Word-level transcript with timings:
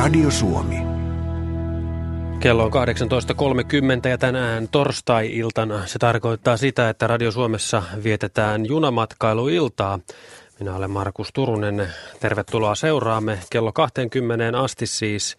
Radio 0.00 0.30
Suomi. 0.30 0.76
Kello 2.40 2.64
on 2.64 2.70
18.30 4.02 4.08
ja 4.08 4.18
tänään 4.18 4.68
torstai-iltana. 4.68 5.86
Se 5.86 5.98
tarkoittaa 5.98 6.56
sitä, 6.56 6.88
että 6.88 7.06
Radio 7.06 7.30
Suomessa 7.30 7.82
vietetään 8.04 8.66
junamatkailuiltaa. 8.66 9.98
Minä 10.60 10.76
olen 10.76 10.90
Markus 10.90 11.30
Turunen. 11.32 11.92
Tervetuloa 12.20 12.74
seuraamme 12.74 13.38
kello 13.50 13.72
20 13.72 14.60
asti 14.60 14.86
siis 14.86 15.36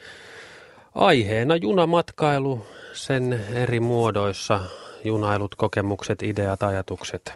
aiheena 0.95 1.55
junamatkailu 1.55 2.65
sen 2.93 3.45
eri 3.53 3.79
muodoissa. 3.79 4.59
Junailut, 5.03 5.55
kokemukset, 5.55 6.23
ideat, 6.23 6.63
ajatukset. 6.63 7.33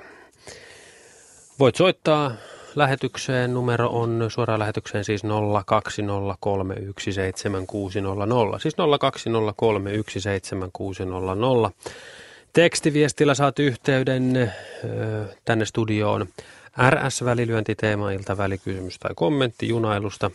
Voit 1.60 1.76
soittaa 1.76 2.32
lähetykseen. 2.76 3.54
Numero 3.54 3.90
on 3.90 4.26
suoraan 4.30 4.60
lähetykseen 4.60 5.04
siis 5.04 5.24
020317600. 5.24 5.30
Siis 8.60 8.76
020317600. 11.68 11.72
Tekstiviestillä 12.54 13.34
saat 13.34 13.60
yhteyden 13.60 14.54
tänne 15.46 15.66
studioon. 15.66 16.28
RS-välilyöntiteema, 16.90 18.12
ilta 18.12 18.38
välikysymys 18.38 19.00
tai 19.00 19.12
kommentti 19.16 19.68
junailusta. 19.68 20.32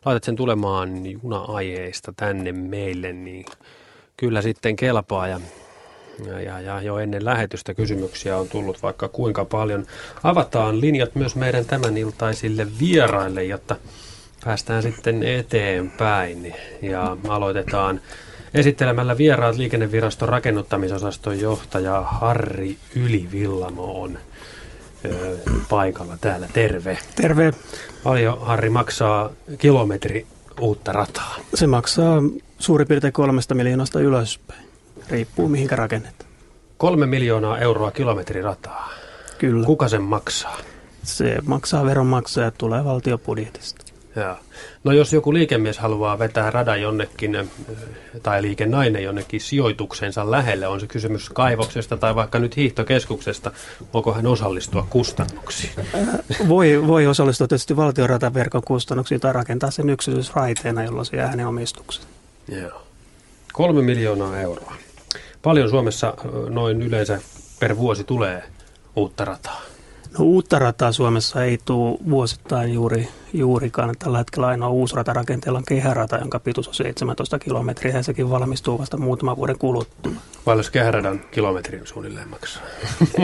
laitat 0.05 0.23
sen 0.23 0.35
tulemaan 0.35 1.05
juna-aiheista 1.05 2.13
tänne 2.15 2.51
meille, 2.51 3.13
niin 3.13 3.45
kyllä 4.17 4.41
sitten 4.41 4.75
kelpaa 4.75 5.27
ja 5.27 5.39
ja, 6.27 6.41
ja, 6.41 6.61
ja 6.61 6.81
jo 6.81 6.97
ennen 6.97 7.25
lähetystä 7.25 7.73
kysymyksiä 7.73 8.37
on 8.37 8.49
tullut 8.49 8.83
vaikka 8.83 9.07
kuinka 9.07 9.45
paljon. 9.45 9.85
Avataan 10.23 10.81
linjat 10.81 11.15
myös 11.15 11.35
meidän 11.35 11.65
tämän 11.65 11.97
iltaisille 11.97 12.67
vieraille, 12.79 13.43
jotta 13.43 13.75
päästään 14.45 14.83
sitten 14.83 15.23
eteenpäin. 15.23 16.55
Ja 16.81 17.17
aloitetaan 17.27 18.01
esittelemällä 18.53 19.17
vieraat 19.17 19.55
liikenneviraston 19.55 20.29
rakennuttamisosaston 20.29 21.39
johtaja 21.39 22.01
Harri 22.01 22.77
Ylivillamo 22.95 24.01
on 24.01 24.17
ö, 25.05 25.37
paikalla 25.69 26.17
täällä. 26.21 26.47
Terve. 26.53 26.97
Terve. 27.15 27.53
Paljon 28.03 28.41
Harri 28.41 28.69
maksaa 28.69 29.29
kilometri 29.57 30.27
uutta 30.59 30.91
rataa? 30.91 31.35
Se 31.53 31.67
maksaa 31.67 32.23
suurin 32.59 32.87
piirtein 32.87 33.13
kolmesta 33.13 33.55
miljoonasta 33.55 33.99
ylöspäin. 33.99 34.64
Riippuu 35.09 35.47
mihinkä 35.47 35.75
rakennetaan. 35.75 36.31
Kolme 36.77 37.05
miljoonaa 37.05 37.59
euroa 37.59 37.91
kilometrirataa. 37.91 38.89
Kyllä. 39.37 39.65
Kuka 39.65 39.87
sen 39.87 40.01
maksaa? 40.01 40.57
Se 41.03 41.37
maksaa 41.45 41.85
veronmaksajat, 41.85 42.57
tulee 42.57 42.83
valtiobudjetista. 42.83 43.85
Joo. 44.15 44.35
No 44.83 44.91
jos 44.91 45.13
joku 45.13 45.33
liikemies 45.33 45.77
haluaa 45.77 46.19
vetää 46.19 46.51
radan 46.51 46.81
jonnekin, 46.81 47.49
tai 48.23 48.41
liikennainen 48.41 49.03
jonnekin 49.03 49.41
sijoituksensa 49.41 50.31
lähelle, 50.31 50.67
on 50.67 50.79
se 50.79 50.87
kysymys 50.87 51.29
kaivoksesta 51.29 51.97
tai 51.97 52.15
vaikka 52.15 52.39
nyt 52.39 52.55
hiihtokeskuksesta, 52.55 53.51
voiko 53.93 54.13
hän 54.13 54.27
osallistua 54.27 54.87
kustannuksiin? 54.89 55.73
Voi, 56.47 56.87
voi 56.87 57.07
osallistua 57.07 57.47
tietysti 57.47 57.75
valtiorataverkon 57.75 58.61
kustannuksiin 58.65 59.21
tai 59.21 59.33
rakentaa 59.33 59.71
sen 59.71 59.89
yksityisraiteena, 59.89 60.83
jolloin 60.83 61.05
se 61.05 61.17
jää 61.17 61.27
hänen 61.27 61.47
omistukseen. 61.47 62.07
Joo. 62.47 62.81
Kolme 63.53 63.81
miljoonaa 63.81 64.39
euroa. 64.39 64.73
Paljon 65.45 65.69
Suomessa 65.69 66.13
noin 66.49 66.81
yleensä 66.81 67.21
per 67.59 67.77
vuosi 67.77 68.03
tulee 68.03 68.43
uutta 68.95 69.25
rataa? 69.25 69.61
No 70.17 70.25
uutta 70.25 70.59
rataa 70.59 70.91
Suomessa 70.91 71.43
ei 71.43 71.59
tule 71.65 71.97
vuosittain 72.09 72.73
juuri, 72.73 73.07
juurikaan. 73.33 73.95
Tällä 73.99 74.17
hetkellä 74.17 74.47
ainoa 74.47 74.69
uusi 74.69 74.95
rata 74.95 75.13
rakenteella 75.13 75.59
on 75.59 75.65
kehärata, 75.67 76.17
jonka 76.17 76.39
pituus 76.39 76.67
on 76.67 76.73
17 76.73 77.39
kilometriä 77.39 77.93
ja 77.95 78.03
sekin 78.03 78.29
valmistuu 78.29 78.79
vasta 78.79 78.97
muutaman 78.97 79.37
vuoden 79.37 79.57
kuluttua. 79.59 80.11
Paljon 80.45 80.65
kehäradan 80.71 81.21
kilometrin 81.31 81.87
suunnilleen 81.87 82.29
maksaa? 82.29 82.63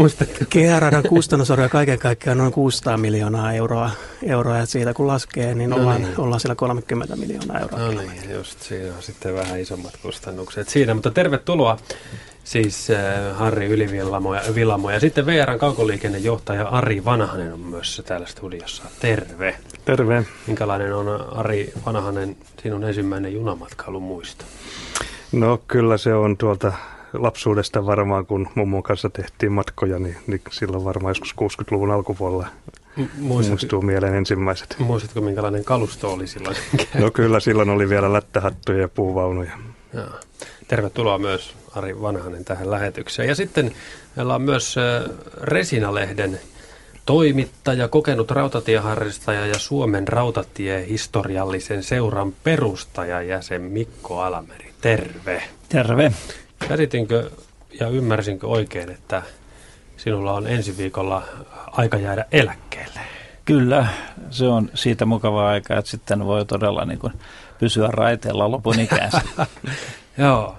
Kehäradan 0.49 1.03
kustannusarvio 1.09 1.69
kaiken 1.69 1.99
kaikkiaan 1.99 2.37
noin 2.37 2.53
600 2.53 2.97
miljoonaa 2.97 3.53
euroa, 3.53 3.91
euroa 4.23 4.57
ja 4.57 4.65
siitä 4.65 4.93
kun 4.93 5.07
laskee, 5.07 5.55
niin 5.55 5.69
No 5.69 5.75
ollaan, 5.75 6.01
niin. 6.01 6.19
ollaan 6.19 6.39
siellä 6.39 6.55
30 6.55 7.15
miljoonaa 7.15 7.59
euroa. 7.59 7.79
No 7.79 7.91
niin, 7.91 8.31
just 8.33 8.61
siinä 8.61 8.95
on 8.95 9.03
sitten 9.03 9.35
vähän 9.35 9.59
isommat 9.59 9.97
kustannukset 10.01 10.69
siinä, 10.69 10.93
mutta 10.93 11.11
tervetuloa 11.11 11.77
siis 12.43 12.89
äh, 12.89 13.37
Harri 13.37 13.65
Ylivillamo 13.67 14.35
ja, 14.35 14.41
Villamo. 14.55 14.91
ja 14.91 14.99
sitten 14.99 15.25
VRn 15.25 15.59
kaukoliikennejohtaja 15.59 16.67
Ari 16.67 17.05
Vanhanen 17.05 17.53
on 17.53 17.59
myös 17.59 18.01
täällä 18.05 18.27
studiossa. 18.27 18.83
Terve. 18.99 19.55
Terve. 19.85 20.25
Minkälainen 20.47 20.93
on 20.95 21.37
Ari 21.37 21.71
Vanhanen 21.85 22.37
sinun 22.63 22.83
ensimmäinen 22.83 23.33
junamatkailun 23.33 24.03
muisto? 24.03 24.45
No 25.31 25.59
kyllä 25.67 25.97
se 25.97 26.13
on 26.13 26.37
tuolta 26.37 26.73
lapsuudesta 27.13 27.85
varmaan, 27.85 28.25
kun 28.25 28.47
mummon 28.55 28.83
kanssa 28.83 29.09
tehtiin 29.09 29.51
matkoja, 29.51 29.99
niin, 29.99 30.17
niin 30.27 30.41
silloin 30.51 30.83
varmaan 30.85 31.11
joskus 31.11 31.35
60-luvun 31.61 31.91
alkupuolella 31.91 32.47
M- 32.95 33.01
muistatko, 33.17 33.49
muistuu 33.51 33.81
mieleen 33.81 34.15
ensimmäiset. 34.15 34.75
muistatko, 34.79 35.21
minkälainen 35.21 35.63
kalusto 35.63 36.13
oli 36.13 36.27
silloin? 36.27 36.55
No 36.99 37.11
kyllä 37.11 37.39
silloin 37.39 37.69
oli 37.69 37.89
vielä 37.89 38.13
lättähattuja 38.13 38.79
ja 38.79 38.87
puuvaunuja. 38.87 39.51
Joo. 39.93 40.05
Tervetuloa 40.67 41.17
myös 41.17 41.53
Ari 41.75 42.01
Vanhanen 42.01 42.45
tähän 42.45 42.71
lähetykseen. 42.71 43.29
Ja 43.29 43.35
sitten 43.35 43.71
meillä 44.15 44.35
on 44.35 44.41
myös 44.41 44.75
Resinalehden 45.41 46.39
toimittaja, 47.05 47.87
kokenut 47.87 48.31
rautatieharrastaja 48.31 49.47
ja 49.47 49.59
Suomen 49.59 50.07
rautatiehistoriallisen 50.07 51.83
seuran 51.83 52.33
perustaja 52.43 53.21
jäsen 53.21 53.61
Mikko 53.61 54.21
Alameri. 54.21 54.71
Terve. 54.81 55.43
Terve. 55.69 56.11
Käsitinkö 56.67 57.31
ja 57.79 57.87
ymmärsinkö 57.87 58.47
oikein, 58.47 58.91
että 58.91 59.21
sinulla 59.97 60.33
on 60.33 60.47
ensi 60.47 60.77
viikolla 60.77 61.23
aika 61.71 61.97
jäädä 61.97 62.25
eläkkeelle? 62.31 62.99
Kyllä, 63.45 63.87
se 64.29 64.45
on 64.45 64.69
siitä 64.73 65.05
mukava 65.05 65.49
aika, 65.49 65.77
että 65.77 65.91
sitten 65.91 66.25
voi 66.25 66.45
todella 66.45 66.85
niin 66.85 66.99
kuin 66.99 67.13
pysyä 67.59 67.87
raiteella 67.87 68.51
lopun 68.51 68.79
ikänsä. 68.79 69.21
Joo, 70.17 70.57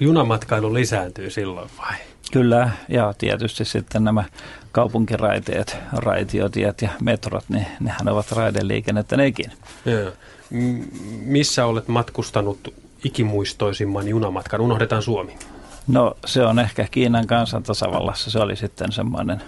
junamatkailu 0.00 0.74
lisääntyy 0.74 1.30
silloin 1.30 1.70
vai? 1.78 1.96
Kyllä, 2.32 2.70
ja 2.88 3.14
tietysti 3.18 3.64
sitten 3.64 4.04
nämä 4.04 4.24
kaupunkiraiteet, 4.72 5.76
raitiotiet 5.92 6.82
ja 6.82 6.88
metrot, 7.02 7.44
niin 7.48 7.66
nehän 7.80 8.08
ovat 8.08 8.32
raideliikennettä 8.32 9.16
nekin. 9.16 9.52
Joo. 9.86 10.10
M- 10.50 10.82
missä 11.24 11.66
olet 11.66 11.88
matkustanut 11.88 12.74
ikimuistoisimman 13.04 14.08
junamatkan? 14.08 14.60
Unohdetaan 14.60 15.02
Suomi. 15.02 15.36
No 15.88 16.16
se 16.26 16.42
on 16.42 16.58
ehkä 16.58 16.86
Kiinan 16.90 17.26
kansantasavallassa, 17.26 18.30
se 18.30 18.38
oli 18.38 18.56
sitten 18.56 18.92
semmoinen 18.92 19.42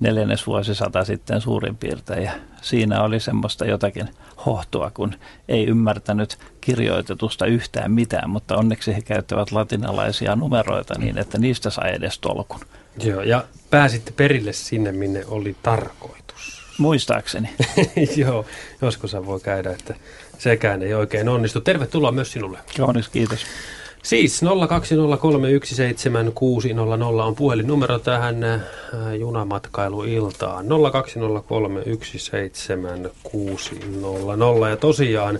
neljännesvuosisata 0.00 1.04
sitten 1.04 1.40
suurin 1.40 1.76
piirtein 1.76 2.22
ja 2.22 2.32
siinä 2.62 3.02
oli 3.02 3.20
semmoista 3.20 3.64
jotakin 3.64 4.08
hohtoa, 4.46 4.90
kun 4.90 5.14
ei 5.48 5.66
ymmärtänyt 5.66 6.38
kirjoitetusta 6.60 7.46
yhtään 7.46 7.92
mitään, 7.92 8.30
mutta 8.30 8.56
onneksi 8.56 8.96
he 8.96 9.02
käyttävät 9.02 9.52
latinalaisia 9.52 10.36
numeroita 10.36 10.94
niin, 10.98 11.18
että 11.18 11.38
niistä 11.38 11.70
sai 11.70 11.94
edes 11.94 12.18
tolkun. 12.18 12.60
Joo, 13.02 13.22
ja 13.22 13.44
pääsitte 13.70 14.12
perille 14.16 14.52
sinne, 14.52 14.92
minne 14.92 15.24
oli 15.26 15.56
tarkoitus. 15.62 16.62
Muistaakseni. 16.78 17.50
Joo, 18.16 18.46
joskus 18.82 19.12
voi 19.26 19.40
käydä, 19.40 19.70
että 19.70 19.94
sekään 20.38 20.82
ei 20.82 20.94
oikein 20.94 21.28
onnistu. 21.28 21.60
Tervetuloa 21.60 22.12
myös 22.12 22.32
sinulle. 22.32 22.58
Kaunis, 22.76 23.08
kiitos. 23.08 23.46
Siis 24.04 24.42
020317600 24.42 24.46
on 27.24 27.34
puhelinnumero 27.34 27.98
tähän 27.98 28.44
äh, 28.44 28.60
junamatkailuiltaan. 29.18 30.66
020317600 30.66 30.70
ja 34.70 34.76
tosiaan 34.76 35.38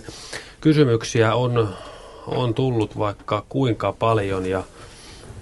kysymyksiä 0.61 1.35
on, 1.35 1.69
on 2.27 2.53
tullut 2.53 2.97
vaikka 2.97 3.45
kuinka 3.49 3.91
paljon 3.91 4.45
ja, 4.45 4.63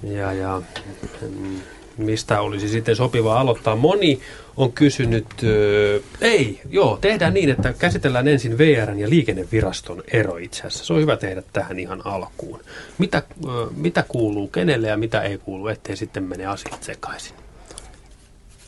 ja, 0.03 0.33
ja 0.33 0.61
mm, 1.21 1.59
mistä 1.97 2.41
olisi 2.41 2.67
sitten 2.69 2.95
sopiva 2.95 3.39
aloittaa. 3.39 3.75
Moni 3.75 4.19
on 4.57 4.73
kysynyt, 4.73 5.25
ö, 5.43 6.01
ei, 6.21 6.61
joo, 6.69 6.97
tehdään 7.01 7.33
niin, 7.33 7.49
että 7.49 7.73
käsitellään 7.73 8.27
ensin 8.27 8.57
VRn 8.57 8.99
ja 8.99 9.09
liikenneviraston 9.09 10.03
ero 10.13 10.37
itse 10.37 10.59
asiassa. 10.59 10.85
Se 10.85 10.93
on 10.93 11.01
hyvä 11.01 11.17
tehdä 11.17 11.43
tähän 11.53 11.79
ihan 11.79 12.01
alkuun. 12.05 12.59
Mitä, 12.97 13.23
ö, 13.45 13.49
mitä 13.75 14.03
kuuluu 14.07 14.47
kenelle 14.47 14.87
ja 14.87 14.97
mitä 14.97 15.21
ei 15.21 15.37
kuulu, 15.37 15.67
ettei 15.67 15.97
sitten 15.97 16.23
mene 16.23 16.45
asiat 16.45 16.83
sekaisin. 16.83 17.35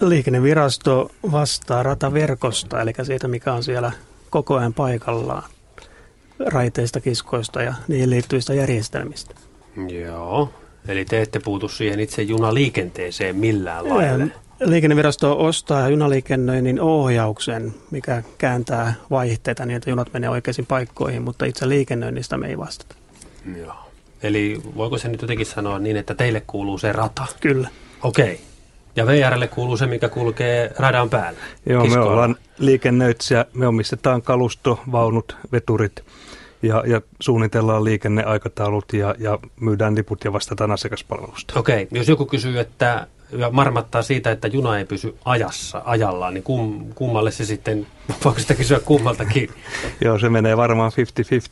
Liikennevirasto 0.01 1.11
vastaa 1.31 1.83
rataverkosta, 1.83 2.81
eli 2.81 2.93
siitä, 3.03 3.27
mikä 3.27 3.53
on 3.53 3.63
siellä 3.63 3.91
koko 4.29 4.55
ajan 4.55 4.73
paikallaan 4.73 5.43
raiteista, 6.39 6.99
kiskoista 6.99 7.61
ja 7.61 7.73
niihin 7.87 8.09
liittyvistä 8.09 8.53
järjestelmistä. 8.53 9.35
Joo, 10.03 10.53
eli 10.87 11.05
te 11.05 11.21
ette 11.21 11.39
puutu 11.39 11.67
siihen 11.67 11.99
itse 11.99 12.21
junaliikenteeseen 12.21 13.35
millään 13.35 13.89
lailla. 13.89 14.25
Liikennevirasto 14.59 15.45
ostaa 15.45 15.89
junaliikennöinnin 15.89 16.81
ohjauksen, 16.81 17.73
mikä 17.91 18.23
kääntää 18.37 18.93
vaihteita 19.09 19.65
niin, 19.65 19.77
että 19.77 19.89
junat 19.89 20.13
menee 20.13 20.29
oikeisiin 20.29 20.65
paikkoihin, 20.65 21.21
mutta 21.21 21.45
itse 21.45 21.69
liikennöinnistä 21.69 22.37
me 22.37 22.47
ei 22.47 22.57
vastata. 22.57 22.95
Joo. 23.57 23.75
Eli 24.23 24.61
voiko 24.75 24.97
se 24.97 25.07
nyt 25.07 25.21
jotenkin 25.21 25.45
sanoa 25.45 25.79
niin, 25.79 25.97
että 25.97 26.15
teille 26.15 26.43
kuuluu 26.47 26.77
se 26.77 26.91
rata? 26.91 27.25
Kyllä. 27.39 27.69
Okei. 28.03 28.25
Okay. 28.25 28.37
Ja 28.95 29.07
VRlle 29.07 29.47
kuuluu 29.47 29.77
se, 29.77 29.87
mikä 29.87 30.09
kulkee 30.09 30.71
radan 30.77 31.09
päällä. 31.09 31.39
Joo, 31.65 31.83
Kiskoilla. 31.83 32.07
me 32.07 32.13
ollaan 32.13 32.35
liikennöitsijä, 32.57 33.45
me 33.53 33.67
omistetaan 33.67 34.21
kalusto, 34.21 34.79
vaunut, 34.91 35.37
veturit 35.51 36.03
ja, 36.61 36.83
ja 36.87 37.01
suunnitellaan 37.19 37.83
liikenneaikataulut 37.83 38.93
ja, 38.93 39.15
ja 39.19 39.39
myydään 39.59 39.95
liput 39.95 40.23
ja 40.23 40.33
vastataan 40.33 40.71
asiakaspalvelusta. 40.71 41.59
Okei, 41.59 41.83
okay. 41.83 41.97
jos 41.97 42.07
joku 42.07 42.25
kysyy, 42.25 42.59
että 42.59 43.07
ja 43.31 43.49
marmattaa 43.49 44.01
siitä, 44.01 44.31
että 44.31 44.47
juna 44.47 44.77
ei 44.77 44.85
pysy 44.85 45.15
ajassa, 45.25 45.81
ajallaan, 45.85 46.33
niin 46.33 46.43
kum, 46.43 46.93
kummalle 46.95 47.31
se 47.31 47.45
sitten, 47.45 47.87
voiko 48.25 48.39
sitä 48.39 48.55
kysyä 48.55 48.79
kummaltakin? 48.79 49.49
Joo, 50.05 50.19
se 50.19 50.29
menee 50.29 50.57
varmaan 50.57 50.91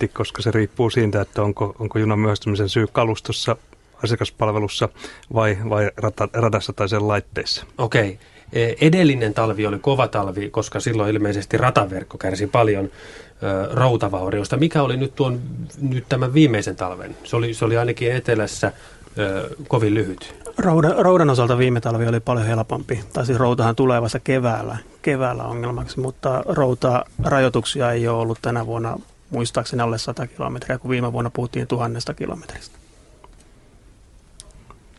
50-50, 0.07 0.09
koska 0.13 0.41
se 0.41 0.51
riippuu 0.51 0.89
siitä, 0.89 1.21
että 1.21 1.41
onko, 1.41 1.75
onko 1.79 1.99
junan 1.99 2.19
myöhästymisen 2.19 2.69
syy 2.69 2.87
kalustossa, 2.91 3.55
asiakaspalvelussa 4.03 4.89
vai, 5.33 5.57
vai 5.69 5.91
rata, 5.97 6.29
radassa 6.33 6.73
tai 6.73 6.89
sen 6.89 7.07
laitteissa. 7.07 7.65
Okei. 7.77 8.07
Okay. 8.09 8.17
E, 8.53 8.73
edellinen 8.81 9.33
talvi 9.33 9.65
oli 9.65 9.79
kova 9.79 10.07
talvi, 10.07 10.49
koska 10.49 10.79
silloin 10.79 11.15
ilmeisesti 11.15 11.57
rataverkko 11.57 12.17
kärsi 12.17 12.47
paljon 12.47 12.85
ö, 12.85 13.69
routavauriosta. 13.71 14.57
Mikä 14.57 14.81
oli 14.81 14.97
nyt, 14.97 15.15
tuon, 15.15 15.41
nyt 15.81 16.05
tämän 16.09 16.33
viimeisen 16.33 16.75
talven? 16.75 17.15
Se 17.23 17.35
oli, 17.35 17.53
se 17.53 17.65
oli 17.65 17.77
ainakin 17.77 18.11
etelässä 18.11 18.71
ö, 19.19 19.50
kovin 19.68 19.94
lyhyt. 19.94 20.36
Roudan, 20.57 20.95
roudan 20.98 21.30
osalta 21.30 21.57
viime 21.57 21.81
talvi 21.81 22.07
oli 22.07 22.19
paljon 22.19 22.45
helpompi. 22.45 23.04
Tai 23.13 23.25
siis 23.25 23.38
routahan 23.38 23.75
tulee 23.75 24.01
vasta 24.01 24.19
keväällä, 24.19 24.77
keväällä 25.01 25.44
ongelmaksi, 25.44 26.00
mutta 26.00 26.44
routa 26.45 27.06
rajoituksia 27.24 27.92
ei 27.92 28.07
ole 28.07 28.19
ollut 28.21 28.39
tänä 28.42 28.65
vuonna 28.65 29.00
muistaakseni 29.30 29.81
alle 29.81 29.98
100 29.98 30.27
kilometriä, 30.27 30.77
kun 30.77 30.92
viime 30.92 31.13
vuonna 31.13 31.30
puhuttiin 31.30 31.68
tuhannesta 31.68 32.13
kilometristä. 32.13 32.77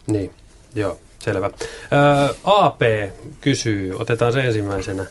Niin, 0.06 0.31
joo, 0.75 0.99
selvä. 1.19 1.50
Ää, 1.90 2.28
AP 2.44 2.81
kysyy, 3.40 3.96
otetaan 3.99 4.32
se 4.32 4.40
ensimmäisenä. 4.40 5.06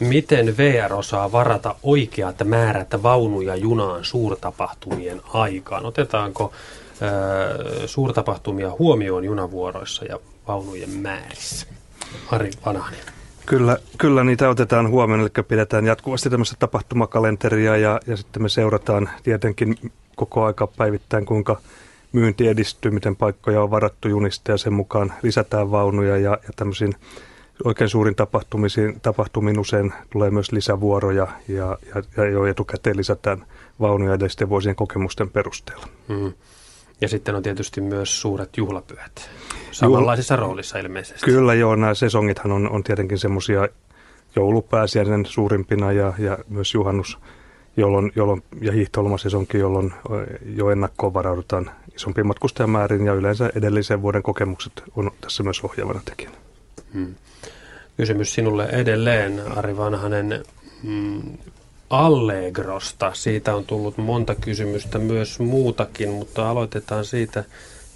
Miten 0.00 0.56
VR 0.56 0.94
osaa 0.94 1.32
varata 1.32 1.74
oikeat 1.82 2.36
määrät 2.44 3.02
vaunuja 3.02 3.56
junaan 3.56 4.04
suurtapahtumien 4.04 5.20
aikaan? 5.32 5.86
Otetaanko 5.86 6.52
suurtapahtumia 7.86 8.70
huomioon 8.78 9.24
junavuoroissa 9.24 10.04
ja 10.04 10.18
vaunujen 10.48 10.90
määrissä? 10.90 11.66
Ari 12.32 12.50
Vanhanen. 12.66 13.00
Kyllä, 13.46 13.76
kyllä 13.98 14.24
niitä 14.24 14.48
otetaan 14.48 14.90
huomioon, 14.90 15.20
eli 15.20 15.44
pidetään 15.48 15.86
jatkuvasti 15.86 16.30
tämmöistä 16.30 16.56
tapahtumakalenteria 16.58 17.76
ja, 17.76 18.00
ja 18.06 18.16
sitten 18.16 18.42
me 18.42 18.48
seurataan 18.48 19.10
tietenkin 19.22 19.92
koko 20.16 20.44
aika 20.44 20.66
päivittäin, 20.66 21.26
kuinka 21.26 21.60
myynti 22.12 22.48
edistyy, 22.48 22.90
miten 22.90 23.16
paikkoja 23.16 23.62
on 23.62 23.70
varattu 23.70 24.08
junista 24.08 24.50
ja 24.50 24.58
sen 24.58 24.72
mukaan 24.72 25.12
lisätään 25.22 25.70
vaunuja 25.70 26.16
ja, 26.16 26.30
ja 26.30 26.52
tämmöisiin 26.56 26.94
oikein 27.64 27.90
suurin 27.90 28.14
tapahtumisiin, 28.14 29.00
tapahtumiin 29.00 29.58
usein 29.58 29.92
tulee 30.10 30.30
myös 30.30 30.52
lisävuoroja 30.52 31.26
ja, 31.48 31.78
ja, 31.94 32.02
ja 32.16 32.30
jo 32.30 32.46
etukäteen 32.46 32.96
lisätään 32.96 33.44
vaunuja 33.80 34.14
edellisten 34.14 34.48
vuosien 34.48 34.76
kokemusten 34.76 35.30
perusteella. 35.30 35.86
Mm. 36.08 36.32
Ja 37.00 37.08
sitten 37.08 37.34
on 37.34 37.42
tietysti 37.42 37.80
myös 37.80 38.20
suuret 38.20 38.56
juhlapyhät, 38.56 39.30
samanlaisessa 39.70 40.36
Juhl- 40.36 40.40
roolissa 40.40 40.78
ilmeisesti. 40.78 41.24
Kyllä 41.24 41.54
joo, 41.54 41.76
nämä 41.76 41.94
sesongithan 41.94 42.52
on, 42.52 42.70
on 42.70 42.84
tietenkin 42.84 43.18
semmoisia 43.18 43.68
joulupääsiäinen 44.36 45.26
suurimpina 45.26 45.92
ja, 45.92 46.12
ja 46.18 46.38
myös 46.48 46.74
juhannus 46.74 47.18
jolloin, 47.78 48.12
jolloin, 48.16 48.42
ja 48.60 48.72
hiihtolomasesonkin, 48.72 49.60
jolloin 49.60 49.92
jo 50.54 50.70
ennakkoon 50.70 51.14
varaudutaan 51.14 51.70
isompiin 51.94 52.26
matkustajamäärin 52.26 53.06
ja 53.06 53.14
yleensä 53.14 53.50
edellisen 53.54 54.02
vuoden 54.02 54.22
kokemukset 54.22 54.72
on 54.96 55.10
tässä 55.20 55.42
myös 55.42 55.60
ohjaavana 55.64 56.00
tekijänä. 56.04 56.36
Hmm. 56.94 57.14
Kysymys 57.96 58.34
sinulle 58.34 58.64
edelleen, 58.64 59.42
Ari 59.56 59.76
Vanhanen. 59.76 60.44
Mm, 60.82 61.22
Allegrosta. 61.90 63.10
Siitä 63.14 63.54
on 63.54 63.64
tullut 63.64 63.98
monta 63.98 64.34
kysymystä, 64.34 64.98
myös 64.98 65.40
muutakin, 65.40 66.10
mutta 66.10 66.50
aloitetaan 66.50 67.04
siitä 67.04 67.44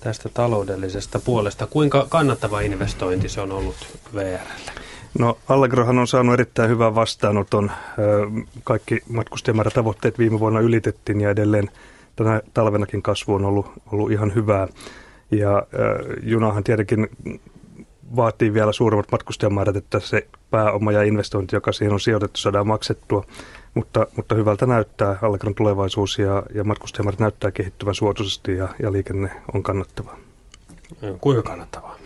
tästä 0.00 0.28
taloudellisesta 0.28 1.18
puolesta. 1.24 1.66
Kuinka 1.66 2.06
kannattava 2.08 2.60
investointi 2.60 3.28
se 3.28 3.40
on 3.40 3.52
ollut 3.52 3.76
VRlle? 4.14 4.72
No 5.18 5.38
Allegrohan 5.48 5.98
on 5.98 6.06
saanut 6.06 6.34
erittäin 6.34 6.70
hyvän 6.70 6.94
vastaanoton. 6.94 7.70
Kaikki 8.64 9.02
matkustajamäärätavoitteet 9.08 10.18
viime 10.18 10.40
vuonna 10.40 10.60
ylitettiin 10.60 11.20
ja 11.20 11.30
edelleen 11.30 11.70
tänä 12.16 12.40
talvenakin 12.54 13.02
kasvu 13.02 13.34
on 13.34 13.44
ollut, 13.44 13.66
ollut 13.92 14.12
ihan 14.12 14.34
hyvää. 14.34 14.68
Ja 15.30 15.62
junahan 16.22 16.64
tietenkin 16.64 17.08
vaatii 18.16 18.54
vielä 18.54 18.72
suuremmat 18.72 19.12
matkustajamäärät, 19.12 19.76
että 19.76 20.00
se 20.00 20.26
pääoma 20.50 20.92
ja 20.92 21.02
investointi, 21.02 21.56
joka 21.56 21.72
siihen 21.72 21.92
on 21.92 22.00
sijoitettu, 22.00 22.40
saadaan 22.40 22.66
maksettua. 22.66 23.24
Mutta, 23.74 24.06
mutta 24.16 24.34
hyvältä 24.34 24.66
näyttää 24.66 25.18
Allegron 25.22 25.54
tulevaisuus 25.54 26.18
ja, 26.18 26.42
ja 26.54 26.64
matkustajamäärät 26.64 27.20
näyttää 27.20 27.50
kehittyvän 27.50 27.94
suotuisesti 27.94 28.56
ja, 28.56 28.68
ja 28.82 28.92
liikenne 28.92 29.30
on 29.54 29.62
kannattavaa. 29.62 30.16
Kuinka 31.20 31.42
kannattavaa? 31.42 31.98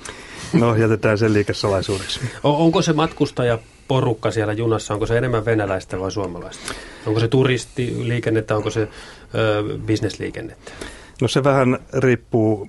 No 0.53 0.77
jätetään 0.77 1.19
sen 1.19 1.33
liikesalaisuudeksi. 1.33 2.21
onko 2.43 2.83
se 2.83 2.93
matkustaja 2.93 3.59
porukka 3.89 4.31
siellä 4.31 4.53
junassa, 4.53 4.95
onko 4.95 5.07
se 5.07 5.19
enemmän 5.19 5.45
venäläistä 5.45 6.01
vai 6.01 6.13
suomalaista? 6.13 6.75
Onko 7.07 7.21
se 7.21 7.29
turistiliikennettä, 7.29 8.57
onko 8.57 8.71
se 8.71 8.81
ö, 8.81 8.89
bisnesliikennettä? 9.79 10.73
No 11.21 11.29
se 11.29 11.45
vähän 11.45 11.79
riippuu 11.95 12.69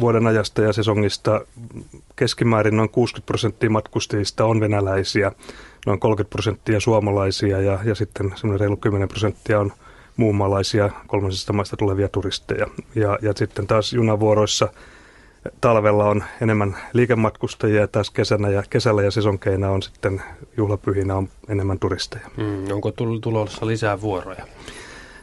vuoden 0.00 0.26
ajasta 0.26 0.62
ja 0.62 0.72
sesongista. 0.72 1.40
Keskimäärin 2.16 2.76
noin 2.76 2.88
60 2.88 3.26
prosenttia 3.26 3.70
matkustajista 3.70 4.44
on 4.44 4.60
venäläisiä, 4.60 5.32
noin 5.86 6.00
30 6.00 6.30
prosenttia 6.30 6.80
suomalaisia 6.80 7.60
ja, 7.60 7.78
ja 7.84 7.94
sitten 7.94 8.32
semmoinen 8.36 8.60
reilu 8.60 8.76
10 8.76 9.08
prosenttia 9.08 9.60
on 9.60 9.72
muunmaalaisia 10.16 10.90
kolmansista 11.06 11.52
maista 11.52 11.76
tulevia 11.76 12.08
turisteja. 12.08 12.66
Ja, 12.94 13.18
ja 13.22 13.32
sitten 13.36 13.66
taas 13.66 13.92
junavuoroissa– 13.92 14.68
talvella 15.60 16.04
on 16.04 16.24
enemmän 16.42 16.76
liikematkustajia 16.92 17.80
ja 17.80 17.88
taas 17.88 18.10
kesänä 18.10 18.48
ja 18.48 18.62
kesällä 18.70 19.02
ja 19.02 19.10
sesonkeina 19.10 19.70
on 19.70 19.82
sitten 19.82 20.22
juhlapyhinä 20.56 21.16
on 21.16 21.28
enemmän 21.48 21.78
turisteja. 21.78 22.30
Mm, 22.36 22.72
onko 22.72 22.92
tulossa 23.20 23.66
lisää 23.66 24.00
vuoroja? 24.00 24.46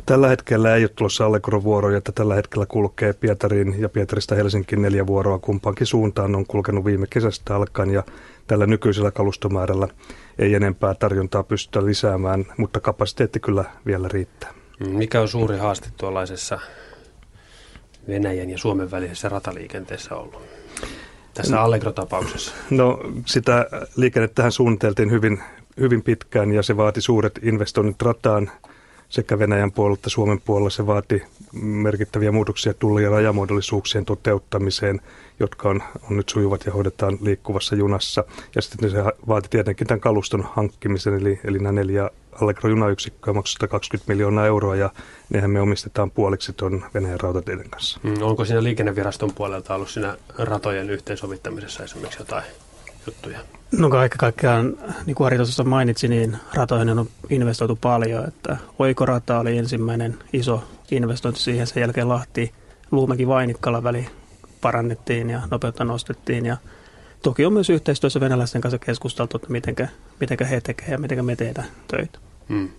Tällä 0.06 0.28
hetkellä 0.28 0.76
ei 0.76 0.84
ole 0.84 0.90
tulossa 0.96 1.26
Allegro-vuoroja, 1.26 1.98
että 1.98 2.12
tällä 2.12 2.36
hetkellä 2.36 2.66
kulkee 2.66 3.14
Pietariin 3.14 3.76
ja 3.78 3.90
Pietarista 3.90 4.36
Helsinkiin 4.36 4.82
neljä 4.82 5.08
vuoroa 5.08 5.40
kumpaankin 5.40 5.88
suuntaan. 5.88 6.36
On 6.36 6.46
kulkenut 6.46 6.86
viime 6.86 7.08
kesästä 7.10 7.56
alkaen 7.56 7.90
ja 7.90 8.04
tällä 8.48 8.66
nykyisellä 8.66 9.12
kalustomäärällä 9.12 9.88
ei 10.40 10.54
enempää 10.54 10.94
tarjontaa 10.94 11.44
pystytä 11.44 11.86
lisäämään, 11.86 12.46
mutta 12.58 12.80
kapasiteetti 12.80 13.40
kyllä 13.40 13.66
vielä 13.86 14.08
riittää. 14.08 14.54
Mikä 14.80 15.22
on 15.22 15.28
suuri 15.28 15.58
haaste 15.58 15.90
tuollaisessa 15.98 16.60
Venäjän 18.08 18.50
ja 18.50 18.58
Suomen 18.58 18.92
välisessä 18.92 19.30
rataliikenteessä 19.30 20.16
ollut? 20.16 20.42
Tässä 21.34 21.62
Allegro-tapauksessa. 21.62 22.54
No 22.70 23.00
sitä 23.26 23.66
liikennettähän 23.96 24.52
suunniteltiin 24.52 25.12
hyvin, 25.12 25.44
hyvin 25.80 26.04
pitkään 26.04 26.52
ja 26.52 26.64
se 26.64 26.78
vaati 26.78 27.02
suuret 27.02 27.40
investoinnit 27.44 28.02
rataan 28.02 28.52
sekä 29.10 29.40
Venäjän 29.40 29.72
puolella 29.72 29.94
että 29.96 30.10
Suomen 30.10 30.42
puolella. 30.42 30.70
Se 30.70 30.88
vaati 30.88 31.24
merkittäviä 31.62 32.32
muutoksia 32.32 32.74
tulli- 32.74 33.04
ja 33.04 33.10
rajamuodollisuuksien 33.10 34.06
toteuttamiseen, 34.06 35.02
jotka 35.40 35.70
on, 35.70 35.84
on 36.10 36.18
nyt 36.18 36.30
sujuvat 36.30 36.66
ja 36.66 36.72
hoidetaan 36.72 37.18
liikkuvassa 37.22 37.76
junassa. 37.76 38.24
Ja 38.56 38.62
sitten 38.62 38.92
se 38.92 38.98
vaati 39.28 39.50
tietenkin 39.50 39.88
tämän 39.88 40.02
kaluston 40.02 40.48
hankkimisen, 40.54 41.14
eli, 41.14 41.40
eli 41.44 41.60
nämä 41.60 41.72
neljä 41.72 42.10
Allegro 42.42 42.70
junayksikköä 42.70 43.34
maksoi 43.34 43.54
120 43.54 44.12
miljoonaa 44.12 44.46
euroa 44.46 44.76
ja 44.76 44.90
nehän 45.30 45.52
me 45.52 45.62
omistetaan 45.62 46.12
puoliksi 46.12 46.54
tuon 46.54 46.86
Venäjän 46.94 47.20
rautateiden 47.20 47.70
kanssa. 47.70 48.00
Mm, 48.04 48.22
onko 48.22 48.46
siinä 48.46 48.64
liikenneviraston 48.64 49.32
puolelta 49.36 49.76
ollut 49.76 49.90
siinä 49.90 50.18
ratojen 50.38 50.90
yhteensovittamisessa 50.90 51.84
esimerkiksi 51.84 52.22
jotain 52.22 52.44
juttuja? 53.08 53.40
No 53.72 53.90
kaikki 53.90 54.18
kaikkiaan, 54.18 54.78
niin 55.06 55.16
kuin 55.16 55.28
Ari 55.28 55.38
tuossa 55.38 55.64
mainitsi, 55.64 56.08
niin 56.08 56.38
ratoihin 56.54 57.00
on 57.00 57.10
investoitu 57.30 57.76
paljon. 57.82 58.28
Että 58.28 58.58
Oikorata 58.80 59.40
oli 59.40 59.58
ensimmäinen 59.58 60.20
iso 60.34 60.64
investointi 60.92 61.40
siihen. 61.40 61.68
Sen 61.68 61.82
jälkeen 61.82 62.10
Lahti 62.10 62.52
Luumäki 62.92 63.28
Vainikkala 63.28 63.84
väli 63.84 64.08
parannettiin 64.66 65.30
ja 65.30 65.42
nopeutta 65.52 65.84
nostettiin 65.84 66.46
ja 66.46 66.58
toki 67.24 67.46
on 67.46 67.54
myös 67.54 67.70
yhteistyössä 67.70 68.20
venäläisten 68.20 68.62
kanssa 68.62 68.80
keskusteltu, 68.80 69.38
että 69.38 69.52
mitenkä, 70.20 70.46
he 70.46 70.62
tekevät 70.62 70.92
ja 70.92 70.98
mitenkä 70.98 71.24
me 71.24 71.36
tehdään 71.36 71.68
töitä. 71.88 72.20
Hmm. 72.50 72.70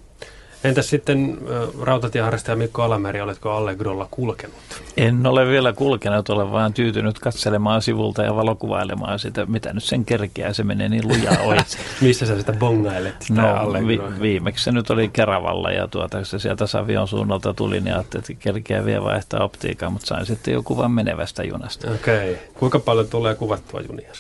Entäs 0.65 0.91
sitten 0.91 1.39
rautatieharrastaja 1.83 2.57
Mikko 2.57 2.83
Alameri, 2.83 3.21
oletko 3.21 3.51
Allegrolla 3.51 4.09
kulkenut? 4.11 4.57
En 4.97 5.27
ole 5.27 5.47
vielä 5.47 5.73
kulkenut, 5.73 6.29
olen 6.29 6.53
vaan 6.53 6.73
tyytynyt 6.73 7.19
katselemaan 7.19 7.83
sivulta 7.83 8.23
ja 8.23 8.37
valokuvailemaan 8.37 9.19
sitä, 9.19 9.47
mitä 9.47 9.73
nyt 9.73 9.85
sen 9.85 10.05
kerkeää, 10.05 10.53
se 10.53 10.65
menee 10.65 10.89
niin 10.89 11.09
lujaa 11.09 11.37
oitse. 11.43 11.79
Missä 12.01 12.27
sä 12.27 12.39
sitä 12.39 12.53
bongailet? 12.53 13.23
Sitä 13.23 13.43
no, 13.43 13.73
vi- 13.73 14.21
viimeksi 14.21 14.65
se 14.65 14.73
nyt 14.73 14.91
oli 14.91 15.09
Keravalla 15.09 15.71
ja 15.71 15.89
tuota, 15.89 16.25
se 16.25 16.39
sieltä 16.39 16.67
Savion 16.67 17.09
suunnalta 17.09 17.55
tuli, 17.55 17.81
niin 17.81 17.95
ajattelin, 17.95 18.25
että 18.31 18.45
kerkeää 18.45 18.85
vielä 18.85 19.05
vaihtaa 19.05 19.45
optiikkaa, 19.45 19.91
mutta 19.91 20.07
sain 20.07 20.27
sitten 20.27 20.55
jo 20.55 20.63
kuvan 20.63 20.91
menevästä 20.91 21.45
junasta. 21.45 21.91
Okei. 21.91 22.33
Okay. 22.33 22.45
Kuinka 22.55 22.79
paljon 22.79 23.09
tulee 23.09 23.35
kuvattua 23.35 23.81
junia 23.81 24.11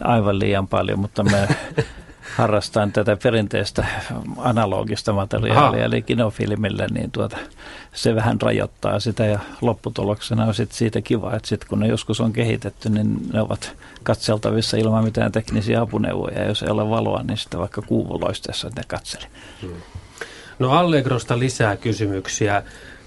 Aivan 0.00 0.38
liian 0.38 0.68
paljon, 0.68 0.98
mutta 0.98 1.22
me 1.22 1.48
harrastan 2.34 2.92
tätä 2.92 3.16
perinteistä 3.22 3.86
analogista 4.36 5.12
materiaalia, 5.12 5.78
Aha. 5.78 5.84
eli 5.84 6.02
kinofilmillä, 6.02 6.86
niin 6.90 7.10
tuota, 7.10 7.36
se 7.92 8.14
vähän 8.14 8.40
rajoittaa 8.40 9.00
sitä 9.00 9.26
ja 9.26 9.38
lopputuloksena 9.60 10.44
on 10.44 10.54
sit 10.54 10.72
siitä 10.72 11.00
kiva, 11.00 11.36
että 11.36 11.48
sit 11.48 11.64
kun 11.64 11.80
ne 11.80 11.86
joskus 11.86 12.20
on 12.20 12.32
kehitetty, 12.32 12.88
niin 12.88 13.16
ne 13.32 13.40
ovat 13.40 13.76
katseltavissa 14.02 14.76
ilman 14.76 15.04
mitään 15.04 15.32
teknisiä 15.32 15.80
apuneuvoja. 15.80 16.44
Jos 16.44 16.62
ei 16.62 16.70
ole 16.70 16.90
valoa, 16.90 17.22
niin 17.22 17.36
sitten 17.36 17.60
vaikka 17.60 17.82
kuuvuloistessa 17.82 18.70
ne 18.76 18.82
katseli. 18.88 19.26
Hmm. 19.62 19.70
No 20.58 20.72
Allegrosta 20.72 21.38
lisää 21.38 21.76
kysymyksiä. 21.76 22.62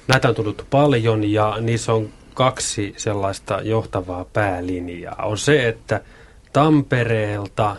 Näitä 0.07 0.29
on 0.29 0.35
tullut 0.35 0.65
paljon 0.69 1.31
ja 1.31 1.57
niissä 1.61 1.93
on 1.93 2.09
kaksi 2.33 2.93
sellaista 2.97 3.61
johtavaa 3.61 4.25
päälinjaa. 4.25 5.25
On 5.25 5.37
se, 5.37 5.67
että 5.67 6.01
Tampereelta 6.53 7.75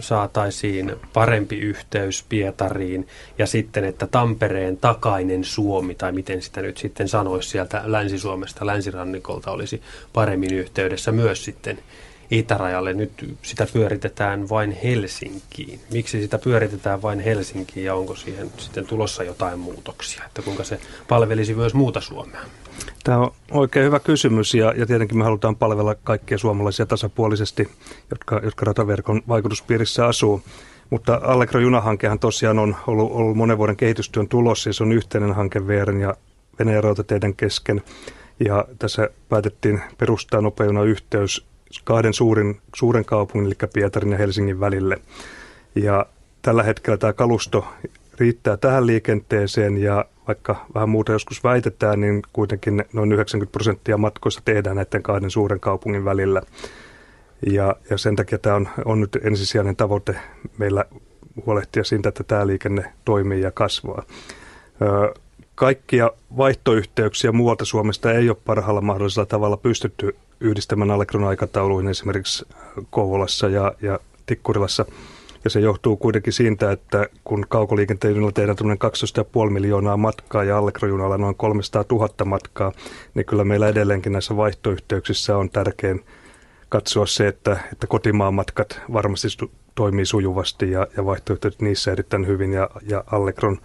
saataisiin 0.00 0.96
parempi 1.12 1.58
yhteys 1.58 2.24
Pietariin 2.28 3.08
ja 3.38 3.46
sitten, 3.46 3.84
että 3.84 4.06
Tampereen 4.06 4.76
takainen 4.76 5.44
Suomi, 5.44 5.94
tai 5.94 6.12
miten 6.12 6.42
sitä 6.42 6.62
nyt 6.62 6.76
sitten 6.76 7.08
sanoisi 7.08 7.48
sieltä 7.48 7.82
Länsi-Suomesta, 7.84 8.66
länsirannikolta 8.66 9.50
olisi 9.50 9.82
paremmin 10.12 10.54
yhteydessä 10.54 11.12
myös 11.12 11.44
sitten 11.44 11.78
itärajalle. 12.30 12.92
Nyt 12.92 13.36
sitä 13.42 13.66
pyöritetään 13.72 14.48
vain 14.48 14.72
Helsinkiin. 14.82 15.80
Miksi 15.92 16.22
sitä 16.22 16.38
pyöritetään 16.38 17.02
vain 17.02 17.20
Helsinkiin 17.20 17.86
ja 17.86 17.94
onko 17.94 18.16
siihen 18.16 18.50
sitten 18.58 18.86
tulossa 18.86 19.22
jotain 19.22 19.58
muutoksia, 19.58 20.24
että 20.26 20.42
kuinka 20.42 20.64
se 20.64 20.80
palvelisi 21.08 21.54
myös 21.54 21.74
muuta 21.74 22.00
Suomea? 22.00 22.40
Tämä 23.04 23.18
on 23.18 23.30
oikein 23.50 23.86
hyvä 23.86 24.00
kysymys 24.00 24.54
ja, 24.54 24.74
ja 24.76 24.86
tietenkin 24.86 25.18
me 25.18 25.24
halutaan 25.24 25.56
palvella 25.56 25.94
kaikkia 25.94 26.38
suomalaisia 26.38 26.86
tasapuolisesti, 26.86 27.68
jotka, 28.10 28.40
jotka 28.44 28.64
rataverkon 28.64 29.22
vaikutuspiirissä 29.28 30.06
asuu. 30.06 30.42
Mutta 30.90 31.20
Allegro 31.22 31.60
junahankehan 31.60 32.18
tosiaan 32.18 32.58
on 32.58 32.76
ollut, 32.86 33.12
ollut 33.12 33.36
monen 33.36 33.58
vuoden 33.58 33.76
kehitystyön 33.76 34.28
tulossa 34.28 34.68
ja 34.68 34.72
se 34.72 34.82
on 34.82 34.92
yhteinen 34.92 35.34
hanke 35.34 35.66
VRn 35.66 36.00
ja 36.00 36.14
Venäjän 36.58 36.84
rautateiden 36.84 37.36
kesken. 37.36 37.82
Ja 38.40 38.64
tässä 38.78 39.10
päätettiin 39.28 39.80
perustaa 39.98 40.40
nopeuna 40.40 40.82
yhteys 40.82 41.46
kahden 41.84 42.14
suurin, 42.14 42.60
suuren 42.76 43.04
kaupungin, 43.04 43.46
eli 43.46 43.70
Pietarin 43.72 44.12
ja 44.12 44.18
Helsingin 44.18 44.60
välille. 44.60 44.96
Ja 45.74 46.06
tällä 46.42 46.62
hetkellä 46.62 46.96
tämä 46.96 47.12
kalusto 47.12 47.66
riittää 48.18 48.56
tähän 48.56 48.86
liikenteeseen 48.86 49.76
ja 49.76 50.04
vaikka 50.26 50.66
vähän 50.74 50.88
muuta 50.88 51.12
joskus 51.12 51.44
väitetään, 51.44 52.00
niin 52.00 52.22
kuitenkin 52.32 52.84
noin 52.92 53.12
90 53.12 53.52
prosenttia 53.52 53.96
matkoista 53.96 54.42
tehdään 54.44 54.76
näiden 54.76 55.02
kahden 55.02 55.30
suuren 55.30 55.60
kaupungin 55.60 56.04
välillä. 56.04 56.42
Ja, 57.50 57.76
ja 57.90 57.98
sen 57.98 58.16
takia 58.16 58.38
tämä 58.38 58.56
on, 58.56 58.68
on 58.84 59.00
nyt 59.00 59.18
ensisijainen 59.22 59.76
tavoite 59.76 60.16
meillä 60.58 60.84
huolehtia 61.46 61.84
siitä, 61.84 62.08
että 62.08 62.24
tämä 62.24 62.46
liikenne 62.46 62.92
toimii 63.04 63.40
ja 63.40 63.50
kasvaa. 63.50 64.02
Ö, 64.82 65.14
kaikkia 65.54 66.10
vaihtoyhteyksiä 66.36 67.32
muualta 67.32 67.64
Suomesta 67.64 68.12
ei 68.12 68.28
ole 68.28 68.36
parhaalla 68.44 68.80
mahdollisella 68.80 69.26
tavalla 69.26 69.56
pystytty 69.56 70.16
yhdistämään 70.40 70.90
Allegron 70.90 71.24
aikatauluihin 71.24 71.90
esimerkiksi 71.90 72.44
Kouvolassa 72.90 73.48
ja, 73.48 73.72
ja 73.82 73.98
Tikkurilassa– 74.26 74.84
ja 75.44 75.50
se 75.50 75.60
johtuu 75.60 75.96
kuitenkin 75.96 76.32
siitä, 76.32 76.72
että 76.72 77.06
kun 77.24 77.46
kaukoliikenteen 77.48 78.14
junalla 78.14 78.32
tehdään 78.32 78.56
12,5 79.46 79.50
miljoonaa 79.50 79.96
matkaa 79.96 80.44
ja 80.44 80.58
Allegrojunalla 80.58 81.18
noin 81.18 81.34
300 81.34 81.84
000 81.90 82.24
matkaa, 82.24 82.72
niin 83.14 83.26
kyllä 83.26 83.44
meillä 83.44 83.68
edelleenkin 83.68 84.12
näissä 84.12 84.36
vaihtoyhteyksissä 84.36 85.36
on 85.36 85.50
tärkein 85.50 86.04
katsoa 86.68 87.06
se, 87.06 87.28
että, 87.28 87.56
että 87.72 87.86
kotimaan 87.86 88.34
matkat 88.34 88.80
varmasti 88.92 89.28
toimii 89.74 90.06
sujuvasti 90.06 90.70
ja, 90.70 90.86
ja 90.96 91.04
vaihtoehdot 91.04 91.60
niissä 91.60 91.92
erittäin 91.92 92.26
hyvin 92.26 92.52
ja, 92.52 92.70
ja 92.88 93.04
Allegron 93.12 93.58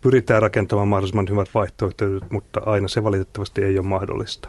pyritään 0.00 0.42
rakentamaan 0.42 0.88
mahdollisimman 0.88 1.28
hyvät 1.30 1.48
vaihtoehdot, 1.54 2.30
mutta 2.30 2.60
aina 2.66 2.88
se 2.88 3.04
valitettavasti 3.04 3.62
ei 3.62 3.78
ole 3.78 3.86
mahdollista. 3.86 4.48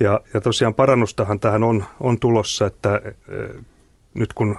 Ja, 0.00 0.20
ja 0.34 0.40
tosiaan 0.40 0.74
parannustahan 0.74 1.40
tähän 1.40 1.62
on, 1.62 1.84
on 2.00 2.18
tulossa, 2.18 2.66
että 2.66 3.00
e, 3.04 3.10
nyt 4.14 4.32
kun 4.32 4.58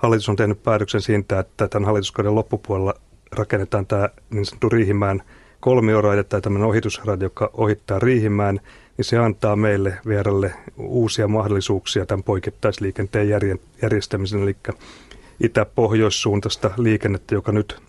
hallitus 0.00 0.28
on 0.28 0.36
tehnyt 0.36 0.62
päätöksen 0.62 1.00
siitä, 1.00 1.38
että 1.38 1.68
tämän 1.68 1.86
hallituskauden 1.86 2.34
loppupuolella 2.34 2.94
rakennetaan 3.32 3.86
tämä 3.86 4.08
niin 4.30 4.46
sanottu 4.46 4.68
Riihimään 4.68 5.22
kolmioraide 5.60 6.24
tai 6.24 6.40
tämmöinen 6.40 6.68
ohitusraide, 6.68 7.24
joka 7.24 7.50
ohittaa 7.52 7.98
Riihimään, 7.98 8.60
niin 8.96 9.04
se 9.04 9.18
antaa 9.18 9.56
meille 9.56 9.98
vieralle 10.06 10.52
uusia 10.76 11.28
mahdollisuuksia 11.28 12.06
tämän 12.06 12.22
poikittaisliikenteen 12.22 13.28
järjestämisen, 13.82 14.42
eli 14.42 14.56
itä-pohjoissuuntaista 15.40 16.70
liikennettä, 16.76 17.34
joka 17.34 17.52
nyt 17.52 17.82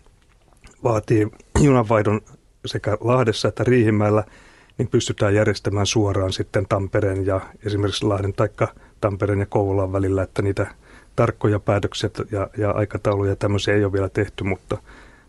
vaatii 0.84 1.28
junanvaihdon 1.60 2.22
sekä 2.66 2.98
Lahdessa 3.02 3.48
että 3.48 3.64
Riihimäellä, 3.64 4.24
niin 4.78 4.88
pystytään 4.88 5.36
järjestämään 5.36 5.86
suoraan 5.86 6.34
sitten 6.34 6.66
Tampereen 6.70 7.26
ja 7.26 7.42
esimerkiksi 7.66 8.06
Lahden 8.06 8.34
tai 8.34 8.50
Tampereen 9.02 9.40
ja 9.40 9.46
Kouvolan 9.46 9.94
välillä, 9.94 10.24
että 10.24 10.42
niitä 10.42 10.81
tarkkoja 11.16 11.60
päätöksiä 11.60 12.10
ja, 12.32 12.48
ja 12.58 12.72
aikatauluja 12.72 13.36
tämmöisiä 13.36 13.74
ei 13.74 13.84
ole 13.84 13.94
vielä 13.94 14.10
tehty, 14.10 14.44
mutta, 14.44 14.78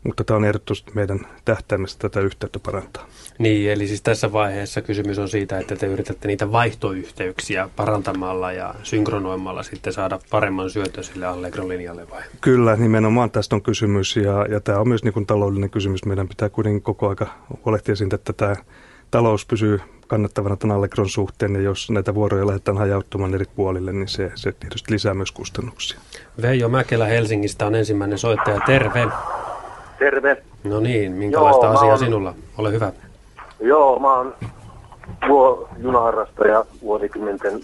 mutta 0.04 0.24
tämä 0.24 0.36
on 0.36 0.44
ehdottomasti 0.44 0.92
meidän 0.94 1.20
tähtäimessä 1.44 1.98
tätä 1.98 2.20
yhteyttä 2.20 2.58
parantaa. 2.58 3.06
Niin, 3.38 3.70
eli 3.70 3.88
siis 3.88 4.02
tässä 4.02 4.32
vaiheessa 4.32 4.82
kysymys 4.82 5.18
on 5.18 5.28
siitä, 5.28 5.58
että 5.58 5.76
te 5.76 5.86
yritätte 5.86 6.28
niitä 6.28 6.52
vaihtoyhteyksiä 6.52 7.68
parantamalla 7.76 8.52
ja 8.52 8.74
synkronoimalla 8.82 9.62
sitten 9.62 9.92
saada 9.92 10.18
paremman 10.30 10.70
syötön 10.70 11.04
sille 11.04 11.26
Allegro-linjalle 11.26 12.10
vai? 12.10 12.22
Kyllä, 12.40 12.76
nimenomaan 12.76 13.30
tästä 13.30 13.56
on 13.56 13.62
kysymys 13.62 14.16
ja, 14.16 14.46
ja 14.50 14.60
tämä 14.60 14.78
on 14.78 14.88
myös 14.88 15.04
niin 15.04 15.14
kuin 15.14 15.26
taloudellinen 15.26 15.70
kysymys. 15.70 16.04
Meidän 16.04 16.28
pitää 16.28 16.48
kuitenkin 16.48 16.82
koko 16.82 17.08
aika 17.08 17.26
huolehtia 17.64 17.96
siitä, 17.96 18.16
että 18.16 18.32
tämä 18.32 18.56
talous 19.10 19.46
pysyy 19.46 19.80
kannattavana 20.12 20.56
tämän 20.56 20.76
Allegron 20.76 21.08
suhteen, 21.08 21.54
ja 21.54 21.60
jos 21.60 21.90
näitä 21.90 22.14
vuoroja 22.14 22.46
lähdetään 22.46 22.78
hajauttamaan 22.78 23.34
eri 23.34 23.44
puolille, 23.56 23.92
niin 23.92 24.08
se, 24.08 24.32
se 24.34 24.52
tietysti 24.52 24.92
lisää 24.92 25.14
myös 25.14 25.32
kustannuksia. 25.32 26.00
Veijo 26.42 26.68
Mäkelä 26.68 27.06
Helsingistä 27.06 27.66
on 27.66 27.74
ensimmäinen 27.74 28.18
soittaja. 28.18 28.60
Terve. 28.66 29.06
Terve. 29.98 30.42
No 30.64 30.80
niin, 30.80 31.12
minkälaista 31.12 31.66
Joo, 31.66 31.74
asiaa 31.74 31.92
on... 31.92 31.98
sinulla? 31.98 32.34
Ole 32.58 32.72
hyvä. 32.72 32.92
Joo, 33.60 33.98
mä 33.98 34.12
oon 34.12 34.34
vuo 35.28 35.68
junaharrastaja 35.78 36.64
vuosikymmenten 36.82 37.60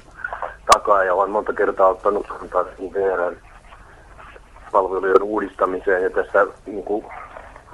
takaa 0.72 1.04
ja 1.04 1.14
olen 1.14 1.30
monta 1.30 1.52
kertaa 1.52 1.88
ottanut 1.88 2.26
kantaa 2.26 2.64
VRn 2.64 3.36
palvelujen 4.72 5.22
uudistamiseen 5.22 6.02
ja 6.02 6.10
tässä 6.10 6.46
niin 6.66 6.84
kuin, 6.84 7.04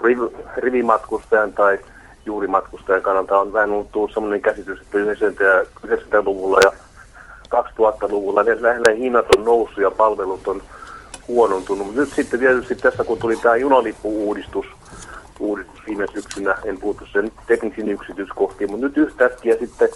riv, 0.04 0.18
rivimatkustajan 0.56 1.52
tai 1.52 1.78
juurimatkustajan 2.26 3.02
kannalta 3.02 3.38
on 3.38 3.52
vähän 3.52 3.70
tullut 3.92 4.12
sellainen 4.12 4.42
käsitys, 4.42 4.80
että 4.80 4.98
90-luvulla 5.86 6.58
ja 6.64 6.72
2000-luvulla 7.54 8.42
ne 8.42 8.62
lähinnä 8.62 8.92
hinnat 8.96 9.34
on 9.36 9.44
noussut 9.44 9.82
ja 9.82 9.90
palvelut 9.90 10.48
on 10.48 10.62
huonontunut. 11.28 11.94
Nyt 11.94 12.08
sitten 12.08 12.40
tietysti 12.40 12.74
tässä, 12.74 13.04
kun 13.04 13.18
tuli 13.18 13.36
tämä 13.36 13.56
junalippu-uudistus, 13.56 14.66
uudistus 15.40 15.80
viime 15.86 16.06
syksynä, 16.14 16.54
en 16.64 16.78
puutu 16.78 17.06
sen 17.12 17.32
teknisiin 17.46 17.88
yksityiskohtiin, 17.88 18.70
mutta 18.70 18.86
nyt 18.86 18.96
yhtäkkiä 18.96 19.56
sitten 19.56 19.88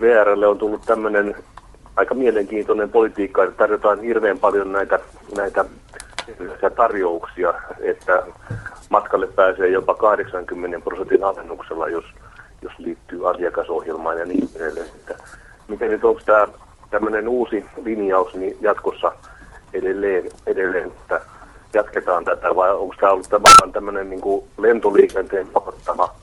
VRlle 0.00 0.46
on 0.46 0.58
tullut 0.58 0.82
tämmöinen 0.86 1.34
aika 1.96 2.14
mielenkiintoinen 2.14 2.90
politiikka, 2.90 3.44
että 3.44 3.56
tarjotaan 3.56 4.00
hirveän 4.00 4.38
paljon 4.38 4.72
näitä, 4.72 4.98
näitä 5.36 5.64
tarjouksia, 6.76 7.54
että 7.80 8.22
matkalle 8.90 9.26
pääsee 9.26 9.68
jopa 9.68 9.94
80 9.94 10.80
prosentin 10.84 11.24
alennuksella, 11.24 11.88
jos, 11.88 12.04
jos 12.62 12.72
liittyy 12.78 13.30
asiakasohjelmaan 13.30 14.18
ja 14.18 14.26
niin 14.26 14.48
edelleen. 14.56 14.86
Että 14.86 15.14
miten 15.68 15.90
nyt 15.90 16.04
onko 16.04 16.20
tämä 16.26 16.48
tämmöinen 16.90 17.28
uusi 17.28 17.64
linjaus 17.84 18.34
niin 18.34 18.56
jatkossa 18.60 19.12
edelleen, 19.72 20.30
edelleen, 20.46 20.86
että 20.86 21.20
jatketaan 21.74 22.24
tätä 22.24 22.56
vai 22.56 22.74
onko 22.74 22.94
tämä 23.00 23.12
ollut 23.12 23.28
tavallaan 23.28 23.72
tämmöinen 23.72 24.10
niin 24.10 24.48
lentoliikenteen 24.58 25.48
pakottama, 25.48 26.14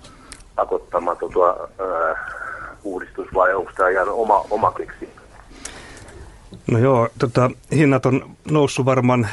pakottama 0.56 1.16
tota, 1.16 1.70
ää, 1.80 2.34
uudistus 2.84 3.28
vai 3.34 3.54
onko 3.54 3.72
tämä 3.78 3.90
ihan 3.90 4.10
oma, 4.10 4.46
oma 4.50 4.72
keksi? 4.72 5.10
No 6.72 6.80
joo, 6.80 7.10
tota, 7.20 7.52
hinnat 7.72 8.06
on 8.06 8.36
noussut 8.52 8.86
varmaan 8.86 9.28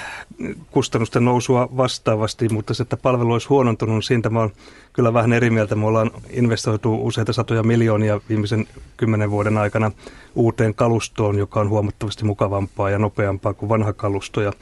kustannusten 0.71 1.25
nousua 1.25 1.69
vastaavasti, 1.77 2.49
mutta 2.49 2.75
se, 2.75 2.83
että 2.83 2.97
palvelu 2.97 3.33
olisi 3.33 3.49
huonontunut, 3.49 3.95
niin 3.95 4.03
siitä 4.03 4.31
mä 4.31 4.41
olen 4.41 4.53
kyllä 4.93 5.13
vähän 5.13 5.33
eri 5.33 5.51
mieltä. 5.51 5.75
Me 5.75 5.87
ollaan 5.87 6.11
investoitu 6.31 7.07
useita 7.07 7.33
satoja 7.33 7.63
miljoonia 7.63 8.21
viimeisen 8.29 8.67
kymmenen 8.97 9.31
vuoden 9.31 9.59
aikana 9.59 9.91
uuteen 10.35 10.75
kalustoon, 10.75 11.39
joka 11.39 11.61
on 11.61 11.69
huomattavasti 11.69 12.25
mukavampaa 12.25 12.91
ja 12.91 12.99
nopeampaa 12.99 13.55
kuin 13.55 13.69
vanha 13.69 13.93
kalusto. 13.93 14.41
Ja 14.41 14.53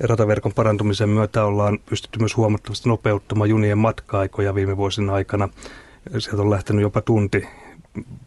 rataverkon 0.00 0.52
parantumisen 0.52 1.08
myötä 1.08 1.44
ollaan 1.44 1.78
pystytty 1.86 2.18
myös 2.18 2.36
huomattavasti 2.36 2.88
nopeuttamaan 2.88 3.50
junien 3.50 3.78
matka-aikoja 3.78 4.54
viime 4.54 4.76
vuosina 4.76 5.14
aikana. 5.14 5.48
Sieltä 6.18 6.42
on 6.42 6.50
lähtenyt 6.50 6.82
jopa 6.82 7.00
tunti 7.00 7.46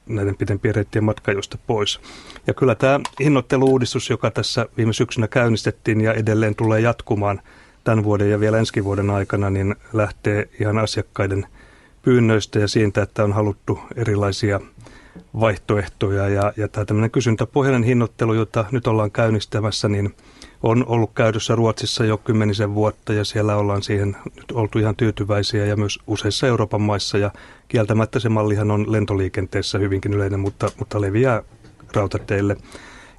näiden 0.06 0.36
pidempien 0.36 0.75
reittien 0.75 1.04
matkajoista 1.04 1.58
pois. 1.68 2.00
Ja 2.48 2.54
kyllä 2.54 2.75
tämä 2.75 3.00
hinnoitteluudistus, 3.20 4.10
joka 4.10 4.32
tässä 4.32 4.66
viime 4.78 4.94
syksynä 4.94 5.28
käynnistettiin 5.28 6.01
ja 6.01 6.13
edelleen 6.13 6.56
tulee 6.56 6.80
jatkumaan 6.80 7.42
tämän 7.84 8.04
vuoden 8.04 8.32
ja 8.32 8.40
vielä 8.40 8.58
ensi 8.58 8.84
vuoden 8.84 9.10
aikana, 9.10 9.50
niin 9.50 9.75
lähtee 9.94 10.50
ihan 10.60 10.78
asiakkaiden 10.78 11.48
pyynnöistä 12.01 12.60
ja 12.60 12.68
siitä, 12.68 13.01
että 13.01 13.24
on 13.24 13.34
haluttu 13.34 13.80
erilaisia 13.96 14.60
vaihtoehtoja. 15.40 16.30
Ja, 16.30 16.54
ja 16.58 16.68
tämä 16.68 16.86
tämmöinen 16.86 17.12
kysyntäpohjainen 17.12 17.84
hinnoittelu, 17.84 18.34
jota 18.34 18.66
nyt 18.72 18.88
ollaan 18.88 19.12
käynnistämässä, 19.12 19.90
niin 19.90 20.16
on 20.63 20.86
ollut 20.88 21.12
käytössä 21.15 21.56
Ruotsissa 21.56 22.06
jo 22.06 22.18
kymmenisen 22.18 22.75
vuotta 22.75 23.13
ja 23.13 23.25
siellä 23.25 23.56
ollaan 23.56 23.84
siihen 23.84 24.18
nyt 24.36 24.51
oltu 24.53 24.80
ihan 24.80 24.96
tyytyväisiä 24.96 25.65
ja 25.65 25.75
myös 25.75 26.00
useissa 26.08 26.48
Euroopan 26.48 26.82
maissa. 26.82 27.18
Ja 27.18 27.32
kieltämättä 27.68 28.20
se 28.20 28.30
mallihan 28.30 28.72
on 28.72 28.91
lentoliikenteessä 28.91 29.77
hyvinkin 29.77 30.13
yleinen, 30.13 30.39
mutta, 30.39 30.72
mutta 30.80 31.01
leviää 31.01 31.44
rautateille. 31.96 32.58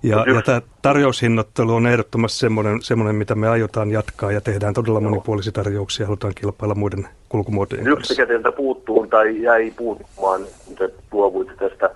Ja, 0.03 0.25
ja 0.35 0.43
tämä 0.43 0.63
tarjoushinnoittelu 0.83 1.75
on 1.75 1.87
ehdottomasti 1.87 2.39
semmoinen, 2.39 2.83
semmoinen, 2.83 3.15
mitä 3.15 3.35
me 3.35 3.49
aiotaan 3.49 3.91
jatkaa 3.91 4.33
ja 4.33 4.41
tehdään 4.41 4.75
todella 4.75 5.01
monipuolisia 5.01 5.53
tarjouksia, 5.53 6.07
halutaan 6.07 6.35
kilpailla 6.35 6.75
muiden 6.75 7.09
kulkumuotojen 7.29 7.87
Yksi, 7.87 8.13
mikä 8.13 8.27
teiltä 8.27 8.53
puuttuu 8.53 9.07
tai 9.07 9.43
jäi 9.43 9.73
puuttumaan, 9.77 10.43
te 10.79 10.91
luovuitte 11.13 11.55
tästä 11.69 11.91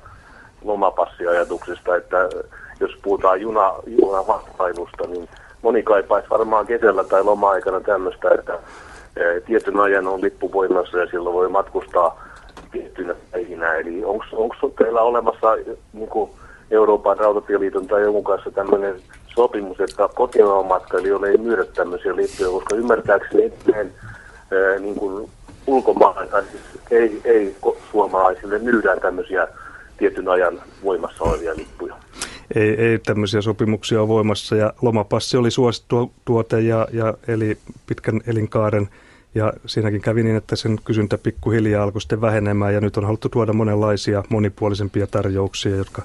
lomapassiajatuksesta, 0.65 1.97
että 1.97 2.17
jos 2.81 2.91
puhutaan 3.03 3.41
juna, 3.41 3.73
junavahtailusta, 3.87 5.07
niin 5.07 5.29
moni 5.63 5.83
kaipaisi 5.83 6.31
varmaan 6.31 6.67
kesällä 6.67 7.05
tai 7.05 7.25
loma-aikana 7.25 7.81
tämmöistä, 7.81 8.29
että 8.39 8.59
e, 9.17 9.41
tietyn 9.41 9.81
ajan 9.81 10.07
on 10.07 10.23
lippu 10.23 10.53
voimassa 10.53 10.99
ja 10.99 11.07
silloin 11.07 11.35
voi 11.35 11.49
matkustaa 11.49 12.25
tiettynä 12.73 13.15
päivinä. 13.33 13.75
Eli 13.75 14.05
onko 14.05 14.71
teillä 14.79 15.01
olemassa 15.01 15.57
niin 15.93 16.09
kuin 16.09 16.31
Euroopan 16.71 17.19
rautatieliiton 17.19 17.87
tai 17.87 18.03
jonkun 18.03 18.25
kanssa 18.25 18.51
tämmöinen 18.51 18.95
sopimus, 19.35 19.81
että 19.81 20.09
kotimaan 20.15 20.67
matkailijoille 20.67 21.29
ei 21.29 21.39
myydä 21.39 21.65
tämmöisiä 21.65 22.17
lippuja, 22.17 22.51
koska 22.51 22.75
ymmärtääkseni 22.75 23.43
edelleen 23.45 23.93
e, 24.51 24.79
niin 24.79 24.95
kuin 24.95 25.31
siis 26.51 26.63
ei, 26.91 27.21
ei 27.25 27.57
suomalaisille 27.93 28.59
myydään 28.59 29.01
tämmöisiä 29.01 29.49
tietyn 29.99 30.29
ajan 30.29 30.63
voimassa 30.85 31.25
olevia 31.25 31.57
lippuja 31.57 31.95
ei, 32.55 32.71
ei 32.71 32.99
tämmöisiä 32.99 33.41
sopimuksia 33.43 34.01
ole 34.01 34.09
voimassa 34.09 34.57
ja 34.57 34.73
lomapassi 34.83 35.37
oli 35.37 35.51
suosittu 35.51 36.13
tuote 36.25 36.61
ja, 36.61 36.89
ja 36.93 37.15
eli 37.29 37.59
pitkän 37.87 38.21
elinkaaren 38.27 38.89
ja 39.35 39.53
siinäkin 39.67 40.01
kävi 40.01 40.23
niin, 40.23 40.37
että 40.37 40.57
sen 40.57 40.79
kysyntä 40.85 41.19
pikkuhiljaa 41.19 41.83
alkoi 41.83 42.01
sitten 42.01 42.21
vähenemään 42.21 42.75
ja 42.75 42.81
nyt 42.81 42.97
on 42.97 43.05
haluttu 43.05 43.29
tuoda 43.29 43.53
monenlaisia 43.53 44.25
monipuolisempia 44.29 45.07
tarjouksia, 45.07 45.77
jotka 45.77 46.03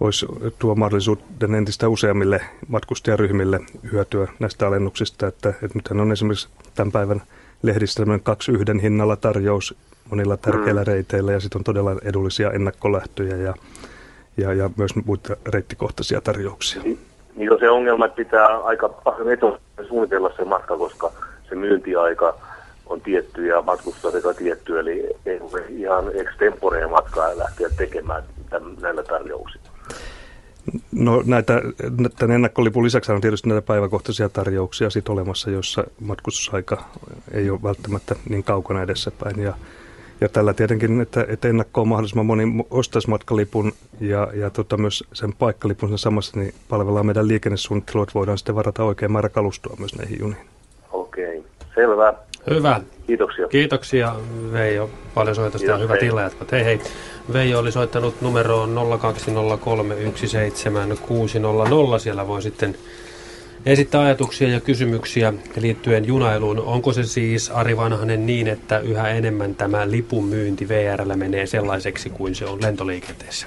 olisi 0.00 0.26
tuo 0.58 0.74
mahdollisuuden 0.74 1.54
entistä 1.54 1.88
useammille 1.88 2.40
matkustajaryhmille 2.68 3.60
hyötyä 3.92 4.28
näistä 4.38 4.66
alennuksista. 4.66 5.26
Että, 5.26 5.48
että 5.48 5.68
nythän 5.74 6.00
on 6.00 6.12
esimerkiksi 6.12 6.48
tämän 6.74 6.92
päivän 6.92 7.22
lehdissä 7.62 7.96
tämmöinen 7.96 8.24
kaksi 8.24 8.52
yhden 8.52 8.80
hinnalla 8.80 9.16
tarjous 9.16 9.74
monilla 10.10 10.36
tärkeillä 10.36 10.80
mm. 10.80 10.86
reiteillä 10.86 11.32
ja 11.32 11.40
sitten 11.40 11.58
on 11.58 11.64
todella 11.64 11.96
edullisia 12.04 12.50
ennakkolähtöjä 12.50 13.36
ja 13.36 13.54
ja, 14.36 14.52
ja 14.52 14.70
myös 14.76 14.90
muita 15.04 15.36
reittikohtaisia 15.46 16.20
tarjouksia. 16.20 16.82
Niin, 16.82 16.98
niin 17.36 17.52
on 17.52 17.58
se 17.58 17.70
ongelma, 17.70 18.06
että 18.06 18.16
pitää 18.16 18.58
aika 18.58 18.88
paljon 18.88 19.32
etukäteen 19.32 19.88
suunnitella 19.88 20.32
se 20.36 20.44
matka, 20.44 20.76
koska 20.76 21.12
se 21.48 21.54
myyntiaika 21.54 22.38
on 22.86 23.00
tietty 23.00 23.46
ja 23.46 23.62
matkustusaika 23.62 24.34
tietty, 24.34 24.78
eli 24.78 25.08
ei 25.26 25.40
voi 25.40 25.64
ihan 25.68 26.04
extemporeen 26.14 26.90
matkaa 26.90 27.38
lähteä 27.38 27.68
tekemään 27.76 28.22
tämän, 28.50 28.76
näillä 28.80 29.02
tarjouksilla. 29.02 29.68
No 30.92 31.22
näitä, 31.26 31.62
tämän 32.18 32.34
ennakkolipun 32.34 32.84
lisäksi 32.84 33.12
on 33.12 33.20
tietysti 33.20 33.48
näitä 33.48 33.66
päiväkohtaisia 33.66 34.28
tarjouksia 34.28 34.90
sit 34.90 35.08
olemassa, 35.08 35.50
joissa 35.50 35.84
matkustusaika 36.00 36.84
ei 37.32 37.50
ole 37.50 37.62
välttämättä 37.62 38.14
niin 38.28 38.44
kaukana 38.44 38.82
edessäpäin. 38.82 39.40
Ja 39.42 39.54
ja 40.24 40.28
tällä 40.28 40.54
tietenkin, 40.54 41.00
että, 41.00 41.26
että 41.28 41.48
ennakkoon 41.48 41.88
mahdollisimman 41.88 42.26
moni 42.26 42.44
ostaisi 42.70 43.10
matkalipun 43.10 43.72
ja, 44.00 44.28
ja 44.34 44.50
tota 44.50 44.76
myös 44.76 45.04
sen 45.12 45.32
paikkalipun 45.32 45.88
sen 45.88 45.98
samassa, 45.98 46.40
niin 46.40 46.54
palvellaan 46.68 47.06
meidän 47.06 47.28
liikennesuunnittelua, 47.28 48.02
että 48.02 48.14
voidaan 48.14 48.38
sitten 48.38 48.54
varata 48.54 48.84
oikein 48.84 49.12
määrä 49.12 49.28
kalustoa 49.28 49.76
myös 49.78 49.94
näihin 49.94 50.20
juniin. 50.20 50.46
Okei, 50.92 51.44
selvä. 51.74 52.14
Hyvä. 52.50 52.80
Kiitoksia. 53.06 53.48
Kiitoksia 53.48 54.16
Veijo. 54.52 54.90
Paljon 55.14 55.36
soitosta 55.36 55.70
ja 55.70 55.76
hyvät 55.76 56.02
illanjatkot. 56.02 56.52
Hei 56.52 56.64
hei. 56.64 56.80
Veijo 57.32 57.58
oli 57.58 57.72
soittanut 57.72 58.20
numeroon 58.20 58.74
020317600. 61.96 61.98
Siellä 61.98 62.26
voi 62.28 62.42
sitten 62.42 62.76
esittää 63.66 64.00
ajatuksia 64.00 64.48
ja 64.48 64.60
kysymyksiä 64.60 65.32
liittyen 65.56 66.04
junailuun. 66.04 66.60
Onko 66.60 66.92
se 66.92 67.04
siis, 67.04 67.50
Ari 67.50 67.76
Vanhanen, 67.76 68.26
niin, 68.26 68.48
että 68.48 68.78
yhä 68.78 69.08
enemmän 69.08 69.54
tämä 69.54 69.90
lipun 69.90 70.24
myynti 70.24 70.68
VRllä 70.68 71.16
menee 71.16 71.46
sellaiseksi 71.46 72.10
kuin 72.10 72.34
se 72.34 72.44
on 72.44 72.62
lentoliikenteessä? 72.62 73.46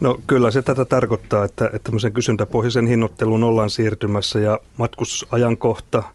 No 0.00 0.20
kyllä 0.26 0.50
se 0.50 0.62
tätä 0.62 0.84
tarkoittaa, 0.84 1.44
että, 1.44 1.66
että 1.66 1.78
tämmöisen 1.78 2.12
kysyntäpohjaisen 2.12 2.86
hinnoitteluun 2.86 3.44
ollaan 3.44 3.70
siirtymässä 3.70 4.38
ja 4.38 4.58
matkustusajankohta– 4.76 6.02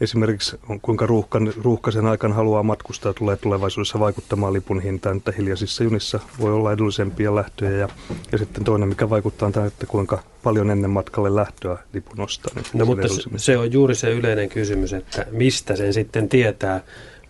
esimerkiksi 0.00 0.56
kuinka 0.82 1.06
ruuhkan, 1.06 1.52
ruuhkaisen 1.62 2.06
aikana 2.06 2.34
haluaa 2.34 2.62
matkustaa 2.62 3.12
tulee 3.12 3.36
tulevaisuudessa 3.36 4.00
vaikuttamaan 4.00 4.52
lipun 4.52 4.80
hintaan, 4.80 5.16
että 5.16 5.32
hiljaisissa 5.32 5.84
junissa 5.84 6.20
voi 6.40 6.52
olla 6.52 6.72
edullisempia 6.72 7.34
lähtöjä 7.34 7.70
ja, 7.70 7.88
ja 8.32 8.38
sitten 8.38 8.64
toinen, 8.64 8.88
mikä 8.88 9.10
vaikuttaa 9.10 9.50
tähän, 9.50 9.66
että 9.66 9.86
kuinka 9.86 10.22
paljon 10.42 10.70
ennen 10.70 10.90
matkalle 10.90 11.34
lähtöä 11.34 11.78
lipun 11.92 12.20
ostaa. 12.20 12.52
Niin 12.54 12.64
no 12.74 12.84
mutta 12.84 13.08
se 13.36 13.58
on 13.58 13.72
juuri 13.72 13.94
se 13.94 14.10
yleinen 14.10 14.48
kysymys, 14.48 14.92
että 14.92 15.26
mistä 15.30 15.76
sen 15.76 15.92
sitten 15.92 16.28
tietää. 16.28 16.80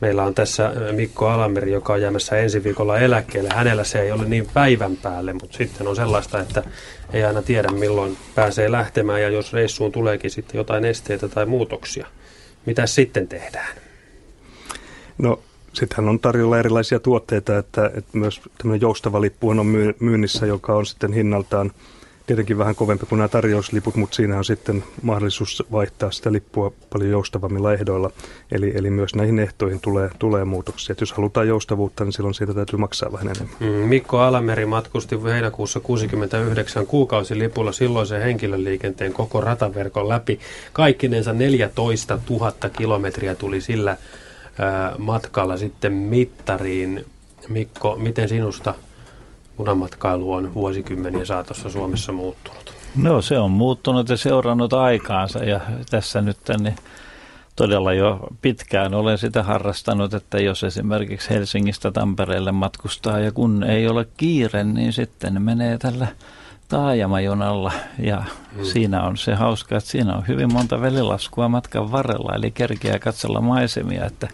Meillä 0.00 0.24
on 0.24 0.34
tässä 0.34 0.72
Mikko 0.92 1.28
Alameri, 1.28 1.72
joka 1.72 1.92
on 1.92 2.02
jäämässä 2.02 2.36
ensi 2.36 2.64
viikolla 2.64 2.98
eläkkeelle. 2.98 3.50
Hänellä 3.54 3.84
se 3.84 4.00
ei 4.00 4.12
ole 4.12 4.24
niin 4.24 4.46
päivän 4.54 4.96
päälle, 4.96 5.32
mutta 5.32 5.56
sitten 5.56 5.88
on 5.88 5.96
sellaista, 5.96 6.40
että 6.40 6.62
ei 7.12 7.24
aina 7.24 7.42
tiedä 7.42 7.68
milloin 7.68 8.16
pääsee 8.34 8.72
lähtemään 8.72 9.22
ja 9.22 9.28
jos 9.28 9.52
reissuun 9.52 9.92
tuleekin 9.92 10.30
sitten 10.30 10.58
jotain 10.58 10.84
esteitä 10.84 11.28
tai 11.28 11.46
muutoksia. 11.46 12.06
Mitä 12.66 12.86
sitten 12.86 13.28
tehdään? 13.28 13.76
No 15.18 15.40
sittenhän 15.72 16.08
on 16.08 16.20
tarjolla 16.20 16.58
erilaisia 16.58 17.00
tuotteita, 17.00 17.58
että, 17.58 17.86
että 17.94 18.18
myös 18.18 18.40
tämmöinen 18.58 18.80
joustava 18.80 19.20
lippu 19.20 19.48
on 19.48 19.66
myynnissä, 20.00 20.46
joka 20.46 20.74
on 20.74 20.86
sitten 20.86 21.12
hinnaltaan 21.12 21.72
tietenkin 22.30 22.58
vähän 22.58 22.74
kovempi 22.74 23.06
kuin 23.06 23.16
nämä 23.16 23.28
tarjousliput, 23.28 23.96
mutta 23.96 24.16
siinä 24.16 24.38
on 24.38 24.44
sitten 24.44 24.84
mahdollisuus 25.02 25.62
vaihtaa 25.72 26.10
sitä 26.10 26.32
lippua 26.32 26.72
paljon 26.92 27.10
joustavammilla 27.10 27.72
ehdoilla. 27.72 28.10
Eli, 28.52 28.72
eli 28.74 28.90
myös 28.90 29.14
näihin 29.14 29.38
ehtoihin 29.38 29.80
tulee, 29.80 30.10
tulee 30.18 30.44
muutoksia. 30.44 30.92
Et 30.92 31.00
jos 31.00 31.12
halutaan 31.12 31.48
joustavuutta, 31.48 32.04
niin 32.04 32.12
silloin 32.12 32.34
siitä 32.34 32.54
täytyy 32.54 32.78
maksaa 32.78 33.12
vähän 33.12 33.28
enemmän. 33.28 33.56
Mm, 33.60 33.88
Mikko 33.88 34.18
Alameri 34.18 34.66
matkusti 34.66 35.16
heinäkuussa 35.24 35.80
69 35.80 36.86
kuukausilipulla 36.86 37.72
silloisen 37.72 38.22
henkilöliikenteen 38.22 39.12
koko 39.12 39.40
rataverkon 39.40 40.08
läpi. 40.08 40.40
Kaikkinensa 40.72 41.32
14 41.32 42.18
000 42.30 42.52
kilometriä 42.76 43.34
tuli 43.34 43.60
sillä 43.60 43.96
matkalla 44.98 45.56
sitten 45.56 45.92
mittariin. 45.92 47.04
Mikko, 47.48 47.96
miten 47.96 48.28
sinusta 48.28 48.74
punamatkailu 49.60 50.32
on 50.32 50.54
vuosikymmeniä 50.54 51.24
saatossa 51.24 51.70
Suomessa 51.70 52.12
muuttunut? 52.12 52.74
No 52.96 53.22
se 53.22 53.38
on 53.38 53.50
muuttunut 53.50 54.08
ja 54.08 54.16
seurannut 54.16 54.72
aikaansa 54.72 55.44
ja 55.44 55.60
tässä 55.90 56.20
nyt 56.20 56.36
niin 56.62 56.76
todella 57.56 57.92
jo 57.92 58.20
pitkään 58.42 58.94
olen 58.94 59.18
sitä 59.18 59.42
harrastanut, 59.42 60.14
että 60.14 60.38
jos 60.38 60.64
esimerkiksi 60.64 61.30
Helsingistä 61.30 61.90
Tampereelle 61.90 62.52
matkustaa 62.52 63.18
ja 63.18 63.32
kun 63.32 63.64
ei 63.64 63.88
ole 63.88 64.06
kiire, 64.16 64.64
niin 64.64 64.92
sitten 64.92 65.42
menee 65.42 65.78
tällä 65.78 66.06
taajamajunalla 66.68 67.72
ja 67.98 68.24
mm. 68.56 68.64
siinä 68.64 69.02
on 69.02 69.16
se 69.16 69.34
hauska, 69.34 69.76
että 69.76 69.90
siinä 69.90 70.16
on 70.16 70.28
hyvin 70.28 70.52
monta 70.52 70.80
velilaskua 70.80 71.48
matkan 71.48 71.92
varrella, 71.92 72.34
eli 72.34 72.50
kerkeää 72.50 72.98
katsella 72.98 73.40
maisemia, 73.40 74.06
että 74.06 74.28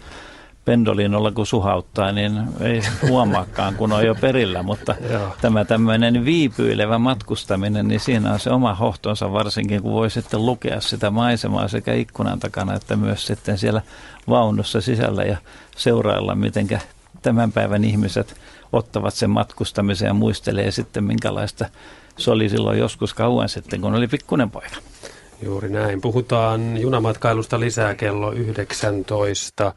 pendolinolla 0.66 1.32
kun 1.32 1.46
suhauttaa, 1.46 2.12
niin 2.12 2.42
ei 2.60 2.80
huomaakaan, 3.08 3.74
kun 3.74 3.92
on 3.92 4.06
jo 4.06 4.14
perillä, 4.14 4.62
mutta 4.62 4.94
tämä 5.42 5.64
tämmöinen 5.64 6.24
viipyilevä 6.24 6.98
matkustaminen, 6.98 7.88
niin 7.88 8.00
siinä 8.00 8.32
on 8.32 8.40
se 8.40 8.50
oma 8.50 8.74
hohtonsa 8.74 9.32
varsinkin, 9.32 9.82
kun 9.82 9.92
voi 9.92 10.10
sitten 10.10 10.46
lukea 10.46 10.80
sitä 10.80 11.10
maisemaa 11.10 11.68
sekä 11.68 11.94
ikkunan 11.94 12.40
takana 12.40 12.74
että 12.74 12.96
myös 12.96 13.26
sitten 13.26 13.58
siellä 13.58 13.82
vaunussa 14.28 14.80
sisällä 14.80 15.24
ja 15.24 15.36
seurailla, 15.76 16.34
miten 16.34 16.68
tämän 17.22 17.52
päivän 17.52 17.84
ihmiset 17.84 18.36
ottavat 18.72 19.14
sen 19.14 19.30
matkustamisen 19.30 20.06
ja 20.06 20.14
muistelee 20.14 20.70
sitten, 20.70 21.04
minkälaista 21.04 21.68
se 22.18 22.30
oli 22.30 22.48
silloin 22.48 22.78
joskus 22.78 23.14
kauan 23.14 23.48
sitten, 23.48 23.80
kun 23.80 23.94
oli 23.94 24.08
pikkunen 24.08 24.50
poika. 24.50 24.76
Juuri 25.42 25.68
näin. 25.68 26.00
Puhutaan 26.00 26.76
junamatkailusta 26.76 27.60
lisää 27.60 27.94
kello 27.94 28.32
19. 28.32 29.72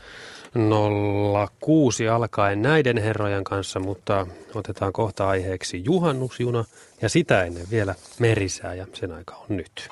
06 1.59 2.09
alkaen 2.09 2.61
näiden 2.61 2.97
herrojen 2.97 3.43
kanssa, 3.43 3.79
mutta 3.79 4.27
otetaan 4.55 4.93
kohta 4.93 5.27
aiheeksi 5.27 5.83
juhannusjuna 5.85 6.65
ja 7.01 7.09
sitä 7.09 7.43
ennen 7.43 7.65
vielä 7.71 7.95
merisää 8.19 8.73
ja 8.73 8.87
sen 8.93 9.11
aika 9.11 9.35
on 9.35 9.57
nyt. 9.57 9.89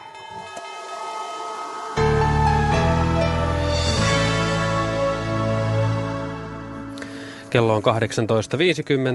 Kello 7.50 7.76
on 7.76 7.84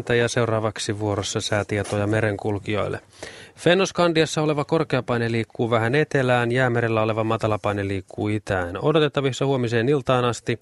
18.50 0.08 0.14
ja 0.14 0.28
seuraavaksi 0.28 0.98
vuorossa 0.98 1.40
säätietoja 1.40 2.06
merenkulkijoille. 2.06 3.00
Fennoskandiassa 3.56 4.42
oleva 4.42 4.64
korkeapaine 4.64 5.32
liikkuu 5.32 5.70
vähän 5.70 5.94
etelään, 5.94 6.52
jäämerellä 6.52 7.02
oleva 7.02 7.24
matalapaine 7.24 7.88
liikkuu 7.88 8.28
itään. 8.28 8.78
Odotettavissa 8.82 9.46
huomiseen 9.46 9.88
iltaan 9.88 10.24
asti 10.24 10.60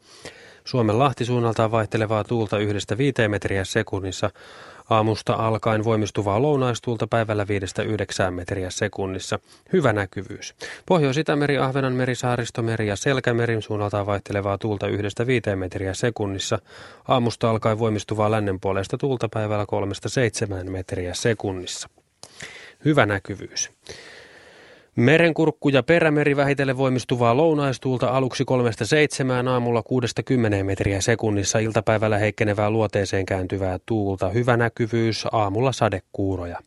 Suomen 0.64 0.98
lahtisuunnaltaan 0.98 1.70
vaihtelevaa 1.70 2.24
tuulta 2.24 2.58
yhdestä 2.58 2.98
viiteen 2.98 3.30
metriä 3.30 3.64
sekunnissa. 3.64 4.30
Aamusta 4.90 5.32
alkaen 5.32 5.84
voimistuvaa 5.84 6.42
lounaistuulta 6.42 7.06
päivällä 7.06 7.44
5-9 7.44 8.30
metriä 8.30 8.70
sekunnissa. 8.70 9.38
Hyvä 9.72 9.92
näkyvyys. 9.92 10.54
Pohjois-Itämeri, 10.86 11.58
Ahvenanmeri, 11.58 12.14
Saaristomeri 12.14 12.88
ja 12.88 12.96
Selkämerin 12.96 13.62
suunnaltaan 13.62 14.06
vaihtelevaa 14.06 14.58
tuulta 14.58 14.86
yhdestä 14.86 15.26
5 15.26 15.56
metriä 15.56 15.94
sekunnissa. 15.94 16.58
Aamusta 17.08 17.50
alkaen 17.50 17.78
voimistuvaa 17.78 18.30
lännen 18.30 18.60
puolesta 18.60 18.98
tuulta 18.98 19.28
päivällä 19.28 19.66
3-7 20.66 20.70
metriä 20.70 21.14
sekunnissa. 21.14 21.88
Hyvä 22.84 23.06
näkyvyys. 23.06 23.70
Merenkurkku 25.00 25.68
ja 25.68 25.82
perämeri 25.82 26.36
vähitellen 26.36 26.76
voimistuvaa 26.76 27.36
lounaistuulta 27.36 28.08
aluksi 28.08 28.44
3-7 29.44 29.48
aamulla 29.48 29.82
6-10 30.60 30.64
metriä 30.64 31.00
sekunnissa 31.00 31.58
iltapäivällä 31.58 32.18
heikkenevää 32.18 32.70
luoteeseen 32.70 33.26
kääntyvää 33.26 33.78
tuulta. 33.86 34.28
Hyvä 34.28 34.56
näkyvyys, 34.56 35.26
aamulla 35.32 35.72
sadekuuroja. 35.72 36.58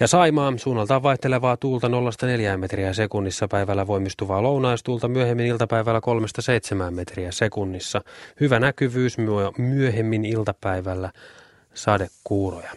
Ja 0.00 0.06
Saimaa 0.06 0.52
suunnaltaan 0.56 1.02
vaihtelevaa 1.02 1.56
tuulta 1.56 1.88
0-4 1.88 2.56
metriä 2.56 2.92
sekunnissa 2.92 3.48
päivällä 3.48 3.86
voimistuvaa 3.86 4.42
lounaistuulta 4.42 5.08
myöhemmin 5.08 5.46
iltapäivällä 5.46 6.00
3-7 6.88 6.90
metriä 6.90 7.32
sekunnissa. 7.32 8.00
Hyvä 8.40 8.60
näkyvyys 8.60 9.16
myöhemmin 9.58 10.24
iltapäivällä 10.24 11.10
sadekuuroja. 11.74 12.72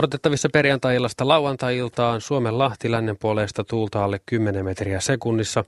Odotettavissa 0.00 0.48
perjantai-illasta 0.52 1.28
lauantai-iltaan 1.28 2.20
Suomen 2.20 2.58
Lahti 2.58 2.90
lännen 2.90 3.16
puolesta 3.16 3.64
tuulta 3.64 4.04
alle 4.04 4.20
10 4.26 4.64
metriä 4.64 5.00
sekunnissa, 5.00 5.64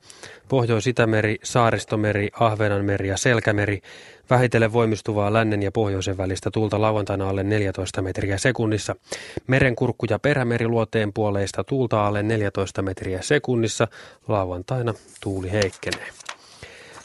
Pohjois-Itämeri, 0.48 1.36
Saaristomeri, 1.42 2.28
Ahvenanmeri 2.40 3.08
ja 3.08 3.16
Selkämeri, 3.16 3.80
vähitellen 4.30 4.72
voimistuvaa 4.72 5.32
lännen 5.32 5.62
ja 5.62 5.72
pohjoisen 5.72 6.16
välistä 6.16 6.50
tuulta 6.50 6.80
lauantaina 6.80 7.28
alle 7.28 7.42
14 7.42 8.02
metriä 8.02 8.38
sekunnissa, 8.38 8.94
merenkurkku 9.46 10.06
ja 10.10 10.18
perämeri 10.18 10.68
luoteen 10.68 11.12
puoleista 11.12 11.64
tuulta 11.64 12.06
alle 12.06 12.22
14 12.22 12.82
metriä 12.82 13.22
sekunnissa, 13.22 13.88
lauantaina 14.28 14.94
tuuli 15.20 15.52
heikkenee. 15.52 16.21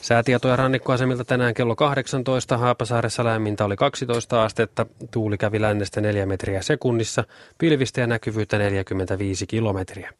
Säätietoja 0.08 0.56
rannikkoasemilta 0.56 1.26
tänään 1.26 1.54
kello 1.54 1.76
18. 1.76 2.58
Haapasaaressa 2.58 3.24
lämmintä 3.24 3.66
oli 3.66 3.76
12 3.76 4.44
astetta. 4.44 4.86
Tuuli 5.12 5.38
kävi 5.38 5.62
lännestä 5.62 6.02
4 6.02 6.26
metriä 6.26 6.62
sekunnissa. 6.62 7.24
Pilvistä 7.58 8.02
ja 8.02 8.08
näkyvyyttä 8.08 8.58
45 8.58 9.48
kilometriä. 9.48 10.14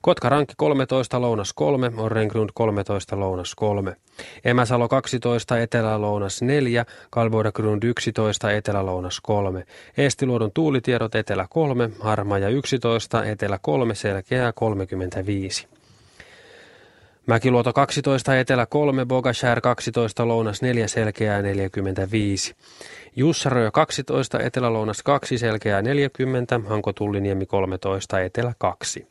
Kotka 0.00 0.28
Rankki 0.28 0.54
13, 0.56 1.20
Lounas 1.20 1.52
3, 1.52 1.92
Orrengrund 1.96 2.50
13, 2.54 3.20
Lounas 3.20 3.54
3. 3.54 3.96
Emäsalo 4.44 4.88
12, 4.88 5.58
Etelä-Lounas 5.58 6.42
4, 6.42 6.84
Kalvoidagrund 7.10 7.82
11, 7.82 8.52
Etelä-Lounas 8.52 9.20
3. 9.22 9.64
Eestiluodon 9.96 10.50
tuulitiedot 10.54 11.14
Etelä 11.14 11.46
3, 11.50 11.90
Harmaja 12.00 12.48
11, 12.48 13.24
Etelä 13.24 13.58
3, 13.62 13.94
Selkeää 13.94 14.52
35. 14.52 15.68
Mäkiluoto 17.26 17.72
12, 17.72 18.38
Etelä 18.38 18.66
3, 18.66 19.06
Bogashär 19.06 19.60
12, 19.60 20.28
Lounas 20.28 20.62
4, 20.62 20.88
Selkeää 20.88 21.42
45. 21.42 22.54
Jussaröö 23.16 23.70
12, 23.70 24.40
Etelä-Lounas 24.40 25.02
2, 25.02 25.38
Selkeää 25.38 25.82
40, 25.82 26.60
Hanko 26.66 26.92
Tulliniemi 26.92 27.46
13, 27.46 28.20
Etelä 28.20 28.54
2. 28.58 29.06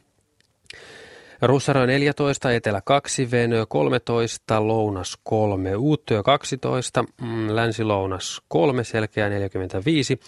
Russarö 1.41 1.87
14, 1.87 2.51
Etelä 2.51 2.81
2, 2.85 3.31
Venö 3.31 3.65
13, 3.65 4.67
Lounas 4.67 5.17
3, 5.23 5.75
Uuttyö 5.75 6.23
12, 6.23 7.03
mm, 7.21 7.55
Länsi-Lounas 7.55 8.41
3, 8.47 8.83
Selkeä 8.83 9.29
45, 9.29 10.19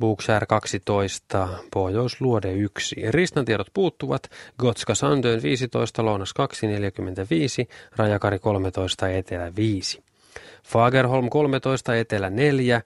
Bookshare 0.00 0.46
12, 0.46 1.48
Pohjoisluode 1.72 2.52
1. 2.52 2.96
Ristan 3.10 3.44
tiedot 3.44 3.66
puuttuvat, 3.74 4.22
Gotska 4.58 4.94
Sandön 4.94 5.42
15, 5.42 6.04
Lounas 6.04 6.32
2, 6.32 6.66
45, 6.66 7.68
Rajakari 7.96 8.38
13, 8.38 9.08
Etelä 9.08 9.52
5. 9.56 10.02
Fagerholm 10.64 11.30
13, 11.30 11.96
Etelä 11.96 12.30
4, 12.30 12.82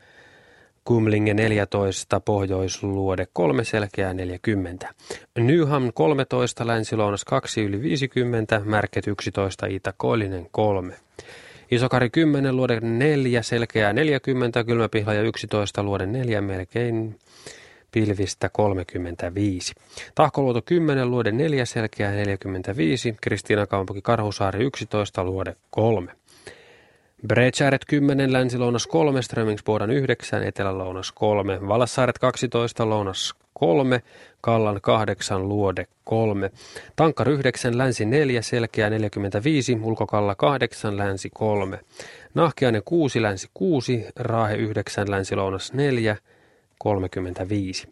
Kumlinge 0.84 1.34
14, 1.34 2.20
Pohjoisluode 2.20 3.26
3, 3.32 3.64
Selkeää 3.64 4.14
40. 4.14 4.94
Nyham 5.38 5.92
13, 5.94 6.66
Länsi-Lounas 6.66 7.24
2, 7.24 7.62
yli 7.62 7.82
50, 7.82 8.60
Märket 8.64 9.06
11, 9.06 9.66
Itä-Koillinen 9.66 10.48
3. 10.50 10.94
Isokari 11.70 12.10
10, 12.10 12.56
luode 12.56 12.80
4, 12.80 13.42
selkeää 13.42 13.92
40, 13.92 14.64
kylmäpihlaja 14.64 15.22
11, 15.22 15.82
luode 15.82 16.06
4, 16.06 16.40
melkein 16.40 17.18
pilvistä 17.92 18.48
35. 18.48 19.74
Tahkoluoto 20.14 20.62
10, 20.62 21.10
luode 21.10 21.32
4, 21.32 21.64
selkeää 21.64 22.12
45, 22.12 23.16
Kristiina 23.20 23.66
Kaupunki 23.66 24.02
Karhusaari 24.02 24.64
11, 24.64 25.24
luode 25.24 25.56
3. 25.70 26.12
Bredsääret 27.26 27.84
10, 27.86 28.32
länsi-lounas 28.32 28.86
3, 28.86 29.22
Strömingsbodan 29.22 29.90
9, 29.90 30.42
etelä-lounas 30.42 31.12
3, 31.12 31.68
Valassaaret 31.68 32.18
12, 32.18 32.88
lounas 32.88 33.34
3, 33.52 34.02
Kallan 34.40 34.80
8, 34.80 35.48
Luode 35.48 35.86
3, 36.04 36.50
Tankkar 36.96 37.28
9, 37.28 37.78
Länsi 37.78 38.04
4, 38.04 38.42
Selkeä 38.42 38.90
45, 38.90 39.78
Ulkokalla 39.82 40.34
8, 40.34 40.96
Länsi 40.96 41.30
3, 41.30 41.78
Nahkiainen 42.34 42.82
6, 42.84 43.22
Länsi 43.22 43.48
6, 43.54 44.06
Raahe 44.16 44.54
9, 44.54 45.10
Länsi-lounas 45.10 45.72
4, 45.72 46.16
35. 46.78 47.88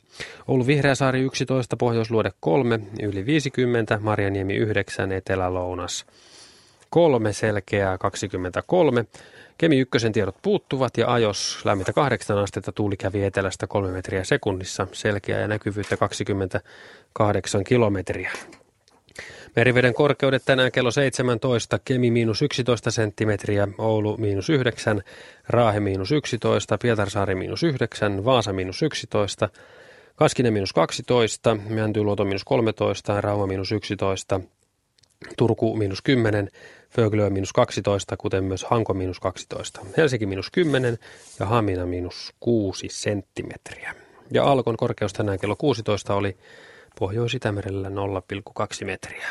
Oulu 0.48 0.66
Vihreäsaari 0.66 1.20
11, 1.20 1.76
Pohjoisluode 1.76 2.32
3, 2.40 2.80
yli 3.02 3.26
50, 3.26 3.98
Marjaniemi 4.02 4.54
9, 4.54 5.12
Etelä-lounas 5.12 6.06
3, 6.90 7.32
Selkeää 7.32 7.98
23, 7.98 9.04
Kemi 9.58 9.78
ykkösen 9.78 10.12
tiedot 10.12 10.36
puuttuvat 10.42 10.96
ja 10.96 11.12
ajos 11.12 11.60
lämmintä 11.64 11.92
8 11.92 12.38
astetta 12.38 12.72
tuuli 12.72 12.96
kävi 12.96 13.24
etelästä 13.24 13.66
3 13.66 13.92
metriä 13.92 14.24
sekunnissa, 14.24 14.86
selkeä 14.92 15.40
ja 15.40 15.48
näkyvyyttä 15.48 15.96
28 15.96 17.64
kilometriä. 17.64 18.32
Meriveden 19.56 19.94
korkeudet 19.94 20.42
tänään 20.44 20.72
kello 20.72 20.90
17, 20.90 21.78
Kemi 21.84 22.10
miinus 22.10 22.42
11 22.42 22.90
senttimetriä, 22.90 23.68
Oulu 23.78 24.16
miinus 24.16 24.50
9, 24.50 25.02
Raahe 25.48 25.80
miinus 25.80 26.12
11, 26.12 26.78
Pietarsaari 26.78 27.34
miinus 27.34 27.62
9, 27.62 28.24
Vaasa 28.24 28.52
miinus 28.52 28.82
11, 28.82 29.48
Kaskinen 30.16 30.52
miinus 30.52 30.72
12, 30.72 31.56
Mäntyluoto 31.68 32.24
miinus 32.24 32.44
13, 32.44 33.20
Rauma 33.20 33.46
miinus 33.46 33.72
11, 33.72 34.40
Turku 35.36 35.76
miinus 35.76 36.02
10, 36.02 36.48
Föglö 36.90 37.30
miinus 37.30 37.52
12, 37.52 38.16
kuten 38.16 38.44
myös 38.44 38.64
Hanko 38.64 38.94
miinus 38.94 39.20
12. 39.20 39.80
Helsinki 39.96 40.26
miinus 40.26 40.50
10 40.50 40.98
ja 41.40 41.46
Hamina 41.46 41.86
miinus 41.86 42.34
6 42.40 42.86
senttimetriä. 42.90 43.94
Ja 44.32 44.44
Alkon 44.44 44.76
korkeus 44.76 45.12
tänään 45.12 45.38
kello 45.38 45.56
16 45.56 46.14
oli 46.14 46.36
Pohjois-Itämerellä 46.98 47.88
0,2 47.88 47.94
metriä. 48.84 49.28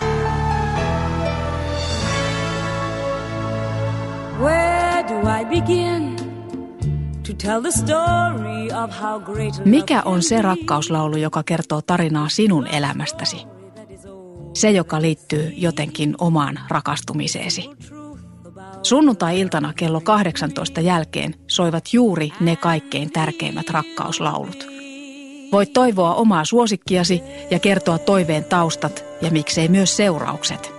Where 4.40 5.04
do 5.08 5.20
I 5.42 5.46
begin? 5.46 6.18
Mikä 9.66 10.02
on 10.06 10.24
se 10.24 10.42
rakkauslaulu, 10.42 11.18
joka 11.18 11.44
kertoo 11.44 11.82
tarinaa 11.82 12.30
sinun 12.30 12.68
elämästäsi? 12.68 13.57
Se, 14.58 14.72
joka 14.72 15.02
liittyy 15.02 15.54
jotenkin 15.56 16.16
omaan 16.18 16.60
rakastumiseesi. 16.68 17.70
Sunnuntai-iltana 18.84 19.74
kello 19.74 20.02
18 20.02 20.82
jälkeen 20.82 21.36
soivat 21.48 21.94
juuri 21.94 22.30
ne 22.40 22.56
kaikkein 22.56 23.12
tärkeimmät 23.12 23.70
rakkauslaulut. 23.70 24.68
Voit 25.52 25.74
toivoa 25.74 26.16
omaa 26.16 26.46
suosikkiasi 26.46 27.22
ja 27.52 27.60
kertoa 27.60 27.98
toiveen 27.98 28.44
taustat 28.44 29.06
ja 29.22 29.32
miksei 29.32 29.68
myös 29.68 29.98
seuraukset. 29.98 30.74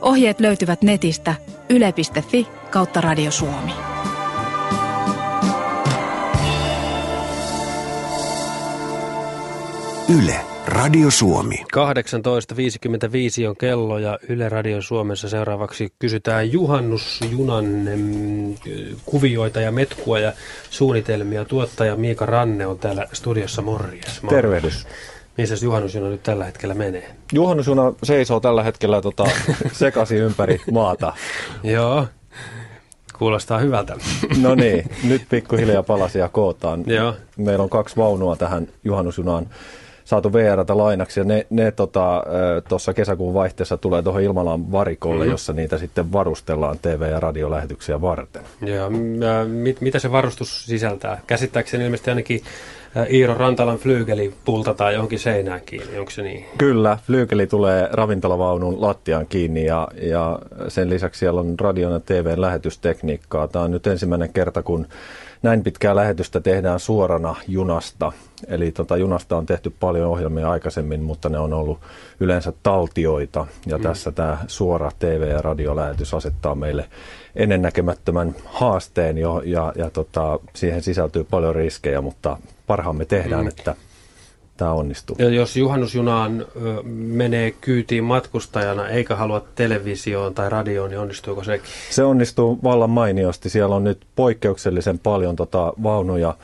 Ohjeet 0.00 0.40
löytyvät 0.40 0.82
netistä 0.82 1.34
yle.fi 1.68 2.46
kautta 2.70 3.00
Radio 3.00 3.30
Suomi. 3.30 3.72
Yle, 10.18 10.49
Radio 10.66 11.10
Suomi. 11.10 11.64
18.55 11.76 13.48
on 13.48 13.56
kello 13.56 13.98
ja 13.98 14.18
Yle 14.28 14.48
Radio 14.48 14.82
Suomessa 14.82 15.28
seuraavaksi 15.28 15.92
kysytään 15.98 16.52
juhannusjunan 16.52 17.64
kuvioita 19.04 19.60
ja 19.60 19.72
metkua 19.72 20.18
ja 20.18 20.32
suunnitelmia. 20.70 21.44
Tuottaja 21.44 21.96
Miika 21.96 22.26
Ranne 22.26 22.66
on 22.66 22.78
täällä 22.78 23.06
studiossa 23.12 23.62
morjes. 23.62 24.20
Tervehdys. 24.28 24.86
Missä 25.38 25.54
juhannusjuna 25.64 26.08
nyt 26.08 26.22
tällä 26.22 26.44
hetkellä 26.44 26.74
menee? 26.74 27.16
Juhannusjuna 27.32 27.92
seisoo 28.02 28.40
tällä 28.40 28.62
hetkellä 28.62 29.00
tota, 29.00 29.24
sekaisin 29.72 30.18
ympäri 30.18 30.60
maata. 30.70 31.12
Joo, 31.62 32.06
kuulostaa 33.18 33.58
hyvältä. 33.58 33.96
no 34.42 34.54
niin, 34.54 34.84
nyt 35.04 35.22
pikkuhiljaa 35.30 35.82
palasia 35.82 36.28
kootaan. 36.28 36.84
Joo. 36.86 37.14
Meillä 37.36 37.62
on 37.62 37.70
kaksi 37.70 37.96
vaunua 37.96 38.36
tähän 38.36 38.68
juhannusjunaan 38.84 39.46
saatu 40.10 40.32
VRtä 40.32 40.78
lainaksi 40.78 41.20
ja 41.20 41.24
ne, 41.24 41.46
ne 41.50 41.70
tuossa 41.70 42.60
tota, 42.68 42.94
kesäkuun 42.94 43.34
vaihteessa 43.34 43.76
tulee 43.76 44.02
tuohon 44.02 44.22
Ilmalan 44.22 44.72
varikolle, 44.72 45.16
mm-hmm. 45.16 45.30
jossa 45.30 45.52
niitä 45.52 45.78
sitten 45.78 46.12
varustellaan 46.12 46.78
TV- 46.82 47.10
ja 47.10 47.20
radiolähetyksiä 47.20 48.00
varten. 48.00 48.42
Joo, 48.60 48.90
mit, 49.48 49.80
mitä 49.80 49.98
se 49.98 50.12
varustus 50.12 50.66
sisältää? 50.66 51.20
Käsittääkseni 51.26 51.84
ilmeisesti 51.84 52.10
ainakin 52.10 52.42
Iiro 53.10 53.34
Rantalan 53.34 53.78
flyygeli 53.78 54.34
pultataan 54.44 54.94
johonkin 54.94 55.18
seinään 55.18 55.60
kiinni, 55.66 55.98
onko 55.98 56.10
se 56.10 56.22
niin? 56.22 56.44
Kyllä, 56.58 56.98
flyygeli 57.06 57.46
tulee 57.46 57.88
ravintolavaunun 57.92 58.80
lattiaan 58.80 59.26
kiinni 59.26 59.64
ja, 59.64 59.88
ja 60.02 60.38
sen 60.68 60.90
lisäksi 60.90 61.18
siellä 61.18 61.40
on 61.40 61.54
radion 61.60 61.92
ja 61.92 62.00
TVn 62.00 62.40
lähetystekniikkaa. 62.40 63.48
Tämä 63.48 63.64
on 63.64 63.70
nyt 63.70 63.86
ensimmäinen 63.86 64.32
kerta, 64.32 64.62
kun 64.62 64.86
näin 65.42 65.62
pitkää 65.62 65.96
lähetystä 65.96 66.40
tehdään 66.40 66.80
suorana 66.80 67.36
junasta. 67.48 68.12
Eli 68.48 68.72
tota, 68.72 68.96
junasta 68.96 69.36
on 69.36 69.46
tehty 69.46 69.70
paljon 69.80 70.08
ohjelmia 70.08 70.50
aikaisemmin, 70.50 71.02
mutta 71.02 71.28
ne 71.28 71.38
on 71.38 71.52
ollut 71.52 71.78
yleensä 72.20 72.52
taltioita. 72.62 73.46
Ja 73.66 73.78
mm. 73.78 73.82
tässä 73.82 74.12
tämä 74.12 74.38
suora 74.46 74.90
TV- 74.98 75.30
ja 75.30 75.42
radiolähetys 75.42 76.14
asettaa 76.14 76.54
meille 76.54 76.88
ennennäkemättömän 77.36 78.34
haasteen 78.44 79.18
jo, 79.18 79.42
ja, 79.44 79.72
ja 79.76 79.90
tota, 79.90 80.38
siihen 80.54 80.82
sisältyy 80.82 81.24
paljon 81.24 81.54
riskejä, 81.54 82.00
mutta 82.00 82.36
parhaamme 82.66 83.04
tehdään, 83.04 83.42
mm. 83.42 83.48
että 83.48 83.74
tämä 84.60 84.72
onnistuu. 84.72 85.16
Ja 85.18 85.28
jos 85.28 85.56
juhannusjunaan 85.56 86.40
ö, 86.40 86.82
menee 86.92 87.50
kyytiin 87.50 88.04
matkustajana 88.04 88.88
eikä 88.88 89.16
halua 89.16 89.44
televisioon 89.54 90.34
tai 90.34 90.50
radioon, 90.50 90.90
niin 90.90 90.98
onnistuuko 90.98 91.44
sekin? 91.44 91.70
Se 91.90 92.04
onnistuu 92.04 92.58
vallan 92.62 92.90
mainiosti. 92.90 93.50
Siellä 93.50 93.76
on 93.76 93.84
nyt 93.84 94.06
poikkeuksellisen 94.16 94.98
paljon 94.98 95.36
tota 95.36 95.72
vaunuja. 95.82 96.34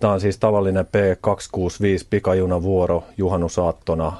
Tämä 0.00 0.12
on 0.12 0.20
siis 0.20 0.38
tavallinen 0.38 0.84
P265 0.84 2.06
pikajunavuoro 2.10 3.04
juhannusaattona, 3.18 4.12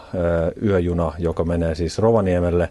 yöjuna, 0.62 1.12
joka 1.18 1.44
menee 1.44 1.74
siis 1.74 1.98
Rovaniemelle. 1.98 2.68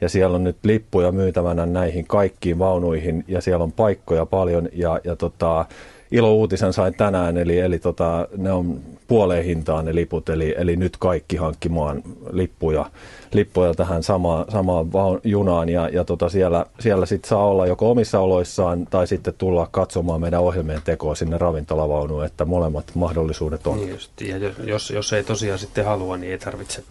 Ja 0.00 0.08
siellä 0.08 0.36
on 0.36 0.44
nyt 0.44 0.56
lippuja 0.62 1.12
myytävänä 1.12 1.66
näihin 1.66 2.06
kaikkiin 2.06 2.58
vaunuihin 2.58 3.24
ja 3.28 3.40
siellä 3.40 3.64
on 3.64 3.72
paikkoja 3.72 4.26
paljon 4.26 4.68
ja, 4.72 5.00
ja 5.04 5.16
tota, 5.16 5.66
ilo-uutisen 6.14 6.72
sain 6.72 6.94
tänään, 6.94 7.36
eli, 7.36 7.60
eli 7.60 7.78
tota, 7.78 8.28
ne 8.36 8.52
on 8.52 8.80
puoleen 9.06 9.44
hintaan 9.44 9.84
ne 9.84 9.94
liput, 9.94 10.28
eli, 10.28 10.54
eli 10.58 10.76
nyt 10.76 10.96
kaikki 10.96 11.36
hankkimaan 11.36 12.02
lippuja, 12.30 12.90
lippuja 13.32 13.74
tähän 13.74 14.02
samaan, 14.02 14.44
samaan 14.52 14.86
junaan, 15.24 15.68
ja, 15.68 15.88
ja 15.88 16.04
tota 16.04 16.28
siellä, 16.28 16.66
siellä 16.80 17.06
sitten 17.06 17.28
saa 17.28 17.46
olla 17.46 17.66
joko 17.66 17.90
omissa 17.90 18.20
oloissaan, 18.20 18.86
tai 18.86 19.06
sitten 19.06 19.34
tulla 19.38 19.68
katsomaan 19.70 20.20
meidän 20.20 20.40
ohjelmien 20.40 20.82
tekoa 20.84 21.14
sinne 21.14 21.38
ravintolavaunuun, 21.38 22.24
että 22.24 22.44
molemmat 22.44 22.84
mahdollisuudet 22.94 23.66
on. 23.66 23.76
Niin 23.76 23.90
just, 23.90 24.20
ja 24.20 24.36
jos, 24.64 24.90
jos 24.90 25.12
ei 25.12 25.24
tosiaan 25.24 25.58
sitten 25.58 25.84
halua, 25.84 26.16
niin 26.16 26.32
ei 26.32 26.38
tarvitse 26.38 26.82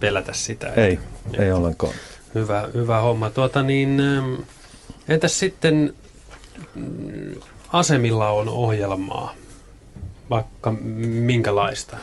pelätä 0.00 0.32
sitä. 0.32 0.72
Ei, 0.76 0.98
että, 1.26 1.42
ei 1.44 1.52
ollenkaan. 1.52 1.92
Hyvä, 2.34 2.68
hyvä 2.74 3.00
homma. 3.00 3.30
Tuota 3.30 3.62
niin, 3.62 4.02
entäs 5.08 5.38
sitten 5.38 5.94
asemilla 7.72 8.30
on 8.30 8.48
ohjelmaa, 8.48 9.34
vaikka 10.30 10.72
minkälaista. 11.06 11.96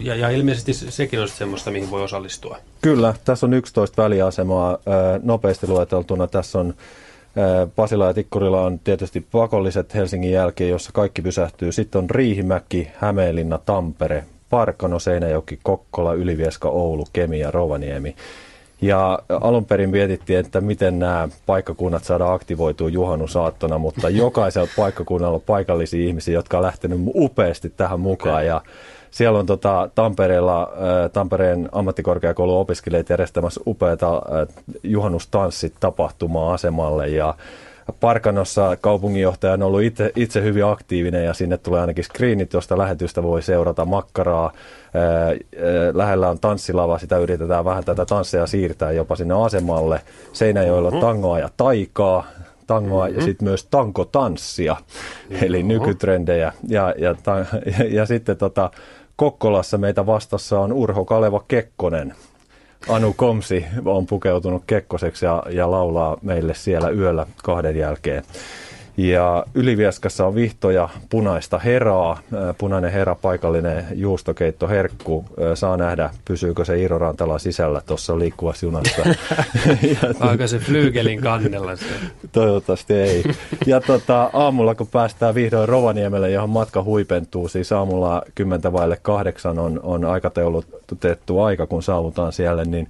Ja, 0.00 0.14
ja 0.14 0.30
ilmeisesti 0.30 0.72
sekin 0.72 1.20
on 1.20 1.28
semmoista, 1.28 1.70
mihin 1.70 1.90
voi 1.90 2.02
osallistua. 2.02 2.56
Kyllä, 2.80 3.14
tässä 3.24 3.46
on 3.46 3.54
11 3.54 4.02
väliasemaa 4.02 4.78
nopeasti 5.22 5.66
lueteltuna. 5.66 6.26
Tässä 6.26 6.58
on 6.58 6.74
Pasila 7.76 8.06
ja 8.06 8.14
Tikkurilla 8.14 8.60
on 8.60 8.78
tietysti 8.78 9.26
pakolliset 9.32 9.94
Helsingin 9.94 10.32
jälkeen, 10.32 10.70
jossa 10.70 10.90
kaikki 10.92 11.22
pysähtyy. 11.22 11.72
Sitten 11.72 11.98
on 11.98 12.10
Riihimäki, 12.10 12.88
Hämeenlinna, 12.94 13.58
Tampere, 13.66 14.24
Parkano, 14.50 14.98
Seinäjoki, 14.98 15.58
Kokkola, 15.62 16.12
Ylivieska, 16.12 16.68
Oulu, 16.68 17.06
Kemi 17.12 17.40
ja 17.40 17.50
Rovaniemi. 17.50 18.16
Ja 18.80 19.18
alun 19.28 19.64
perin 19.64 19.90
mietittiin, 19.90 20.38
että 20.38 20.60
miten 20.60 20.98
nämä 20.98 21.28
paikkakunnat 21.46 22.04
saadaan 22.04 22.34
aktivoitua 22.34 22.88
juhannusaattona, 22.88 23.78
mutta 23.78 24.08
jokaisella 24.24 24.68
paikkakunnalla 24.76 25.34
on 25.34 25.42
paikallisia 25.46 26.06
ihmisiä, 26.06 26.34
jotka 26.34 26.56
on 26.56 26.62
lähtenyt 26.62 27.00
upeasti 27.14 27.72
tähän 27.76 28.00
mukaan. 28.00 28.34
Okay. 28.34 28.46
Ja 28.46 28.62
siellä 29.10 29.38
on 29.38 29.46
tota, 29.46 29.90
Tampereella, 29.94 30.72
Tampereen 31.12 31.68
ammattikorkeakoulun 31.72 32.60
opiskelijat 32.60 33.08
järjestämässä 33.08 33.60
upeata 33.66 34.22
juhannustanssit 34.82 35.74
tapahtumaa 35.80 36.54
asemalle 36.54 37.08
ja 37.08 37.34
Parkanossa 38.00 38.76
kaupunginjohtaja 38.80 39.52
on 39.52 39.62
ollut 39.62 39.82
itse, 39.82 40.12
itse 40.16 40.42
hyvin 40.42 40.64
aktiivinen 40.64 41.24
ja 41.24 41.34
sinne 41.34 41.58
tulee 41.58 41.80
ainakin 41.80 42.04
screenit, 42.04 42.52
josta 42.52 42.78
lähetystä 42.78 43.22
voi 43.22 43.42
seurata 43.42 43.84
makkaraa. 43.84 44.52
Lähellä 45.94 46.28
on 46.28 46.38
tanssilava, 46.38 46.98
sitä 46.98 47.18
yritetään 47.18 47.64
vähän 47.64 47.84
tätä 47.84 48.06
tansseja 48.06 48.46
siirtää 48.46 48.92
jopa 48.92 49.16
sinne 49.16 49.44
asemalle. 49.44 50.00
Seinäjoella 50.32 50.88
on 50.88 51.00
tangoa 51.00 51.38
ja 51.38 51.50
taikaa, 51.56 52.26
tangoa 52.66 53.04
mm-hmm. 53.04 53.20
ja 53.20 53.24
sitten 53.24 53.48
myös 53.48 53.66
tankotanssia, 53.66 54.76
mm-hmm. 54.80 55.46
eli 55.46 55.62
nykytrendejä. 55.62 56.52
Ja, 56.68 56.94
ja, 56.98 57.14
ta, 57.14 57.38
ja, 57.38 57.46
ja 57.98 58.06
sitten 58.06 58.36
tota, 58.36 58.70
Kokkolassa 59.16 59.78
meitä 59.78 60.06
vastassa 60.06 60.60
on 60.60 60.72
Urho 60.72 61.04
Kaleva 61.04 61.44
Kekkonen, 61.48 62.14
Anu 62.88 63.14
Komsi 63.16 63.66
on 63.84 64.06
pukeutunut 64.06 64.62
Kekkoseksi 64.66 65.24
ja, 65.26 65.42
ja 65.50 65.70
laulaa 65.70 66.16
meille 66.22 66.54
siellä 66.54 66.90
yöllä 66.90 67.26
kahden 67.44 67.76
jälkeen. 67.76 68.22
Ja 68.96 69.44
Ylivieskassa 69.54 70.26
on 70.26 70.34
vihtoja 70.34 70.88
punaista 71.10 71.58
heraa, 71.58 72.18
punainen 72.58 72.92
hera, 72.92 73.14
paikallinen 73.14 73.84
juustokeitto 73.94 74.68
herkku. 74.68 75.24
Saa 75.54 75.76
nähdä, 75.76 76.10
pysyykö 76.24 76.64
se 76.64 76.78
Iiro 76.78 76.98
Rantala 76.98 77.38
sisällä 77.38 77.80
tuossa 77.86 78.18
liikkuvassa 78.18 78.66
junassa. 78.66 79.02
Onko 80.30 80.46
se 80.46 80.58
flyygelin 80.58 81.20
kannella 81.20 81.76
se? 81.76 81.84
Toivottavasti 82.32 82.94
ei. 82.94 83.24
Ja 83.66 83.80
tota, 83.80 84.30
aamulla 84.32 84.74
kun 84.74 84.86
päästään 84.86 85.34
vihdoin 85.34 85.68
Rovaniemelle, 85.68 86.30
johon 86.30 86.50
matka 86.50 86.82
huipentuu, 86.82 87.48
siis 87.48 87.72
aamulla 87.72 88.22
10 88.34 88.72
vaille 88.72 88.98
kahdeksan 89.02 89.58
on, 89.58 89.80
on 89.82 90.04
aikataulutettu 90.04 91.40
aika, 91.40 91.66
kun 91.66 91.82
saavutaan 91.82 92.32
siellä, 92.32 92.64
niin 92.64 92.88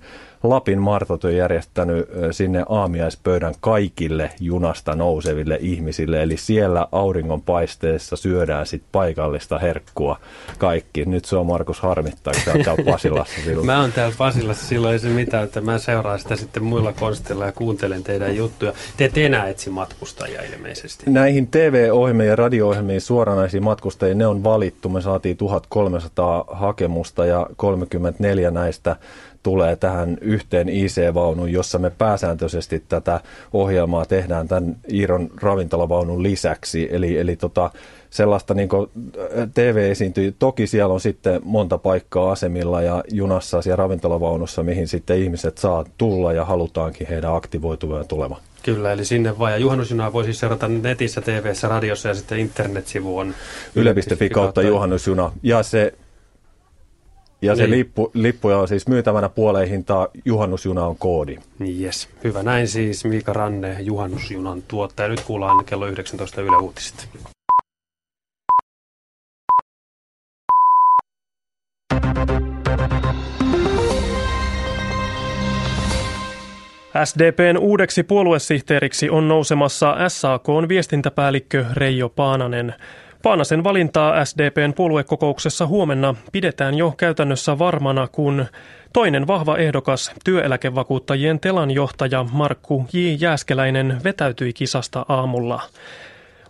Lapin 0.48 0.78
Martot 0.78 1.24
on 1.24 1.36
järjestänyt 1.36 2.08
sinne 2.30 2.64
aamiaispöydän 2.68 3.54
kaikille 3.60 4.30
junasta 4.40 4.94
nouseville 4.94 5.58
ihmisille. 5.60 6.22
Eli 6.22 6.36
siellä 6.36 6.88
auringonpaisteessa 6.92 8.16
syödään 8.16 8.66
sit 8.66 8.82
paikallista 8.92 9.58
herkkua 9.58 10.18
kaikki. 10.58 11.04
Nyt 11.04 11.24
se 11.24 11.36
on 11.36 11.46
Markus 11.46 11.80
harmittaa, 11.80 12.32
että 12.36 12.52
sä 12.52 12.64
täällä 12.64 12.84
Pasilassa 12.92 13.40
silloin. 13.44 13.66
Mä 13.66 13.80
oon 13.80 13.92
täällä 13.92 14.14
Pasilassa 14.18 14.66
silloin 14.66 14.92
ei 14.92 14.98
se 14.98 15.08
mitään, 15.08 15.44
että 15.44 15.60
mä 15.60 15.78
seuraan 15.78 16.18
sitä 16.18 16.36
sitten 16.36 16.64
muilla 16.64 16.92
konstilla 16.92 17.46
ja 17.46 17.52
kuuntelen 17.52 18.02
teidän 18.02 18.36
juttuja. 18.36 18.72
Te 18.96 19.04
et 19.04 19.18
enää 19.18 19.48
etsi 19.48 19.70
matkustajia 19.70 20.42
ilmeisesti. 20.42 21.10
Näihin 21.10 21.46
TV-ohjelmiin 21.46 22.28
ja 22.28 22.36
radio-ohjelmiin 22.36 23.00
suoranaisiin 23.00 23.64
matkustajia, 23.64 24.14
ne 24.14 24.26
on 24.26 24.44
valittu. 24.44 24.88
Me 24.88 25.00
saatiin 25.00 25.36
1300 25.36 26.44
hakemusta 26.48 27.26
ja 27.26 27.46
34 27.56 28.50
näistä 28.50 28.96
tulee 29.46 29.76
tähän 29.76 30.18
yhteen 30.20 30.68
IC-vaunuun, 30.68 31.52
jossa 31.52 31.78
me 31.78 31.90
pääsääntöisesti 31.90 32.84
tätä 32.88 33.20
ohjelmaa 33.52 34.06
tehdään 34.06 34.48
tämän 34.48 34.76
Iiron 34.92 35.30
ravintolavaunun 35.42 36.22
lisäksi. 36.22 36.88
Eli, 36.90 37.18
eli 37.18 37.36
tota, 37.36 37.70
sellaista 38.10 38.54
niin 38.54 38.68
TV 39.54 39.88
esiintyy. 39.90 40.34
Toki 40.38 40.66
siellä 40.66 40.94
on 40.94 41.00
sitten 41.00 41.40
monta 41.44 41.78
paikkaa 41.78 42.32
asemilla 42.32 42.82
ja 42.82 43.04
junassa 43.12 43.60
ja 43.64 43.76
ravintolavaunussa, 43.76 44.62
mihin 44.62 44.88
sitten 44.88 45.18
ihmiset 45.18 45.58
saa 45.58 45.84
tulla 45.98 46.32
ja 46.32 46.44
halutaankin 46.44 47.06
heidän 47.06 47.34
aktivoitumaan 47.34 48.08
tulemaan. 48.08 48.42
Kyllä, 48.62 48.92
eli 48.92 49.04
sinne 49.04 49.38
vaan. 49.38 49.52
Ja 49.52 49.58
juhannusjunaa 49.58 50.12
voi 50.12 50.24
siis 50.24 50.40
seurata 50.40 50.68
netissä, 50.68 51.20
tv 51.20 51.52
radiossa 51.62 52.08
ja 52.08 52.14
sitten 52.14 52.38
internetsivu 52.38 53.18
on 53.18 53.34
yle.fi 53.74 54.28
kautta 54.28 54.62
juhannusjuna. 54.62 55.32
Ja 55.42 55.62
se, 55.62 55.92
ja 57.46 57.54
niin. 57.54 57.64
se 57.64 57.70
lippu, 57.70 58.10
lippuja 58.14 58.58
on 58.58 58.68
siis 58.68 58.88
myytävänä 58.88 59.28
puoleen 59.28 59.68
hintaa, 59.68 60.08
juhannusjuna 60.24 60.86
on 60.86 60.96
koodi. 60.96 61.38
Yes. 61.80 62.08
Hyvä, 62.24 62.42
näin 62.42 62.68
siis 62.68 63.04
Miika 63.04 63.32
Ranne, 63.32 63.76
juhannusjunan 63.80 64.62
tuottaja. 64.68 65.08
Nyt 65.08 65.20
kuullaan 65.20 65.64
kello 65.64 65.86
19 65.86 66.40
Yle 66.40 66.56
Uutiset. 66.56 67.08
SDPn 77.04 77.58
uudeksi 77.60 78.02
puoluesihteeriksi 78.02 79.10
on 79.10 79.28
nousemassa 79.28 79.96
SAKn 80.08 80.68
viestintäpäällikkö 80.68 81.64
Reijo 81.72 82.08
Paananen. 82.08 82.74
Paanasen 83.22 83.64
valintaa 83.64 84.24
SDPn 84.24 84.72
puoluekokouksessa 84.76 85.66
huomenna 85.66 86.14
pidetään 86.32 86.74
jo 86.74 86.94
käytännössä 86.96 87.58
varmana, 87.58 88.08
kun 88.08 88.46
toinen 88.92 89.26
vahva 89.26 89.56
ehdokas, 89.56 90.12
työeläkevakuuttajien 90.24 91.40
telan 91.40 91.70
johtaja 91.70 92.26
Markku 92.32 92.86
J. 92.92 92.98
Jääskeläinen 93.18 94.00
vetäytyi 94.04 94.52
kisasta 94.52 95.06
aamulla. 95.08 95.62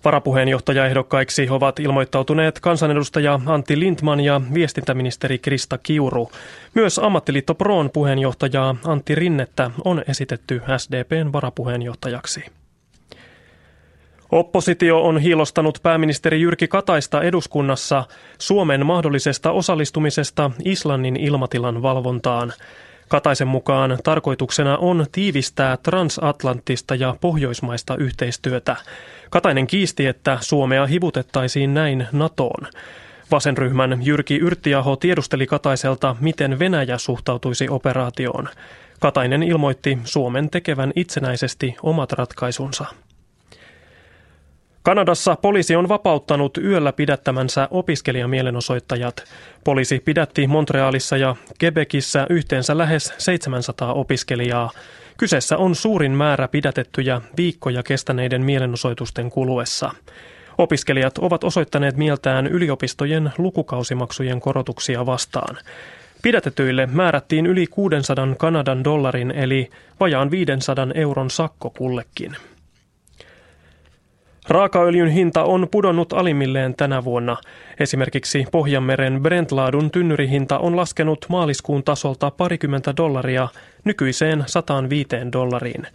Varapuheenjohtajaehdokkaiksi 0.05 1.49
ovat 1.51 1.81
ilmoittautuneet 1.81 2.61
kansanedustaja 2.61 3.41
Antti 3.47 3.81
Lindman 3.81 4.21
ja 4.21 4.41
viestintäministeri 4.55 5.39
Krista 5.39 5.79
Kiuru. 5.79 6.31
Myös 6.75 6.99
ammattiliitto 6.99 7.55
Proon 7.55 7.91
puheenjohtajaa 7.91 8.77
Antti 8.85 9.15
Rinnettä 9.15 9.71
on 9.85 10.05
esitetty 10.09 10.63
SDPn 10.77 11.33
varapuheenjohtajaksi. 11.33 12.45
Oppositio 14.33 15.05
on 15.05 15.19
hiilostanut 15.19 15.79
pääministeri 15.83 16.41
Jyrki 16.41 16.69
Kataista 16.69 17.23
eduskunnassa 17.23 18.05
Suomen 18.39 18.87
mahdollisesta 18.87 19.51
osallistumisesta 19.51 20.51
Islannin 20.65 21.17
ilmatilan 21.17 21.83
valvontaan. 21.83 22.53
Kataisen 23.09 23.49
mukaan 23.49 23.99
tarkoituksena 24.05 24.77
on 24.77 25.07
tiivistää 25.13 25.77
transatlanttista 25.77 26.95
ja 26.95 27.17
pohjoismaista 27.21 27.97
yhteistyötä. 27.97 28.77
Katainen 29.31 29.67
kiisti, 29.67 30.07
että 30.07 30.39
Suomea 30.41 30.87
hivutettaisiin 30.87 31.75
näin 31.75 32.07
NATOon. 32.13 32.67
Vasenryhmän 33.31 33.99
Jyrki 34.03 34.37
Yrttiaho 34.37 34.97
tiedusteli 34.97 35.47
Kataiselta, 35.47 36.17
miten 36.21 36.59
Venäjä 36.59 36.99
suhtautuisi 36.99 37.69
operaatioon. 37.69 38.49
Katainen 39.01 39.43
ilmoitti 39.43 39.99
Suomen 40.05 40.51
tekevän 40.51 40.93
itsenäisesti 40.97 41.77
omat 41.83 42.13
ratkaisunsa. 42.13 42.85
Kanadassa 44.87 45.37
poliisi 45.37 45.77
on 45.77 45.89
vapauttanut 45.89 46.59
yöllä 46.59 46.93
pidättämänsä 46.93 47.69
opiskelijamielenosoittajat. 47.71 49.25
Poliisi 49.65 50.01
pidätti 50.05 50.47
Montrealissa 50.47 51.17
ja 51.17 51.37
Quebecissä 51.63 52.27
yhteensä 52.31 52.79
lähes 52.79 53.15
700 53.19 53.93
opiskelijaa. 53.93 54.71
Kyseessä 55.17 55.57
on 55.57 55.75
suurin 55.75 56.13
määrä 56.13 56.49
pidätettyjä 56.49 57.21
viikkoja 57.37 57.83
kestäneiden 57.83 58.43
mielenosoitusten 58.43 59.31
kuluessa. 59.31 59.91
Opiskelijat 60.59 61.19
ovat 61.19 61.45
osoittaneet 61.45 61.97
mieltään 61.97 62.47
yliopistojen 62.47 63.33
lukukausimaksujen 63.39 64.41
korotuksia 64.41 65.07
vastaan. 65.07 65.57
Pidätetyille 66.23 66.87
määrättiin 66.87 67.47
yli 67.47 67.67
600 67.67 68.27
Kanadan 68.39 68.85
dollarin 68.85 69.31
eli 69.31 69.71
vajaan 70.01 70.31
500 70.31 70.87
euron 70.95 71.31
sakko 71.31 71.71
kullekin. 71.71 72.37
Raakaöljyn 74.49 75.09
hinta 75.09 75.45
on 75.45 75.69
pudonnut 75.71 76.13
alimmilleen 76.13 76.75
tänä 76.75 77.05
vuonna. 77.05 77.37
Esimerkiksi 77.81 78.45
Pohjanmeren 78.53 79.23
Brentlaadun 79.23 79.91
tynnyrihinta 79.91 80.59
on 80.59 80.77
laskenut 80.77 81.27
maaliskuun 81.29 81.83
tasolta 81.83 82.31
parikymmentä 82.31 82.95
dollaria 82.97 83.49
nykyiseen 83.85 84.45
105 84.47 85.09
dollariin. 85.33 85.87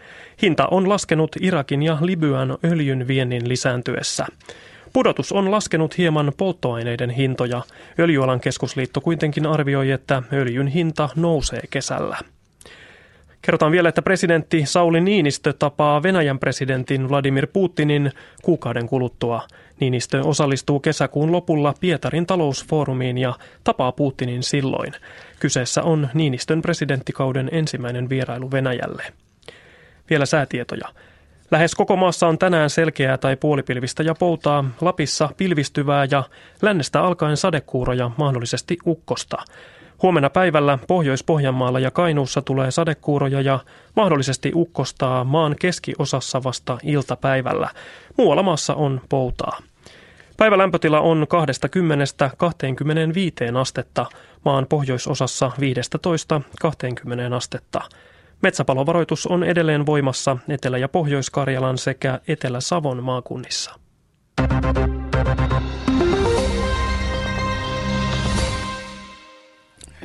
Hinta 0.41 0.67
on 0.71 0.89
laskenut 0.89 1.35
Irakin 1.41 1.83
ja 1.83 1.97
Libyan 2.01 2.57
öljyn 2.65 3.07
viennin 3.07 3.49
lisääntyessä. 3.49 4.25
Pudotus 4.93 5.31
on 5.31 5.51
laskenut 5.51 5.97
hieman 5.97 6.31
polttoaineiden 6.37 7.09
hintoja. 7.09 7.61
Öljyalan 7.99 8.39
keskusliitto 8.39 9.01
kuitenkin 9.01 9.47
arvioi, 9.47 9.91
että 9.91 10.23
öljyn 10.33 10.67
hinta 10.67 11.09
nousee 11.15 11.61
kesällä. 11.69 12.17
Kerrotaan 13.41 13.71
vielä, 13.71 13.89
että 13.89 14.01
presidentti 14.01 14.65
Sauli 14.65 15.01
Niinistö 15.01 15.53
tapaa 15.53 16.03
Venäjän 16.03 16.39
presidentin 16.39 17.09
Vladimir 17.09 17.47
Putinin 17.53 18.11
kuukauden 18.41 18.87
kuluttua. 18.87 19.41
Niinistö 19.79 20.21
osallistuu 20.23 20.79
kesäkuun 20.79 21.31
lopulla 21.31 21.73
Pietarin 21.79 22.25
talousfoorumiin 22.25 23.17
ja 23.17 23.33
tapaa 23.63 23.91
Putinin 23.91 24.43
silloin. 24.43 24.93
Kyseessä 25.39 25.83
on 25.83 26.09
Niinistön 26.13 26.61
presidenttikauden 26.61 27.49
ensimmäinen 27.51 28.09
vierailu 28.09 28.51
Venäjälle. 28.51 29.03
Vielä 30.09 30.25
säätietoja. 30.25 30.87
Lähes 31.51 31.75
koko 31.75 31.95
maassa 31.95 32.27
on 32.27 32.37
tänään 32.37 32.69
selkeää 32.69 33.17
tai 33.17 33.35
puolipilvistä 33.35 34.03
ja 34.03 34.15
poutaa, 34.19 34.65
Lapissa 34.81 35.29
pilvistyvää 35.37 36.07
ja 36.11 36.23
lännestä 36.61 37.01
alkaen 37.01 37.37
sadekuuroja, 37.37 38.11
mahdollisesti 38.17 38.77
ukkosta. 38.85 39.37
Huomenna 40.01 40.29
päivällä 40.29 40.79
Pohjois-Pohjanmaalla 40.87 41.79
ja 41.79 41.91
Kainuussa 41.91 42.41
tulee 42.41 42.71
sadekuuroja 42.71 43.41
ja 43.41 43.59
mahdollisesti 43.95 44.51
ukkostaa 44.55 45.23
maan 45.23 45.55
keskiosassa 45.59 46.43
vasta 46.43 46.77
iltapäivällä. 46.83 47.69
Muualla 48.17 48.43
maassa 48.43 48.75
on 48.75 49.01
poutaa. 49.09 49.57
Päivälämpötila 50.37 50.99
on 50.99 51.27
20-25 53.53 53.57
astetta, 53.57 54.05
maan 54.45 54.65
pohjoisosassa 54.69 55.51
15-20 57.29 57.33
astetta. 57.35 57.81
Metsäpalovaroitus 58.41 59.27
on 59.27 59.43
edelleen 59.43 59.85
voimassa 59.85 60.37
Etelä- 60.49 60.77
ja 60.77 60.89
Pohjois-Karjalan 60.89 61.77
sekä 61.77 62.19
Etelä-Savon 62.27 63.03
maakunnissa. 63.03 63.79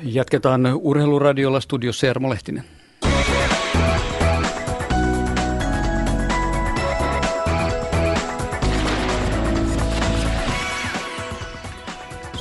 Jatketaan 0.02 0.66
urheiluradiolla 0.80 1.60
studiossa 1.60 2.06
Jarmo 2.06 2.30
Lehtinen. 2.30 2.64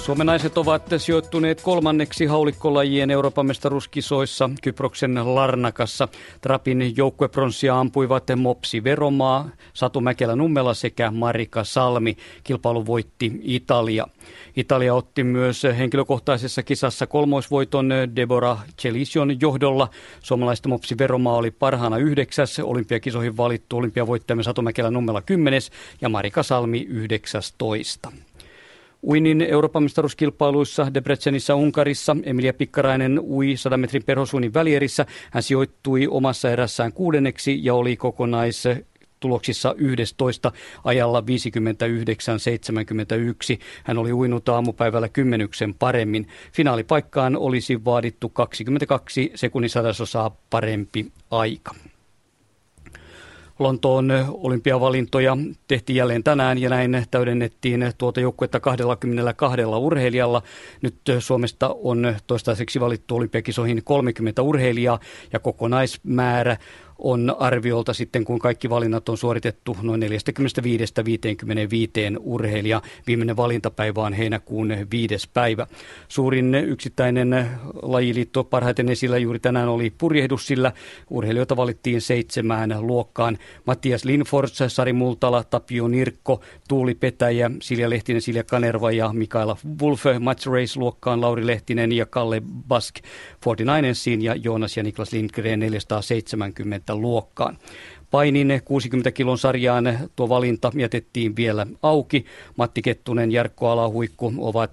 Suomen 0.06 0.28
naiset 0.28 0.58
ovat 0.58 0.89
sijoittuneet 0.98 1.62
kolmanneksi 1.62 2.26
haulikkolajien 2.26 3.12
Euroopan 3.12 3.46
mestaruuskisoissa 3.46 4.50
Kyproksen 4.62 5.36
Larnakassa. 5.36 6.08
Trapin 6.41 6.98
joukkuepronssia 6.98 7.80
ampuivat 7.80 8.24
Mopsi 8.36 8.84
Veromaa, 8.84 9.50
Satu 9.74 10.02
Mäkelä 10.02 10.36
Nummela 10.36 10.74
sekä 10.74 11.12
Marika 11.12 11.63
Salmi. 11.63 12.18
Kilpailu 12.44 12.86
voitti 12.86 13.39
Italia. 13.44 14.08
Italia 14.56 14.96
otti 14.96 15.24
myös 15.24 15.63
henkilökohtaisessa 15.63 16.63
kisassa 16.63 17.08
kolmoisvoiton 17.08 17.89
Deborah 18.15 18.63
Celision 18.82 19.41
johdolla. 19.41 19.89
Suomalaista 20.20 20.70
Mopsi 20.70 20.98
Veromaa 20.98 21.36
oli 21.36 21.52
parhaana 21.52 21.98
yhdeksäs, 21.98 22.60
olympiakisoihin 22.60 23.38
valittu 23.38 23.78
olympiavoittajamme 23.78 24.43
Satu 24.43 24.62
Mäkelä 24.62 24.91
Nummela 24.91 25.22
kymmenes 25.22 25.72
ja 26.01 26.10
Marika 26.10 26.43
Salmi 26.43 26.86
yhdeksästoista. 26.89 28.12
Uinin 29.08 29.41
Euroopan 29.41 29.84
mestaruuskilpailuissa 29.84 30.93
Debrecenissa 30.93 31.56
Unkarissa 31.56 32.18
Emilia 32.24 32.53
Pikkarainen 32.53 33.20
ui 33.20 33.58
100 33.58 33.78
metrin 33.78 34.03
perhosuunnin 34.03 34.53
välierissä. 34.53 35.06
Hän 35.32 35.43
sijoittui 35.43 36.08
omassa 36.08 36.49
erässään 36.49 36.93
kuudenneksi 36.93 37.60
ja 37.66 37.74
oli 37.74 37.97
kokonais 37.97 38.64
tuloksissa 39.20 39.76
11 39.78 40.51
ajalla 40.84 41.22
59-71. 41.22 41.24
Hän 43.84 43.97
oli 43.97 44.14
uinut 44.14 44.49
aamupäivällä 44.49 45.10
kymmenyksen 45.10 45.74
paremmin. 45.74 46.28
Finaalipaikkaan 46.53 47.38
olisi 47.38 47.86
vaadittu 47.86 48.30
22 48.30 49.32
sekunnin 49.36 49.70
sadasosaa 49.70 50.38
parempi 50.49 51.12
aika. 51.32 51.76
Lontoon 53.60 54.12
olympiavalintoja 54.28 55.38
tehtiin 55.68 55.95
jälleen 55.95 56.24
tänään 56.24 56.58
ja 56.58 56.70
näin 56.70 57.06
täydennettiin 57.12 57.91
tuota 57.97 58.20
joukkuetta 58.20 58.60
22 58.60 59.66
urheilijalla. 59.66 60.41
Nyt 60.82 60.95
Suomesta 61.20 61.76
on 61.84 62.16
toistaiseksi 62.28 62.80
valittu 62.80 63.16
olympiakisoihin 63.16 63.82
30 63.84 64.41
urheilijaa 64.41 64.99
ja 65.34 65.39
kokonaismäärä 65.39 66.58
on 67.00 67.36
arviolta 67.39 67.93
sitten, 67.93 68.26
kun 68.26 68.39
kaikki 68.39 68.70
valinnat 68.70 69.10
on 69.10 69.18
suoritettu 69.18 69.78
noin 69.82 70.02
45-55 70.04 70.06
urheilija. 72.20 72.82
Viimeinen 73.08 73.38
valintapäivä 73.38 74.02
on 74.02 74.14
heinäkuun 74.14 74.74
viides 74.91 75.28
päivä. 75.28 75.68
Suurin 76.08 76.56
yksittäinen 76.56 77.48
lajiliitto 77.82 78.43
parhaiten 78.43 78.89
esillä 78.89 79.18
juuri 79.18 79.39
tänään 79.39 79.70
oli 79.70 79.93
purjehdus, 79.98 80.48
sillä 80.48 80.72
urheilijoita 81.10 81.58
valittiin 81.58 82.02
seitsemään 82.02 82.76
luokkaan. 82.80 83.38
Mattias 83.66 84.06
Linfors, 84.06 84.60
Sari 84.68 84.93
Multala, 84.93 85.43
Tapio 85.43 85.88
Nirkko, 85.88 86.41
Tuuli 86.68 86.96
Petäjä, 86.96 87.52
Silja 87.62 87.89
Lehtinen, 87.89 88.22
Silja 88.22 88.43
Kanerva 88.43 88.91
ja 88.91 89.14
Mikaela 89.14 89.58
Wolfe 89.82 90.20
Match 90.20 90.48
Race-luokkaan, 90.48 91.22
Lauri 91.22 91.48
Lehtinen 91.48 91.91
ja 91.91 92.06
Kalle 92.06 92.41
Bask 92.68 92.96
49ersiin 93.46 94.22
ja 94.22 94.36
Joonas 94.36 94.78
ja 94.78 94.84
Niklas 94.84 95.12
Lindgren 95.12 95.60
470 95.60 96.84
luokkaan. 96.93 97.57
Painin 98.11 98.61
60 98.65 99.11
kilon 99.11 99.38
sarjaan 99.38 99.99
tuo 100.15 100.29
valinta 100.29 100.71
jätettiin 100.75 101.36
vielä 101.36 101.67
auki. 101.81 102.25
Matti 102.57 102.81
Kettunen, 102.81 103.31
Jarkko 103.31 103.69
Alahuikku 103.69 104.33
ovat 104.38 104.71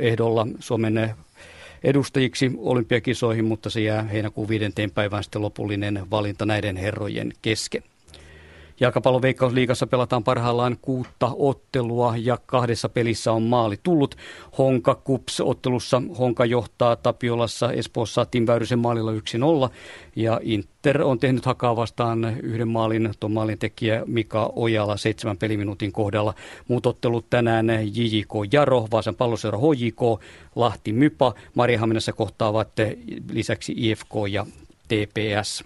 ehdolla 0.00 0.46
Suomen 0.60 1.14
edustajiksi 1.84 2.52
olympiakisoihin, 2.58 3.44
mutta 3.44 3.70
se 3.70 3.80
jää 3.80 4.02
heinäkuun 4.02 4.48
viidenteen 4.48 4.90
päivään 4.90 5.22
sitten 5.22 5.42
lopullinen 5.42 6.10
valinta 6.10 6.46
näiden 6.46 6.76
herrojen 6.76 7.32
kesken. 7.42 7.82
Jalkapallon 8.82 9.22
veikkausliigassa 9.22 9.86
pelataan 9.86 10.24
parhaillaan 10.24 10.76
kuutta 10.82 11.30
ottelua 11.36 12.14
ja 12.16 12.38
kahdessa 12.46 12.88
pelissä 12.88 13.32
on 13.32 13.42
maali 13.42 13.76
tullut. 13.82 14.16
Honka 14.58 14.94
Kups 14.94 15.40
ottelussa 15.40 16.02
Honka 16.18 16.44
johtaa 16.44 16.96
Tapiolassa 16.96 17.72
Espoossa 17.72 18.24
Tim 18.24 18.46
Väyrysen 18.46 18.78
maalilla 18.78 19.12
1-0 19.12 19.70
ja 20.16 20.40
Inter 20.42 21.02
on 21.02 21.18
tehnyt 21.18 21.46
hakaa 21.46 21.76
vastaan 21.76 22.36
yhden 22.42 22.68
maalin, 22.68 23.10
tuon 23.20 23.32
maalin 23.32 23.58
tekijä 23.58 24.02
Mika 24.06 24.52
Ojala 24.56 24.96
seitsemän 24.96 25.38
peliminuutin 25.38 25.92
kohdalla. 25.92 26.34
Muut 26.68 26.86
ottelut 26.86 27.30
tänään 27.30 27.66
JJK 27.68 28.32
Jaro, 28.52 28.86
Vaasan 28.92 29.14
palloseura 29.14 29.58
HJK, 29.58 30.20
Lahti 30.56 30.92
Mypa, 30.92 31.34
Mariehaminassa 31.54 32.12
kohtaavat 32.12 32.68
lisäksi 33.32 33.74
IFK 33.76 34.12
ja 34.30 34.46
TPS. 34.88 35.64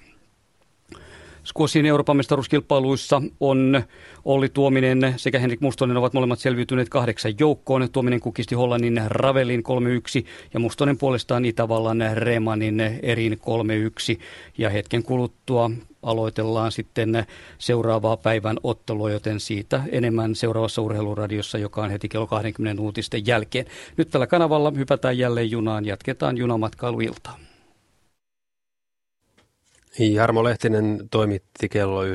Squashin 1.47 1.87
Euroopan 1.87 2.17
mestaruuskilpailuissa 2.17 3.23
on 3.41 3.83
Olli 4.25 4.49
Tuominen 4.49 5.15
sekä 5.17 5.39
Henrik 5.39 5.61
Mustonen 5.61 5.97
ovat 5.97 6.13
molemmat 6.13 6.39
selviytyneet 6.39 6.89
kahdeksan 6.89 7.35
joukkoon. 7.41 7.89
Tuominen 7.93 8.21
kukisti 8.21 8.55
Hollannin 8.55 9.01
Ravelin 9.07 9.63
3-1 10.23 10.27
ja 10.55 10.61
Mustonen 10.61 10.99
puolestaan 10.99 11.45
Itävallan 11.45 11.99
Remanin 12.15 12.81
Erin 13.03 13.41
3-1. 14.17 14.21
Ja 14.59 14.71
hetken 14.71 15.03
kuluttua 15.03 15.71
aloitellaan 16.03 16.73
sitten 16.73 17.27
seuraavaa 17.59 18.17
päivän 18.17 18.57
ottelua, 18.63 19.11
joten 19.11 19.41
siitä 19.41 19.83
enemmän 19.93 20.35
seuraavassa 20.35 20.83
urheiluradiossa, 20.83 21.59
joka 21.59 21.83
on 21.83 21.91
heti 21.91 22.09
kello 22.09 22.27
20 22.27 22.83
uutisten 22.83 23.27
jälkeen. 23.27 23.67
Nyt 23.97 24.11
tällä 24.11 24.27
kanavalla 24.27 24.73
hypätään 24.77 25.19
jälleen 25.19 25.51
junaan, 25.51 25.85
jatketaan 25.85 26.37
junamatkailuiltaa. 26.37 27.46
Jarmo 29.99 30.45
Lehtinen 30.45 31.09
toimitti 31.11 31.69
kello 31.69 32.05
19.03 32.05 32.11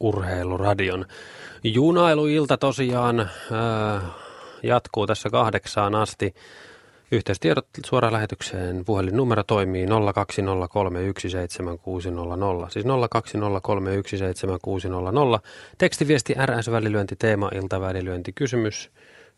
Urheiluradion. 0.00 1.04
Junailuilta 1.64 2.56
tosiaan 2.56 3.20
ää, 3.20 4.00
jatkuu 4.62 5.06
tässä 5.06 5.30
kahdeksaan 5.30 5.94
asti. 5.94 6.34
Yhteystiedot 7.12 7.66
suoraan 7.86 8.12
lähetykseen. 8.12 8.84
Puhelinnumero 8.84 9.42
toimii 9.42 9.86
020317600. 9.86 9.90
Siis 12.70 12.86
020317600. 12.86 12.90
Tekstiviesti 15.78 16.34
RS 16.46 16.70
välilyönti 16.70 17.16
teema 17.16 17.50
iltavälilyönti 17.54 18.32
kysymys 18.32 18.90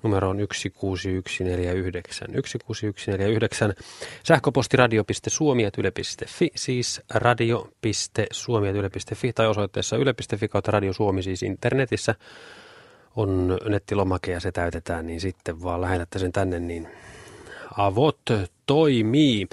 numero 0.02 0.28
on 0.28 0.38
16149. 0.52 2.28
16149. 2.28 3.74
Sähköposti 4.22 4.76
radio.suomi.yle.fi, 4.76 6.50
siis 6.54 7.00
radio.suomi.yle.fi 7.14 9.32
tai 9.32 9.46
osoitteessa 9.46 9.96
yle.fi 9.96 10.48
kautta 10.48 10.70
radio 10.70 10.92
Suomi 10.92 11.22
siis 11.22 11.42
internetissä 11.42 12.14
on 13.16 13.58
nettilomake 13.68 14.32
ja 14.32 14.40
se 14.40 14.52
täytetään, 14.52 15.06
niin 15.06 15.20
sitten 15.20 15.62
vaan 15.62 15.80
lähetätte 15.80 16.18
sen 16.18 16.32
tänne, 16.32 16.60
niin 16.60 16.88
avot 17.76 18.20
toimii. 18.66 19.48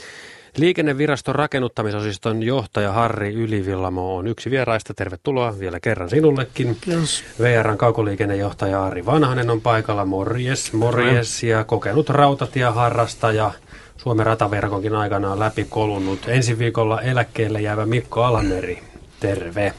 Liikenneviraston 0.58 1.36
rakennuttamisosiston 1.36 2.44
johtaja 2.44 2.92
Harri 2.92 3.34
Ylivillamo 3.34 4.18
on 4.18 4.28
yksi 4.28 4.52
vieraista. 4.52 4.94
Tervetuloa 4.94 5.60
vielä 5.60 5.80
kerran 5.80 6.10
sinullekin. 6.10 6.78
Kiitos. 6.82 7.24
VRn 7.40 7.78
kaukoliikennejohtaja 7.78 8.86
Ari 8.86 9.06
Vanhanen 9.06 9.50
on 9.50 9.62
paikalla. 9.62 10.06
Morjes, 10.06 10.74
morjes 10.74 11.44
ja 11.44 11.64
kokenut 11.64 12.10
rautatieharrastaja. 12.10 13.52
Suomen 13.98 14.26
rataverkonkin 14.26 14.96
aikanaan 14.96 15.40
läpikolunnut. 15.40 16.20
Ensi 16.28 16.60
viikolla 16.60 17.02
eläkkeelle 17.02 17.62
jäävä 17.62 17.86
Mikko 17.86 18.24
Almeri. 18.24 18.84
Terve. 19.20 19.74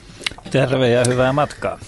Terve 0.51 0.89
ja 0.89 1.03
hyvää 1.09 1.33
matkaa. 1.33 1.79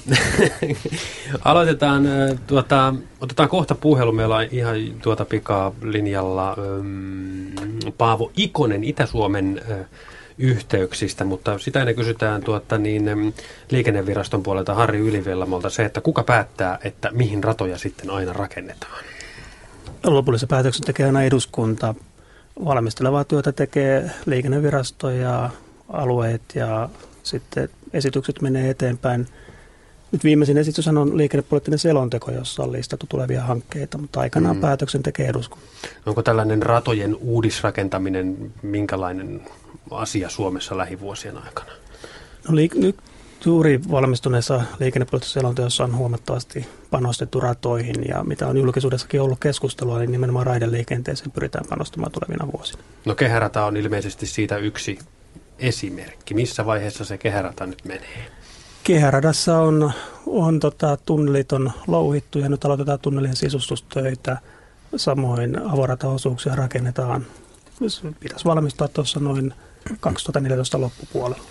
Aloitetaan, 1.45 2.05
tuota, 2.47 2.95
otetaan 3.21 3.49
kohta 3.49 3.75
puhelu. 3.75 4.13
Meillä 4.13 4.37
on 4.37 4.47
ihan 4.51 4.77
tuota 5.03 5.25
pikaa 5.25 5.73
linjalla 5.83 6.55
um, 6.55 7.93
Paavo 7.99 8.33
Ikonen 8.37 8.85
Itä-Suomen 8.85 9.61
uh, 9.71 9.87
yhteyksistä, 10.39 11.25
mutta 11.25 11.59
sitä 11.59 11.81
ennen 11.81 11.95
kysytään 11.95 12.43
tuota, 12.43 12.79
niin, 12.79 13.35
liikenneviraston 13.71 14.43
puolelta 14.43 14.75
Harri 14.75 14.99
Ylivellamolta 14.99 15.71
se, 15.71 15.85
että 15.85 16.01
kuka 16.01 16.23
päättää, 16.23 16.79
että 16.85 17.11
mihin 17.13 17.45
ratoja 17.45 17.79
sitten 17.79 18.11
aina 18.11 18.33
rakennetaan? 18.33 19.05
Lopullisen 20.05 20.49
päätöksen 20.49 20.87
tekee 20.87 21.07
aina 21.07 21.23
eduskunta. 21.23 21.95
Valmistelevaa 22.65 23.25
työtä 23.25 23.53
tekee 23.53 24.11
liikennevirasto 24.27 25.11
ja 25.11 25.51
alueet 25.89 26.43
ja 26.55 26.89
sitten 27.23 27.69
esitykset 27.93 28.43
menee 28.43 28.71
eteenpäin. 28.71 29.27
Nyt 30.13 30.25
viimeisin 30.25 30.59
esitys 30.59 30.89
on 30.89 31.17
liikennepoliittinen 31.17 31.79
selonteko, 31.79 32.31
jossa 32.31 32.63
on 32.63 32.73
listattu 32.73 33.07
tulevia 33.09 33.43
hankkeita, 33.43 33.99
mutta 33.99 34.21
aikanaan 34.21 34.57
mm. 34.57 34.61
päätöksen 34.61 35.03
tekee 35.03 35.29
eduskunta. 35.29 35.67
Onko 36.07 36.23
tällainen 36.23 36.63
ratojen 36.63 37.17
uudisrakentaminen 37.21 38.53
minkälainen 38.63 39.43
asia 39.91 40.29
Suomessa 40.29 40.79
lähivuosien 40.79 41.37
aikana? 41.39 41.71
No, 42.49 42.55
liik- 42.57 42.79
nyt 42.79 42.97
juuri 43.45 43.81
valmistuneessa 43.91 44.63
liikennepoliittisessa 44.81 45.41
selonteossa 45.41 45.85
on 45.85 45.97
huomattavasti 45.97 46.67
panostettu 46.91 47.41
ratoihin 47.41 48.09
ja 48.09 48.25
mitä 48.25 48.47
on 48.47 48.57
julkisuudessakin 48.57 49.21
ollut 49.21 49.41
keskustelua, 49.41 49.99
niin 49.99 50.13
nimenomaan 50.13 50.47
raideliikenteeseen 50.47 51.31
pyritään 51.31 51.65
panostamaan 51.69 52.13
tulevina 52.13 52.53
vuosina. 52.53 52.83
No 53.05 53.15
kehärata 53.15 53.65
on 53.65 53.77
ilmeisesti 53.77 54.27
siitä 54.27 54.57
yksi 54.57 54.99
esimerkki? 55.59 56.35
Missä 56.35 56.67
vaiheessa 56.67 57.05
se 57.05 57.19
kehärata 57.19 57.67
nyt 57.67 57.85
menee? 57.85 58.27
Kehäradassa 58.85 59.59
on, 59.59 59.93
on 60.27 60.61
tota, 60.61 60.97
tunnelit 60.97 61.53
on 61.53 61.73
louhittu 61.87 62.39
ja 62.39 62.49
nyt 62.49 62.65
aloitetaan 62.65 62.99
tunnelien 62.99 63.37
sisustustöitä. 63.37 64.39
Samoin 64.97 65.59
avorataosuuksia 65.69 66.55
rakennetaan. 66.55 67.27
Pitäisi 68.21 68.45
valmistua 68.45 68.89
tuossa 68.89 69.21
noin 69.21 69.55
2014 70.01 70.81
loppupuolella. 70.81 71.45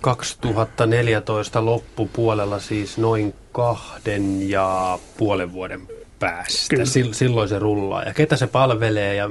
2014 0.00 1.64
loppupuolella 1.64 2.60
siis 2.60 2.98
noin 2.98 3.34
kahden 3.52 4.50
ja 4.50 4.98
puolen 5.16 5.52
vuoden 5.52 5.88
päästä. 6.18 6.66
Kyllä. 6.70 6.84
Silloin 7.12 7.48
se 7.48 7.58
rullaa. 7.58 8.02
Ja 8.02 8.14
ketä 8.14 8.36
se 8.36 8.46
palvelee 8.46 9.14
ja 9.14 9.30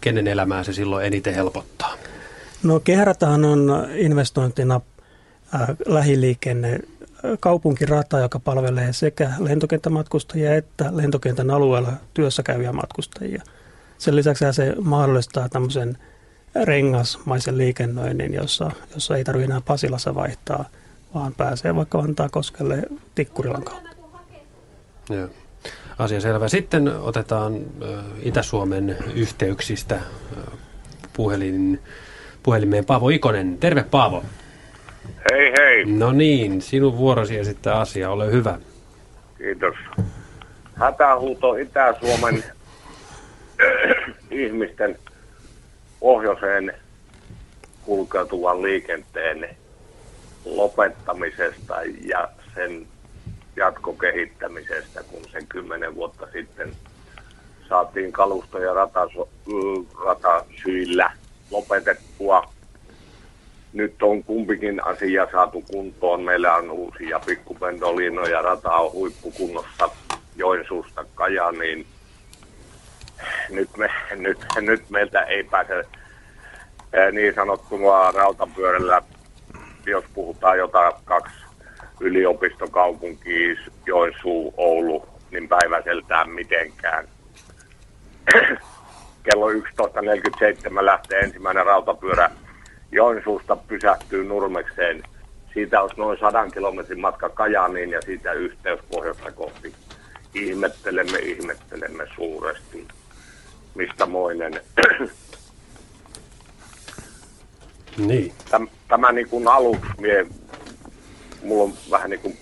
kenen 0.00 0.26
elämää 0.26 0.64
se 0.64 0.72
silloin 0.72 1.06
eniten 1.06 1.34
helpottaa? 1.34 1.94
No 2.62 2.80
kehäratahan 2.80 3.44
on 3.44 3.86
investointina 3.94 4.80
äh, 5.54 5.68
lähiliikenne 5.86 6.72
äh, 6.72 6.80
kaupunkirata, 7.40 8.18
joka 8.18 8.38
palvelee 8.38 8.92
sekä 8.92 9.32
lentokenttämatkustajia 9.38 10.54
että 10.54 10.90
lentokentän 10.90 11.50
alueella 11.50 11.92
työssä 12.14 12.42
käyviä 12.42 12.72
matkustajia. 12.72 13.42
Sen 13.98 14.16
lisäksi 14.16 14.44
se 14.52 14.74
mahdollistaa 14.80 15.48
tämmöisen 15.48 15.98
rengasmaisen 16.64 17.58
liikennöinnin, 17.58 18.34
jossa, 18.34 18.70
jossa 18.94 19.16
ei 19.16 19.24
tarvitse 19.24 19.44
enää 19.44 19.60
Pasilassa 19.60 20.14
vaihtaa, 20.14 20.64
vaan 21.14 21.34
pääsee 21.34 21.74
vaikka 21.74 21.98
koskelle 22.30 22.82
Tikkurilan 23.14 23.62
kautta. 23.62 23.88
Joo. 25.10 25.28
Asia 25.98 26.20
selvä. 26.20 26.48
Sitten 26.48 26.88
otetaan 26.88 27.60
Itä-Suomen 28.22 28.96
yhteyksistä 29.14 30.00
puhelin 31.12 31.80
puhelimeen 32.46 32.84
Paavo 32.84 33.08
Ikonen. 33.08 33.58
Terve 33.58 33.84
Paavo. 33.90 34.24
Hei 35.32 35.52
hei. 35.58 35.84
No 35.84 36.12
niin, 36.12 36.62
sinun 36.62 36.98
vuorosi 36.98 37.38
esittää 37.38 37.78
asia, 37.78 38.10
ole 38.10 38.32
hyvä. 38.32 38.58
Kiitos. 39.38 39.74
Hätähuuto 40.74 41.54
Itä-Suomen 41.54 42.44
ihmisten 44.30 44.98
pohjoiseen 46.00 46.74
kulkeutuvan 47.82 48.62
liikenteen 48.62 49.56
lopettamisesta 50.44 51.74
ja 52.04 52.28
sen 52.54 52.86
jatkokehittämisestä, 53.56 55.02
kun 55.02 55.22
sen 55.32 55.46
kymmenen 55.46 55.94
vuotta 55.94 56.26
sitten 56.32 56.72
saatiin 57.68 58.12
kalusto- 58.12 58.58
ja 58.58 58.72
ratasyillä 60.04 61.12
lopetettua. 61.50 62.52
Nyt 63.72 64.02
on 64.02 64.24
kumpikin 64.24 64.86
asia 64.86 65.28
saatu 65.32 65.64
kuntoon. 65.72 66.22
Meillä 66.22 66.54
on 66.54 66.70
uusia 66.70 67.20
pikkupendolinoja, 67.26 68.42
rata 68.42 68.72
on 68.72 68.92
huippukunnossa 68.92 69.88
Joensuusta 70.36 71.04
Kajaniin. 71.14 71.86
Nyt, 73.50 73.76
me, 73.76 73.90
nyt, 74.16 74.38
nyt 74.60 74.90
meiltä 74.90 75.22
ei 75.22 75.44
pääse 75.44 75.84
niin 77.12 77.34
sanottuna 77.34 78.12
rautapyörällä, 78.12 79.02
jos 79.86 80.04
puhutaan 80.14 80.58
jotain 80.58 80.92
kaksi 81.04 81.34
yliopistokaupunkia, 82.00 83.56
Joensuu, 83.86 84.54
Oulu, 84.56 85.08
niin 85.30 85.48
päiväseltään 85.48 86.30
mitenkään. 86.30 87.08
Kello 89.30 89.50
11.47 89.50 90.84
lähtee 90.84 91.20
ensimmäinen 91.20 91.66
rautapyörä 91.66 92.30
Joensuusta 92.92 93.56
pysähtyy 93.56 94.24
Nurmekseen. 94.24 95.02
Siitä 95.54 95.82
olisi 95.82 95.96
noin 95.96 96.18
100 96.18 96.50
kilometrin 96.50 97.00
matka 97.00 97.28
Kajaniin 97.28 97.90
ja 97.90 98.02
siitä 98.02 98.32
yhteys 98.32 98.80
pohjoista 98.90 99.32
kohti. 99.32 99.74
Ihmettelemme, 100.34 101.18
ihmettelemme 101.18 102.06
suuresti. 102.16 102.88
Mistä 103.74 104.06
moinen? 104.06 104.60
Niin. 107.96 108.32
Tämä, 108.50 108.66
tämä 108.88 109.12
niin 109.12 109.28
kuin 109.28 109.48
aluksi, 109.48 109.90
mie, 109.98 110.26
mulla 111.42 111.64
on 111.64 111.72
vähän 111.90 112.10
niin 112.10 112.20
kuin 112.20 112.38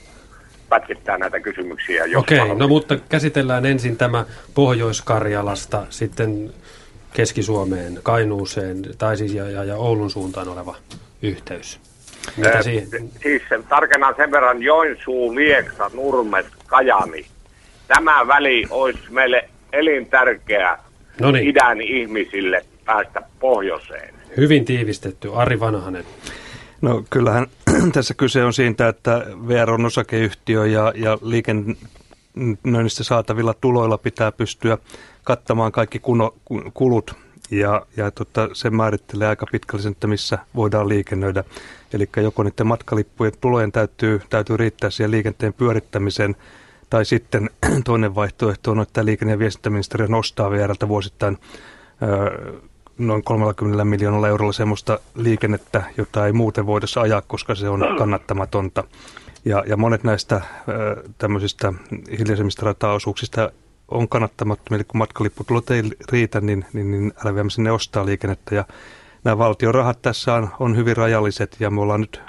pätkittää 0.69 1.19
näitä 1.19 1.41
kysymyksiä. 1.41 2.05
Okei, 2.17 2.41
okay, 2.41 2.57
no 2.57 2.69
mutta 2.69 2.97
käsitellään 3.09 3.67
ensin 3.67 3.97
tämä 3.97 4.25
Pohjois-Karjalasta, 4.55 5.87
sitten 5.91 6.51
Keski-Suomeen, 7.13 8.01
Kainuuseen 8.03 8.83
tai 8.99 9.17
siis 9.17 9.35
ja, 9.35 9.51
ja, 9.51 9.65
ja 9.65 9.77
Oulun 9.77 10.11
suuntaan 10.11 10.49
oleva 10.49 10.77
yhteys. 11.23 11.81
Mitä 12.37 12.63
siihen? 12.63 12.89
Siis 13.23 13.43
tarkennan 13.69 14.15
sen 14.17 14.31
verran 14.31 14.63
Joensuu, 14.63 15.35
Lieksa, 15.35 15.91
Nurmes, 15.95 16.47
Kajani. 16.67 17.27
Tämä 17.89 18.27
väli 18.29 18.65
olisi 18.71 18.99
meille 19.11 19.49
elintärkeä 19.73 20.79
Noniin. 21.21 21.49
idän 21.49 21.81
ihmisille 21.81 22.65
päästä 22.85 23.23
pohjoiseen. 23.41 24.15
Hyvin 24.37 24.65
tiivistetty. 24.65 25.31
Ari 25.35 25.61
Vanhanen. 25.61 26.05
No 26.81 27.05
kyllähän 27.11 27.47
tässä 27.93 28.15
kyse 28.15 28.45
on 28.45 28.53
siitä, 28.53 28.89
että 28.89 29.27
VR 29.49 29.71
on 29.71 29.87
osakeyhtiö 29.87 30.67
ja, 30.67 30.93
ja 30.97 31.19
liikennöinnistä 31.23 33.05
saatavilla 33.05 33.55
tuloilla 33.55 33.99
pitää 33.99 34.33
pystyä 34.33 34.79
kattamaan 35.25 35.73
kaikki 35.73 35.99
kuno, 35.99 36.35
kulut 36.75 37.15
ja, 37.51 37.87
ja 37.97 38.11
tota, 38.11 38.49
se 38.53 38.71
määrittelee 38.71 39.29
aika 39.29 39.47
pitkälle 39.53 39.89
että 39.89 40.07
missä 40.07 40.39
voidaan 40.55 40.89
liikennöidä. 40.89 41.45
Eli 41.93 42.09
joko 42.17 42.43
niiden 42.43 42.67
matkalippujen 42.67 43.33
tulojen 43.41 43.73
täytyy, 43.73 44.21
täytyy 44.31 44.57
riittää 44.57 44.91
siihen 44.91 45.11
liikenteen 45.11 45.53
pyörittämiseen, 45.53 46.37
tai 46.91 47.05
sitten 47.05 47.51
toinen 47.85 48.15
vaihtoehto 48.15 48.71
on, 48.71 48.81
että 48.81 49.05
liikenne- 49.05 49.33
ja 49.33 49.39
viestintäministeriö 49.39 50.09
nostaa 50.09 50.51
VRltä 50.51 50.89
vuosittain 50.89 51.39
ö, 52.03 52.61
noin 52.99 53.25
30 53.25 53.85
miljoonalla 53.85 54.29
eurolla 54.29 54.53
semmoista 54.53 54.99
liikennettä, 55.15 55.83
jota 55.97 56.27
ei 56.27 56.33
muuten 56.33 56.67
voida 56.67 56.87
ajaa, 57.01 57.23
koska 57.23 57.55
se 57.55 57.69
on 57.69 57.81
kannattamatonta. 57.99 58.85
Ja, 59.45 59.65
ja 59.67 59.77
monet 59.77 60.05
näistä 60.05 60.41
ö, 60.69 61.03
tämmöisistä 61.19 61.73
hiljaisemmista 62.19 62.67
rataosuuksista 62.67 63.53
on 63.89 64.09
kannattamattomia, 64.09 64.77
eli 64.77 64.85
kun 64.85 64.99
matkalipputulot 64.99 65.71
ei 65.71 65.83
riitä, 66.13 66.41
niin, 66.41 66.65
niin, 66.73 66.91
niin 66.91 67.13
LVM 67.25 67.49
sinne 67.49 67.71
ostaa 67.71 68.07
liikennettä. 68.07 68.55
Ja 68.55 68.65
nämä 69.25 69.39
valtion 69.39 69.75
rahat 69.75 70.03
tässä 70.03 70.35
on, 70.35 70.49
on 70.61 70.77
hyvin 70.77 70.97
rajalliset, 70.97 71.57
ja 71.61 71.71
me 71.71 71.81
ollaan 71.81 72.01
nyt 72.01 72.23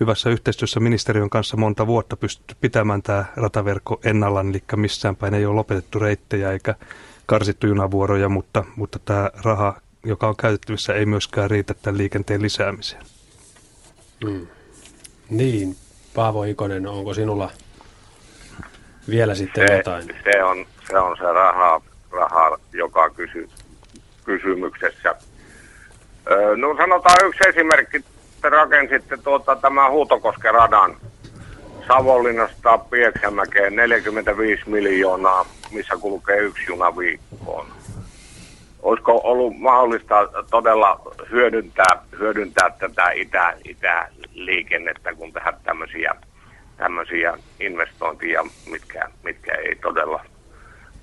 hyvässä 0.00 0.30
yhteistyössä 0.30 0.80
ministeriön 0.80 1.30
kanssa 1.30 1.56
monta 1.56 1.86
vuotta 1.86 2.16
pystytty 2.16 2.56
pitämään 2.60 3.02
tämä 3.02 3.24
rataverkko 3.36 4.00
ennallaan, 4.04 4.50
eli 4.50 4.62
missään 4.76 5.16
päin 5.16 5.34
ei 5.34 5.46
ole 5.46 5.54
lopetettu 5.54 5.98
reittejä 5.98 6.52
eikä 6.52 6.74
karsittu 7.26 7.66
junavuoroja, 7.66 8.28
mutta, 8.28 8.64
mutta 8.76 8.98
tämä 8.98 9.30
raha, 9.44 9.80
joka 10.04 10.28
on 10.28 10.36
käytettävissä, 10.36 10.94
ei 10.94 11.06
myöskään 11.06 11.50
riitä 11.50 11.74
tämän 11.74 11.98
liikenteen 11.98 12.42
lisäämiseen. 12.42 13.02
Mm. 14.24 14.46
Niin, 15.30 15.76
Paavo 16.14 16.44
Ikonen, 16.44 16.86
onko 16.86 17.14
sinulla 17.14 17.50
vielä 19.08 19.34
sitten 19.34 19.68
se, 19.68 19.76
jotain? 19.76 20.08
Se 20.24 20.44
on 20.44 20.66
se, 20.92 20.98
on 20.98 21.16
se 21.16 21.22
raha, 21.22 21.80
raha 22.10 22.58
joka 22.72 23.10
kysy, 23.10 23.48
kysymyksessä. 24.24 25.14
Öö, 26.30 26.56
no 26.56 26.76
sanotaan 26.76 27.28
yksi 27.28 27.48
esimerkki. 27.48 28.04
Te 28.42 28.48
rakensitte 28.48 29.16
tuota, 29.16 29.56
tämä 29.56 29.90
Huutokosken 29.90 30.54
radan 30.54 30.96
Savonlinnasta 31.88 32.78
Pieksämäkeen 32.78 33.76
45 33.76 34.70
miljoonaa, 34.70 35.46
missä 35.70 35.96
kulkee 35.96 36.36
yksi 36.36 36.64
juna 36.68 36.96
viikkoon. 36.96 37.66
Olisiko 38.82 39.20
ollut 39.24 39.58
mahdollista 39.58 40.28
todella 40.50 41.00
hyödyntää, 41.30 42.02
hyödyntää 42.18 42.70
tätä 42.78 43.10
itä, 43.10 43.54
itäliikennettä, 43.64 45.14
kun 45.14 45.32
tehdään 45.32 45.60
tämmöisiä 45.64 46.14
tämmöisiä 46.76 47.38
investointia, 47.60 48.44
mitkä, 48.70 49.08
mitkä 49.24 49.54
ei 49.54 49.76
todella 49.76 50.24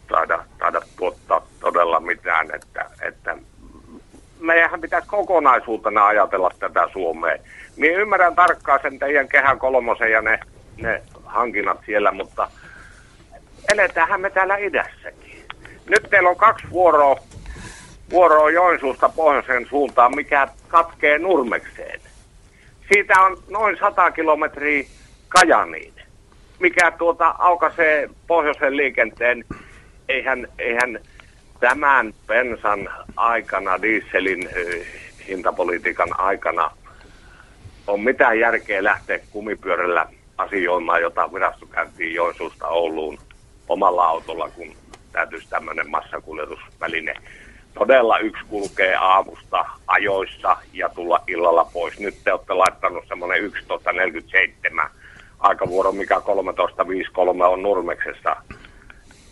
taida, 0.07 0.45
taida 0.57 0.81
tuottaa 0.97 1.41
todella 1.59 1.99
mitään, 1.99 2.47
että, 2.55 2.85
että 3.01 3.37
meidän 4.39 4.81
pitäisi 4.81 5.07
kokonaisuutena 5.07 6.05
ajatella 6.05 6.51
tätä 6.59 6.89
Suomea. 6.93 7.37
Minä 7.77 7.97
ymmärrän 7.97 8.35
tarkkaan 8.35 8.79
sen 8.81 8.99
teidän 8.99 9.27
kehän 9.27 9.59
kolmosen 9.59 10.11
ja 10.11 10.21
ne, 10.21 10.39
ne 10.81 11.01
hankinnat 11.25 11.79
siellä, 11.85 12.11
mutta 12.11 12.51
eletäänhän 13.73 14.21
me 14.21 14.29
täällä 14.29 14.57
idässäkin. 14.57 15.45
Nyt 15.89 16.09
teillä 16.09 16.29
on 16.29 16.35
kaksi 16.35 16.67
vuoroa, 16.69 17.19
vuoroa 18.09 18.49
Joensuusta 18.49 19.09
pohjoisen 19.09 19.65
suuntaan, 19.69 20.15
mikä 20.15 20.47
katkee 20.67 21.19
Nurmekseen. 21.19 22.01
Siitä 22.93 23.21
on 23.21 23.37
noin 23.49 23.77
100 23.79 24.11
kilometriä 24.11 24.83
Kajaniin, 25.29 25.93
mikä 26.59 26.91
tuota 26.91 27.35
aukaisee 27.37 28.09
pohjoisen 28.27 28.77
liikenteen. 28.77 29.45
Eihän, 30.09 30.47
eihän 30.59 30.99
tämän 31.59 32.13
pensan 32.27 32.89
aikana, 33.15 33.81
dieselin 33.81 34.49
hintapolitiikan 35.27 36.19
aikana, 36.19 36.71
on 37.87 38.01
mitään 38.01 38.39
järkeä 38.39 38.83
lähteä 38.83 39.19
kumipyörällä 39.31 40.05
asioimaan, 40.37 41.01
jota 41.01 41.33
virasto 41.33 41.65
käyntiin 41.65 42.13
Joensuusta 42.13 42.67
Ouluun 42.67 43.17
omalla 43.67 44.05
autolla, 44.05 44.49
kun 44.49 44.75
täytyisi 45.11 45.49
tämmöinen 45.49 45.89
massakuljetusväline. 45.89 47.13
Todella 47.79 48.19
yksi 48.19 48.43
kulkee 48.49 48.95
aamusta 48.95 49.65
ajoissa 49.87 50.57
ja 50.73 50.89
tulla 50.89 51.23
illalla 51.27 51.65
pois. 51.73 51.99
Nyt 51.99 52.15
te 52.23 52.33
olette 52.33 52.53
laittanut 52.53 53.03
semmoinen 53.07 53.51
11.47 54.83 54.89
aikavuoro, 55.39 55.91
mikä 55.91 56.15
13.53 56.15 57.43
on 57.43 57.63
Nurmeksessa 57.63 58.35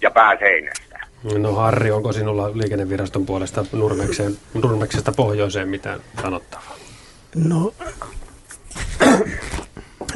ja 0.01 0.11
pääseinästä. 0.11 0.99
No 1.37 1.53
Harri, 1.53 1.91
onko 1.91 2.11
sinulla 2.13 2.51
liikenneviraston 2.53 3.25
puolesta 3.25 3.65
Nurmekseen, 3.71 4.37
Nurmeksesta 4.53 5.11
pohjoiseen 5.17 5.67
mitään 5.67 5.99
sanottavaa? 6.21 6.75
No, 7.35 7.73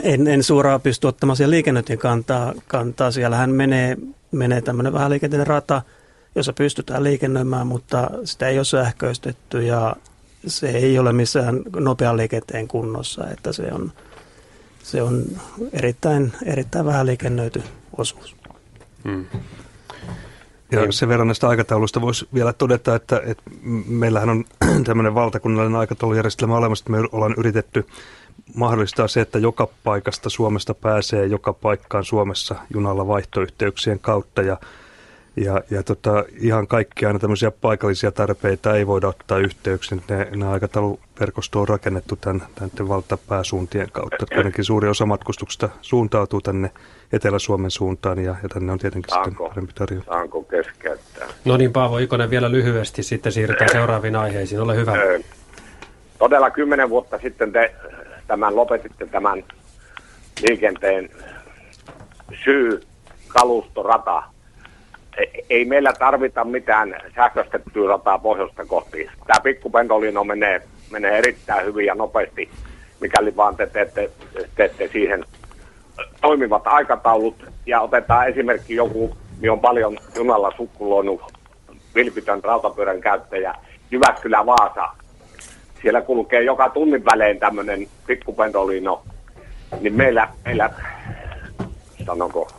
en, 0.04 0.28
en 0.28 0.44
suoraan 0.44 0.82
pysty 0.82 1.08
ottamaan 1.08 1.38
siellä 1.38 1.52
liikennöintiin 1.52 2.00
kantaa, 2.00 2.54
kantaa. 2.68 3.12
Siellähän 3.12 3.50
menee, 3.50 3.98
menee 4.32 4.62
tämmöinen 4.62 4.94
vähän 4.94 5.10
liikenteinen 5.10 5.48
rata, 5.48 5.82
jossa 6.36 6.54
pystytään 6.54 7.04
liikennöimään, 7.04 7.68
mutta 7.68 8.10
sitä 8.24 8.48
ei 8.48 8.58
ole 8.58 8.66
sähköistetty 8.66 9.64
ja 9.64 9.96
se 10.48 10.70
ei 10.70 11.00
ole 11.00 11.14
missään 11.14 11.62
nopean 11.76 12.18
liikenteen 12.18 12.68
kunnossa, 12.68 13.28
että 13.28 13.52
se 13.52 13.70
on, 13.72 13.92
se 14.84 15.02
on 15.02 15.24
erittäin, 15.74 16.34
erittäin 16.46 16.86
vähän 16.86 17.06
liikennöity 17.06 17.64
osuus. 17.98 18.36
Hmm. 19.04 19.26
Ja 20.72 20.92
sen 20.92 21.10
verran 21.10 21.28
näistä 21.28 21.48
aikatauluista 21.50 22.02
voisi 22.02 22.28
vielä 22.34 22.54
todeta, 22.54 22.96
että, 22.96 23.22
että 23.26 23.44
meillähän 23.88 24.30
on 24.30 24.46
tämmöinen 24.86 25.16
valtakunnallinen 25.16 25.80
aikataulujärjestelmä 25.80 26.58
olemassa, 26.58 26.84
että 26.84 26.92
me 26.92 27.10
ollaan 27.12 27.36
yritetty 27.38 27.88
mahdollistaa 28.56 29.08
se, 29.08 29.22
että 29.22 29.40
joka 29.40 29.68
paikasta 29.84 30.30
Suomesta 30.30 30.74
pääsee 30.74 31.26
joka 31.26 31.54
paikkaan 31.54 32.06
Suomessa 32.06 32.56
junalla 32.74 33.08
vaihtoyhteyksien 33.08 34.00
kautta 34.00 34.42
ja 34.42 34.58
ja, 35.36 35.62
ja 35.70 35.84
tota, 35.84 36.26
ihan 36.40 36.68
kaikkia 36.68 37.08
aina 37.10 37.20
tämmöisiä 37.20 37.52
paikallisia 37.52 38.12
tarpeita 38.12 38.76
ei 38.76 38.88
voida 38.88 39.08
ottaa 39.08 39.38
yhteyksiin. 39.38 40.04
Ne, 40.10 40.28
ne 40.36 40.48
aikatauluverkosto 40.48 41.62
on 41.62 41.68
rakennettu 41.68 42.16
tämän, 42.16 42.42
tämän 42.60 42.90
valtapääsuuntien 42.90 43.92
kautta. 43.92 44.26
Kuitenkin 44.34 44.66
suuri 44.66 44.90
osa 44.90 45.06
matkustuksesta 45.06 45.70
suuntautuu 45.82 46.42
tänne 46.42 46.72
Etelä-Suomen 47.14 47.72
suuntaan 47.72 48.20
ja, 48.20 48.36
ja 48.44 48.50
tänne 48.50 48.72
on 48.72 48.80
tietenkin 48.80 49.10
saanko, 49.10 49.30
sitten 49.30 49.48
parempi 49.50 49.74
tarjoa. 49.74 50.04
Saanko 50.04 50.44
keskeyttää? 50.44 51.28
No 51.46 51.58
niin, 51.58 51.74
Paavo 51.74 51.98
Ikonen 51.98 52.30
vielä 52.30 52.52
lyhyesti, 52.52 53.04
sitten 53.04 53.32
siirrytään 53.32 53.72
seuraaviin 53.72 54.16
aiheisiin. 54.16 54.62
Ole 54.62 54.76
hyvä. 54.76 54.94
Todella 56.20 56.52
kymmenen 56.52 56.90
vuotta 56.90 57.20
sitten 57.20 57.52
te 57.52 57.76
tämän 58.28 58.56
lopetitte 58.56 59.06
tämän 59.06 59.44
liikenteen 60.48 61.10
syy 62.44 62.82
kalustorata 63.28 64.24
ei 65.50 65.66
meillä 65.66 65.94
tarvita 66.00 66.44
mitään 66.44 66.96
sähköstettyä 67.16 67.88
rataa 67.88 68.20
pohjoista 68.20 68.66
kohti. 68.66 69.10
Tämä 69.28 69.40
pikkupendolino 69.44 70.24
menee, 70.24 70.62
menee 70.92 71.18
erittäin 71.18 71.66
hyvin 71.66 71.86
ja 71.86 71.96
nopeasti, 71.96 72.50
mikäli 73.00 73.36
vaan 73.36 73.56
te 73.56 73.68
teette, 73.68 74.10
teette 74.56 74.88
siihen 74.88 75.26
toimivat 76.22 76.68
aikataulut. 76.68 77.46
Ja 77.66 77.82
otetaan 77.82 78.28
esimerkki 78.28 78.76
joku, 78.76 79.18
niin 79.42 79.52
on 79.52 79.60
paljon 79.60 79.98
junalla 80.16 80.54
sukkuloinut 80.58 81.22
vilpitön 81.96 82.44
rautapyörän 82.44 83.02
käyttäjä, 83.02 83.54
Jyväskylä-Vaasa. 83.92 84.88
Siellä 85.82 86.02
kulkee 86.02 86.44
joka 86.44 86.70
tunnin 86.70 87.06
välein 87.06 87.40
tämmöinen 87.40 87.88
pikkupendolino. 88.08 89.04
Niin 89.82 89.94
meillä, 89.96 90.28
meillä, 90.46 90.70
sanonko, 92.06 92.52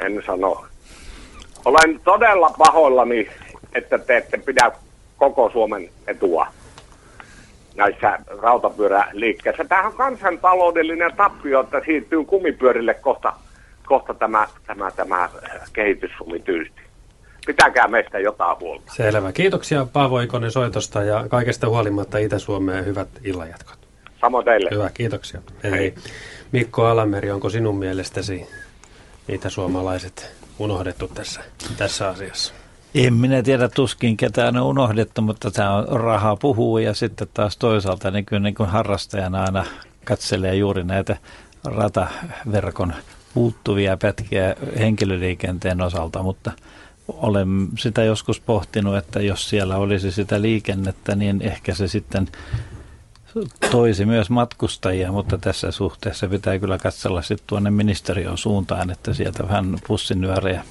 en 0.00 0.22
sano, 0.26 0.64
olen 1.64 2.00
todella 2.04 2.54
pahoillani, 2.58 3.30
että 3.74 3.98
te 3.98 4.16
ette 4.16 4.38
pidä 4.38 4.72
koko 5.16 5.50
Suomen 5.50 5.90
etua 6.06 6.46
näissä 7.76 8.18
rautapyöräliikkeissä. 8.42 9.64
Tämähän 9.64 9.92
on 9.92 9.96
kansantaloudellinen 9.96 11.16
tappio, 11.16 11.60
että 11.60 11.82
siirtyy 11.84 12.24
kumipyörille 12.24 12.94
kohta, 12.94 13.32
kohta 13.86 14.14
tämä, 14.14 14.48
tämä, 14.66 14.90
tämä 14.90 15.28
kehityssumi 15.72 16.40
tyysti. 16.40 16.82
Pitäkää 17.46 17.88
meistä 17.88 18.18
jotain 18.18 18.58
huolta. 18.60 18.92
Selvä. 18.96 19.32
Kiitoksia 19.32 19.86
Paavo 19.92 20.20
Ikonen 20.20 20.50
soitosta 20.50 21.02
ja 21.02 21.24
kaikesta 21.28 21.68
huolimatta 21.68 22.18
Itä-Suomeen 22.18 22.84
hyvät 22.84 23.08
illanjatkot. 23.24 23.78
Samoin 24.20 24.44
teille. 24.44 24.70
Hyvä, 24.72 24.90
kiitoksia. 24.94 25.40
Hei. 25.62 25.94
Mikko 26.52 26.86
Alameri, 26.86 27.30
onko 27.30 27.50
sinun 27.50 27.76
mielestäsi 27.78 28.46
itäsuomalaiset 29.28 30.41
unohdettu 30.62 31.08
tässä, 31.08 31.40
tässä 31.76 32.08
asiassa? 32.08 32.54
En 32.94 33.14
minä 33.14 33.42
tiedä 33.42 33.68
tuskin 33.68 34.16
ketään 34.16 34.56
on 34.56 34.66
unohdettu, 34.66 35.22
mutta 35.22 35.50
tämä 35.50 35.74
on 35.74 36.00
rahaa 36.00 36.36
puhuu 36.36 36.78
ja 36.78 36.94
sitten 36.94 37.28
taas 37.34 37.56
toisaalta 37.56 38.10
niin 38.10 38.24
kyllä 38.24 38.42
niin 38.42 38.54
kuin 38.54 38.68
harrastajana 38.68 39.44
aina 39.44 39.64
katselee 40.04 40.54
juuri 40.54 40.84
näitä 40.84 41.16
rataverkon 41.64 42.94
puuttuvia 43.34 43.96
pätkiä 43.96 44.56
henkilöliikenteen 44.78 45.80
osalta, 45.80 46.22
mutta 46.22 46.52
olen 47.08 47.48
sitä 47.78 48.04
joskus 48.04 48.40
pohtinut, 48.40 48.96
että 48.96 49.20
jos 49.20 49.48
siellä 49.48 49.76
olisi 49.76 50.12
sitä 50.12 50.42
liikennettä, 50.42 51.14
niin 51.14 51.42
ehkä 51.42 51.74
se 51.74 51.88
sitten 51.88 52.28
toisi 53.70 54.04
myös 54.04 54.30
matkustajia, 54.30 55.12
mutta 55.12 55.38
tässä 55.38 55.70
suhteessa 55.70 56.28
pitää 56.28 56.58
kyllä 56.58 56.78
katsella 56.78 57.22
sitten 57.22 57.46
tuonne 57.46 57.70
ministeriön 57.70 58.38
suuntaan, 58.38 58.90
että 58.90 59.14
sieltä 59.14 59.48
vähän 59.48 59.78
pussinyörejä 59.86 60.64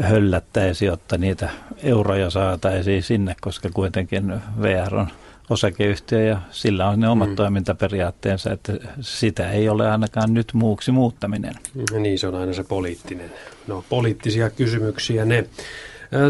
höllättäisiin, 0.00 0.86
jotta 0.86 1.18
niitä 1.18 1.48
euroja 1.82 2.30
saataisiin 2.30 3.02
sinne, 3.02 3.36
koska 3.40 3.68
kuitenkin 3.74 4.32
VR 4.62 4.94
on 4.94 5.08
osakeyhtiö 5.50 6.20
ja 6.20 6.40
sillä 6.50 6.88
on 6.88 7.00
ne 7.00 7.08
omat 7.08 7.28
mm. 7.28 7.36
toimintaperiaatteensa, 7.36 8.52
että 8.52 8.72
sitä 9.00 9.50
ei 9.50 9.68
ole 9.68 9.90
ainakaan 9.90 10.34
nyt 10.34 10.48
muuksi 10.52 10.92
muuttaminen. 10.92 11.54
Niin, 11.98 12.18
se 12.18 12.28
on 12.28 12.34
aina 12.34 12.52
se 12.52 12.62
poliittinen. 12.62 13.32
No, 13.66 13.84
poliittisia 13.88 14.50
kysymyksiä 14.50 15.24
ne. 15.24 15.46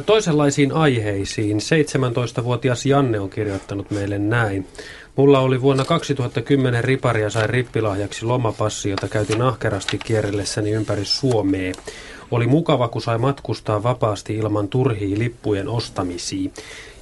Toisenlaisiin 0.06 0.72
aiheisiin 0.72 1.58
17-vuotias 1.58 2.86
Janne 2.86 3.20
on 3.20 3.30
kirjoittanut 3.30 3.90
meille 3.90 4.18
näin. 4.18 4.66
Mulla 5.16 5.40
oli 5.40 5.62
vuonna 5.62 5.84
2010 5.84 6.84
ripari 6.84 7.22
ja 7.22 7.30
sain 7.30 7.50
rippilahjaksi 7.50 8.24
lomapassi, 8.24 8.90
jota 8.90 9.08
käytin 9.08 9.42
ahkerasti 9.42 9.98
kierrellessäni 9.98 10.70
ympäri 10.70 11.04
Suomea. 11.04 11.72
Oli 12.30 12.46
mukava, 12.46 12.88
kun 12.88 13.02
sai 13.02 13.18
matkustaa 13.18 13.82
vapaasti 13.82 14.36
ilman 14.36 14.68
turhia 14.68 15.18
lippujen 15.18 15.68
ostamisia. 15.68 16.50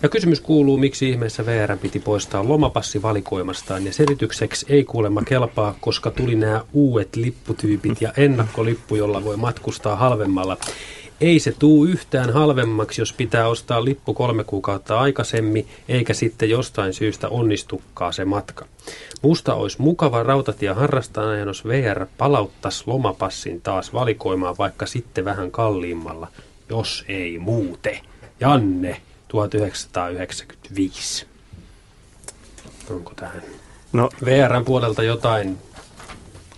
Ja 0.03 0.09
kysymys 0.09 0.41
kuuluu, 0.41 0.77
miksi 0.77 1.11
ihmeessä 1.11 1.47
VR 1.47 1.77
piti 1.77 2.01
poistaa 2.01 2.49
lomapassi 2.49 3.03
valikoimastaan. 3.03 3.87
Ja 3.87 3.93
selitykseksi 3.93 4.67
ei 4.69 4.85
kuulemma 4.85 5.23
kelpaa, 5.23 5.75
koska 5.81 6.11
tuli 6.11 6.35
nämä 6.35 6.65
uudet 6.73 7.17
lipputyypit 7.17 8.01
ja 8.01 8.13
ennakkolippu, 8.17 8.97
jolla 8.97 9.25
voi 9.25 9.37
matkustaa 9.37 9.97
halvemmalla. 9.97 10.57
Ei 11.21 11.39
se 11.39 11.53
tuu 11.59 11.85
yhtään 11.85 12.33
halvemmaksi, 12.33 13.01
jos 13.01 13.13
pitää 13.13 13.49
ostaa 13.49 13.85
lippu 13.85 14.15
kolme 14.15 14.45
kuukautta 14.45 15.01
aikaisemmin, 15.01 15.69
eikä 15.89 16.15
sitten 16.15 16.51
jostain 16.51 16.95
syystä 16.95 17.29
onnistukkaa 17.29 18.13
se 18.13 18.25
matka. 18.25 18.67
Musta 19.23 19.55
olisi 19.55 19.83
mukava 19.83 20.23
rautatie 20.23 20.73
harrastaa, 20.73 21.37
jos 21.37 21.65
VR 21.67 22.07
palauttaisi 22.19 22.83
lomapassin 22.87 23.61
taas 23.61 23.93
valikoimaan 23.93 24.55
vaikka 24.59 24.87
sitten 24.87 25.25
vähän 25.25 25.51
kalliimmalla, 25.51 26.29
jos 26.69 27.05
ei 27.09 27.39
muute. 27.39 28.01
Janne, 28.41 29.01
1995. 29.29 31.27
Onko 32.91 33.13
tähän 33.17 33.43
no, 33.93 34.09
VRn 34.25 34.65
puolelta 34.65 35.03
jotain 35.03 35.59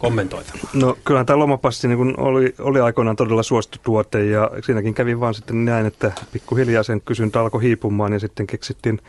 kommentoitavaa? 0.06 0.70
No 0.74 0.96
kyllähän 1.04 1.26
tämä 1.26 1.38
lomapassi 1.38 1.88
niin 1.88 2.20
oli, 2.20 2.54
oli 2.58 2.80
aikoinaan 2.80 3.16
todella 3.16 3.42
suosittu 3.42 3.78
tuote 3.82 4.24
ja 4.24 4.50
siinäkin 4.64 4.94
kävi 4.94 5.20
vaan 5.20 5.34
sitten 5.34 5.64
näin, 5.64 5.86
että 5.86 6.12
pikkuhiljaa 6.32 6.82
sen 6.82 7.00
kysyntä 7.00 7.40
alkoi 7.40 7.62
hiipumaan 7.62 8.12
ja 8.12 8.18
sitten 8.18 8.46
keksittiin 8.46 9.00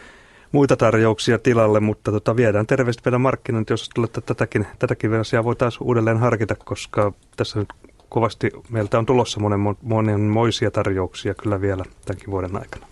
muita 0.52 0.78
tarjouksia 0.78 1.40
tilalle, 1.40 1.80
mutta 1.80 2.12
tota, 2.12 2.36
viedään 2.36 2.68
terveesti 2.68 3.06
vielä 3.06 3.18
markkinointi, 3.18 3.74
jos 3.74 3.90
että 4.04 4.22
tätäkin, 4.22 4.68
tätäkin 4.80 5.14
asiaa 5.14 5.44
voi 5.44 5.56
taas 5.56 5.78
uudelleen 5.82 6.18
harkita, 6.18 6.56
koska 6.56 7.14
tässä 7.38 7.60
nyt 7.60 7.70
kovasti 8.10 8.52
meiltä 8.70 9.00
on 9.00 9.06
tulossa 9.06 9.40
monen, 9.40 9.60
monenmoisia 9.82 10.72
tarjouksia 10.72 11.34
kyllä 11.34 11.62
vielä 11.62 11.84
tämänkin 12.06 12.32
vuoden 12.32 12.58
aikana. 12.58 12.88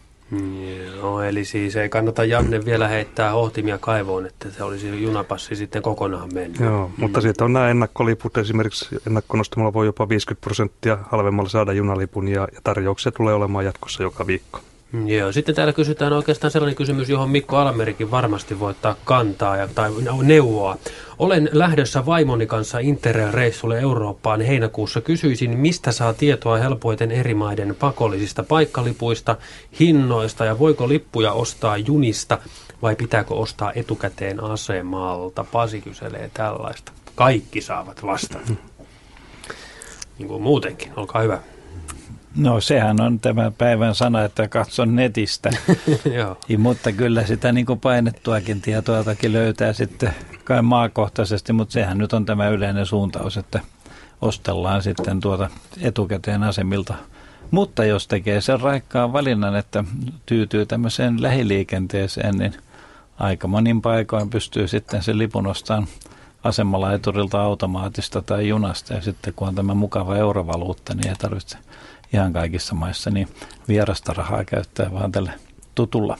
Joo, 0.95 1.21
eli 1.21 1.45
siis 1.45 1.75
ei 1.75 1.89
kannata 1.89 2.25
Janne 2.25 2.65
vielä 2.65 2.87
heittää 2.87 3.31
hohtimia 3.31 3.77
kaivoon, 3.77 4.25
että 4.25 4.51
se 4.51 4.63
olisi 4.63 5.03
junapassi 5.03 5.55
sitten 5.55 5.81
kokonaan 5.81 6.33
mennyt. 6.33 6.59
Joo, 6.59 6.87
mm. 6.87 6.93
mutta 6.97 7.21
siitä 7.21 7.45
on 7.45 7.53
nämä 7.53 7.69
ennakkoliput. 7.69 8.37
Esimerkiksi 8.37 8.95
ennakkonostamalla 9.07 9.73
voi 9.73 9.85
jopa 9.85 10.09
50 10.09 10.43
prosenttia 10.43 10.97
halvemmalla 11.11 11.49
saada 11.49 11.73
junalipun 11.73 12.27
ja, 12.27 12.47
ja 12.53 12.61
tarjouksia 12.63 13.11
tulee 13.11 13.33
olemaan 13.33 13.65
jatkossa 13.65 14.03
joka 14.03 14.27
viikko. 14.27 14.59
Joo, 15.05 15.31
sitten 15.31 15.55
täällä 15.55 15.73
kysytään 15.73 16.13
oikeastaan 16.13 16.51
sellainen 16.51 16.75
kysymys, 16.75 17.09
johon 17.09 17.29
Mikko 17.29 17.57
Almerikin 17.57 18.11
varmasti 18.11 18.59
voi 18.59 18.71
ottaa 18.71 18.95
kantaa 19.05 19.57
ja, 19.57 19.67
tai 19.75 19.91
neuvoa. 20.21 20.77
Olen 21.19 21.49
lähdössä 21.51 22.05
vaimoni 22.05 22.45
kanssa 22.45 22.79
Interrail-reissulle 22.79 23.79
Eurooppaan 23.79 24.41
heinäkuussa. 24.41 25.01
Kysyisin, 25.01 25.57
mistä 25.57 25.91
saa 25.91 26.13
tietoa 26.13 26.57
helpoiten 26.57 27.11
eri 27.11 27.33
maiden 27.33 27.75
pakollisista 27.79 28.43
paikkalipuista, 28.43 29.37
hinnoista 29.79 30.45
ja 30.45 30.59
voiko 30.59 30.87
lippuja 30.89 31.31
ostaa 31.31 31.77
junista 31.77 32.37
vai 32.81 32.95
pitääkö 32.95 33.33
ostaa 33.33 33.71
etukäteen 33.75 34.43
asemalta? 34.43 35.45
Pasi 35.51 35.81
kyselee 35.81 36.29
tällaista. 36.33 36.91
Kaikki 37.15 37.61
saavat 37.61 38.05
vastata. 38.05 38.53
Niin 40.19 40.27
kuin 40.27 40.41
muutenkin, 40.41 40.91
olkaa 40.95 41.21
hyvä. 41.21 41.54
No 42.35 42.61
sehän 42.61 43.01
on 43.01 43.19
tämä 43.19 43.51
päivän 43.51 43.95
sana, 43.95 44.23
että 44.23 44.47
katson 44.47 44.95
netistä. 44.95 45.49
Joo. 46.17 46.37
Ja, 46.49 46.59
mutta 46.59 46.91
kyllä 46.91 47.25
sitä 47.25 47.51
niin 47.51 47.65
kuin 47.65 47.79
painettuakin 47.79 48.61
tietoa 48.61 49.03
löytää 49.27 49.73
sitten 49.73 50.15
kai 50.43 50.61
maakohtaisesti, 50.61 51.53
mutta 51.53 51.73
sehän 51.73 51.97
nyt 51.97 52.13
on 52.13 52.25
tämä 52.25 52.47
yleinen 52.47 52.85
suuntaus, 52.85 53.37
että 53.37 53.59
ostellaan 54.21 54.81
sitten 54.81 55.19
tuota 55.19 55.49
etukäteen 55.81 56.43
asemilta. 56.43 56.93
Mutta 57.51 57.85
jos 57.85 58.07
tekee 58.07 58.41
sen 58.41 58.61
raikkaan 58.61 59.13
valinnan, 59.13 59.55
että 59.55 59.83
tyytyy 60.25 60.65
tämmöiseen 60.65 61.21
lähiliikenteeseen, 61.21 62.37
niin 62.37 62.53
aika 63.19 63.47
monin 63.47 63.81
paikoin 63.81 64.29
pystyy 64.29 64.67
sitten 64.67 65.03
sen 65.03 65.17
lipun 65.17 65.47
ostamaan 65.47 65.87
asemalaiturilta 66.43 67.41
automaatista 67.41 68.21
tai 68.21 68.47
junasta. 68.47 68.93
Ja 68.93 69.01
sitten 69.01 69.33
kun 69.35 69.47
on 69.47 69.55
tämä 69.55 69.73
mukava 69.73 70.15
eurovaluutta, 70.15 70.93
niin 70.93 71.07
ei 71.07 71.15
tarvitse 71.15 71.57
ihan 72.15 72.33
kaikissa 72.33 72.75
maissa, 72.75 73.09
niin 73.09 73.27
vierasta 73.67 74.13
rahaa 74.13 74.43
käyttää 74.43 74.91
vaan 74.91 75.11
tällä 75.11 75.33
tutulla 75.75 76.17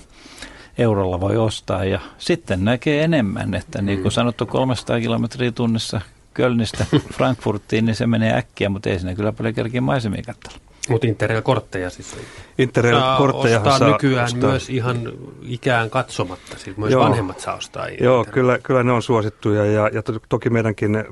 eurolla 0.78 1.20
voi 1.20 1.38
ostaa 1.38 1.86
ja 1.86 2.00
sitten 2.18 2.66
näkee 2.66 3.04
enemmän, 3.04 3.54
että 3.54 3.82
niin 3.82 3.98
kuin 3.98 4.12
mm. 4.12 4.14
sanottu 4.14 4.46
300 4.46 5.00
kilometriä 5.00 5.52
tunnissa 5.52 6.02
Kölnistä 6.34 6.86
Frankfurtiin, 7.14 7.86
niin 7.86 7.96
se 7.96 8.08
menee 8.08 8.38
äkkiä, 8.38 8.70
mutta 8.70 8.89
ei 8.89 9.00
sinne 9.00 9.16
kyllä 9.16 9.32
paljon 9.32 9.54
kerkiä 9.54 9.82
maisemia 9.82 10.24
katsella. 10.26 10.74
Mutta 10.89 11.07
Interrail-kortteja 11.07 11.89
siis 11.89 12.15
Interrail-kortteja 12.57 13.63
saa, 13.63 13.79
saa 13.79 13.91
nykyään 13.91 14.25
ostaa. 14.25 14.49
myös 14.49 14.69
ihan 14.69 15.11
ikään 15.41 15.89
katsomatta, 15.89 16.57
siis 16.57 16.77
myös 16.77 16.91
Joo. 16.91 17.03
vanhemmat 17.03 17.39
saa 17.39 17.55
ostaa. 17.55 17.89
Joo, 17.89 18.25
kyllä, 18.31 18.59
kyllä 18.63 18.83
ne 18.83 18.91
on 18.91 19.01
suosittuja 19.01 19.65
ja, 19.65 19.89
ja 19.93 20.03
to, 20.03 20.13
toki 20.29 20.49
meidänkin 20.49 21.03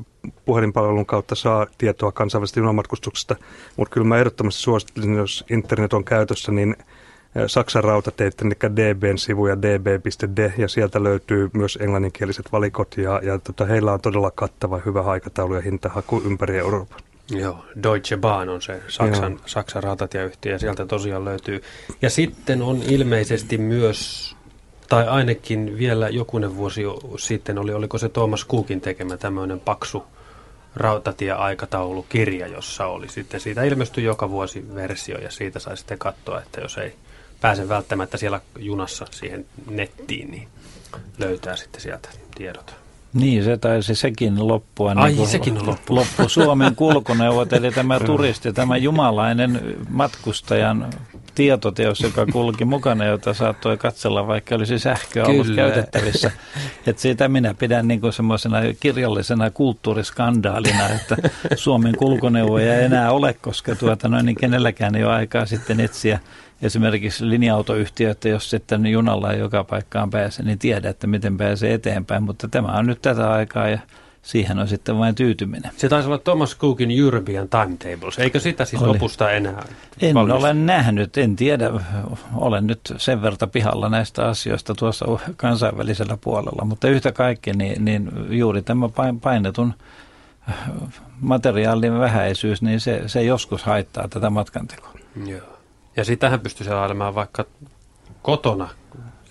puhelinpalvelun 0.46 1.06
kautta 1.06 1.36
saa 1.36 1.68
tietoa 1.78 2.12
kansainvälisestä 2.12 2.60
junamatkustuksesta, 2.60 3.36
mutta 3.78 3.94
kyllä 3.94 4.08
mä 4.08 4.18
ehdottomasti 4.18 4.62
suosittelisin, 4.62 5.16
jos 5.16 5.46
internet 5.50 5.94
on 5.94 6.06
käytössä, 6.06 6.52
niin 6.52 6.76
Saksan 7.48 7.84
rautateiden, 7.84 8.48
eli 8.48 8.76
DBn 8.76 9.18
sivuja 9.18 9.62
db.de, 9.62 10.54
ja 10.58 10.68
sieltä 10.68 11.04
löytyy 11.04 11.50
myös 11.54 11.78
englanninkieliset 11.82 12.52
valikot, 12.52 12.98
ja, 12.98 13.22
ja 13.24 13.40
tota, 13.40 13.66
heillä 13.66 13.94
on 13.94 14.02
todella 14.02 14.32
kattava 14.32 14.82
hyvä 14.86 15.02
aikataulu 15.02 15.56
ja 15.56 15.62
hintahaku 15.62 16.22
ympäri 16.26 16.58
Euroopan. 16.58 17.00
Joo, 17.32 17.66
Deutsche 17.84 18.18
Bahn 18.18 18.50
on 18.50 18.62
se 18.62 18.82
Saksan, 18.88 19.32
Joo. 19.32 19.42
Saksan 19.46 19.84
rautatieyhtiö 19.84 20.52
ja 20.52 20.60
sieltä 20.60 20.86
tosiaan 20.86 21.26
löytyy. 21.26 21.64
Ja 22.02 22.10
sitten 22.10 22.62
on 22.62 22.84
ilmeisesti 22.84 23.58
myös, 23.58 24.36
tai 24.90 25.08
ainakin 25.08 25.78
vielä 25.78 26.10
jokunen 26.10 26.56
vuosi 26.56 26.82
sitten 27.18 27.58
oli, 27.58 27.74
oliko 27.74 27.98
se 27.98 28.10
Thomas 28.10 28.48
Cookin 28.48 28.82
tekemä 28.82 29.18
tämmöinen 29.18 29.60
paksu 29.60 30.04
rautatieaikataulukirja, 30.76 32.48
jossa 32.48 32.86
oli 32.86 33.10
sitten, 33.10 33.40
siitä 33.40 33.64
ilmestyi 33.64 34.04
joka 34.04 34.30
vuosi 34.30 34.76
versio 34.76 35.18
ja 35.18 35.32
siitä 35.32 35.60
sai 35.60 35.78
sitten 35.78 36.00
katsoa, 36.00 36.42
että 36.42 36.62
jos 36.62 36.78
ei 36.78 36.96
pääse 37.42 37.70
välttämättä 37.70 38.18
siellä 38.18 38.42
junassa 38.60 39.06
siihen 39.12 39.46
nettiin, 39.70 40.32
niin 40.32 40.48
löytää 41.18 41.56
sitten 41.56 41.82
sieltä 41.82 42.10
tiedot. 42.36 42.83
Niin, 43.14 43.44
se 43.44 43.58
taisi 43.58 43.96
sekin 43.96 44.48
loppua. 44.48 44.94
Ai, 44.96 45.08
niin 45.08 45.18
kuin 45.18 45.30
sekin 45.30 45.58
on 45.58 45.68
loppu. 45.68 45.96
loppu 45.96 46.30
Suomen 46.30 46.76
kulkuneuvot, 46.76 47.54
eli 47.54 47.72
tämä 47.82 48.00
turisti, 48.00 48.54
tämä 48.54 48.78
jumalainen 48.78 49.78
matkustajan 49.90 50.90
tietoteos, 51.36 52.02
joka 52.02 52.26
kulki 52.26 52.66
mukana, 52.66 53.06
jota 53.06 53.34
saattoi 53.34 53.78
katsella, 53.78 54.28
vaikka 54.28 54.56
olisi 54.56 54.80
sähköä 54.80 55.26
Kyllä. 55.26 55.42
ollut 55.42 55.56
käytettävissä. 55.56 56.32
Et 56.88 57.00
siitä 57.00 57.28
minä 57.28 57.54
pidän 57.54 57.88
niin 57.88 58.14
semmoisena 58.14 58.58
kirjallisena 58.80 59.50
kulttuuriskandaalina, 59.50 60.90
että 60.90 61.18
Suomen 61.56 61.96
kulkuneuvoja 61.98 62.78
ei 62.78 62.86
enää 62.86 63.12
ole, 63.12 63.34
koska 63.34 63.76
tuota, 63.76 64.08
noin, 64.08 64.26
niin 64.26 64.36
kenelläkään 64.36 64.96
ei 64.96 65.04
ole 65.04 65.14
aikaa 65.14 65.46
sitten 65.46 65.80
etsiä 65.80 66.20
esimerkiksi 66.64 67.30
linja-autoyhtiö, 67.30 68.12
että 68.12 68.30
jos 68.30 68.50
sitten 68.50 68.86
junalla 68.86 69.32
ei 69.32 69.40
joka 69.40 69.64
paikkaan 69.64 70.10
pääse, 70.10 70.44
niin 70.44 70.60
tiedä, 70.60 70.90
että 70.90 71.08
miten 71.08 71.38
pääsee 71.38 71.74
eteenpäin. 71.74 72.24
Mutta 72.24 72.48
tämä 72.48 72.68
on 72.68 72.86
nyt 72.86 73.02
tätä 73.02 73.32
aikaa 73.32 73.70
ja 73.70 73.80
siihen 74.22 74.60
on 74.60 74.68
sitten 74.68 74.98
vain 74.98 75.16
tyytyminen. 75.16 75.72
Se 75.78 75.90
taisi 75.90 76.08
olla 76.08 76.18
Thomas 76.18 76.58
Cookin 76.58 76.92
European 76.92 77.50
Timetables. 77.50 78.20
Eikö 78.20 78.40
sitä 78.40 78.66
siis 78.66 78.82
Oli. 78.82 78.94
lopusta 78.94 79.32
enää 79.32 79.66
En 80.02 80.16
valmista? 80.16 80.38
ole 80.38 80.54
nähnyt, 80.54 81.18
en 81.18 81.36
tiedä. 81.36 81.70
Olen 82.36 82.68
nyt 82.68 82.94
sen 82.98 83.22
verran 83.22 83.50
pihalla 83.52 83.90
näistä 83.90 84.28
asioista 84.28 84.76
tuossa 84.76 85.06
kansainvälisellä 85.36 86.18
puolella. 86.22 86.66
Mutta 86.66 86.88
yhtä 86.88 87.12
kaikki, 87.12 87.54
niin, 87.54 87.86
niin 87.86 88.12
juuri 88.30 88.62
tämä 88.62 88.90
painetun 89.22 89.74
materiaalin 91.22 92.00
vähäisyys, 92.00 92.62
niin 92.62 92.80
se, 92.80 93.04
se 93.06 93.24
joskus 93.24 93.64
haittaa 93.64 94.08
tätä 94.08 94.30
matkantekoa. 94.30 94.94
Joo. 95.26 95.53
Ja 95.98 96.04
sitähän 96.04 96.40
pystyisi 96.40 96.72
ajelemaan 96.72 97.16
vaikka 97.16 97.46
kotona. 98.22 98.70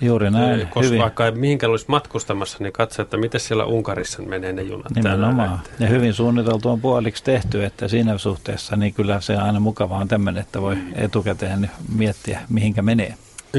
Juuri 0.01 0.31
näin. 0.31 0.61
Koska 0.61 0.81
hyvin. 0.81 1.01
vaikka 1.01 1.31
mihinkä 1.31 1.69
olisi 1.69 1.85
matkustamassa, 1.89 2.59
niin 2.61 2.73
katso, 2.73 3.03
että 3.03 3.17
miten 3.17 3.41
siellä 3.41 3.65
Unkarissa 3.65 4.23
menee 4.23 4.53
ne 4.53 4.63
junat. 4.63 4.95
Nimenomaan. 4.95 5.61
Ja 5.79 5.87
hyvin 5.87 6.15
suunniteltu 6.15 6.69
on 6.69 6.81
puoliksi 6.81 7.25
tehty, 7.25 7.65
että 7.65 7.89
siinä 7.89 8.19
suhteessa 8.19 8.77
niin 8.77 8.95
kyllä 8.95 9.21
se 9.21 9.37
aina 9.37 9.61
mukavaa 9.61 9.99
on 9.99 10.09
tämmöinen, 10.09 10.43
että 10.43 10.63
voi 10.63 10.77
etukäteen 10.95 11.71
miettiä, 11.97 12.41
mihinkä 12.49 12.83
menee. 12.83 13.15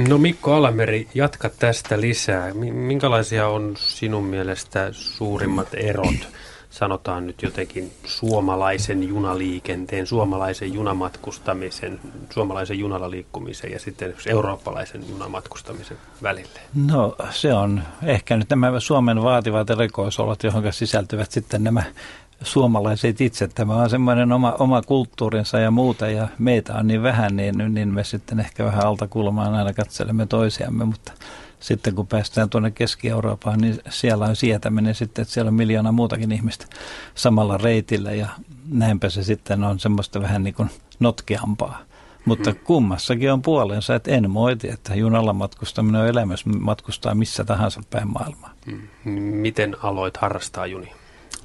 No 0.07 0.17
Mikko 0.17 0.53
Alameri, 0.53 1.07
jatka 1.13 1.49
tästä 1.49 2.01
lisää. 2.01 2.53
Minkälaisia 2.71 3.47
on 3.47 3.73
sinun 3.77 4.23
mielestä 4.23 4.89
suurimmat 4.91 5.67
erot 5.73 6.27
sanotaan 6.73 7.27
nyt 7.27 7.41
jotenkin 7.41 7.91
suomalaisen 8.05 9.03
junaliikenteen, 9.03 10.07
suomalaisen 10.07 10.73
junamatkustamisen, 10.73 11.99
suomalaisen 12.29 12.79
junalla 12.79 13.11
liikkumisen 13.11 13.71
ja 13.71 13.79
sitten 13.79 14.13
eurooppalaisen 14.27 15.09
junamatkustamisen 15.09 15.97
välille? 16.23 16.59
No 16.87 17.15
se 17.29 17.53
on 17.53 17.83
ehkä 18.03 18.37
nyt 18.37 18.49
nämä 18.49 18.79
Suomen 18.79 19.23
vaativat 19.23 19.69
erikoisolot, 19.69 20.43
johon 20.43 20.73
sisältyvät 20.73 21.31
sitten 21.31 21.63
nämä 21.63 21.83
suomalaiset 22.41 23.21
itse. 23.21 23.47
Tämä 23.47 23.75
on 23.75 23.89
semmoinen 23.89 24.31
oma, 24.31 24.55
oma 24.59 24.81
kulttuurinsa 24.81 25.59
ja 25.59 25.71
muuta 25.71 26.07
ja 26.09 26.27
meitä 26.39 26.73
on 26.73 26.87
niin 26.87 27.03
vähän, 27.03 27.35
niin, 27.35 27.55
niin 27.73 27.93
me 27.93 28.03
sitten 28.03 28.39
ehkä 28.39 28.65
vähän 28.65 28.85
alta 28.85 29.07
kulmaan 29.07 29.53
aina 29.53 29.73
katselemme 29.73 30.25
toisiamme, 30.25 30.85
mutta 30.85 31.11
sitten 31.63 31.95
kun 31.95 32.07
päästään 32.07 32.49
tuonne 32.49 32.71
Keski-Eurooppaan, 32.71 33.59
niin 33.59 33.79
siellä 33.89 34.25
on 34.25 34.35
sietäminen 34.35 34.95
sitten, 34.95 35.21
että 35.21 35.33
siellä 35.33 35.49
on 35.49 35.53
miljoona 35.53 35.91
muutakin 35.91 36.31
ihmistä 36.31 36.65
samalla 37.15 37.57
reitillä 37.57 38.11
ja 38.11 38.27
näinpä 38.71 39.09
se 39.09 39.23
sitten 39.23 39.63
on 39.63 39.79
semmoista 39.79 40.21
vähän 40.21 40.43
niin 40.43 40.53
kuin 40.53 40.69
notkeampaa. 40.99 41.79
Mutta 42.25 42.51
hmm. 42.51 42.59
kummassakin 42.63 43.31
on 43.31 43.41
puolensa, 43.41 43.95
että 43.95 44.11
en 44.11 44.31
moiti, 44.31 44.69
että 44.69 44.95
junalla 44.95 45.33
matkustaminen 45.33 46.01
on 46.01 46.07
elämys 46.07 46.45
matkustaa 46.45 47.15
missä 47.15 47.43
tahansa 47.43 47.81
päin 47.89 48.07
maailmaa. 48.07 48.53
Hmm. 48.65 49.11
Miten 49.21 49.75
aloit 49.83 50.17
harrastaa 50.17 50.67
juni? 50.67 50.91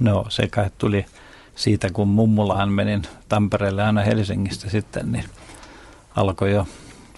No 0.01 0.25
se 0.29 0.49
kai 0.49 0.71
tuli 0.79 1.07
siitä, 1.55 1.91
kun 1.91 2.09
mummulaan 2.09 2.73
menin 2.73 3.03
Tampereelle 3.29 3.83
aina 3.83 4.03
Helsingistä 4.03 4.71
sitten, 4.71 5.13
niin 5.13 5.25
alkoi 6.17 6.53
jo 6.53 6.67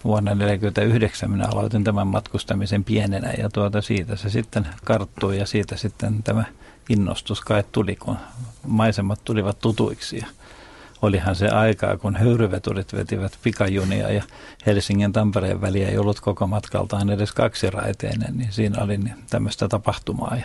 vuonna 0.04 0.30
1949 0.30 1.30
minä 1.30 1.46
aloitin 1.52 1.84
tämän 1.84 2.06
matkustamisen 2.06 2.84
pienenä 2.84 3.32
ja 3.38 3.50
tuota 3.50 3.82
siitä 3.82 4.16
se 4.16 4.30
sitten 4.30 4.66
karttui 4.84 5.38
ja 5.38 5.46
siitä 5.46 5.76
sitten 5.76 6.22
tämä 6.22 6.44
innostus 6.88 7.40
kai 7.40 7.64
tuli, 7.72 7.96
kun 7.96 8.16
maisemat 8.66 9.20
tulivat 9.24 9.58
tutuiksi 9.58 10.18
ja 10.18 10.26
olihan 11.02 11.36
se 11.36 11.48
aikaa, 11.48 11.96
kun 11.96 12.16
höyryveturit 12.16 12.92
vetivät 12.92 13.38
pikajunia 13.42 14.12
ja 14.12 14.22
Helsingin 14.66 15.12
Tampereen 15.12 15.60
väliä 15.60 15.88
ei 15.88 15.98
ollut 15.98 16.20
koko 16.20 16.46
matkaltaan 16.46 17.10
edes 17.10 17.32
kaksiraiteinen, 17.32 18.36
niin 18.36 18.52
siinä 18.52 18.82
oli 18.84 18.96
niin 18.96 19.16
tämmöistä 19.30 19.68
tapahtumaa 19.68 20.36
ja 20.36 20.44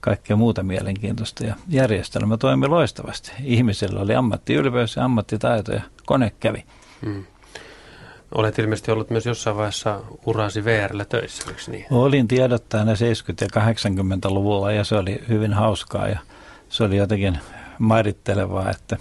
kaikkea 0.00 0.36
muuta 0.36 0.62
mielenkiintoista. 0.62 1.44
Ja 1.44 1.54
järjestelmä 1.68 2.36
toimi 2.36 2.66
loistavasti. 2.66 3.32
Ihmisillä 3.42 4.00
oli 4.00 4.14
ammattiylpeys 4.14 4.96
ja 4.96 5.04
ammattitaito 5.04 5.72
ja 5.72 5.82
kone 6.06 6.32
kävi. 6.40 6.64
Hmm. 7.04 7.24
Olet 8.34 8.58
ilmeisesti 8.58 8.90
ollut 8.92 9.10
myös 9.10 9.26
jossain 9.26 9.56
vaiheessa 9.56 10.00
urasi 10.26 10.64
VRllä 10.64 11.04
töissä, 11.04 11.44
eikö 11.48 11.62
niin? 11.70 11.86
Olin 11.90 12.28
tiedottajana 12.28 12.92
70- 12.92 12.96
ja 13.40 13.72
80-luvulla 13.72 14.72
ja 14.72 14.84
se 14.84 14.94
oli 14.94 15.20
hyvin 15.28 15.52
hauskaa 15.52 16.08
ja 16.08 16.18
se 16.68 16.84
oli 16.84 16.96
jotenkin 16.96 17.38
mairittelevaa, 17.78 18.70
että 18.70 18.96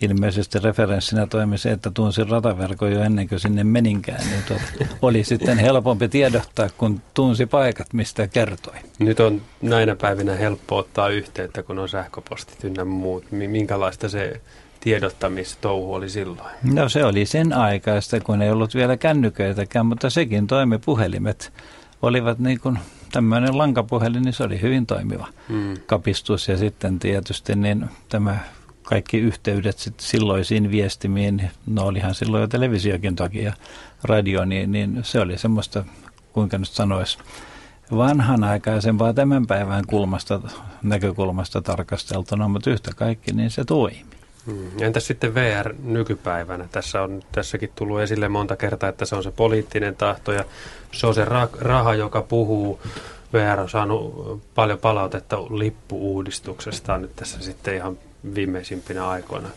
ilmeisesti 0.00 0.58
referenssinä 0.58 1.26
toimi 1.26 1.58
se, 1.58 1.70
että 1.70 1.90
tunsin 1.90 2.28
rataverkon 2.28 2.92
jo 2.92 3.02
ennen 3.02 3.28
kuin 3.28 3.40
sinne 3.40 3.64
meninkään, 3.64 4.20
niin 4.30 4.42
tuota, 4.48 4.94
oli 5.02 5.24
sitten 5.24 5.58
helpompi 5.58 6.08
tiedottaa, 6.08 6.68
kun 6.78 7.02
tunsi 7.14 7.46
paikat, 7.46 7.92
mistä 7.92 8.26
kertoi. 8.26 8.74
Nyt 8.98 9.20
on 9.20 9.42
näinä 9.62 9.96
päivinä 9.96 10.34
helppo 10.34 10.76
ottaa 10.76 11.08
yhteyttä, 11.08 11.62
kun 11.62 11.78
on 11.78 11.88
sähköpostit 11.88 12.64
ynnä 12.64 12.84
muut. 12.84 13.24
Minkälaista 13.30 14.08
se 14.08 14.40
tiedottamistouhu 14.88 15.94
oli 15.94 16.08
silloin? 16.08 16.50
No 16.62 16.88
se 16.88 17.04
oli 17.04 17.26
sen 17.26 17.52
aikaista, 17.52 18.20
kun 18.20 18.42
ei 18.42 18.50
ollut 18.50 18.74
vielä 18.74 18.96
kännyköitäkään, 18.96 19.86
mutta 19.86 20.10
sekin 20.10 20.46
toimi 20.46 20.78
puhelimet. 20.78 21.52
Olivat 22.02 22.38
niin 22.38 22.60
kuin 22.60 22.78
tämmöinen 23.12 23.58
lankapuhelin, 23.58 24.22
niin 24.22 24.32
se 24.32 24.42
oli 24.42 24.60
hyvin 24.62 24.86
toimiva 24.86 25.26
hmm. 25.48 25.74
kapistus. 25.86 26.48
Ja 26.48 26.56
sitten 26.56 26.98
tietysti 26.98 27.56
niin 27.56 27.86
tämä 28.08 28.38
kaikki 28.82 29.18
yhteydet 29.18 29.78
sit 29.78 30.00
silloisiin 30.00 30.70
viestimiin, 30.70 31.50
no 31.66 31.82
olihan 31.82 32.14
silloin 32.14 32.40
jo 32.40 32.48
televisiokin 32.48 33.16
toki 33.16 33.42
ja 33.42 33.52
radio, 34.02 34.44
niin, 34.44 34.72
niin 34.72 35.00
se 35.02 35.20
oli 35.20 35.38
semmoista, 35.38 35.84
kuinka 36.32 36.58
nyt 36.58 36.68
sanoisi, 36.68 37.18
vanhanaikaisempaa 37.96 39.12
tämän 39.12 39.46
päivän 39.46 39.84
kulmasta, 39.86 40.40
näkökulmasta 40.82 41.62
tarkasteltuna, 41.62 42.48
mutta 42.48 42.70
yhtä 42.70 42.90
kaikki, 42.96 43.32
niin 43.32 43.50
se 43.50 43.64
toimi. 43.64 44.17
Hmm. 44.48 44.70
Entäs 44.80 45.06
sitten 45.06 45.34
VR 45.34 45.74
nykypäivänä? 45.82 46.68
Tässä 46.72 47.02
on 47.02 47.22
tässäkin 47.32 47.70
tullut 47.74 48.00
esille 48.00 48.28
monta 48.28 48.56
kertaa, 48.56 48.88
että 48.88 49.04
se 49.04 49.16
on 49.16 49.22
se 49.22 49.30
poliittinen 49.30 49.96
tahto 49.96 50.32
ja 50.32 50.44
se 50.92 51.06
on 51.06 51.14
se 51.14 51.24
raha, 51.60 51.94
joka 51.94 52.22
puhuu. 52.22 52.80
VR 53.32 53.60
on 53.60 53.68
saanut 53.68 54.42
paljon 54.54 54.78
palautetta 54.78 55.36
lippuuudistuksesta 55.36 56.98
nyt 56.98 57.16
tässä 57.16 57.40
sitten 57.40 57.74
ihan 57.74 57.98
viimeisimpinä 58.34 59.08
aikoina. 59.08 59.48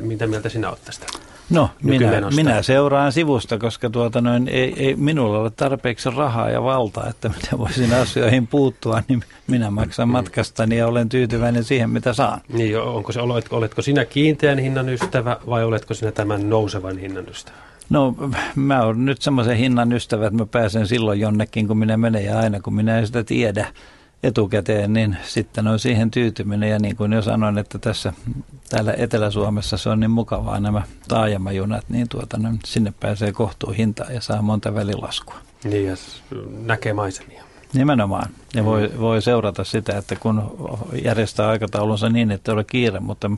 Mitä 0.00 0.26
mieltä 0.26 0.48
sinä 0.48 0.68
olet 0.68 0.84
tästä? 0.84 1.06
No, 1.50 1.70
minä, 1.82 2.22
minä 2.36 2.62
seuraan 2.62 3.12
sivusta, 3.12 3.58
koska 3.58 3.90
tuota 3.90 4.20
noin, 4.20 4.48
ei, 4.48 4.74
ei 4.76 4.96
minulla 4.96 5.38
ole 5.38 5.50
tarpeeksi 5.50 6.10
rahaa 6.10 6.50
ja 6.50 6.62
valtaa, 6.62 7.08
että 7.08 7.28
minä 7.28 7.58
voisin 7.58 7.94
asioihin 7.94 8.46
puuttua, 8.46 9.02
niin 9.08 9.24
minä 9.46 9.70
maksan 9.70 10.08
matkastani 10.08 10.76
ja 10.76 10.86
olen 10.86 11.08
tyytyväinen 11.08 11.64
siihen, 11.64 11.90
mitä 11.90 12.12
saan. 12.12 12.40
Niin, 12.52 12.80
onko 12.80 13.12
se, 13.12 13.20
oletko, 13.20 13.56
oletko 13.56 13.82
sinä 13.82 14.04
kiinteän 14.04 14.58
hinnan 14.58 14.88
ystävä 14.88 15.36
vai 15.46 15.64
oletko 15.64 15.94
sinä 15.94 16.12
tämän 16.12 16.50
nousevan 16.50 16.98
hinnan 16.98 17.28
ystävä? 17.28 17.56
No 17.90 18.14
mä 18.56 18.82
olen 18.82 19.04
nyt 19.04 19.22
semmoisen 19.22 19.56
hinnan 19.56 19.92
ystävä, 19.92 20.26
että 20.26 20.38
mä 20.38 20.46
pääsen 20.46 20.86
silloin 20.86 21.20
jonnekin, 21.20 21.68
kun 21.68 21.78
minä 21.78 21.96
menen 21.96 22.24
ja 22.24 22.38
aina 22.38 22.60
kun 22.60 22.74
minä 22.74 22.98
en 22.98 23.06
sitä 23.06 23.24
tiedä 23.24 23.66
etukäteen, 24.22 24.92
niin 24.92 25.16
sitten 25.22 25.66
on 25.66 25.78
siihen 25.78 26.10
tyytyminen. 26.10 26.70
Ja 26.70 26.78
niin 26.78 26.96
kuin 26.96 27.12
jo 27.12 27.22
sanoin, 27.22 27.58
että 27.58 27.78
tässä 27.78 28.12
täällä 28.68 28.94
Etelä-Suomessa 28.96 29.76
se 29.76 29.90
on 29.90 30.00
niin 30.00 30.10
mukavaa 30.10 30.60
nämä 30.60 30.82
taajamajunat, 31.08 31.84
niin 31.88 32.08
tuota, 32.08 32.38
no, 32.38 32.48
sinne 32.64 32.92
pääsee 33.00 33.32
kohtuun 33.32 33.74
hintaan 33.74 34.14
ja 34.14 34.20
saa 34.20 34.42
monta 34.42 34.74
välilaskua. 34.74 35.36
Niin 35.64 35.86
ja 35.86 35.94
näkee 36.66 36.92
maisemia. 36.92 37.44
Nimenomaan. 37.72 38.30
Ja 38.54 38.64
voi, 38.64 38.88
mm. 38.88 39.00
voi 39.00 39.22
seurata 39.22 39.64
sitä, 39.64 39.98
että 39.98 40.16
kun 40.16 40.42
järjestää 41.04 41.48
aikataulunsa 41.48 42.08
niin, 42.08 42.30
että 42.30 42.52
ei 42.52 42.54
ole 42.54 42.64
kiire, 42.64 43.00
mutta 43.00 43.30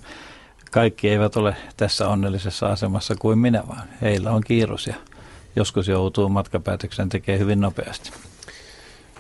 kaikki 0.71 1.09
eivät 1.09 1.37
ole 1.37 1.57
tässä 1.77 2.09
onnellisessa 2.09 2.67
asemassa 2.67 3.15
kuin 3.15 3.39
minä, 3.39 3.63
vaan 3.69 3.89
heillä 4.03 4.31
on 4.31 4.43
kiirus 4.47 4.87
ja 4.87 4.95
joskus 5.57 5.89
joutuu 5.89 6.29
matkapäätöksen 6.29 7.09
tekemään 7.09 7.41
hyvin 7.41 7.61
nopeasti. 7.61 8.11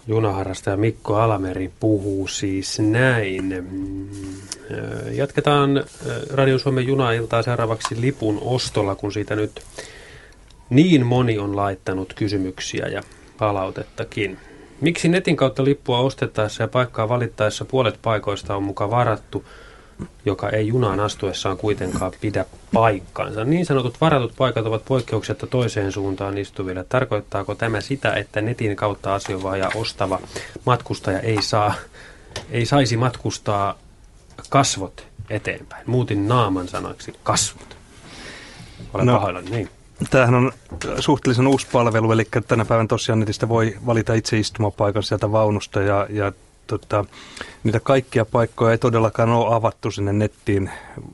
Junaharrastaja 0.06 0.76
Mikko 0.76 1.16
Alameri 1.16 1.70
puhuu 1.80 2.28
siis 2.28 2.78
näin. 2.78 3.66
Mm, 3.70 4.08
jatketaan 5.12 5.84
Radio 6.30 6.58
Suomen 6.58 6.86
junailtaa 6.86 7.42
seuraavaksi 7.42 8.00
lipun 8.00 8.38
ostolla, 8.40 8.94
kun 8.94 9.12
siitä 9.12 9.36
nyt 9.36 9.62
niin 10.70 11.06
moni 11.06 11.38
on 11.38 11.56
laittanut 11.56 12.14
kysymyksiä 12.14 12.86
ja 12.86 13.02
palautettakin. 13.38 14.38
Miksi 14.80 15.08
netin 15.08 15.36
kautta 15.36 15.64
lippua 15.64 15.98
ostettaessa 15.98 16.62
ja 16.62 16.68
paikkaa 16.68 17.08
valittaessa 17.08 17.64
puolet 17.64 17.98
paikoista 18.02 18.56
on 18.56 18.62
mukaan 18.62 18.90
varattu– 18.90 19.44
joka 20.24 20.48
ei 20.48 20.68
junaan 20.68 21.00
astuessaan 21.00 21.56
kuitenkaan 21.56 22.12
pidä 22.20 22.44
paikkaansa. 22.72 23.44
Niin 23.44 23.66
sanotut 23.66 24.00
varatut 24.00 24.32
paikat 24.38 24.66
ovat 24.66 24.84
poikkeuksetta 24.84 25.46
toiseen 25.46 25.92
suuntaan 25.92 26.38
istuville. 26.38 26.84
Tarkoittaako 26.88 27.54
tämä 27.54 27.80
sitä, 27.80 28.12
että 28.12 28.40
netin 28.40 28.76
kautta 28.76 29.14
asioiva 29.14 29.56
ja 29.56 29.70
ostava 29.74 30.20
matkustaja 30.66 31.20
ei, 31.20 31.42
saa, 31.42 31.74
ei 32.50 32.66
saisi 32.66 32.96
matkustaa 32.96 33.78
kasvot 34.50 35.06
eteenpäin? 35.30 35.84
Muutin 35.86 36.28
naaman 36.28 36.68
sanaksi 36.68 37.14
kasvot. 37.22 37.76
Olen 38.94 39.06
no, 39.06 39.14
pahoillani, 39.14 39.50
niin. 39.50 39.68
Tämähän 40.10 40.34
on 40.34 40.52
suhteellisen 40.98 41.46
uusi 41.46 41.66
palvelu, 41.72 42.12
eli 42.12 42.28
tänä 42.48 42.64
päivänä 42.64 42.86
tosiaan 42.86 43.20
netistä 43.20 43.48
voi 43.48 43.76
valita 43.86 44.14
itse 44.14 44.38
istumapaikan 44.38 45.02
sieltä 45.02 45.32
vaunusta 45.32 45.82
ja, 45.82 46.06
ja 46.10 46.32
tota, 46.66 47.04
niitä 47.64 47.80
kaikkia 47.80 48.24
paikkoja 48.24 48.72
ei 48.72 48.78
todellakaan 48.78 49.28
ole 49.28 49.54
avattu 49.54 49.90
sinne 49.90 50.12
nettiin 50.12 50.70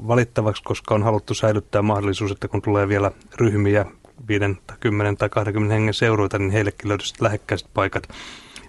valittavaksi, 0.09 0.62
koska 0.62 0.94
on 0.94 1.03
haluttu 1.03 1.34
säilyttää 1.34 1.82
mahdollisuus, 1.82 2.30
että 2.30 2.49
kun 2.49 2.62
tulee 2.62 2.88
vielä 2.88 3.11
ryhmiä 3.36 3.86
5 4.28 4.44
tai 4.66 4.76
10 4.80 5.16
tai 5.16 5.28
20 5.28 5.74
hengen 5.74 5.94
seuroita, 5.94 6.38
niin 6.38 6.51
heillekin 6.51 6.88
löytyisi 6.88 7.14
lähekkäiset 7.20 7.68
paikat. 7.74 8.09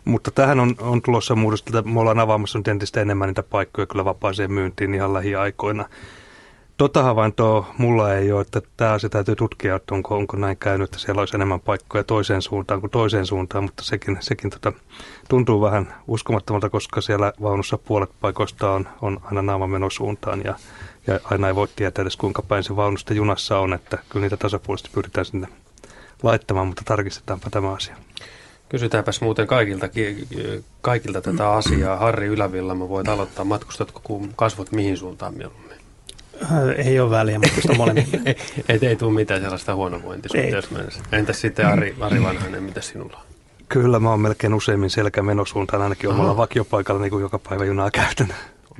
Mutta 0.05 0.31
tähän 0.31 0.59
on, 0.59 0.75
on 0.79 1.01
tulossa 1.01 1.35
muutosta, 1.35 1.79
että 1.79 1.91
me 1.91 1.99
ollaan 1.99 2.19
avaamassa 2.19 2.57
nyt 2.57 2.67
entistä 2.67 3.01
enemmän 3.01 3.27
niitä 3.27 3.43
paikkoja 3.43 3.87
kyllä 3.87 4.05
vapaaseen 4.05 4.53
myyntiin 4.53 4.93
ihan 4.93 5.13
lähiaikoina. 5.13 5.85
Tota 6.79 7.03
havaintoa 7.03 7.73
mulla 7.77 8.13
ei 8.13 8.31
ole, 8.31 8.41
että 8.41 8.61
tämä 8.77 8.91
asia 8.91 9.09
täytyy 9.09 9.35
tutkia, 9.35 9.75
että 9.75 9.95
onko, 9.95 10.15
onko 10.15 10.37
näin 10.37 10.57
käynyt, 10.57 10.85
että 10.85 10.99
siellä 10.99 11.19
olisi 11.19 11.35
enemmän 11.35 11.59
paikkoja 11.59 12.03
toiseen 12.03 12.41
suuntaan 12.41 12.81
kuin 12.81 12.91
toiseen 12.91 13.25
suuntaan, 13.25 13.63
mutta 13.63 13.83
sekin, 13.83 14.17
sekin 14.19 14.49
tota, 14.49 14.73
tuntuu 15.29 15.61
vähän 15.61 15.95
uskomattomalta, 16.07 16.69
koska 16.69 17.01
siellä 17.01 17.33
vaunussa 17.41 17.77
puolet 17.77 18.09
paikoista 18.21 18.71
on, 18.71 18.87
on 19.01 19.19
aina 19.23 19.41
naamamenosuuntaan 19.41 20.41
ja, 20.43 20.55
ja 21.07 21.19
aina 21.23 21.47
ei 21.47 21.55
voi 21.55 21.67
tietää 21.75 22.01
edes 22.01 22.17
kuinka 22.17 22.41
päin 22.41 22.63
se 22.63 22.75
vaunusta 22.75 23.13
junassa 23.13 23.59
on, 23.59 23.73
että 23.73 23.97
kyllä 24.09 24.23
niitä 24.23 24.37
tasapuolisesti 24.37 24.89
pyritään 24.93 25.25
sinne 25.25 25.47
laittamaan, 26.23 26.67
mutta 26.67 26.81
tarkistetaanpa 26.85 27.49
tämä 27.49 27.73
asia. 27.73 27.95
Kysytäänpäs 28.69 29.21
muuten 29.21 29.47
kaikilta, 29.47 29.89
kaikilta 30.81 31.21
tätä 31.21 31.51
asiaa. 31.51 31.97
Harri 31.97 32.27
Ylävilla, 32.27 32.75
mä 32.75 32.89
voit 32.89 33.07
aloittaa. 33.07 33.45
Matkustatko 33.45 34.01
kun 34.03 34.33
kasvot 34.35 34.71
mihin 34.71 34.97
suuntaan 34.97 35.33
mieluummin? 35.33 35.68
Äh, 36.43 36.87
ei 36.87 36.99
ole 36.99 37.09
väliä, 37.09 37.39
mutta 37.39 37.61
sitä 37.61 37.73
molemmille. 37.73 38.19
ei, 38.69 38.79
ei 38.81 38.95
tule 38.95 39.13
mitään 39.13 39.41
sellaista 39.41 39.75
huonovointisuhteessa 39.75 41.03
Entäs 41.11 41.41
sitten 41.41 41.67
Ari, 41.67 41.95
Ari 41.99 42.23
Vanhainen, 42.23 42.63
mitä 42.63 42.81
sinulla 42.81 43.17
on? 43.17 43.23
Kyllä, 43.69 43.99
mä 43.99 44.09
oon 44.09 44.19
melkein 44.19 44.53
useimmin 44.53 44.89
selkämenosuuntaan 44.89 45.81
ainakin 45.81 46.09
omalla 46.09 46.37
vakiopaikalla, 46.37 47.01
niin 47.01 47.11
kuin 47.11 47.21
joka 47.21 47.39
päivä 47.39 47.65
junaa 47.65 47.91
käytän. 47.91 48.27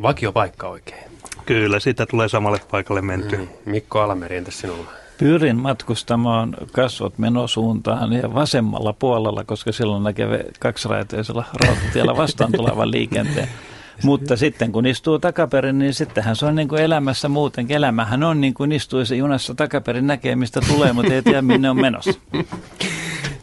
Vakiopaikka 0.02 0.68
oikein? 0.68 1.04
Kyllä, 1.46 1.80
siitä 1.80 2.06
tulee 2.06 2.30
samalle 2.30 2.62
paikalle 2.72 3.02
menty. 3.02 3.38
Mm. 3.38 3.48
Mikko 3.66 4.00
Alameri, 4.00 4.38
entäs 4.38 4.60
sinulla? 4.60 4.92
Pyrin 5.18 5.58
matkustamaan 5.58 6.56
kasvot 6.72 7.18
menosuuntaan 7.18 8.14
ja 8.14 8.34
vasemmalla 8.34 8.94
puolella, 8.94 9.44
koska 9.44 9.72
silloin 9.72 10.04
näkee 10.04 10.46
kaksiraiteisella 10.60 11.46
rautatiellä 11.66 12.18
vastaan 12.18 12.52
tulevan 12.52 12.92
liikenteen. 12.92 13.50
Mutta 14.04 14.38
sitten 14.38 14.72
kun 14.72 14.86
istuu 14.86 15.20
takaperin, 15.20 15.80
niin 15.80 15.94
sittenhän 15.94 16.36
se 16.36 16.46
on 16.46 16.56
niin 16.56 16.68
kuin 16.68 16.82
elämässä 16.82 17.30
muutenkin. 17.30 17.78
Elämähän 17.78 18.24
on 18.24 18.42
niin 18.42 18.54
kuin 18.54 18.72
istuisi 18.72 19.18
junassa 19.18 19.56
takaperin 19.56 20.08
näkee, 20.08 20.36
mistä 20.36 20.62
tulee, 20.68 20.94
mutta 20.94 21.14
ei 21.14 21.22
tiedä 21.22 21.42
minne 21.42 21.70
on 21.70 21.82
menossa. 21.82 22.20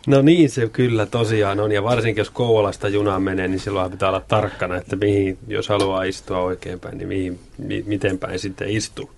No 0.06 0.22
niin 0.22 0.50
se 0.50 0.68
kyllä 0.68 1.06
tosiaan 1.06 1.60
on, 1.60 1.72
ja 1.72 1.82
varsinkin 1.82 2.20
jos 2.20 2.30
Kouvolasta 2.30 2.88
junaan 2.88 3.22
menee, 3.22 3.48
niin 3.48 3.60
silloin 3.60 3.90
pitää 3.90 4.08
olla 4.08 4.22
tarkkana, 4.28 4.76
että 4.76 4.96
mihin, 4.96 5.38
jos 5.48 5.68
haluaa 5.68 6.02
istua 6.02 6.38
oikeinpäin, 6.38 6.98
niin 6.98 7.08
mihin, 7.08 7.38
mi, 7.58 7.84
miten 7.86 8.18
päin 8.18 8.38
sitten 8.38 8.68
istuu. 8.68 9.10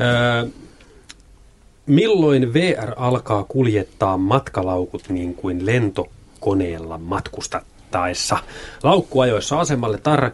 Öö, 0.00 0.50
milloin 1.86 2.54
VR 2.54 2.92
alkaa 2.96 3.44
kuljettaa 3.44 4.16
matkalaukut 4.16 5.08
niin 5.08 5.34
kuin 5.34 5.66
lentokoneella 5.66 6.98
matkustat? 6.98 7.64
Ajettaessa. 8.02 8.38
Laukkuajoissa 8.82 9.60
asemalle 9.60 9.98
tarra 9.98 10.30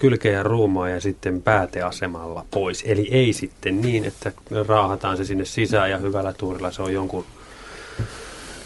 kylkeä 0.00 0.42
ruumaa 0.42 0.88
ja 0.88 1.00
sitten 1.00 1.42
pääteasemalla 1.42 2.44
pois. 2.50 2.84
Eli 2.86 3.08
ei 3.10 3.32
sitten 3.32 3.80
niin, 3.80 4.04
että 4.04 4.32
raahataan 4.68 5.16
se 5.16 5.24
sinne 5.24 5.44
sisään 5.44 5.90
ja 5.90 5.98
hyvällä 5.98 6.32
tuurilla 6.32 6.70
se 6.70 6.82
on 6.82 6.92
jonkun, 6.92 7.24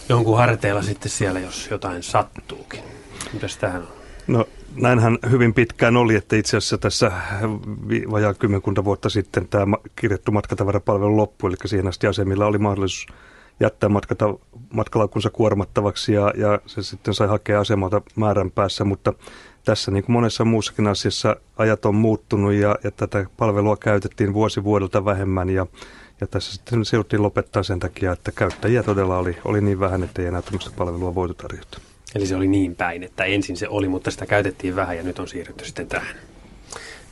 jonkun 0.09 0.37
harteilla 0.37 0.83
sitten 0.83 1.11
siellä, 1.11 1.41
jos 1.41 1.69
jotain 1.71 2.03
sattuukin. 2.03 2.81
Mitäs 3.33 3.57
tähän 3.57 3.83
on? 3.83 3.89
No 4.27 4.49
näinhän 4.77 5.19
hyvin 5.31 5.55
pitkään 5.55 5.97
oli, 5.97 6.15
että 6.15 6.37
itse 6.37 6.57
asiassa 6.57 6.79
tässä 6.79 7.13
vajaa 8.11 8.35
kymmenkunta 8.35 8.85
vuotta 8.85 9.09
sitten 9.09 9.49
tämä 9.49 9.77
kirjattu 9.97 10.33
matkatavarapalvelu 10.33 11.17
loppui, 11.17 11.51
eli 11.51 11.57
siihen 11.65 11.87
asti 11.87 12.07
asemilla 12.07 12.47
oli 12.47 12.59
mahdollisuus 12.59 13.07
jättää 13.61 13.89
matkata, 13.89 14.35
matkalaukunsa 14.73 15.31
kuormattavaksi 15.31 16.13
ja, 16.13 16.33
ja 16.37 16.61
se 16.67 16.83
sitten 16.83 17.15
sai 17.15 17.29
hakea 17.29 17.61
asemalta 17.61 18.03
määrän 18.17 18.51
päässä, 18.51 18.85
mutta 18.85 19.13
tässä 19.65 19.91
niin 19.91 20.05
kuin 20.05 20.13
monessa 20.13 20.45
muussakin 20.45 20.87
asiassa 20.87 21.37
ajat 21.57 21.85
on 21.85 21.95
muuttunut 21.95 22.53
ja, 22.53 22.77
ja 22.85 22.91
tätä 22.91 23.27
palvelua 23.37 23.77
käytettiin 23.77 24.35
vuosi 24.35 24.65
vuodelta 24.65 25.05
vähemmän 25.05 25.51
ja, 25.51 25.67
ja 26.21 26.27
tässä 26.27 26.53
sitten 26.53 26.85
se 26.85 27.19
lopettaa 27.19 27.63
sen 27.63 27.79
takia, 27.79 28.13
että 28.13 28.33
käyttäjiä 28.33 28.83
todella 28.83 29.19
oli, 29.19 29.37
oli 29.45 29.61
niin 29.61 29.81
vähän, 29.81 30.03
että 30.03 30.23
ei 30.23 30.29
enää 30.29 30.43
tämmöistä 30.43 30.71
palvelua 30.77 31.15
voitu 31.15 31.35
tarjota. 31.35 31.79
Eli 32.15 32.27
se 32.27 32.37
oli 32.37 32.49
niin 32.49 32.77
päin, 32.77 33.03
että 33.03 33.25
ensin 33.25 33.57
se 33.57 33.69
oli, 33.69 33.89
mutta 33.89 34.11
sitä 34.11 34.27
käytettiin 34.27 34.77
vähän 34.77 34.97
ja 34.97 35.03
nyt 35.03 35.19
on 35.19 35.29
siirrytty 35.29 35.65
sitten 35.65 35.87
tähän. 35.87 36.17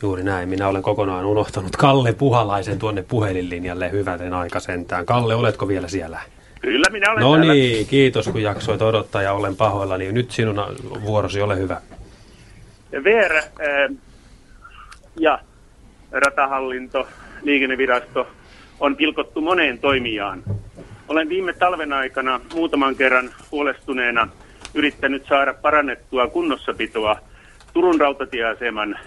Juuri 0.05 0.23
näin. 0.23 0.49
Minä 0.49 0.69
olen 0.69 0.83
kokonaan 0.83 1.25
unohtanut 1.25 1.77
Kalle 1.77 2.13
Puhalaisen 2.13 2.79
tuonne 2.79 3.03
puhelinlinjalle 3.03 3.91
hyväten 3.91 4.35
aika 4.35 4.61
sentään. 4.61 5.07
Kalle, 5.07 5.35
oletko 5.35 5.69
vielä 5.69 5.89
siellä? 5.89 6.21
Kyllä, 6.61 6.87
minä 6.93 7.13
olen 7.13 7.21
No 7.23 7.37
niin, 7.37 7.87
kiitos 7.87 8.29
kun 8.29 8.43
jaksoit 8.43 8.83
odottaa 8.83 9.23
ja 9.23 9.33
olen 9.33 9.57
pahoillani. 9.57 10.13
Nyt 10.13 10.31
sinun 10.31 10.57
vuorosi, 11.05 11.41
ole 11.41 11.57
hyvä. 11.57 11.81
VR 13.05 13.37
äh, 13.37 13.45
ja 15.21 15.39
ratahallinto, 16.13 17.09
liikennevirasto 17.43 18.27
on 18.81 18.97
pilkottu 18.97 19.41
moneen 19.41 19.79
toimijaan. 19.79 20.43
Olen 21.09 21.29
viime 21.29 21.53
talven 21.53 21.93
aikana 21.93 22.41
muutaman 22.55 22.97
kerran 22.97 23.31
huolestuneena 23.53 24.29
yrittänyt 24.75 25.27
saada 25.29 25.55
parannettua 25.55 26.27
kunnossapitoa 26.27 27.17
Turun 27.73 28.01
rautatieaseman 28.01 28.99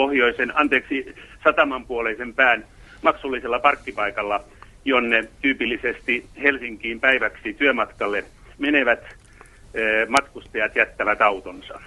pohjoisen, 0.00 0.52
anteeksi, 0.56 1.14
satamanpuoleisen 1.44 2.34
pään 2.34 2.64
maksullisella 3.02 3.58
parkkipaikalla, 3.58 4.44
jonne 4.84 5.28
tyypillisesti 5.42 6.26
Helsinkiin 6.42 7.00
päiväksi 7.00 7.52
työmatkalle 7.52 8.24
menevät 8.58 9.02
eh, 9.04 10.08
matkustajat 10.08 10.76
jättävät 10.76 11.22
autonsa. 11.22 11.80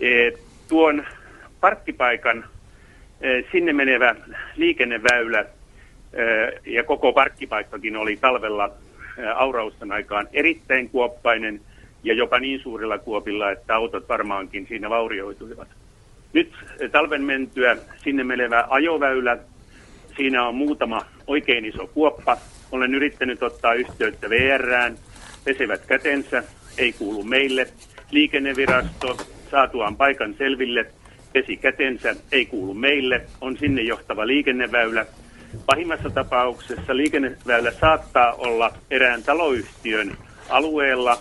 Eh, 0.00 0.32
tuon 0.68 1.04
parkkipaikan 1.60 2.44
sinne 3.52 3.72
menevä 3.72 4.14
liikenneväylä 4.56 5.44
ja 6.66 6.84
koko 6.84 7.12
parkkipaikkakin 7.12 7.96
oli 7.96 8.16
talvella 8.16 8.70
aurausten 9.34 9.92
aikaan 9.92 10.28
erittäin 10.32 10.88
kuoppainen 10.90 11.60
ja 12.04 12.14
jopa 12.14 12.38
niin 12.38 12.60
suurilla 12.60 12.98
kuopilla, 12.98 13.50
että 13.50 13.76
autot 13.76 14.08
varmaankin 14.08 14.66
siinä 14.66 14.90
vaurioituivat. 14.90 15.68
Nyt 16.32 16.52
talven 16.92 17.22
mentyä 17.22 17.76
sinne 18.04 18.24
menevä 18.24 18.66
ajoväylä, 18.68 19.38
siinä 20.16 20.48
on 20.48 20.54
muutama 20.54 21.06
oikein 21.26 21.64
iso 21.64 21.86
kuoppa. 21.86 22.36
Olen 22.72 22.94
yrittänyt 22.94 23.42
ottaa 23.42 23.74
yhteyttä 23.74 24.30
VRään, 24.30 24.98
pesevät 25.44 25.86
kätensä, 25.86 26.44
ei 26.78 26.92
kuulu 26.92 27.24
meille. 27.24 27.68
Liikennevirasto 28.10 29.16
saatuaan 29.50 29.96
paikan 29.96 30.34
selville, 30.38 30.86
pesi 31.32 31.56
kätensä, 31.56 32.16
ei 32.32 32.46
kuulu 32.46 32.74
meille, 32.74 33.26
on 33.40 33.56
sinne 33.58 33.82
johtava 33.82 34.26
liikenneväylä. 34.26 35.06
Pahimmassa 35.66 36.10
tapauksessa 36.10 36.96
liikenneväylä 36.96 37.70
saattaa 37.70 38.32
olla 38.32 38.74
erään 38.90 39.22
taloyhtiön 39.22 40.16
alueella 40.48 41.18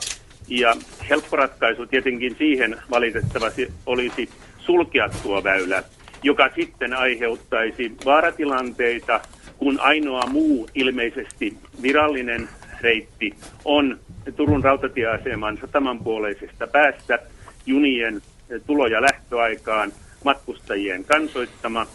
ja 0.48 0.76
helppo 1.10 1.36
ratkaisu 1.36 1.86
tietenkin 1.86 2.36
siihen 2.38 2.78
valitettavasti 2.90 3.72
olisi 3.86 4.30
sulkea 4.66 5.10
tuo 5.24 5.44
väylä, 5.44 5.84
joka 6.24 6.50
sitten 6.56 6.94
aiheuttaisi 6.94 7.92
vaaratilanteita, 8.06 9.22
kun 9.58 9.80
ainoa 9.80 10.28
muu 10.28 10.70
ilmeisesti 10.76 11.58
virallinen 11.82 12.50
reitti 12.82 13.34
on 13.66 14.00
Turun 14.36 14.64
rautatieaseman 14.64 15.58
satamanpuoleisesta 15.62 16.68
päästä 16.68 17.20
junien 17.66 18.22
tulo- 18.68 18.88
ja 18.88 19.02
lähtöaikaan 19.02 19.94
matkustajien 20.24 21.04
kansoittama 21.04 21.88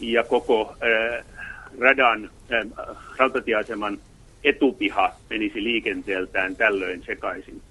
ja 0.00 0.24
koko 0.24 0.76
äh, 0.82 1.24
radan 1.80 2.30
äh, 2.52 2.96
rautatieaseman 3.16 3.98
etupiha 4.44 5.12
menisi 5.30 5.62
liikenteeltään 5.62 6.56
tällöin 6.56 7.02
sekaisin. 7.02 7.62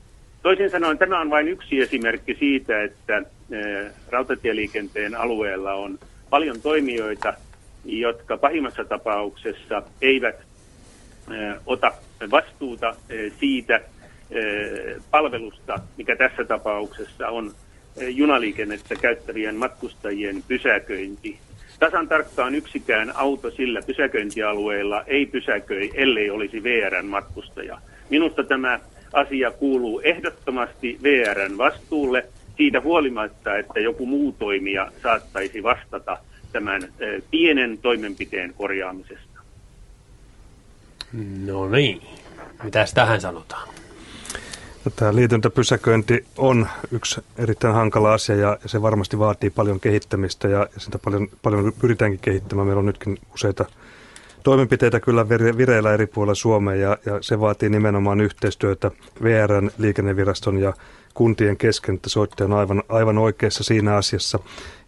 Toisin 0.42 0.70
sanoen 0.70 0.98
tämä 0.98 1.22
on 1.22 1.30
vain 1.30 1.48
yksi 1.48 1.82
esimerkki 1.82 2.36
siitä, 2.40 2.84
että 2.84 3.18
äh, 3.18 3.94
rautatieliikenteen 4.10 5.16
alueella 5.16 5.74
on 5.74 6.00
paljon 6.30 6.62
toimijoita, 6.62 7.34
jotka 7.86 8.38
pahimmassa 8.38 8.86
tapauksessa 8.86 9.84
eivät 10.02 10.36
äh, 10.36 11.58
ota 11.66 11.92
vastuuta 12.32 12.88
äh, 12.90 12.96
siitä 13.40 13.82
palvelusta, 15.12 15.80
mikä 15.98 16.16
tässä 16.16 16.46
tapauksessa 16.46 17.28
on 17.28 17.52
junaliikennettä 18.10 18.96
käyttävien 18.96 19.56
matkustajien 19.56 20.44
pysäköinti. 20.48 21.40
Tasan 21.80 22.08
tarkkaan 22.08 22.56
yksikään 22.56 23.12
auto 23.16 23.52
sillä 23.52 23.82
pysäköintialueella 23.82 25.04
ei 25.08 25.26
pysäköi, 25.26 25.92
ellei 25.94 26.30
olisi 26.30 26.64
VRn 26.64 27.06
matkustaja. 27.06 27.82
Minusta 28.10 28.44
tämä 28.44 28.80
asia 29.14 29.52
kuuluu 29.52 30.00
ehdottomasti 30.04 31.00
VRn 31.04 31.58
vastuulle 31.58 32.26
siitä 32.58 32.82
huolimatta, 32.82 33.58
että 33.58 33.80
joku 33.80 34.06
muu 34.06 34.32
toimija 34.32 34.92
saattaisi 35.04 35.64
vastata 35.64 36.18
tämän 36.52 36.94
pienen 37.32 37.78
toimenpiteen 37.78 38.54
korjaamisesta. 38.54 39.42
No 41.46 41.70
niin, 41.70 42.02
mitäs 42.64 42.94
tähän 42.94 43.22
sanotaan? 43.22 43.68
Tämä 44.96 45.16
liityntäpysäköinti 45.16 46.26
on 46.38 46.68
yksi 46.92 47.22
erittäin 47.38 47.74
hankala 47.74 48.14
asia 48.14 48.36
ja 48.36 48.58
se 48.66 48.82
varmasti 48.82 49.20
vaatii 49.20 49.50
paljon 49.50 49.80
kehittämistä 49.80 50.48
ja 50.48 50.68
sitä 50.78 51.00
paljon, 51.00 51.28
paljon 51.42 51.74
pyritäänkin 51.82 52.20
kehittämään. 52.20 52.68
Meillä 52.68 52.80
on 52.80 52.86
nytkin 52.86 53.20
useita 53.34 53.66
toimenpiteitä 54.44 55.00
kyllä 55.00 55.30
vireillä 55.30 55.94
eri 55.94 56.08
puolilla 56.08 56.36
Suomea 56.36 56.76
ja, 56.76 56.98
ja 57.06 57.18
se 57.22 57.40
vaatii 57.40 57.70
nimenomaan 57.70 58.22
yhteistyötä 58.22 58.92
VRn, 59.24 59.72
liikenneviraston 59.78 60.58
ja 60.58 60.74
kuntien 61.14 61.58
kesken, 61.58 61.96
että 61.96 62.10
soittaja 62.10 62.46
on 62.46 62.54
aivan, 62.54 62.84
aivan 62.90 63.18
oikeassa 63.18 63.64
siinä 63.64 63.96
asiassa. 63.96 64.40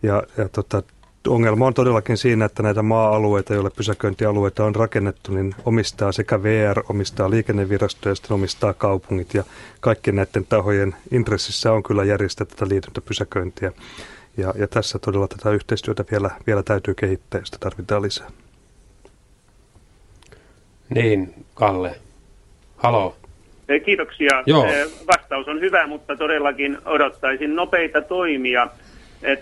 Ja, 0.03 0.23
ja 0.37 0.49
tota, 0.49 0.83
ongelma 1.27 1.67
on 1.67 1.73
todellakin 1.73 2.17
siinä, 2.17 2.45
että 2.45 2.63
näitä 2.63 2.81
maa-alueita, 2.81 3.53
joille 3.53 3.69
pysäköintialueita 3.69 4.65
on 4.65 4.75
rakennettu, 4.75 5.33
niin 5.33 5.55
omistaa 5.65 6.11
sekä 6.11 6.43
VR, 6.43 6.83
omistaa 6.89 7.29
liikennevirasto 7.29 8.09
ja 8.09 8.15
sitten 8.15 8.33
omistaa 8.33 8.73
kaupungit. 8.73 9.33
Ja 9.33 9.43
kaikkien 9.79 10.15
näiden 10.15 10.45
tahojen 10.49 10.95
intressissä 11.11 11.71
on 11.71 11.83
kyllä 11.83 12.03
järjestää 12.03 12.47
tätä 12.47 12.67
liityntäpysäköintiä. 12.69 13.71
Ja, 14.37 14.53
ja 14.57 14.67
tässä 14.67 14.99
todella 14.99 15.27
tätä 15.27 15.49
yhteistyötä 15.51 16.05
vielä, 16.11 16.29
vielä 16.47 16.63
täytyy 16.63 16.93
kehittää 16.93 17.39
ja 17.39 17.45
sitä 17.45 17.57
tarvitaan 17.59 18.01
lisää. 18.01 18.42
Niin, 20.93 21.33
Kalle. 21.53 21.95
Halo. 22.77 23.15
Kiitoksia. 23.85 24.43
Joo. 24.45 24.67
Vastaus 25.07 25.47
on 25.47 25.59
hyvä, 25.59 25.87
mutta 25.87 26.15
todellakin 26.15 26.77
odottaisin 26.85 27.55
nopeita 27.55 28.01
toimia– 28.01 28.67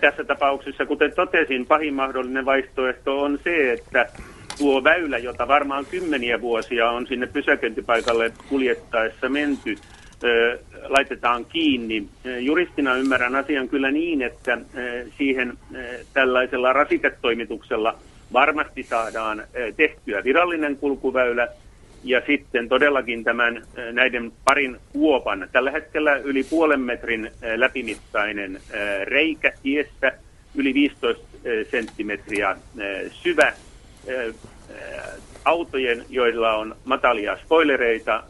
tässä 0.00 0.24
tapauksessa, 0.24 0.86
kuten 0.86 1.12
totesin, 1.12 1.66
pahin 1.66 1.94
mahdollinen 1.94 2.44
vaihtoehto 2.44 3.20
on 3.20 3.38
se, 3.44 3.72
että 3.72 4.06
tuo 4.58 4.84
väylä, 4.84 5.18
jota 5.18 5.48
varmaan 5.48 5.86
kymmeniä 5.86 6.40
vuosia 6.40 6.90
on 6.90 7.06
sinne 7.06 7.26
pysäköintipaikalle 7.26 8.32
kuljettaessa 8.48 9.28
menty, 9.28 9.76
laitetaan 10.88 11.44
kiinni. 11.44 12.06
Juristina 12.40 12.94
ymmärrän 12.94 13.34
asian 13.34 13.68
kyllä 13.68 13.90
niin, 13.90 14.22
että 14.22 14.58
siihen 15.18 15.58
tällaisella 16.12 16.72
rasitetoimituksella 16.72 17.94
varmasti 18.32 18.82
saadaan 18.82 19.44
tehtyä 19.76 20.24
virallinen 20.24 20.76
kulkuväylä, 20.76 21.48
ja 22.04 22.22
sitten 22.26 22.68
todellakin 22.68 23.24
tämän 23.24 23.62
näiden 23.92 24.32
parin 24.44 24.76
kuopan, 24.92 25.48
tällä 25.52 25.70
hetkellä 25.70 26.16
yli 26.16 26.44
puolen 26.44 26.80
metrin 26.80 27.30
läpimittainen 27.56 28.60
reikä 29.04 29.52
tiessä, 29.62 30.12
yli 30.54 30.74
15 30.74 31.26
senttimetriä 31.70 32.56
syvä, 33.10 33.52
autojen, 35.44 36.04
joilla 36.08 36.52
on 36.52 36.76
matalia 36.84 37.38
spoilereita, 37.44 38.22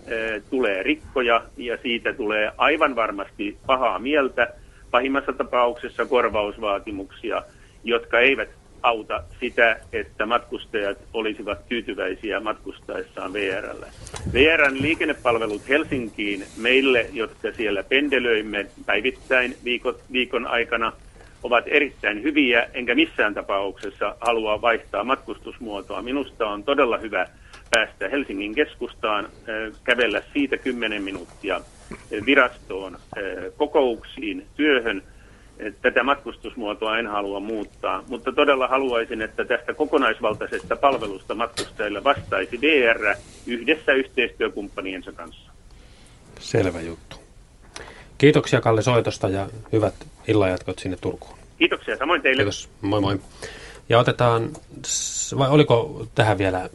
tulee 0.51 0.83
rikkoja 0.83 1.43
ja 1.57 1.79
siitä 1.83 2.13
tulee 2.13 2.53
aivan 2.57 2.97
varmasti 2.97 3.57
pahaa 3.67 3.99
mieltä, 3.99 4.55
pahimmassa 4.91 5.33
tapauksessa 5.33 6.07
korvausvaatimuksia, 6.07 7.43
jotka 7.85 8.21
eivät 8.21 8.49
auta 8.83 9.23
sitä, 9.41 9.81
että 9.93 10.27
matkustajat 10.27 10.99
olisivat 11.15 11.69
tyytyväisiä 11.69 12.41
matkustaessaan 12.41 13.33
VRllä. 13.33 13.87
VRn 14.33 14.83
liikennepalvelut 14.83 15.69
Helsinkiin 15.69 16.45
meille, 16.57 17.07
jotka 17.13 17.53
siellä 17.53 17.83
pendelöimme 17.83 18.67
päivittäin 18.87 19.57
viikon, 19.65 19.95
viikon 20.13 20.47
aikana, 20.47 20.93
ovat 21.43 21.65
erittäin 21.67 22.23
hyviä, 22.23 22.69
enkä 22.75 22.95
missään 22.95 23.35
tapauksessa 23.35 24.17
halua 24.21 24.63
vaihtaa 24.63 25.05
matkustusmuotoa. 25.05 26.03
Minusta 26.03 26.47
on 26.47 26.65
todella 26.65 26.99
hyvä 26.99 27.27
päästä 27.71 28.09
Helsingin 28.09 28.55
keskustaan, 28.55 29.29
kävellä 29.85 30.23
siitä 30.33 30.57
10 30.57 31.03
minuuttia 31.03 31.61
virastoon, 32.27 32.99
kokouksiin, 33.57 34.47
työhön– 34.57 35.03
tätä 35.83 36.03
matkustusmuotoa 36.03 36.99
en 36.99 37.07
halua 37.07 37.41
muuttaa, 37.41 38.05
mutta 38.09 38.33
todella 38.33 38.69
haluaisin, 38.69 39.23
että 39.23 39.45
tästä 39.45 39.75
kokonaisvaltaisesta 39.75 40.77
palvelusta 40.77 41.35
matkustajille 41.35 42.05
vastaisi 42.05 42.61
VR 42.61 43.15
yhdessä 43.47 43.93
yhteistyökumppaniensa 43.93 45.13
kanssa. 45.13 45.51
Selvä 46.41 46.81
juttu. 46.81 47.17
Kiitoksia 48.19 48.61
Kalle 48.61 48.83
soitosta 48.83 49.29
ja 49.29 49.49
hyvät 49.73 49.95
illanjatkot 50.29 50.79
sinne 50.79 50.97
Turkuun. 51.01 51.39
Kiitoksia, 51.59 51.97
samoin 51.97 52.23
teille. 52.23 52.43
Kiitos, 52.43 52.69
moi 52.81 53.01
moi. 53.01 53.19
Ja 53.89 53.99
otetaan, 53.99 54.51
vai 55.39 55.51
oliko 55.51 56.07
tähän 56.15 56.39
vielä 56.39 56.71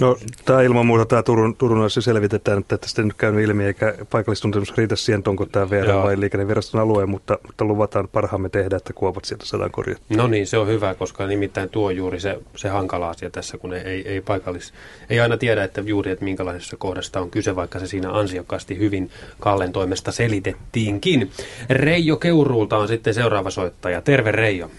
No 0.00 0.16
tämä 0.44 0.62
ilman 0.62 0.86
muuta 0.86 1.04
tämä 1.04 1.22
Turun, 1.22 1.56
Turun 1.56 1.90
se 1.90 2.00
selvitetään, 2.00 2.58
että 2.58 2.78
tästä 2.78 3.02
nyt 3.02 3.14
käynyt 3.14 3.44
ilmi, 3.44 3.64
eikä 3.64 3.94
paikallistuntemus 4.10 4.76
riitä 4.76 4.96
siihen, 4.96 5.22
onko 5.26 5.46
tämä 5.46 5.70
VR 5.70 5.88
Joo. 5.88 6.02
vai 6.02 6.20
liikenneviraston 6.20 6.80
alue, 6.80 7.06
mutta, 7.06 7.38
mutta 7.46 7.64
luvataan 7.64 8.08
parhaamme 8.08 8.48
tehdä, 8.48 8.76
että 8.76 8.92
kuopat 8.92 9.24
sieltä 9.24 9.46
saadaan 9.46 9.70
korjattua. 9.70 10.16
No 10.16 10.26
niin, 10.26 10.46
se 10.46 10.58
on 10.58 10.68
hyvä, 10.68 10.94
koska 10.94 11.26
nimittäin 11.26 11.68
tuo 11.68 11.90
juuri 11.90 12.20
se, 12.20 12.38
se 12.56 12.68
hankala 12.68 13.10
asia 13.10 13.30
tässä, 13.30 13.58
kun 13.58 13.74
ei, 13.74 14.08
ei 14.08 14.20
paikallis, 14.20 14.74
ei 15.10 15.20
aina 15.20 15.36
tiedä, 15.36 15.64
että 15.64 15.80
juuri, 15.80 16.10
että 16.10 16.24
minkälaisessa 16.24 16.76
kohdasta 16.76 17.20
on 17.20 17.30
kyse, 17.30 17.56
vaikka 17.56 17.78
se 17.78 17.86
siinä 17.86 18.10
ansiokkaasti 18.12 18.78
hyvin 18.78 19.10
Kallen 19.40 19.72
toimesta 19.72 20.12
selitettiinkin. 20.12 21.30
Reijo 21.70 22.16
Keuruulta 22.16 22.78
on 22.78 22.88
sitten 22.88 23.14
seuraava 23.14 23.50
soittaja. 23.50 24.02
Terve 24.02 24.32
Reijo. 24.32 24.70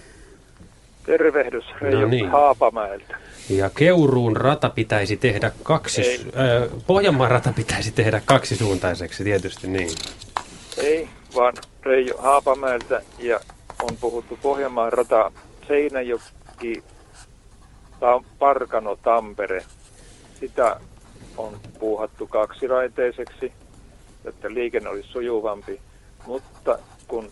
Tervehdys 1.05 1.65
Reijo 1.81 2.01
no 2.01 2.07
niin. 2.07 2.29
Haapamäeltä. 2.29 3.28
Ja 3.49 3.69
Keuruun 3.69 4.37
rata 4.37 4.69
pitäisi 4.69 5.17
tehdä 5.17 5.51
kaksi, 5.63 6.01
äh, 6.01 6.81
Pohjanmaan 6.87 7.31
rata 7.31 7.53
pitäisi 7.55 7.91
tehdä 7.91 8.21
kaksisuuntaiseksi 8.25 9.23
tietysti 9.23 9.67
niin. 9.67 9.97
Ei, 10.77 11.09
vaan 11.35 11.53
Reijo 11.83 12.17
Haapamäeltä 12.17 13.01
ja 13.19 13.39
on 13.81 13.97
puhuttu 14.01 14.39
Pohjanmaan 14.41 14.93
rata 14.93 15.31
Seinäjoki 15.67 16.83
Tam, 17.99 18.23
Parkano, 18.39 18.95
Tampere. 18.95 19.65
Sitä 20.39 20.79
on 21.37 21.59
puuhattu 21.79 22.27
kaksiraiteiseksi, 22.27 23.51
että 24.25 24.53
liikenne 24.53 24.89
olisi 24.89 25.09
sujuvampi. 25.09 25.79
Mutta 26.25 26.79
kun 27.07 27.29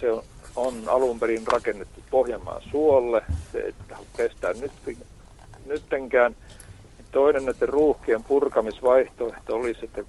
se 0.00 0.12
on, 0.12 0.22
on 0.56 0.74
alun 0.86 1.20
perin 1.20 1.46
rakennettu 1.46 2.00
Pohjanmaan 2.10 2.62
suolle, 2.70 3.22
se 3.52 3.58
ei 3.58 3.74
kestää 4.16 4.52
nyt, 4.52 4.72
nyttenkään. 5.66 6.36
Toinen 7.12 7.44
näiden 7.44 7.68
ruuhkien 7.68 8.24
purkamisvaihtoehto 8.24 9.54
olisi, 9.56 9.84
että 9.84 10.02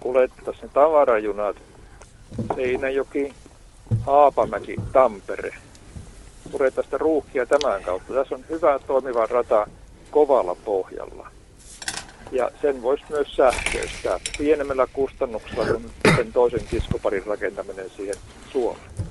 kuljettaisiin 0.00 0.62
ne 0.62 0.70
tavarajunat 0.74 1.56
Seinäjoki, 2.56 3.34
Haapamäki, 4.00 4.76
Tampere. 4.92 5.54
Puretaan 6.52 6.84
sitä 6.84 6.98
ruuhkia 6.98 7.46
tämän 7.46 7.82
kautta. 7.82 8.14
Tässä 8.14 8.34
on 8.34 8.44
hyvä 8.48 8.78
toimiva 8.86 9.26
rata 9.26 9.66
kovalla 10.10 10.54
pohjalla. 10.54 11.30
Ja 12.32 12.50
sen 12.62 12.82
voisi 12.82 13.04
myös 13.10 13.36
sähköistää 13.36 14.20
pienemmällä 14.38 14.86
kustannuksella 14.92 15.64
kuin 15.64 15.90
sen 16.16 16.32
toisen 16.32 16.66
kiskoparin 16.70 17.26
rakentaminen 17.26 17.90
siihen 17.96 18.16
Suomeen. 18.52 19.07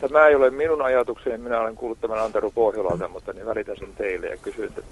Tämä 0.00 0.26
ei 0.26 0.34
ole 0.34 0.50
minun 0.50 0.82
ajatukseni, 0.82 1.38
minä 1.38 1.60
olen 1.60 1.76
kuullut 1.76 2.00
tämän 2.00 2.18
Antero 2.18 2.50
Pohjolalta, 2.50 3.08
mutta 3.08 3.32
niin 3.32 3.46
välitän 3.46 3.76
sen 3.76 3.92
teille 3.98 4.26
ja 4.26 4.36
kysyn, 4.36 4.64
että 4.64 4.82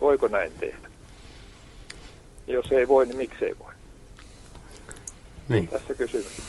voiko 0.00 0.28
näin 0.28 0.52
tehdä. 0.60 0.88
Jos 2.46 2.72
ei 2.72 2.88
voi, 2.88 3.06
niin 3.06 3.16
miksi 3.16 3.44
ei 3.44 3.54
voi? 3.58 3.72
Niin. 5.48 5.68
Tässä 5.68 5.94
kysymys. 5.94 6.42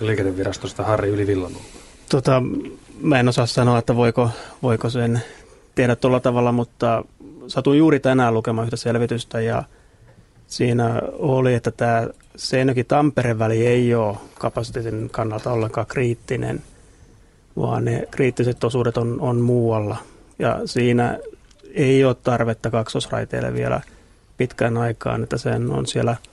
Liikennevirastosta 0.00 0.82
Harri 0.82 1.08
Ylivillanuu. 1.08 1.62
Tota, 2.10 2.42
mä 3.00 3.20
en 3.20 3.28
osaa 3.28 3.46
sanoa, 3.46 3.78
että 3.78 3.96
voiko, 3.96 4.30
voiko 4.62 4.90
sen 4.90 5.22
tehdä 5.74 5.96
tuolla 5.96 6.20
tavalla, 6.20 6.52
mutta 6.52 7.04
satuin 7.46 7.78
juuri 7.78 8.00
tänään 8.00 8.34
lukemaan 8.34 8.66
yhtä 8.66 8.76
selvitystä 8.76 9.40
ja 9.40 9.64
siinä 10.46 11.00
oli, 11.12 11.54
että 11.54 11.70
tämä 11.70 12.08
Seinäjoki-Tampereen 12.36 13.38
väli 13.38 13.66
ei 13.66 13.94
ole 13.94 14.16
kapasiteetin 14.38 15.10
kannalta 15.10 15.52
ollenkaan 15.52 15.86
kriittinen, 15.86 16.62
vaan 17.56 17.84
ne 17.84 18.08
kriittiset 18.10 18.64
osuudet 18.64 18.96
on, 18.96 19.20
on 19.20 19.40
muualla. 19.40 19.96
Ja 20.38 20.60
siinä 20.64 21.18
ei 21.74 22.04
ole 22.04 22.14
tarvetta 22.14 22.70
kaksosraiteille 22.70 23.54
vielä 23.54 23.80
pitkään 24.36 24.76
aikaan, 24.76 25.22
että 25.22 25.38
sen 25.38 25.70
on 25.70 25.86
siellä– 25.86 26.16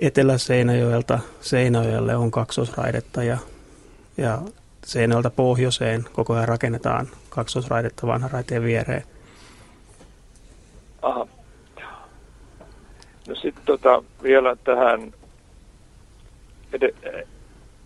Etelä-Seinäjoelta 0.00 1.18
Seinäjoelle 1.40 2.16
on 2.16 2.30
kaksosraidetta 2.30 3.22
ja, 3.22 3.38
ja 4.16 4.38
Seinäjoelta 4.84 5.30
pohjoiseen 5.30 6.04
koko 6.12 6.34
ajan 6.34 6.48
rakennetaan 6.48 7.08
kaksosraidetta 7.28 8.06
vanhan 8.06 8.30
raiteen 8.30 8.62
viereen. 8.62 9.02
Aha. 11.02 11.26
No 13.28 13.34
sitten 13.34 13.64
tota, 13.66 14.02
vielä 14.22 14.56
tähän 14.56 15.12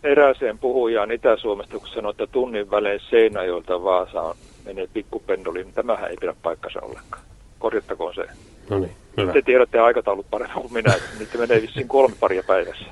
erääseen 0.05 0.59
puhujaan 0.59 1.13
Itä-Suomesta, 1.13 1.79
kun 1.79 1.89
sanoi, 1.89 2.11
että 2.11 2.27
tunnin 2.27 2.71
välein 2.71 3.01
Seinäjoelta 3.11 3.85
Vaasaan 3.85 4.37
menee 4.65 4.89
pikkupendoli, 4.93 5.65
niin 5.65 5.75
tämähän 5.75 6.11
ei 6.11 6.17
pidä 6.21 6.35
paikkansa 6.43 6.81
ollenkaan. 6.83 7.23
Korjattakoon 7.59 8.15
se. 8.15 8.27
No 8.71 8.79
niin. 8.79 8.93
Hyvä. 9.17 9.33
Te 9.33 9.43
tiedätte 9.43 9.79
aikataulut 9.79 10.27
paremmin 10.31 10.61
kuin 10.61 10.73
minä, 10.73 10.95
niitä 11.19 11.39
menee 11.39 11.63
vissiin 11.63 11.89
kolme 11.89 12.15
paria 12.21 12.43
päivässä. 12.47 12.85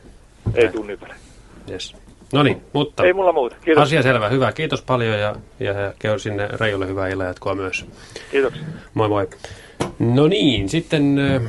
Ei 0.55 0.69
tunnin 0.69 1.01
välein. 1.01 1.21
Yes. 1.71 1.97
No 2.33 2.43
niin, 2.43 2.63
mutta 2.73 3.05
Ei 3.05 3.13
mulla 3.13 3.33
muuta. 3.33 3.57
Kiitos. 3.65 3.83
asia 3.83 4.03
selvä. 4.03 4.29
Hyvä, 4.29 4.53
kiitos 4.53 4.83
paljon 4.83 5.19
ja, 5.19 5.37
ja, 5.61 5.73
ja 5.73 5.93
käy 5.99 6.19
sinne 6.19 6.49
Reijolle 6.53 6.87
hyvää 6.87 7.09
illan 7.09 7.27
jatkoa 7.27 7.55
myös. 7.55 7.87
Kiitoksia. 8.31 8.63
Moi 8.95 9.09
moi. 9.09 9.29
No 9.99 10.27
niin, 10.27 10.69
sitten, 10.69 11.19
äh, 11.19 11.43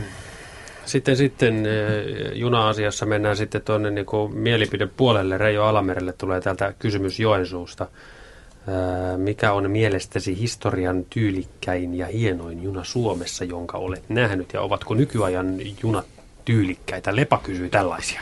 sitten, 0.86 1.17
sitten 1.17 1.55
äh, 1.55 2.34
juna-asiassa 2.34 3.05
mennään 3.05 3.38
sitten 3.38 3.61
tuonne 3.61 3.91
niin 3.91 4.05
mielipidepuolelle. 4.34 5.38
Reijo 5.38 5.63
Alamerelle 5.63 6.13
tulee 6.13 6.41
täältä 6.41 6.73
kysymys 6.79 7.19
Joensuusta. 7.19 7.84
Äh, 7.84 9.17
mikä 9.17 9.53
on 9.53 9.71
mielestäsi 9.71 10.39
historian 10.39 11.05
tyylikkäin 11.09 11.95
ja 11.95 12.07
hienoin 12.07 12.63
juna 12.63 12.84
Suomessa, 12.84 13.43
jonka 13.43 13.77
olet 13.77 14.09
nähnyt, 14.09 14.53
ja 14.53 14.61
ovatko 14.61 14.93
nykyajan 14.93 15.55
junat 15.84 16.05
tyylikkäitä? 16.45 17.15
Lepa 17.15 17.38
kysyy 17.43 17.69
tällaisia. 17.69 18.21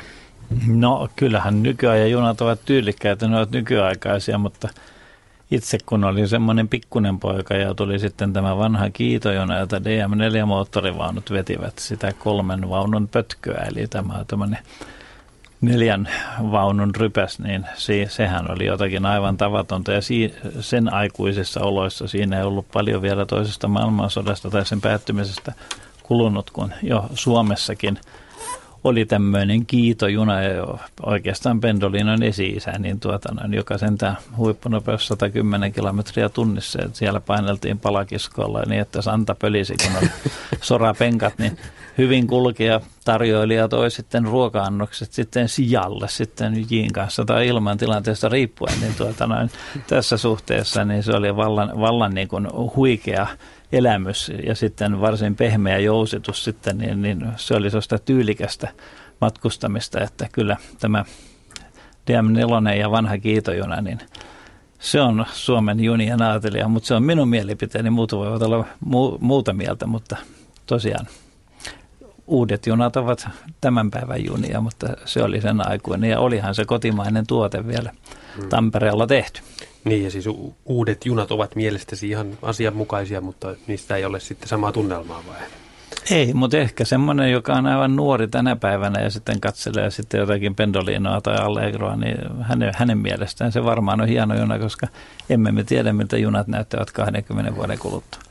No 0.67 1.09
kyllähän 1.15 1.63
nykyajan 1.63 2.11
junat 2.11 2.41
ovat 2.41 2.59
tyylikkäitä, 2.65 3.27
ne 3.27 3.37
ovat 3.37 3.51
nykyaikaisia, 3.51 4.37
mutta 4.37 4.69
itse 5.51 5.77
kun 5.85 6.03
olin 6.03 6.27
semmoinen 6.27 6.67
pikkunen 6.67 7.19
poika 7.19 7.53
ja 7.53 7.73
tuli 7.73 7.99
sitten 7.99 8.33
tämä 8.33 8.57
vanha 8.57 8.89
kiitojuna, 8.89 9.59
jota 9.59 9.77
DM4-moottorivaunut 9.77 11.31
vetivät 11.31 11.79
sitä 11.79 12.13
kolmen 12.19 12.69
vaunun 12.69 13.07
pötköä, 13.07 13.67
eli 13.67 13.87
tämä 13.87 14.25
tämmöinen 14.27 14.59
neljän 15.61 16.09
vaunun 16.51 16.95
rypäs, 16.95 17.39
niin 17.39 17.65
se, 17.75 18.05
sehän 18.09 18.51
oli 18.51 18.65
jotakin 18.65 19.05
aivan 19.05 19.37
tavatonta. 19.37 19.91
Ja 19.91 20.01
si, 20.01 20.33
sen 20.59 20.93
aikuisissa 20.93 21.61
oloissa 21.61 22.07
siinä 22.07 22.37
ei 22.37 22.43
ollut 22.43 22.71
paljon 22.73 23.01
vielä 23.01 23.25
toisesta 23.25 23.67
maailmansodasta 23.67 24.49
tai 24.49 24.65
sen 24.65 24.81
päättymisestä 24.81 25.53
kulunut, 26.03 26.51
kun 26.51 26.73
jo 26.83 27.05
Suomessakin 27.13 27.99
oli 28.83 29.05
tämmöinen 29.05 29.65
kiitojuna 29.65 30.41
ja 30.41 30.77
oikeastaan 31.05 31.61
Pendolinon 31.61 32.23
esi-isä, 32.23 32.71
niin 32.71 32.99
tuota, 32.99 33.35
joka 33.49 33.77
sentään 33.77 34.17
huippunopeus 34.37 35.07
110 35.07 35.73
kilometriä 35.73 36.29
tunnissa, 36.29 36.79
että 36.85 36.97
siellä 36.97 37.19
paineltiin 37.19 37.79
palakiskolla 37.79 38.63
niin, 38.67 38.81
että 38.81 39.01
santa 39.01 39.35
pölisi, 39.35 39.73
kun 39.83 39.97
oli 39.97 40.09
sorapenkat, 40.61 41.33
niin 41.37 41.57
hyvin 41.97 42.27
kulkija 42.27 42.81
tarjoilija 43.05 43.67
toi 43.67 43.91
sitten 43.91 44.25
ruoka-annokset 44.25 45.13
sitten 45.13 45.49
sijalle 45.49 46.07
sitten 46.07 46.65
Jiin 46.69 46.93
kanssa 46.93 47.25
tai 47.25 47.47
ilman 47.47 47.77
tilanteesta 47.77 48.29
riippuen, 48.29 48.79
niin 48.81 48.93
tuota 48.97 49.27
noin, 49.27 49.49
tässä 49.87 50.17
suhteessa 50.17 50.85
niin 50.85 51.03
se 51.03 51.11
oli 51.11 51.35
vallan, 51.35 51.79
vallan 51.79 52.13
niin 52.13 52.27
kuin 52.27 52.47
huikea 52.75 53.27
elämys 53.71 54.31
ja 54.45 54.55
sitten 54.55 55.01
varsin 55.01 55.35
pehmeä 55.35 55.79
jousitus 55.79 56.43
sitten, 56.43 56.77
niin, 56.77 57.01
niin 57.01 57.27
se 57.35 57.53
oli 57.53 57.69
sellaista 57.69 57.99
tyylikästä 57.99 58.67
matkustamista, 59.21 60.01
että 60.01 60.27
kyllä 60.31 60.57
tämä 60.79 61.05
DM4 62.11 62.77
ja 62.79 62.91
vanha 62.91 63.17
kiitojuna, 63.17 63.81
niin 63.81 63.99
se 64.79 65.01
on 65.01 65.25
Suomen 65.33 65.79
junien 65.79 66.21
aatelija, 66.21 66.67
mutta 66.67 66.87
se 66.87 66.93
on 66.93 67.03
minun 67.03 67.29
mielipiteeni, 67.29 67.89
muut 67.89 68.11
voivat 68.11 68.41
olla 68.41 68.65
mu- 68.85 69.17
muuta 69.19 69.53
mieltä, 69.53 69.87
mutta 69.87 70.17
tosiaan 70.65 71.07
uudet 72.27 72.67
junat 72.67 72.95
ovat 72.95 73.27
tämän 73.61 73.91
päivän 73.91 74.25
junia, 74.25 74.61
mutta 74.61 74.87
se 75.05 75.23
oli 75.23 75.41
sen 75.41 75.67
aikuinen 75.67 76.09
ja 76.09 76.19
olihan 76.19 76.55
se 76.55 76.65
kotimainen 76.65 77.27
tuote 77.27 77.67
vielä 77.67 77.91
hmm. 78.35 78.49
Tampereella 78.49 79.07
tehty. 79.07 79.41
Niin 79.83 80.03
ja 80.03 80.11
siis 80.11 80.27
u- 80.27 80.55
uudet 80.65 81.05
junat 81.05 81.31
ovat 81.31 81.55
mielestäsi 81.55 82.09
ihan 82.09 82.37
asianmukaisia, 82.41 83.21
mutta 83.21 83.55
niistä 83.67 83.95
ei 83.95 84.05
ole 84.05 84.19
sitten 84.19 84.49
samaa 84.49 84.71
tunnelmaa 84.71 85.23
vai? 85.27 85.37
Ei, 86.11 86.33
mutta 86.33 86.57
ehkä 86.57 86.85
semmoinen, 86.85 87.31
joka 87.31 87.53
on 87.53 87.65
aivan 87.65 87.95
nuori 87.95 88.27
tänä 88.27 88.55
päivänä 88.55 89.03
ja 89.03 89.09
sitten 89.09 89.41
katselee 89.41 89.91
sitten 89.91 90.19
jotakin 90.19 90.55
Pendolinoa 90.55 91.21
tai 91.21 91.35
Allegroa, 91.35 91.95
niin 91.95 92.17
hänen, 92.41 92.71
hänen 92.75 92.97
mielestään 92.97 93.51
se 93.51 93.63
varmaan 93.63 94.01
on 94.01 94.07
hieno 94.07 94.39
juna, 94.39 94.59
koska 94.59 94.87
emme 95.29 95.51
me 95.51 95.63
tiedä, 95.63 95.93
miltä 95.93 96.17
junat 96.17 96.47
näyttävät 96.47 96.91
20 96.91 97.55
vuoden 97.55 97.79
kuluttua. 97.79 98.21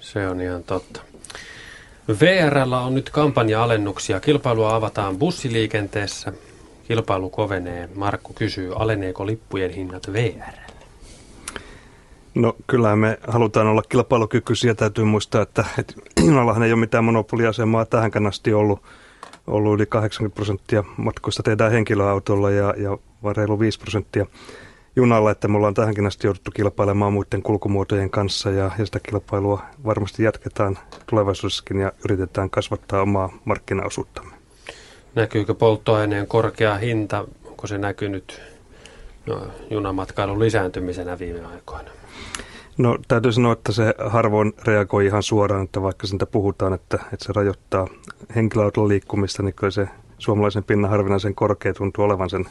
Se 0.00 0.28
on 0.28 0.40
ihan 0.40 0.62
totta. 0.62 1.00
VRllä 2.20 2.80
on 2.80 2.94
nyt 2.94 3.10
kampanja-alennuksia. 3.10 4.20
Kilpailua 4.20 4.74
avataan 4.74 5.18
bussiliikenteessä. 5.18 6.32
Kilpailu 6.92 7.30
kovenee. 7.30 7.88
Markku 7.94 8.32
kysyy, 8.32 8.72
aleneeko 8.76 9.26
lippujen 9.26 9.70
hinnat 9.70 10.12
VR? 10.12 10.70
No 12.34 12.56
kyllä 12.66 12.96
me 12.96 13.18
halutaan 13.28 13.66
olla 13.66 13.82
kilpailukykyisiä. 13.82 14.74
Täytyy 14.74 15.04
muistaa, 15.04 15.42
että, 15.42 15.64
että 15.78 15.94
junallahan 16.26 16.62
ei 16.62 16.72
ole 16.72 16.80
mitään 16.80 17.04
monopoliasemaa 17.04 17.84
tähänkään 17.84 18.26
asti 18.26 18.52
ollut. 18.52 18.82
Ollut 19.46 19.74
yli 19.74 19.86
80 19.86 20.34
prosenttia 20.34 20.84
matkoista 20.96 21.42
tehdään 21.42 21.72
henkilöautolla 21.72 22.50
ja, 22.50 22.74
ja 22.76 22.98
reilu 23.36 23.60
5 23.60 23.78
prosenttia 23.78 24.26
junalla, 24.96 25.30
että 25.30 25.48
me 25.48 25.56
ollaan 25.56 25.74
tähänkin 25.74 26.06
asti 26.06 26.26
jouduttu 26.26 26.50
kilpailemaan 26.50 27.12
muiden 27.12 27.42
kulkumuotojen 27.42 28.10
kanssa 28.10 28.50
ja, 28.50 28.70
ja 28.78 28.86
sitä 28.86 29.00
kilpailua 29.00 29.62
varmasti 29.84 30.22
jatketaan 30.22 30.78
tulevaisuudessakin 31.06 31.80
ja 31.80 31.92
yritetään 32.04 32.50
kasvattaa 32.50 33.02
omaa 33.02 33.32
markkinaosuuttamme. 33.44 34.31
Näkyykö 35.14 35.54
polttoaineen 35.54 36.26
korkea 36.26 36.74
hinta, 36.74 37.24
onko 37.44 37.66
se 37.66 37.78
näkynyt 37.78 38.40
no, 39.26 39.46
junamatkailun 39.70 40.40
lisääntymisenä 40.40 41.18
viime 41.18 41.46
aikoina? 41.46 41.90
No 42.78 42.98
täytyy 43.08 43.32
sanoa, 43.32 43.52
että 43.52 43.72
se 43.72 43.94
harvoin 44.06 44.52
reagoi 44.66 45.06
ihan 45.06 45.22
suoraan, 45.22 45.64
että 45.64 45.82
vaikka 45.82 46.06
siitä 46.06 46.26
puhutaan, 46.26 46.72
että, 46.72 46.98
että 47.12 47.24
se 47.24 47.32
rajoittaa 47.36 47.88
henkilöauton 48.34 48.88
liikkumista, 48.88 49.42
niin 49.42 49.54
kyllä 49.54 49.70
se 49.70 49.88
suomalaisen 50.18 50.64
pinnan 50.64 50.90
harvinaisen 50.90 51.34
korkea 51.34 51.74
tuntuu 51.74 52.04
olevan 52.04 52.30
sen 52.30 52.46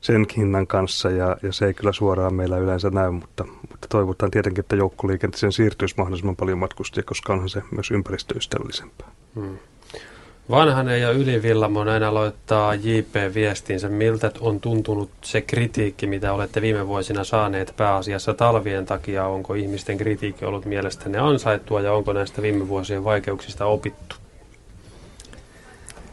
sen 0.00 0.26
hinnan 0.36 0.66
kanssa 0.66 1.10
ja, 1.10 1.36
ja 1.42 1.52
se 1.52 1.66
ei 1.66 1.74
kyllä 1.74 1.92
suoraan 1.92 2.34
meillä 2.34 2.58
yleensä 2.58 2.90
näy, 2.90 3.10
mutta, 3.10 3.44
mutta 3.70 3.88
toivotaan 3.88 4.30
tietenkin, 4.30 4.60
että 4.62 4.76
joukkoliikenteeseen 4.76 5.52
siirtyisi 5.52 5.94
mahdollisimman 5.98 6.36
paljon 6.36 6.58
matkustajia, 6.58 7.04
koska 7.04 7.32
onhan 7.32 7.48
se 7.48 7.62
myös 7.70 7.90
ympäristöystävällisempää. 7.90 9.08
Hmm. 9.34 9.58
Vanhanen 10.50 11.00
ja 11.00 11.10
Ylivillamo 11.10 11.84
näin 11.84 12.02
aloittaa 12.02 12.74
JP-viestinsä. 12.74 13.88
Miltä 13.88 14.32
on 14.40 14.60
tuntunut 14.60 15.10
se 15.24 15.40
kritiikki, 15.40 16.06
mitä 16.06 16.32
olette 16.32 16.62
viime 16.62 16.86
vuosina 16.86 17.24
saaneet 17.24 17.74
pääasiassa 17.76 18.34
talvien 18.34 18.86
takia? 18.86 19.26
Onko 19.26 19.54
ihmisten 19.54 19.98
kritiikki 19.98 20.44
ollut 20.44 20.64
mielestänne 20.64 21.18
ansaittua 21.18 21.80
ja 21.80 21.92
onko 21.92 22.12
näistä 22.12 22.42
viime 22.42 22.68
vuosien 22.68 23.04
vaikeuksista 23.04 23.66
opittu? 23.66 24.16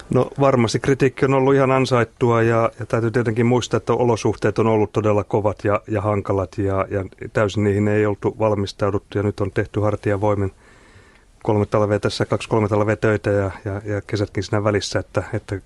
No 0.10 0.30
varmasti 0.40 0.80
kritiikki 0.80 1.26
on 1.26 1.34
ollut 1.34 1.56
ihan 1.56 1.72
ansaittua 1.72 2.42
ja, 2.42 2.72
ja 2.80 2.86
täytyy 2.86 3.12
tietenkin 3.12 3.46
muistaa, 3.46 3.78
että 3.78 3.94
olosuhteet 3.94 4.60
on 4.60 4.68
ollut 4.68 4.92
todella 4.92 5.24
kovat 5.24 5.64
ja, 5.64 5.82
ja 5.88 6.02
hankalat 6.02 6.58
ja, 6.58 6.88
ja 6.90 7.06
täysin 7.34 7.64
niihin 7.64 7.88
ei 7.88 8.06
oltu 8.06 8.36
valmistauduttu 8.40 9.18
ja 9.18 9.24
nyt 9.24 9.40
on 9.40 9.52
tehty 9.52 9.80
hartiavoimin– 9.80 10.52
kolme 11.46 11.66
talvea 11.66 12.00
tässä, 12.00 12.26
kaksi-kolme 12.26 12.68
talvea 12.68 12.96
töitä 12.96 13.30
ja, 13.30 13.52
ja, 13.66 13.82
ja 13.86 14.02
kesätkin 14.02 14.44
siinä 14.44 14.64
välissä, 14.64 15.00
että, 15.00 15.24
että 15.34 15.62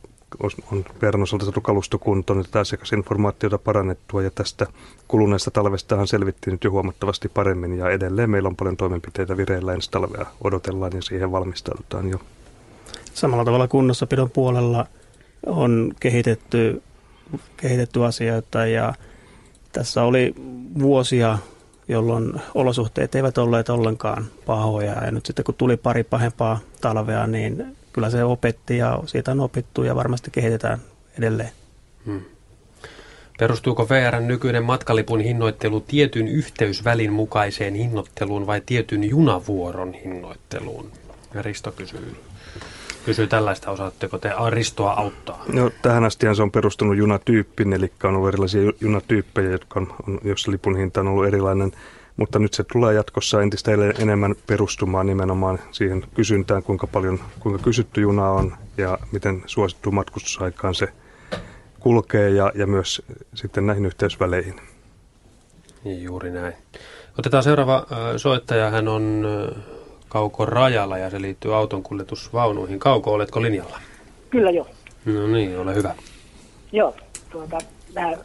on 0.71 0.85
verran 1.01 1.23
osalta 1.23 1.45
saatu 1.45 1.61
kalustokuntoon, 1.61 2.39
että 2.39 2.59
asiakasinformaatiota 2.59 3.57
parannettua 3.57 4.23
ja 4.23 4.31
tästä 4.31 4.67
kuluneesta 5.07 5.51
talvestahan 5.51 6.07
selvittiin 6.07 6.51
nyt 6.51 6.63
jo 6.63 6.71
huomattavasti 6.71 7.29
paremmin 7.29 7.77
ja 7.77 7.89
edelleen 7.89 8.29
meillä 8.29 8.47
on 8.47 8.55
paljon 8.55 8.77
toimenpiteitä 8.77 9.37
vireillä 9.37 9.73
ensi 9.73 9.91
talvea 9.91 10.25
odotellaan 10.43 10.91
ja 10.95 11.01
siihen 11.01 11.31
valmistaudutaan 11.31 12.09
jo. 12.09 12.19
Samalla 13.13 13.45
tavalla 13.45 13.67
kunnossapidon 13.67 14.29
puolella 14.29 14.85
on 15.45 15.93
kehitetty, 15.99 16.81
kehitetty 17.57 18.05
asioita 18.05 18.65
ja 18.65 18.93
tässä 19.71 20.03
oli 20.03 20.35
vuosia 20.79 21.37
jolloin 21.89 22.33
olosuhteet 22.55 23.15
eivät 23.15 23.37
olleet 23.37 23.69
ollenkaan 23.69 24.25
pahoja. 24.45 25.05
Ja 25.05 25.11
nyt 25.11 25.25
sitten 25.25 25.45
kun 25.45 25.55
tuli 25.55 25.77
pari 25.77 26.03
pahempaa 26.03 26.59
talvea, 26.81 27.27
niin 27.27 27.77
kyllä 27.93 28.09
se 28.09 28.23
opetti 28.23 28.77
ja 28.77 28.99
siitä 29.05 29.31
on 29.31 29.39
opittu 29.39 29.83
ja 29.83 29.95
varmasti 29.95 30.31
kehitetään 30.31 30.79
edelleen. 31.17 31.51
Hmm. 32.05 32.21
Perustuuko 33.39 33.89
VRn 33.89 34.27
nykyinen 34.27 34.63
matkalipun 34.63 35.19
hinnoittelu 35.19 35.79
tietyn 35.79 36.27
yhteysvälin 36.27 37.13
mukaiseen 37.13 37.75
hinnoitteluun 37.75 38.47
vai 38.47 38.61
tietyn 38.65 39.09
junavuoron 39.09 39.93
hinnoitteluun? 39.93 40.91
Risto 41.33 41.71
kysyy, 41.71 42.15
kysyy 43.09 43.27
tällaista, 43.27 43.71
osaatteko 43.71 44.17
te 44.17 44.31
Ristoa 44.49 44.91
auttaa? 44.91 45.43
No, 45.53 45.71
tähän 45.81 46.03
asti 46.03 46.35
se 46.35 46.43
on 46.43 46.51
perustunut 46.51 46.97
junatyyppiin, 46.97 47.73
eli 47.73 47.91
on 48.03 48.15
ollut 48.15 48.27
erilaisia 48.27 48.71
junatyyppejä, 48.81 49.49
jotka 49.49 49.79
on, 49.79 49.93
on, 50.07 50.19
jossa 50.23 50.51
lipun 50.51 50.77
hinta 50.77 50.99
on 50.99 51.07
ollut 51.07 51.27
erilainen. 51.27 51.71
Mutta 52.17 52.39
nyt 52.39 52.53
se 52.53 52.63
tulee 52.63 52.93
jatkossa 52.93 53.41
entistä 53.41 53.71
enemmän 53.99 54.35
perustumaan 54.47 55.07
nimenomaan 55.07 55.59
siihen 55.71 56.03
kysyntään, 56.13 56.63
kuinka 56.63 56.87
paljon, 56.87 57.19
kuinka 57.39 57.63
kysytty 57.63 58.01
juna 58.01 58.29
on 58.29 58.53
ja 58.77 58.97
miten 59.11 59.43
suosittu 59.45 59.91
matkustusaikaan 59.91 60.75
se 60.75 60.87
kulkee 61.79 62.29
ja, 62.29 62.51
ja 62.55 62.67
myös 62.67 63.01
sitten 63.33 63.65
näihin 63.67 63.85
yhteysväleihin. 63.85 64.61
Niin, 65.83 66.03
juuri 66.03 66.31
näin. 66.31 66.53
Otetaan 67.19 67.43
seuraava 67.43 67.85
soittaja. 68.17 68.69
Hän 68.69 68.87
on 68.87 69.27
Kauko 70.09 70.45
Rajalla 70.45 70.97
ja 70.97 71.09
se 71.09 71.21
liittyy 71.21 71.55
auton 71.55 71.83
kuljetusvaunuihin. 71.83 72.79
Kauko, 72.79 73.13
oletko 73.13 73.41
linjalla? 73.41 73.79
Kyllä 74.29 74.51
joo. 74.51 74.67
No 75.05 75.27
niin, 75.27 75.59
ole 75.59 75.75
hyvä. 75.75 75.95
Joo, 76.71 76.95
tuota, 77.29 77.57
nämä 77.95 78.17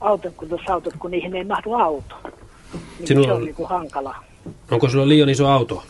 autonkuljetusautot, 0.00 0.94
kun 0.98 1.10
niihin 1.10 1.36
ei 1.36 1.44
mahdu 1.44 1.74
auto. 1.74 2.14
Niin 2.98 3.08
Sinulla 3.08 3.28
se 3.28 3.32
on... 3.32 3.44
niin 3.44 3.54
kuin 3.54 3.68
hankala. 3.68 4.14
Onko 4.70 4.88
sulla 4.88 5.08
liian 5.08 5.28
iso 5.28 5.48
auto? 5.48 5.82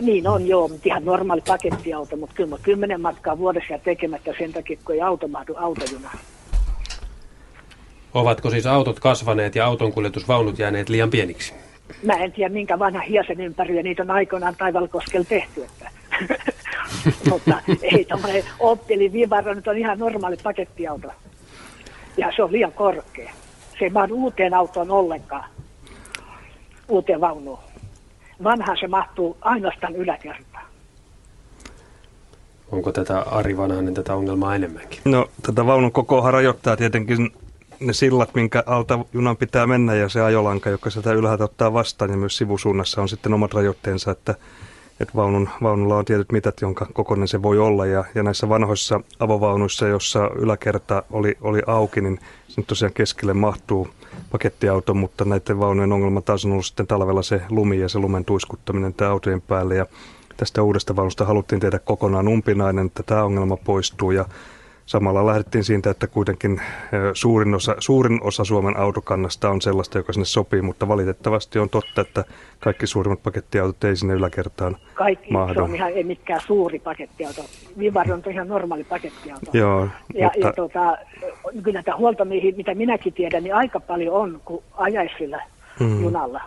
Niin 0.00 0.28
on 0.28 0.48
joo, 0.48 0.68
mutta 0.68 0.82
ihan 0.84 1.04
normaali 1.04 1.42
pakettiauto, 1.46 2.16
mutta 2.16 2.34
kyllä 2.34 2.50
mä 2.50 2.56
kymmenen 2.62 3.00
matkaa 3.00 3.38
vuodessa 3.38 3.72
ja 3.72 3.78
tekemättä 3.78 4.32
sen 4.38 4.52
takia, 4.52 4.78
kun 4.84 4.94
ei 4.94 5.00
auto 5.00 5.28
mahdu 5.28 5.54
autojunaan. 5.56 6.18
Ovatko 8.14 8.50
siis 8.50 8.66
autot 8.66 9.00
kasvaneet 9.00 9.54
ja 9.54 9.66
autonkuljetusvaunut 9.66 10.58
jääneet 10.58 10.88
liian 10.88 11.10
pieniksi? 11.10 11.54
Mä 12.02 12.12
en 12.12 12.32
tiedä 12.32 12.54
minkä 12.54 12.78
vanha 12.78 13.00
hiasen 13.00 13.40
ympäri, 13.40 13.76
ja 13.76 13.82
niitä 13.82 14.02
on 14.02 14.10
aikoinaan 14.10 14.56
Taivalkoskella 14.56 15.26
tehty. 15.28 15.64
Että. 15.64 15.90
Mutta 17.30 17.60
ei 17.82 18.04
tämmöinen 18.04 18.44
Opteli 18.58 19.12
Vivaro 19.12 19.54
nyt 19.54 19.68
on 19.68 19.78
ihan 19.78 19.98
normaali 19.98 20.36
pakettiauto. 20.42 21.08
Ja 22.16 22.32
se 22.36 22.42
on 22.42 22.52
liian 22.52 22.72
korkea. 22.72 23.32
Se 23.78 23.84
ei 23.84 23.90
mahdu 23.90 24.14
uuteen 24.14 24.54
autoon 24.54 24.90
ollenkaan, 24.90 25.44
uuteen 26.88 27.20
vaunuun. 27.20 27.58
Vanhaan 28.44 28.76
se 28.80 28.86
mahtuu 28.86 29.36
ainoastaan 29.40 29.96
yläkertaan. 29.96 30.66
Onko 32.72 32.92
tätä 32.92 33.20
Ari 33.20 33.56
Vanhanen 33.56 33.94
tätä 33.94 34.14
ongelmaa 34.14 34.54
enemmänkin? 34.54 35.00
No 35.04 35.28
tätä 35.42 35.66
vaunun 35.66 35.92
kokoa 35.92 36.30
rajoittaa 36.30 36.76
tietenkin 36.76 37.32
ne 37.80 37.92
sillat, 37.92 38.34
minkä 38.34 38.62
alta 38.66 38.98
junan 39.12 39.36
pitää 39.36 39.66
mennä 39.66 39.94
ja 39.94 40.08
se 40.08 40.20
ajolanka, 40.20 40.70
joka 40.70 40.90
sitä 40.90 41.12
ylhäältä 41.12 41.44
ottaa 41.44 41.72
vastaan 41.72 42.10
ja 42.10 42.16
myös 42.16 42.36
sivusuunnassa 42.36 43.02
on 43.02 43.08
sitten 43.08 43.34
omat 43.34 43.54
rajoitteensa, 43.54 44.10
että, 44.10 44.34
että 45.00 45.14
vaunun, 45.16 45.48
vaunulla 45.62 45.96
on 45.96 46.04
tietyt 46.04 46.32
mitat, 46.32 46.60
jonka 46.60 46.86
kokoinen 46.92 47.28
se 47.28 47.42
voi 47.42 47.58
olla. 47.58 47.86
Ja, 47.86 48.04
ja 48.14 48.22
näissä 48.22 48.48
vanhoissa 48.48 49.00
avovaunuissa, 49.18 49.88
jossa 49.88 50.30
yläkerta 50.36 51.02
oli, 51.10 51.36
oli 51.40 51.62
auki, 51.66 52.00
niin 52.00 52.18
se 52.48 52.62
tosiaan 52.62 52.92
keskelle 52.92 53.34
mahtuu 53.34 53.88
pakettiauto, 54.32 54.94
mutta 54.94 55.24
näiden 55.24 55.58
vaunujen 55.58 55.92
ongelma 55.92 56.20
taas 56.20 56.44
on 56.44 56.52
ollut 56.52 56.66
sitten 56.66 56.86
talvella 56.86 57.22
se 57.22 57.40
lumi 57.50 57.80
ja 57.80 57.88
se 57.88 57.98
lumen 57.98 58.24
tuiskuttaminen 58.24 58.94
tämä 58.94 59.10
autojen 59.10 59.40
päälle. 59.40 59.76
Ja 59.76 59.86
tästä 60.36 60.62
uudesta 60.62 60.96
vaunusta 60.96 61.24
haluttiin 61.24 61.60
tehdä 61.60 61.78
kokonaan 61.78 62.28
umpinainen, 62.28 62.86
että 62.86 63.02
tämä 63.02 63.24
ongelma 63.24 63.56
poistuu. 63.56 64.10
Ja 64.10 64.24
Samalla 64.86 65.26
lähdettiin 65.26 65.64
siitä, 65.64 65.90
että 65.90 66.06
kuitenkin 66.06 66.60
suurin 67.12 67.54
osa, 67.54 67.76
suurin 67.78 68.22
osa 68.22 68.44
Suomen 68.44 68.76
autokannasta 68.76 69.50
on 69.50 69.60
sellaista, 69.62 69.98
joka 69.98 70.12
sinne 70.12 70.24
sopii, 70.24 70.62
mutta 70.62 70.88
valitettavasti 70.88 71.58
on 71.58 71.68
totta, 71.70 72.00
että 72.00 72.24
kaikki 72.60 72.86
suurimmat 72.86 73.22
pakettiautot 73.22 73.84
ei 73.84 73.96
sinne 73.96 74.14
yläkertaan 74.14 74.76
Kaikki, 74.94 75.32
mahdu. 75.32 75.54
se 75.54 75.60
on 75.60 75.74
ihan 75.74 75.92
ei 75.92 76.04
mitkään 76.04 76.40
suuri 76.46 76.78
pakettiauto. 76.78 77.44
Vivar 77.78 78.12
on 78.12 78.22
ihan 78.30 78.48
normaali 78.48 78.84
pakettiauto. 78.84 79.50
Joo, 79.52 79.88
ja, 80.14 80.30
mutta... 80.34 80.46
ja 80.46 80.52
tota, 80.52 80.96
kyllä 81.62 81.76
näitä 81.76 81.96
huoltomiehiä, 81.96 82.52
mitä 82.56 82.74
minäkin 82.74 83.12
tiedän, 83.12 83.42
niin 83.42 83.54
aika 83.54 83.80
paljon 83.80 84.14
on, 84.14 84.40
kun 84.44 84.62
ajaisi 84.76 85.14
sillä 85.18 85.42
Mm. 85.80 86.02
junalla. 86.02 86.40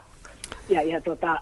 Ja, 0.70 0.82
ja 0.82 1.02
tota, 1.02 1.40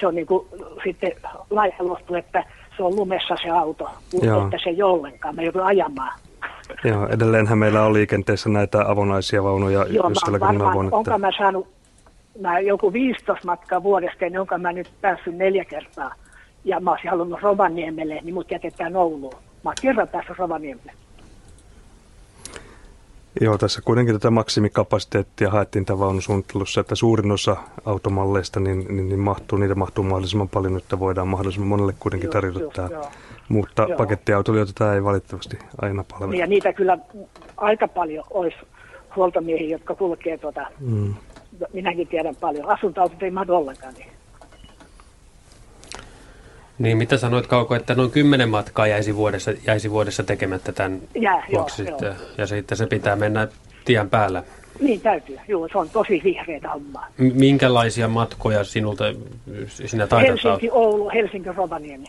se 0.00 0.06
on 0.06 0.14
niin 0.14 0.26
kuin 0.26 0.46
sitten 0.84 1.12
laihelohtu, 1.50 2.14
että 2.14 2.44
se 2.80 2.84
on 2.84 2.96
lumessa 2.96 3.36
se 3.42 3.50
auto, 3.50 3.90
Joo. 4.22 4.44
että 4.44 4.56
se 4.64 4.70
ei 4.70 4.82
ollenkaan. 4.82 5.34
Mä 5.34 5.42
joudun 5.42 5.62
ajamaan. 5.62 6.20
Joo, 6.84 7.08
edelleenhän 7.08 7.58
meillä 7.58 7.82
on 7.82 7.92
liikenteessä 7.92 8.48
näitä 8.48 8.90
avonaisia 8.90 9.42
vaunuja, 9.42 9.86
Joo, 9.90 10.08
mä 10.08 10.14
tällä 10.24 10.40
varmaan, 10.40 10.74
vuonna. 10.74 10.96
onko 10.96 11.18
mä 11.18 11.30
saanut 11.38 11.68
mä 12.40 12.60
joku 12.60 12.92
15 12.92 13.46
matkaa 13.46 13.82
vuodesta, 13.82 14.24
niin 14.24 14.38
onko 14.38 14.58
mä 14.58 14.72
nyt 14.72 14.90
päässyt 15.00 15.36
neljä 15.36 15.64
kertaa. 15.64 16.14
Ja 16.64 16.80
mä 16.80 16.90
olisin 16.90 17.10
halunnut 17.10 17.42
Rovaniemelle, 17.42 18.20
niin 18.22 18.34
mut 18.34 18.50
jätetään 18.50 18.96
Ouluun. 18.96 19.34
Mä 19.34 19.70
oon 19.70 19.74
kerran 19.82 20.08
päässyt 20.08 20.38
Rovaniemelle. 20.38 20.92
Joo, 23.40 23.58
tässä 23.58 23.82
kuitenkin 23.84 24.14
tätä 24.14 24.30
maksimikapasiteettia 24.30 25.50
haettiin 25.50 25.84
tämän 25.84 26.00
vaunusuunnittelussa, 26.00 26.80
että 26.80 26.94
suurin 26.94 27.32
osa 27.32 27.56
automalleista 27.84 28.60
niin, 28.60 28.78
niin, 28.88 29.08
niin 29.08 29.18
mahtuu, 29.20 29.58
niitä 29.58 29.74
mahtuu 29.74 30.04
mahdollisimman 30.04 30.48
paljon, 30.48 30.76
että 30.76 30.98
voidaan 30.98 31.28
mahdollisimman 31.28 31.68
monelle 31.68 31.94
kuitenkin 32.00 32.26
Joo, 32.26 32.32
tarjota 32.32 32.60
tämä. 32.74 32.88
joo. 32.92 33.08
Mutta 33.48 33.86
Joo. 33.88 33.96
pakettiautoilijoita 33.98 34.72
tämä 34.78 34.94
ei 34.94 35.04
valitettavasti 35.04 35.58
aina 35.82 36.04
palvele. 36.10 36.36
Ja 36.40 36.46
niitä 36.46 36.72
kyllä 36.72 36.98
aika 37.56 37.88
paljon 37.88 38.24
olisi 38.30 38.56
huoltomiehiä, 39.16 39.68
jotka 39.68 39.94
kulkee 39.94 40.38
tuota, 40.38 40.66
Mm. 40.80 41.14
minäkin 41.72 42.08
tiedän 42.08 42.36
paljon. 42.36 42.68
Asuntoautot 42.68 43.22
ei 43.22 43.30
mahdu 43.30 43.54
ollenkaan. 43.54 43.94
Niin. 43.94 44.08
Niin, 46.80 46.96
mitä 46.96 47.16
sanoit 47.16 47.46
Kauko, 47.46 47.74
että 47.74 47.94
noin 47.94 48.10
kymmenen 48.10 48.48
matkaa 48.48 48.86
jäisi 48.86 49.16
vuodessa, 49.16 49.52
jäisi 49.66 49.90
vuodessa 49.90 50.22
tekemättä 50.22 50.72
tämän 50.72 51.00
Jää, 51.14 51.34
joo, 51.34 51.44
vuoksi 51.52 51.82
joo. 51.82 51.88
sitten, 51.88 52.14
ja 52.38 52.46
sitten 52.46 52.78
se 52.78 52.86
pitää 52.86 53.16
mennä 53.16 53.48
tien 53.84 54.10
päällä. 54.10 54.42
Niin 54.80 55.00
täytyy, 55.00 55.38
joo, 55.48 55.68
se 55.72 55.78
on 55.78 55.90
tosi 55.90 56.20
vihreitä 56.24 56.68
hommaa. 56.68 57.08
M- 57.18 57.32
minkälaisia 57.34 58.08
matkoja 58.08 58.64
sinulta 58.64 59.04
sinä 59.68 60.06
taidat 60.06 60.44
Helsinki, 60.44 60.70
Oulu, 60.70 61.10
Helsinki, 61.10 61.52
Rovaniemi. 61.52 62.06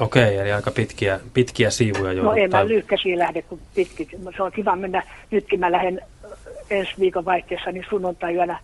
Okei, 0.00 0.38
eli 0.38 0.52
aika 0.52 0.70
pitkiä, 0.70 1.20
pitkiä 1.34 1.70
siivuja 1.70 2.04
No 2.04 2.12
joudut 2.12 2.38
en 2.38 2.50
mä 2.50 2.68
lyhkäisiä 2.68 3.18
lähde, 3.18 3.42
kun 3.42 3.60
pitkin. 3.74 4.08
Se 4.36 4.42
on 4.42 4.52
kiva 4.52 4.76
mennä. 4.76 5.02
Nytkin 5.30 5.60
mä 5.60 5.72
lähden 5.72 6.00
äh, 6.24 6.30
ensi 6.70 6.92
viikon 7.00 7.24
vaihteessa, 7.24 7.72
niin 7.72 7.84
sunnuntai-yönä 7.90 8.58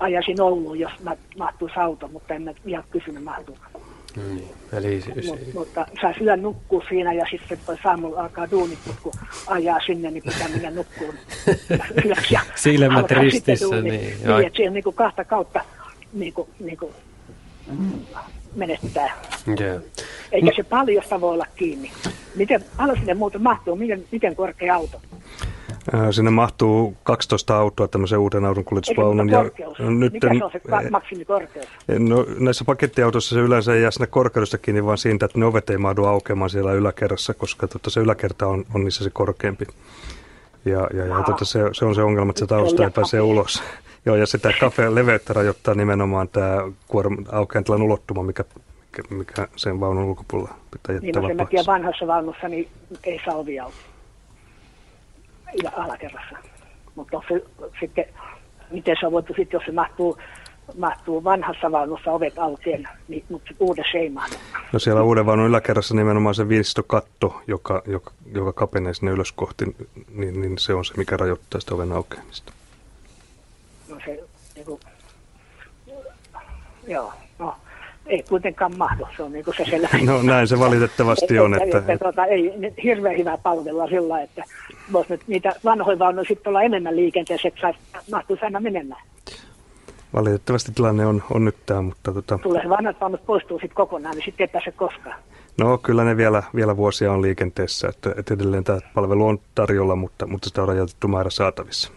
ajasin 0.00 0.40
Ouluun, 0.40 0.78
jos 0.78 0.92
mä 1.02 1.16
mahtuisi 1.38 1.78
auto, 1.78 2.08
mutta 2.08 2.34
en 2.34 2.42
mä 2.42 2.52
vielä 2.64 2.84
kysynyt 2.90 3.24
mahtuuko. 4.16 4.34
niin. 4.34 4.56
Eli, 4.72 5.02
Mut, 5.26 5.54
mutta 5.54 5.86
saa 6.00 6.12
yön 6.20 6.42
nukkua 6.42 6.84
siinä 6.88 7.12
ja 7.12 7.26
sitten 7.30 7.58
toi 7.66 7.76
saamulla 7.82 8.20
alkaa 8.22 8.50
duunit, 8.50 8.78
mut 8.86 8.96
kun 9.02 9.12
ajaa 9.46 9.80
sinne, 9.86 10.10
niin 10.10 10.22
pitää 10.22 10.48
mennä 10.48 10.70
nukkuun 10.70 11.14
yöksi. 12.06 12.34
ja 12.34 12.40
Silmät 12.54 13.10
ristissä, 13.10 13.66
niin. 13.80 13.84
Niin, 13.84 14.14
Joo. 14.24 14.38
että 14.38 14.56
siihen 14.56 14.72
niin 14.72 14.84
kuin 14.84 14.96
kahta 14.96 15.24
kautta 15.24 15.60
niin 16.12 16.32
kuin, 16.32 16.48
niin 16.60 16.76
kuin 16.78 16.92
menettää. 18.54 19.22
Joo. 19.60 19.80
Eikä 20.32 20.50
se 20.56 20.62
paljosta 20.62 21.20
voi 21.20 21.32
olla 21.34 21.46
kiinni. 21.56 21.90
Miten 22.34 22.64
paljon 22.76 22.96
sinne 22.98 23.14
muuten 23.14 23.42
mahtuu? 23.42 23.76
Miten, 23.76 24.04
miten 24.12 24.36
korkea 24.36 24.74
auto? 24.74 25.00
Ää, 25.92 26.12
Sinne 26.12 26.30
mahtuu 26.30 26.96
12 27.02 27.56
autoa 27.58 27.88
tämmöisen 27.88 28.18
uuden 28.18 28.44
auton 28.44 28.64
kuljetusvaunun. 28.64 29.30
korkeus. 29.30 29.78
nyt, 29.78 30.12
Mikä 30.12 30.28
se 30.38 30.44
on 30.44 30.50
se 30.52 30.60
ka- 30.60 30.82
maksimikorkeus? 30.90 31.66
No, 31.98 32.26
näissä 32.38 32.64
pakettiautoissa 32.64 33.34
se 33.34 33.40
yleensä 33.40 33.74
ei 33.74 33.82
jää 33.82 33.90
sinne 33.90 34.06
korkeudesta 34.06 34.58
kiinni, 34.58 34.84
vaan 34.84 34.98
siitä, 34.98 35.26
että 35.26 35.38
ne 35.38 35.46
ovet 35.46 35.70
ei 35.70 35.78
mahdu 35.78 36.04
aukeamaan 36.04 36.50
siellä 36.50 36.72
yläkerrassa, 36.72 37.34
koska 37.34 37.68
tota, 37.68 37.90
se 37.90 38.00
yläkerta 38.00 38.46
on, 38.46 38.64
on 38.74 38.84
niissä 38.84 39.04
se 39.04 39.10
korkeampi. 39.10 39.64
Ja, 40.64 40.86
ja, 40.94 41.06
ja 41.06 41.22
tota, 41.22 41.44
se, 41.44 41.60
se, 41.72 41.84
on 41.84 41.94
se 41.94 42.02
ongelma, 42.02 42.30
että 42.30 42.40
se 42.40 42.46
tausta 42.46 42.84
ei 42.84 42.90
pääse 42.90 43.20
ulos. 43.20 43.62
Joo, 44.06 44.16
ja 44.16 44.26
sitä 44.26 44.52
kafeen 44.60 44.94
leveyttä 44.94 45.32
rajoittaa 45.32 45.74
nimenomaan 45.74 46.28
tämä 46.28 46.56
kuorma, 46.88 47.16
aukean 47.32 47.64
ulottuma, 47.82 48.22
mikä, 48.22 48.44
mikä, 49.10 49.48
sen 49.56 49.80
vaunun 49.80 50.04
ulkopuolella 50.04 50.54
pitää 50.70 50.94
Niin 51.00 51.06
jättää 51.06 51.22
no 51.22 51.28
sen 51.28 51.36
vapaaksi. 51.36 51.56
takia 51.56 51.72
vanhassa 51.72 52.06
vaunussa 52.06 52.48
niin 52.48 52.68
ei 53.04 53.20
saa 53.24 53.34
ovia 53.34 53.64
auki. 53.64 53.76
Alakerrassa. 55.76 56.36
Mutta 56.94 57.20
se 57.28 57.44
sitten, 57.80 58.04
miten 58.70 58.96
se 59.00 59.06
on 59.06 59.12
voitu 59.12 59.34
sitten, 59.36 59.58
jos 59.58 59.66
se 59.66 59.72
mahtuu, 59.72 60.18
mahtuu 60.78 61.24
vanhassa 61.24 61.72
vaunussa 61.72 62.12
ovet 62.12 62.38
aukeen, 62.38 62.88
niin, 63.08 63.24
mutta 63.28 63.50
uudessa 63.60 63.98
ei 63.98 64.10
mahdu. 64.10 64.34
No 64.72 64.78
siellä 64.78 65.02
uuden 65.02 65.26
vaunun 65.26 65.46
yläkerrassa 65.46 65.94
nimenomaan 65.94 66.34
se 66.34 66.48
viistokatto, 66.48 67.42
joka, 67.46 67.82
joka, 67.86 68.10
joka 68.34 68.52
kapenee 68.52 68.94
sinne 68.94 69.12
ylös 69.12 69.32
kohti, 69.32 69.64
niin, 70.14 70.40
niin 70.40 70.58
se 70.58 70.74
on 70.74 70.84
se, 70.84 70.94
mikä 70.96 71.16
rajoittaa 71.16 71.60
sitä 71.60 71.74
oven 71.74 71.92
aukeamista. 71.92 72.52
No 73.88 73.96
se, 74.04 74.24
niin 74.54 74.66
kuin, 74.66 74.80
joo, 76.86 77.12
no, 77.38 77.56
ei 78.06 78.22
kuitenkaan 78.28 78.76
mahdu, 78.78 79.06
se 79.16 79.22
on 79.22 79.32
niin 79.32 79.44
kuin 79.44 79.56
se 79.56 79.64
selvä. 79.70 79.88
No 80.02 80.22
näin 80.22 80.48
se 80.48 80.58
valitettavasti 80.58 81.38
on, 81.38 81.62
että, 81.62 81.78
että, 81.78 81.98
tuota, 81.98 82.24
ei 82.24 82.52
nyt 82.56 82.74
hirveän 82.82 83.18
hyvää 83.18 83.38
palvelua 83.38 83.86
sillä, 83.86 84.22
että 84.22 84.44
voisi 84.92 85.12
nyt 85.12 85.20
niitä 85.26 85.52
vanhoja 85.64 85.98
vaunuja 85.98 86.24
sitten 86.28 86.50
olla 86.50 86.62
enemmän 86.62 86.96
liikenteessä, 86.96 87.48
että 87.48 87.60
saisi, 87.60 87.78
mahtuisi 88.10 88.44
aina 88.44 88.60
menemään. 88.60 89.02
valitettavasti 90.14 90.72
tilanne 90.72 91.06
on, 91.06 91.22
on 91.30 91.44
nyt 91.44 91.56
tämä, 91.66 91.82
mutta 91.82 92.12
tota, 92.12 92.38
Tulee 92.42 92.62
se 92.62 92.68
vanhat 92.68 93.00
vaunut 93.00 93.26
poistuu 93.26 93.58
sitten 93.58 93.76
kokonaan, 93.76 94.14
niin 94.14 94.24
sitten 94.24 94.44
ei 94.44 94.52
pääse 94.52 94.70
koskaan. 94.70 95.18
no 95.58 95.78
kyllä 95.78 96.04
ne 96.04 96.16
vielä, 96.16 96.42
vielä 96.54 96.76
vuosia 96.76 97.12
on 97.12 97.22
liikenteessä, 97.22 97.88
että, 97.88 98.14
että 98.16 98.34
edelleen 98.34 98.64
tämä 98.64 98.78
palvelu 98.94 99.26
on 99.26 99.38
tarjolla, 99.54 99.96
mutta, 99.96 100.26
mutta 100.26 100.48
sitä 100.48 100.62
on 100.62 100.68
rajoitettu 100.68 101.08
määrä 101.08 101.30
saatavissa. 101.30 101.92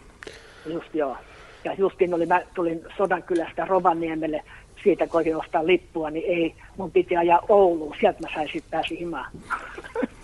Just 0.65 0.95
joo. 0.95 1.17
Ja 1.63 1.73
justiin 1.73 2.13
oli, 2.13 2.25
mä 2.25 2.41
tulin 2.53 2.81
Sodankylästä 2.97 3.65
Rovaniemelle, 3.65 4.43
siitä 4.83 5.07
koitin 5.07 5.37
ostaa 5.37 5.67
lippua, 5.67 6.09
niin 6.09 6.25
ei, 6.25 6.55
mun 6.77 6.91
piti 6.91 7.17
ajaa 7.17 7.39
Ouluun, 7.49 7.95
sieltä 7.99 8.19
mä 8.21 8.33
sain 8.33 8.49
sitten 8.53 8.71
pääsi 8.71 8.99
himaan. 8.99 9.31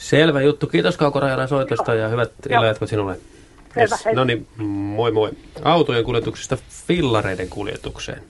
Selvä 0.00 0.42
juttu. 0.42 0.66
Kiitos 0.66 0.96
Kaukorajalan 0.96 1.48
soitosta 1.48 1.94
ja 1.94 2.08
hyvät 2.08 2.32
illanjatkot 2.50 2.88
sinulle. 2.88 3.18
Selvä, 3.74 3.96
hei. 4.04 4.14
No 4.14 4.24
niin, 4.24 4.46
moi 4.66 5.12
moi. 5.12 5.30
Autojen 5.62 6.04
kuljetuksesta 6.04 6.58
fillareiden 6.86 7.48
kuljetukseen. 7.48 8.22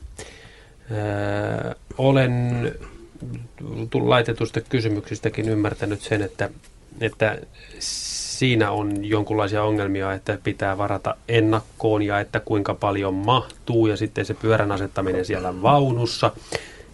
Öö, 0.90 1.74
olen 1.98 2.32
laitetusta 3.94 4.60
kysymyksistäkin 4.60 5.48
ymmärtänyt 5.48 6.00
sen, 6.00 6.22
että, 6.22 6.50
että 7.00 7.38
siinä 7.78 8.70
on 8.70 9.04
jonkunlaisia 9.04 9.62
ongelmia, 9.62 10.12
että 10.12 10.38
pitää 10.44 10.78
varata 10.78 11.14
ennakkoon 11.28 12.02
ja 12.02 12.20
että 12.20 12.40
kuinka 12.40 12.74
paljon 12.74 13.14
mahtuu 13.14 13.86
ja 13.86 13.96
sitten 13.96 14.24
se 14.24 14.34
pyörän 14.34 14.72
asettaminen 14.72 15.24
siellä 15.24 15.62
vaunussa. 15.62 16.30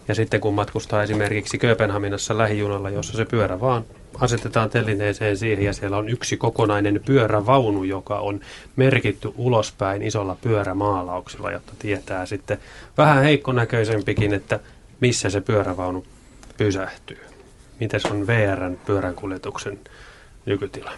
Ja 0.07 0.15
sitten 0.15 0.41
kun 0.41 0.53
matkustaa 0.53 1.03
esimerkiksi 1.03 1.57
Kööpenhaminassa 1.57 2.37
lähijunalla, 2.37 2.89
jossa 2.89 3.17
se 3.17 3.25
pyörä 3.25 3.59
vaan 3.59 3.85
asetetaan 4.19 4.69
telineeseen 4.69 5.37
siihen 5.37 5.65
ja 5.65 5.73
siellä 5.73 5.97
on 5.97 6.09
yksi 6.09 6.37
kokonainen 6.37 7.01
pyörävaunu, 7.05 7.83
joka 7.83 8.19
on 8.19 8.39
merkitty 8.75 9.33
ulospäin 9.35 10.01
isolla 10.01 10.37
pyörämaalauksella, 10.41 11.51
jotta 11.51 11.73
tietää 11.79 12.25
sitten 12.25 12.57
vähän 12.97 13.23
heikkonäköisempikin, 13.23 14.33
että 14.33 14.59
missä 14.99 15.29
se 15.29 15.41
pyörävaunu 15.41 16.05
pysähtyy. 16.57 17.19
Miten 17.79 18.01
on 18.11 18.27
VRn 18.27 18.77
pyöränkuljetuksen 18.85 19.79
nykytila? 20.45 20.91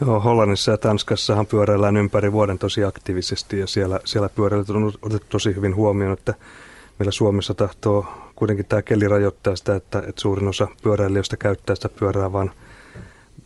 Joo, 0.00 0.20
Hollannissa 0.20 0.70
ja 0.70 0.78
Tanskassahan 0.78 1.46
pyöräillään 1.46 1.96
ympäri 1.96 2.32
vuoden 2.32 2.58
tosi 2.58 2.84
aktiivisesti 2.84 3.58
ja 3.58 3.66
siellä, 3.66 4.00
siellä 4.04 4.28
pyöräilijät 4.28 4.70
on 4.70 4.92
otettu 5.02 5.26
tosi 5.28 5.54
hyvin 5.54 5.76
huomioon, 5.76 6.12
että 6.12 6.34
meillä 6.98 7.10
Suomessa 7.12 7.54
tahtoo 7.54 8.06
kuitenkin 8.44 8.66
tämä 8.66 8.82
keli 8.82 9.08
rajoittaa 9.08 9.56
sitä, 9.56 9.74
että, 9.74 9.98
että 9.98 10.20
suurin 10.20 10.48
osa 10.48 10.68
pyöräilijöistä 10.82 11.36
käyttää 11.36 11.76
sitä 11.76 11.88
pyörää 11.88 12.32
vain 12.32 12.50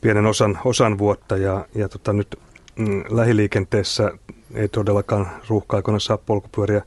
pienen 0.00 0.26
osan, 0.26 0.58
osan 0.64 0.98
vuotta. 0.98 1.36
Ja, 1.36 1.66
ja 1.74 1.88
tota, 1.88 2.12
nyt 2.12 2.38
mm, 2.76 3.04
lähiliikenteessä 3.08 4.12
ei 4.54 4.68
todellakaan 4.68 5.28
ruuhka-aikoina 5.48 5.98
saa 5.98 6.18
polkupyöriä 6.18 6.82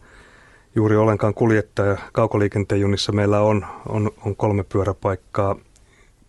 juuri 0.75 0.95
ollenkaan 0.95 1.33
kuljettaa. 1.33 1.85
Ja 1.85 1.97
kaukoliikenteen 2.11 2.81
junissa 2.81 3.11
meillä 3.11 3.39
on, 3.41 3.65
on, 3.89 4.11
on 4.25 4.35
kolme 4.35 4.63
pyöräpaikkaa 4.63 5.55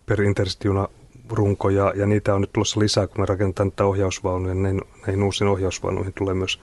per 0.05 0.21
intercity-juna 0.21 0.87
runko. 1.29 1.69
Ja, 1.69 2.05
niitä 2.05 2.35
on 2.35 2.41
nyt 2.41 2.53
tulossa 2.53 2.79
lisää, 2.79 3.07
kun 3.07 3.21
me 3.21 3.25
rakennetaan 3.25 3.71
tätä 3.71 3.85
ohjausvaunuja. 3.85 4.55
Näihin, 4.55 4.81
näihin 5.07 5.23
uusiin 5.23 5.47
ohjausvaunuihin 5.47 6.13
tulee 6.13 6.33
myös, 6.33 6.59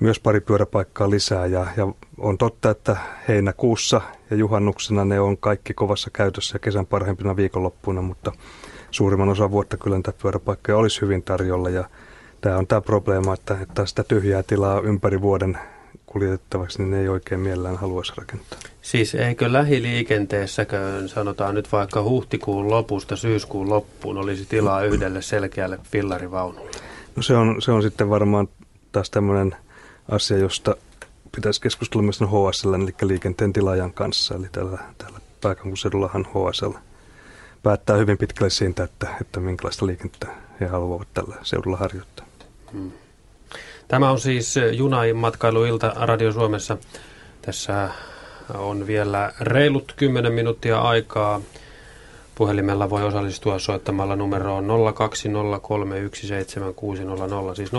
myös 0.00 0.20
pari 0.20 0.40
pyöräpaikkaa 0.40 1.10
lisää 1.10 1.46
ja, 1.46 1.66
ja 1.76 1.88
on 2.18 2.38
totta, 2.38 2.70
että 2.70 2.96
heinäkuussa 3.28 4.00
ja 4.30 4.36
juhannuksena 4.36 5.04
ne 5.04 5.20
on 5.20 5.38
kaikki 5.38 5.74
kovassa 5.74 6.10
käytössä 6.12 6.54
ja 6.54 6.58
kesän 6.58 6.86
parhaimpina 6.86 7.36
viikonloppuina, 7.36 8.02
mutta 8.02 8.32
suurimman 8.90 9.28
osan 9.28 9.50
vuotta 9.50 9.76
kyllä 9.76 9.96
niitä 9.96 10.12
pyöräpaikkoja 10.22 10.78
olisi 10.78 11.00
hyvin 11.00 11.22
tarjolla 11.22 11.70
ja 11.70 11.84
tämä 12.40 12.56
on 12.56 12.66
tämä 12.66 12.80
probleema, 12.80 13.34
että, 13.34 13.58
että 13.62 13.86
sitä 13.86 14.04
tyhjää 14.04 14.42
tilaa 14.42 14.80
ympäri 14.80 15.20
vuoden 15.20 15.58
kuljetettavaksi, 16.06 16.78
niin 16.78 16.90
ne 16.90 17.00
ei 17.00 17.08
oikein 17.08 17.40
mielellään 17.40 17.76
haluaisi 17.76 18.12
rakentaa. 18.16 18.58
Siis 18.82 19.14
eikö 19.14 19.52
lähiliikenteessäkö, 19.52 21.02
sanotaan 21.06 21.54
nyt 21.54 21.72
vaikka 21.72 22.02
huhtikuun 22.02 22.70
lopusta 22.70 23.16
syyskuun 23.16 23.70
loppuun, 23.70 24.18
olisi 24.18 24.46
tilaa 24.48 24.84
yhdelle 24.84 25.22
selkeälle 25.22 25.78
fillarivaunulle? 25.82 26.70
No 27.16 27.22
se 27.22 27.36
on, 27.36 27.62
se 27.62 27.72
on 27.72 27.82
sitten 27.82 28.10
varmaan 28.10 28.48
taas 28.92 29.10
tämmöinen 29.10 29.56
asia, 30.10 30.38
josta 30.38 30.76
pitäisi 31.34 31.60
keskustella 31.60 32.02
myös 32.02 32.20
HSL, 32.20 32.74
eli 32.74 32.94
liikenteen 33.02 33.52
tilaajan 33.52 33.92
kanssa. 33.92 34.34
Eli 34.34 34.46
täällä, 34.52 34.78
täällä 34.98 35.18
pääkaupunkiseudullahan 35.40 36.26
HSL 36.26 36.72
päättää 37.62 37.96
hyvin 37.96 38.18
pitkälle 38.18 38.50
siitä, 38.50 38.84
että, 38.84 39.06
että 39.20 39.40
minkälaista 39.40 39.86
liikennettä 39.86 40.26
he 40.60 40.66
haluavat 40.66 41.08
tällä 41.14 41.36
seudulla 41.42 41.76
harjoittaa. 41.76 42.26
Hmm. 42.72 42.92
Tämä 43.88 44.10
on 44.10 44.20
siis 44.20 44.54
Junain 44.72 45.16
matkailuilta 45.16 45.92
Radio 45.96 46.32
Suomessa. 46.32 46.78
Tässä 47.42 47.90
on 48.54 48.86
vielä 48.86 49.32
reilut 49.40 49.92
10 49.96 50.32
minuuttia 50.32 50.80
aikaa. 50.80 51.40
Puhelimella 52.40 52.90
voi 52.90 53.04
osallistua 53.04 53.58
soittamalla 53.58 54.16
numeroon 54.16 54.66
020317600, 54.66 54.70
siis 57.54 57.72
020317600. 57.72 57.76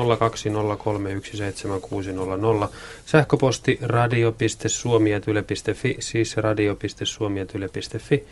Sähköposti 3.06 3.80
radio.suomi.yle.fi, 3.82 5.96
siis 6.00 6.38
radio.suomi.yle.fi. 6.38 8.24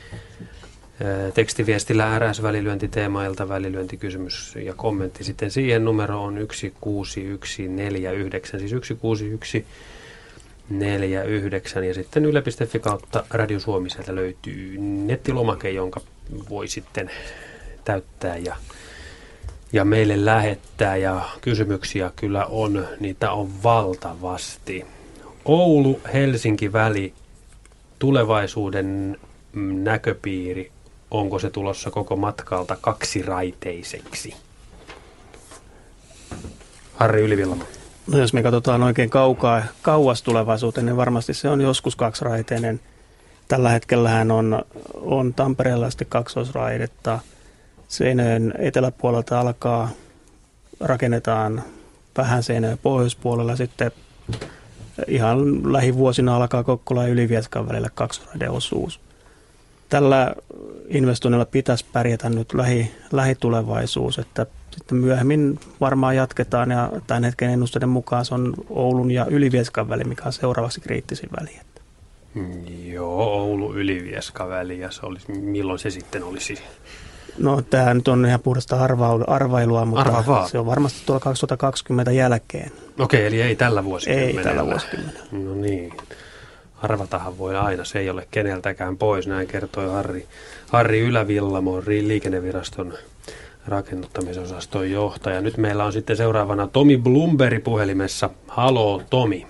Tekstiviestillä 1.33 2.15
äräs 2.15 2.41
välilyönti 2.41 2.87
teemailta, 2.87 3.49
välilyöntikysymys 3.49 4.55
ja 4.63 4.73
kommentti. 4.73 5.23
Sitten 5.23 5.51
siihen 5.51 5.85
numero 5.85 6.23
on 6.23 6.47
16149, 6.81 8.59
siis 8.59 8.71
16149 8.71 9.88
ja 11.87 11.93
sitten 11.93 12.25
yle.fi 12.25 12.79
kautta 12.79 13.23
Radio 13.29 13.59
Suomi 13.59 13.89
sieltä 13.89 14.15
löytyy 14.15 14.77
nettilomake, 14.77 15.69
jonka 15.69 16.01
voi 16.49 16.67
sitten 16.67 17.11
täyttää 17.85 18.37
ja, 18.37 18.55
ja 19.73 19.85
meille 19.85 20.25
lähettää 20.25 20.97
ja 20.97 21.29
kysymyksiä 21.41 22.11
kyllä 22.15 22.45
on, 22.45 22.87
niitä 22.99 23.31
on 23.31 23.63
valtavasti. 23.63 24.85
Oulu-Helsinki-väli, 25.45 27.13
tulevaisuuden 27.99 29.17
näköpiiri, 29.83 30.71
onko 31.11 31.39
se 31.39 31.49
tulossa 31.49 31.91
koko 31.91 32.15
matkalta 32.15 32.77
kaksiraiteiseksi? 32.81 34.35
Harri 36.95 37.21
Ylivillama. 37.21 37.78
Jos 38.17 38.33
me 38.33 38.43
katsotaan 38.43 38.83
oikein 38.83 39.09
kaukaa, 39.09 39.63
kauas 39.81 40.23
tulevaisuuteen, 40.23 40.85
niin 40.85 40.97
varmasti 40.97 41.33
se 41.33 41.49
on 41.49 41.61
joskus 41.61 41.95
kaksiraiteinen. 41.95 42.79
Tällä 43.47 43.69
hetkellä 43.69 44.25
on, 44.33 44.63
on 44.93 45.33
Tampereella 45.33 45.89
sitten 45.89 46.07
kaksoisraidetta. 46.09 47.19
Seinöön 47.87 48.53
eteläpuolelta 48.57 49.39
alkaa, 49.39 49.89
rakennetaan 50.79 51.63
vähän 52.17 52.43
Seinöön 52.43 52.77
pohjoispuolella. 52.77 53.55
Sitten 53.55 53.91
ihan 55.07 55.73
lähivuosina 55.73 56.35
alkaa 56.35 56.63
Kokkola 56.63 57.03
ja 57.03 57.09
Ylivieskan 57.09 57.69
välillä 57.69 57.89
kaksoisraideosuus. 57.95 58.99
Tällä 59.89 60.35
investoinnilla 60.87 61.45
pitäisi 61.45 61.85
pärjätä 61.93 62.29
nyt 62.29 62.53
lähi, 62.53 62.91
lähitulevaisuus, 63.11 64.19
että 64.19 64.45
sitten 64.71 64.97
myöhemmin 64.97 65.59
varmaan 65.81 66.15
jatketaan 66.15 66.71
ja 66.71 66.91
tämän 67.07 67.23
hetken 67.23 67.49
ennusteiden 67.49 67.89
mukaan 67.89 68.25
se 68.25 68.33
on 68.33 68.53
Oulun 68.69 69.11
ja 69.11 69.25
Ylivieskan 69.25 69.89
väli, 69.89 70.03
mikä 70.03 70.23
on 70.25 70.33
seuraavaksi 70.33 70.81
kriittisin 70.81 71.29
väli. 71.39 71.59
Mm, 72.33 72.91
joo, 72.91 73.23
Oulu-Ylivieska 73.23 74.49
väli 74.49 74.79
ja 74.79 74.91
se 74.91 75.05
olisi, 75.05 75.31
milloin 75.31 75.79
se 75.79 75.89
sitten 75.89 76.23
olisi? 76.23 76.57
No 77.37 77.61
tämä 77.61 77.93
nyt 77.93 78.07
on 78.07 78.25
ihan 78.25 78.39
puhdasta 78.39 78.77
arvailua, 79.27 79.85
mutta 79.85 80.11
Arva 80.11 80.47
se 80.47 80.59
on 80.59 80.65
varmasti 80.65 80.99
tuolla 81.05 81.19
2020 81.19 82.11
jälkeen. 82.11 82.71
Okei, 82.99 83.27
eli 83.27 83.41
ei 83.41 83.55
tällä 83.55 83.83
vuosikymmenellä. 83.83 84.39
Ei 84.39 84.43
tällä 84.43 84.65
vuosikymmenellä. 84.65 85.19
No 85.31 85.55
niin. 85.55 85.93
Arvatahan 86.83 87.37
voi 87.37 87.55
aina, 87.55 87.85
se 87.85 87.99
ei 87.99 88.09
ole 88.09 88.27
keneltäkään 88.31 88.97
pois, 88.97 89.27
näin 89.27 89.47
kertoi 89.47 89.87
Harri, 89.87 90.25
Harri 90.71 90.99
Ylävillamo, 90.99 91.81
liikenneviraston 91.85 92.93
rakennuttamisosaston 93.67 94.91
johtaja. 94.91 95.41
Nyt 95.41 95.57
meillä 95.57 95.85
on 95.85 95.93
sitten 95.93 96.17
seuraavana 96.17 96.67
Tomi 96.67 96.97
Blumberi 96.97 97.59
puhelimessa. 97.59 98.29
Halo 98.47 99.01
Tomi. 99.09 99.47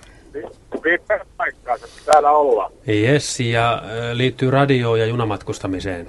Pitää 0.82 1.20
paikkaansa, 1.36 1.86
täällä 2.06 2.30
ollaan. 2.30 2.72
Yes, 2.88 3.40
ja 3.40 3.82
liittyy 4.12 4.50
radio- 4.50 4.96
ja 4.96 5.06
junamatkustamiseen. 5.06 6.08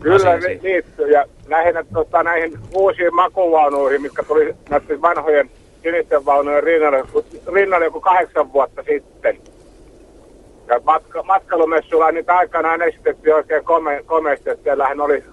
Kyllä 0.00 0.36
liittyy, 0.62 1.10
ja 1.10 1.24
näihin, 1.48 1.74
tota, 1.92 2.22
näihin 2.22 2.58
uusiin 2.74 3.14
makuvaunuihin, 3.14 4.02
mitkä 4.02 4.22
tuli 4.22 4.54
näiden 4.70 5.02
vanhojen 5.02 5.50
sinisten 5.82 6.24
vaunujen 6.24 6.62
rinnalle, 6.62 7.04
rinnalle 7.52 7.84
joku 7.84 8.00
kahdeksan 8.00 8.52
vuotta 8.52 8.82
sitten. 8.82 9.38
Ja 10.68 10.80
matka, 10.84 11.22
matkailumessuilla 11.22 12.12
niitä 12.12 12.36
aikanaan 12.36 12.82
esitettiin 12.82 13.34
oikein 13.34 13.64
kome, 13.64 14.02
komeasti, 14.06 14.50
että 14.50 14.62
siellähän 14.62 15.00
oli 15.00 15.24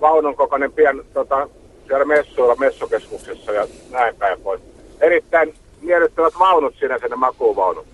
vaunun 0.00 0.36
kokoinen 0.36 0.72
pien 0.72 1.02
tota, 1.14 1.48
siellä 1.86 2.04
messuilla, 2.04 2.56
messukeskuksessa 2.56 3.52
ja 3.52 3.66
näin 3.90 4.16
päin 4.16 4.40
pois. 4.40 4.60
Erittäin 5.00 5.54
miellyttävät 5.82 6.34
vaunut 6.38 6.74
siinä 6.78 6.98
sen 6.98 7.18
makuvaunut. 7.18 7.86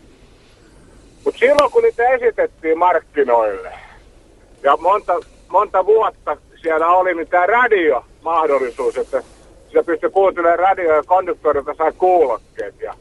Mutta 1.24 1.38
silloin 1.38 1.70
kun 1.70 1.82
niitä 1.82 2.08
esitettiin 2.08 2.78
markkinoille 2.78 3.72
ja 4.62 4.76
monta, 4.76 5.20
monta 5.48 5.86
vuotta 5.86 6.36
siellä 6.62 6.88
oli 6.88 7.14
niin 7.14 7.28
tämä 7.28 7.46
radio-mahdollisuus, 7.46 8.96
että 8.98 9.22
sitä 9.68 9.82
pystyi 9.82 10.10
kuuntelemaan 10.10 10.58
radio 10.58 10.96
ja 10.96 11.02
konduktorilta 11.02 11.74
sai 11.74 11.92
kuulokkeet. 11.92 12.80
Ja 12.80 12.94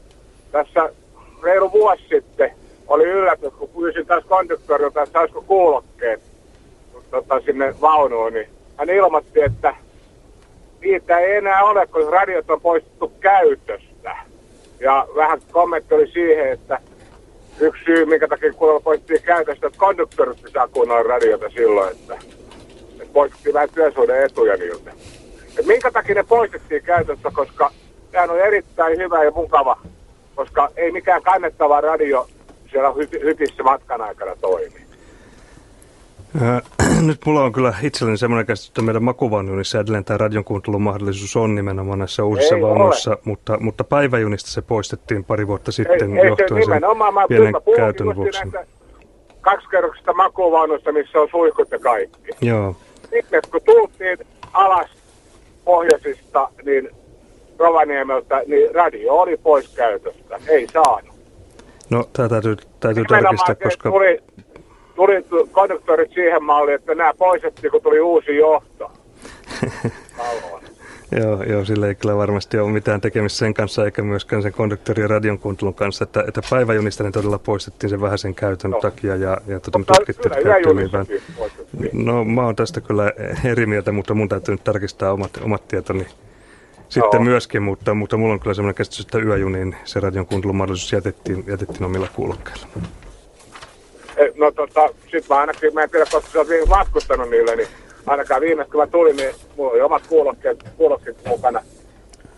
tässä 0.52 0.92
reilu 1.42 1.72
vuosi 1.72 2.02
sitten 2.08 2.50
oli 2.88 3.04
yllätys, 3.04 3.52
kun 3.52 3.68
pyysin 3.68 4.06
taas 4.06 4.24
konduktorilta, 4.24 5.02
että 5.02 5.12
saisiko 5.12 5.42
kuulokkeet 5.42 6.20
tota, 7.10 7.40
sinne 7.40 7.74
vaunuun, 7.80 8.32
niin 8.32 8.48
hän 8.76 8.90
ilmoitti, 8.90 9.40
että 9.40 9.76
niitä 10.80 11.18
ei 11.18 11.36
enää 11.36 11.64
ole, 11.64 11.86
kun 11.86 12.12
radiot 12.12 12.50
on 12.50 12.60
poistettu 12.60 13.12
käytöstä. 13.20 14.16
Ja 14.80 15.08
vähän 15.16 15.40
kommentti 15.52 15.94
oli 15.94 16.06
siihen, 16.06 16.52
että 16.52 16.80
yksi 17.60 17.84
syy, 17.84 18.04
minkä 18.04 18.28
takia 18.28 18.52
kuulemma 18.52 18.80
poistettiin 18.80 19.22
käytöstä, 19.22 19.66
että 19.66 19.78
konduktorit 19.78 20.38
saa 20.52 20.68
kuunnella 20.68 21.02
radiota 21.02 21.48
silloin, 21.50 21.92
että, 21.92 22.14
että 23.00 23.12
poistettiin 23.12 23.54
vähän 23.54 23.68
työsuuden 23.74 24.24
etuja 24.24 24.56
niiltä. 24.56 24.92
Et 25.58 25.66
minkä 25.66 25.90
takia 25.90 26.14
ne 26.14 26.22
poistettiin 26.22 26.82
käytöstä, 26.82 27.30
koska 27.32 27.70
tämä 28.10 28.32
on 28.32 28.40
erittäin 28.40 28.98
hyvä 28.98 29.24
ja 29.24 29.30
mukava, 29.30 29.80
koska 30.34 30.70
ei 30.76 30.92
mikään 30.92 31.22
kannettava 31.22 31.80
radio 31.80 32.28
siellä 32.70 32.92
hytissä 33.22 33.62
matkan 33.62 34.00
aikana 34.00 34.36
toimi. 34.40 34.86
Nyt 37.06 37.20
mulla 37.26 37.42
on 37.42 37.52
kyllä 37.52 37.74
itselleni 37.82 38.18
semmoinen 38.18 38.46
käsitys, 38.46 38.68
että 38.68 38.82
meidän 38.82 39.02
makuvaununissa 39.02 39.80
edelleen 39.80 40.04
tämä 40.04 40.18
radion 40.18 40.44
kuuntelun 40.44 40.82
mahdollisuus 40.82 41.36
on 41.36 41.54
nimenomaan 41.54 41.98
näissä 41.98 42.24
uusissa 42.24 42.54
ei 42.54 42.62
vaunuissa, 42.62 43.18
mutta, 43.24 43.58
mutta 43.60 43.84
päiväjunista 43.84 44.50
se 44.50 44.62
poistettiin 44.62 45.24
pari 45.24 45.46
vuotta 45.46 45.72
sitten 45.72 46.18
ei, 46.18 46.26
johtuen 46.26 46.58
ei 46.58 46.66
se 46.66 46.72
sen 46.72 47.28
pienen 47.28 47.54
käytön 47.76 48.16
vuoksi. 48.16 48.40
Kaksikerroksista 49.40 50.12
makuvaunuista, 50.12 50.92
missä 50.92 51.20
on 51.20 51.28
suihkut 51.30 51.70
ja 51.70 51.78
kaikki. 51.78 52.30
Joo. 52.40 52.76
Sitten 53.10 53.42
kun 53.50 53.60
tultiin 53.64 54.18
alas 54.52 54.90
pohjoisista, 55.64 56.48
niin 56.64 56.90
Rovaniemeltä, 57.58 58.42
niin 58.46 58.74
radio 58.74 59.14
oli 59.14 59.36
pois 59.36 59.68
käytöstä. 59.68 60.38
Ei 60.48 60.66
saanut. 60.72 61.15
No, 61.90 62.08
tämä 62.12 62.28
täytyy, 62.28 62.56
täytyy 62.80 63.04
tarkistaa, 63.04 63.54
koska... 63.54 63.90
Tuli, 63.90 64.22
tuli 64.94 65.24
konduktorit 65.52 66.12
siihen 66.14 66.44
malliin, 66.44 66.74
että 66.74 66.94
nämä 66.94 67.14
poistettiin, 67.14 67.70
kun 67.70 67.82
tuli 67.82 68.00
uusi 68.00 68.36
johto. 68.36 68.90
joo, 71.20 71.42
joo, 71.42 71.64
sillä 71.64 71.86
ei 71.86 71.94
kyllä 71.94 72.16
varmasti 72.16 72.58
ole 72.58 72.70
mitään 72.70 73.00
tekemistä 73.00 73.38
sen 73.38 73.54
kanssa, 73.54 73.84
eikä 73.84 74.02
myöskään 74.02 74.42
sen 74.42 74.52
konduktorin 74.52 75.02
ja 75.02 75.08
radion 75.08 75.38
kuuntelun 75.38 75.74
kanssa, 75.74 76.04
että, 76.04 76.24
että 76.28 76.40
päiväjunista 76.50 77.04
ne 77.04 77.10
todella 77.10 77.38
poistettiin 77.38 77.90
sen 77.90 78.00
vähäisen 78.00 78.34
käytön 78.34 78.70
no. 78.70 78.80
takia, 78.80 79.16
ja, 79.16 79.38
ja 79.46 79.60
tuota, 79.60 79.78
me 79.78 79.84
tutkittiin, 79.84 80.32
että 80.32 80.44
käyttö 80.44 80.92
vähän... 80.92 81.06
No, 81.92 82.24
mä 82.24 82.44
oon 82.44 82.56
tästä 82.56 82.80
kyllä 82.80 83.12
eri 83.44 83.66
mieltä, 83.66 83.92
mutta 83.92 84.14
mun 84.14 84.28
täytyy 84.28 84.54
nyt 84.54 84.64
tarkistaa 84.64 85.12
omat, 85.12 85.30
omat 85.44 85.68
tietoni 85.68 86.06
sitten 86.88 87.20
no. 87.20 87.24
myöskin, 87.24 87.62
mutta, 87.62 87.94
mutta 87.94 88.16
mulla 88.16 88.32
on 88.32 88.40
kyllä 88.40 88.54
sellainen 88.54 88.74
käsitys, 88.74 89.00
että 89.00 89.18
yöjuniin 89.18 89.76
se 89.84 90.00
radion 90.00 90.26
kuuntelun 90.26 90.56
mahdollisuus 90.56 90.92
jätettiin, 90.92 91.44
jätettiin 91.46 91.84
omilla 91.84 92.08
kuulokkeilla. 92.14 92.66
Eh, 94.16 94.32
no 94.36 94.50
tota, 94.50 94.88
sit 95.10 95.28
mä 95.28 95.36
ainakin, 95.36 95.74
mä 95.74 95.82
en 95.82 95.90
tiedä, 95.90 96.06
koska 96.10 96.30
sä 96.32 96.38
oot 96.38 96.68
matkustanut 96.68 97.30
niille, 97.30 97.56
niin 97.56 97.68
ainakaan 98.06 98.40
viimeistä 98.40 98.72
kun 98.72 98.80
mä 98.80 98.86
tulin, 98.86 99.16
niin 99.16 99.34
mulla 99.56 99.70
oli 99.70 99.80
omat 99.80 100.06
kuulokkeet, 100.06 100.64
kuulokkeet 100.76 101.16
mukana. 101.26 101.62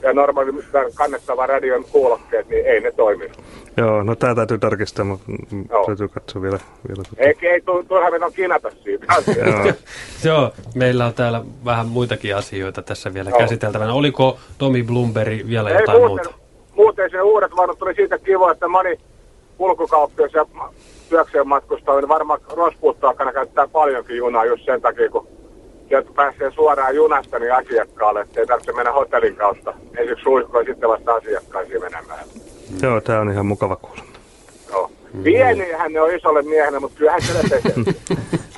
Ja 0.03 0.13
normaali 0.13 0.53
kannettava 0.95 1.47
radion 1.47 1.85
kuulokkeet, 1.93 2.49
niin 2.49 2.67
ei 2.67 2.81
ne 2.81 2.93
toiminut. 2.93 3.39
Joo, 3.77 4.03
no 4.03 4.15
tää 4.15 4.35
täytyy 4.35 4.59
tarkistaa, 4.59 5.05
mutta 5.05 5.33
Joo. 5.71 5.87
täytyy 5.87 6.09
katsoa 6.09 6.43
vielä. 6.43 6.59
vielä 6.89 7.03
tuota. 7.09 7.23
Ei, 7.23 7.35
ei 7.43 7.61
turha 7.89 8.11
mennä 8.11 8.31
kinata 8.31 8.71
siitä. 8.71 9.07
Joo. 9.37 9.73
Joo, 10.33 10.53
meillä 10.75 11.07
on 11.07 11.15
täällä 11.15 11.45
vähän 11.65 11.87
muitakin 11.87 12.37
asioita 12.37 12.83
tässä 12.83 13.15
vielä 13.15 13.31
Joo. 13.31 13.39
käsiteltävänä. 13.39 13.93
Oliko 13.93 14.39
Tomi 14.59 14.83
Blumberi 14.83 15.45
vielä 15.49 15.71
ei, 15.71 15.77
jotain 15.77 15.99
muuten, 15.99 16.27
muuta? 16.27 16.41
Muuten 16.77 17.11
se 17.11 17.23
uudet 17.23 17.57
vaunut 17.57 17.79
tuli 17.79 17.95
siitä 17.95 18.19
kiva, 18.19 18.53
että 18.53 18.69
moni 18.69 19.01
kulkukauppias 19.57 20.33
ja 20.33 20.47
työkseen 21.09 21.49
matkustaa, 21.49 22.01
niin 22.01 22.09
varmaan 22.09 22.41
rospuuttoakana 22.57 23.33
käyttää 23.33 23.69
paljonkin 23.69 24.17
junaa 24.17 24.45
just 24.45 24.65
sen 24.65 24.81
takia, 24.81 25.11
kun 25.11 25.29
sieltä 25.89 26.11
pääsee 26.15 26.51
suoraan 26.51 26.95
junasta 26.95 27.39
niin 27.39 27.55
asiakkaalle, 27.55 28.21
ettei 28.21 28.47
tarvitse 28.47 28.73
mennä 28.73 28.93
hotellin 28.93 29.37
kautta. 29.37 29.75
Ensiksi 29.97 30.23
suihkoon 30.23 30.65
sitten 30.67 30.89
vasta 30.89 31.15
asiakkaisiin 31.15 31.81
menemään. 31.81 32.27
Mm. 32.71 32.79
Joo, 32.83 33.01
tämä 33.01 33.21
on 33.21 33.31
ihan 33.31 33.47
mukava 33.47 33.77
kuulla. 33.77 34.03
Joo. 34.71 34.91
Pienihän 35.23 35.93
ne 35.93 36.01
on 36.01 36.15
isolle 36.15 36.43
miehenä, 36.43 36.81
mutta 36.81 36.99
kyllähän 36.99 37.23
se 37.23 37.33
pesee. 37.33 37.73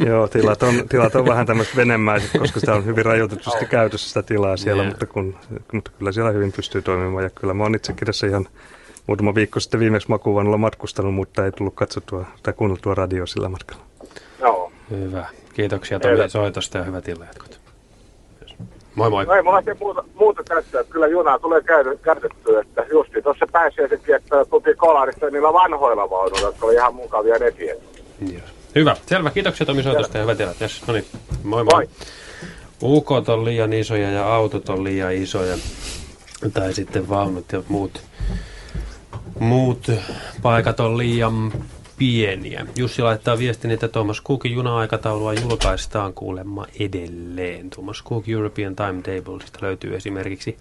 Joo, 0.08 0.28
tilat 0.28 0.62
on, 0.62 0.88
tilat 0.88 1.14
on 1.14 1.26
vähän 1.26 1.46
tämmöiset 1.46 1.76
venemäiset, 1.76 2.30
koska 2.38 2.60
sitä 2.60 2.74
on 2.74 2.84
hyvin 2.84 3.04
rajoitetusti 3.04 3.66
käytössä 3.66 4.08
sitä 4.08 4.22
tilaa 4.22 4.56
siellä, 4.56 4.82
yeah. 4.82 4.92
mutta, 4.92 5.06
kun, 5.06 5.36
mutta 5.72 5.90
kyllä 5.98 6.12
siellä 6.12 6.30
hyvin 6.30 6.52
pystyy 6.52 6.82
toimimaan. 6.82 7.24
Ja 7.24 7.30
kyllä 7.30 7.54
mä 7.54 7.62
oon 7.62 7.74
itsekin 7.74 8.06
tässä 8.06 8.26
ihan 8.26 8.48
muutama 9.06 9.34
viikko 9.34 9.60
sitten 9.60 9.80
viimeksi 9.80 10.08
makuvannolla 10.08 10.58
matkustanut, 10.58 11.14
mutta 11.14 11.44
ei 11.44 11.52
tullut 11.52 11.74
katsottua 11.74 12.24
tai 12.42 12.54
kuunneltua 12.54 12.94
radio 12.94 13.26
sillä 13.26 13.48
matkalla. 13.48 13.82
Joo. 14.40 14.72
Hyvä. 14.90 15.26
Kiitoksia 15.54 16.00
Tomi 16.00 16.28
soitosta 16.28 16.78
ja 16.78 16.84
hyvät 16.84 17.08
illanjatkot. 17.08 17.60
Moi 18.94 19.10
moi. 19.10 19.26
No 19.26 19.34
ei 19.34 19.42
mulla 19.42 19.62
muuta, 19.80 20.04
muuta 20.14 20.42
tässä, 20.44 20.80
että 20.80 20.92
kyllä 20.92 21.06
junaa 21.06 21.38
tulee 21.38 21.62
käytettyä, 22.02 22.60
että 22.60 22.86
justi 22.92 23.22
tuossa 23.22 23.46
pääsee 23.52 23.88
sekin, 23.88 24.14
että 24.14 24.44
tuti 24.44 24.74
kolarista 24.74 25.30
niillä 25.30 25.52
vanhoilla 25.52 26.10
vaunuilla, 26.10 26.48
jotka 26.48 26.66
oli 26.66 26.74
ihan 26.74 26.94
mukavia 26.94 27.38
ne 27.38 27.54
Yes. 28.32 28.42
Hyvä, 28.74 28.96
selvä. 29.06 29.30
Kiitoksia 29.30 29.66
Tomi 29.66 29.82
soitosta 29.82 30.18
ja 30.18 30.22
hyvät 30.22 30.40
illat. 30.40 30.60
Yes. 30.60 30.86
No 30.86 30.94
niin, 30.94 31.06
moi 31.42 31.64
moi. 31.64 31.74
moi. 31.74 31.88
Ukot 32.82 33.28
on 33.28 33.44
liian 33.44 33.72
isoja 33.72 34.10
ja 34.10 34.34
autot 34.34 34.68
on 34.68 34.84
liian 34.84 35.12
isoja. 35.12 35.56
Tai 36.54 36.72
sitten 36.72 37.08
vaunut 37.08 37.52
ja 37.52 37.62
muut 37.68 38.02
muut 39.38 39.90
paikat 40.42 40.80
on 40.80 40.98
liian 40.98 41.52
pieniä. 42.00 42.66
Jussi 42.76 43.02
laittaa 43.02 43.38
viestin, 43.38 43.70
että 43.70 43.88
Thomas 43.88 44.22
Cookin 44.22 44.52
juna-aikataulua 44.52 45.34
julkaistaan 45.34 46.14
kuulemma 46.14 46.66
edelleen. 46.80 47.70
Thomas 47.70 48.04
Cook 48.04 48.28
European 48.28 48.76
Timetablesista 48.76 49.58
löytyy 49.62 49.96
esimerkiksi 49.96 50.56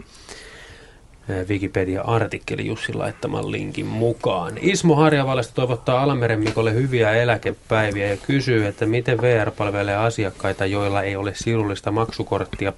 Wikipedia-artikkeli 1.48 2.66
Jussi 2.66 2.94
laittaman 2.94 3.52
linkin 3.52 3.86
mukaan. 3.86 4.58
Ismo 4.62 4.96
Harjavallesta 4.96 5.54
toivottaa 5.54 6.04
Alameren 6.04 6.40
Mikolle 6.40 6.74
hyviä 6.74 7.12
eläkepäiviä 7.12 8.08
ja 8.08 8.18
kysyy, 8.18 8.68
että 8.68 8.86
miten 8.86 9.22
VR 9.22 9.52
palvelee 9.52 9.96
asiakkaita, 9.96 10.66
joilla 10.66 11.02
ei 11.02 11.16
ole 11.16 11.32
sirullista 11.36 11.92
maksukorttia 11.92 12.74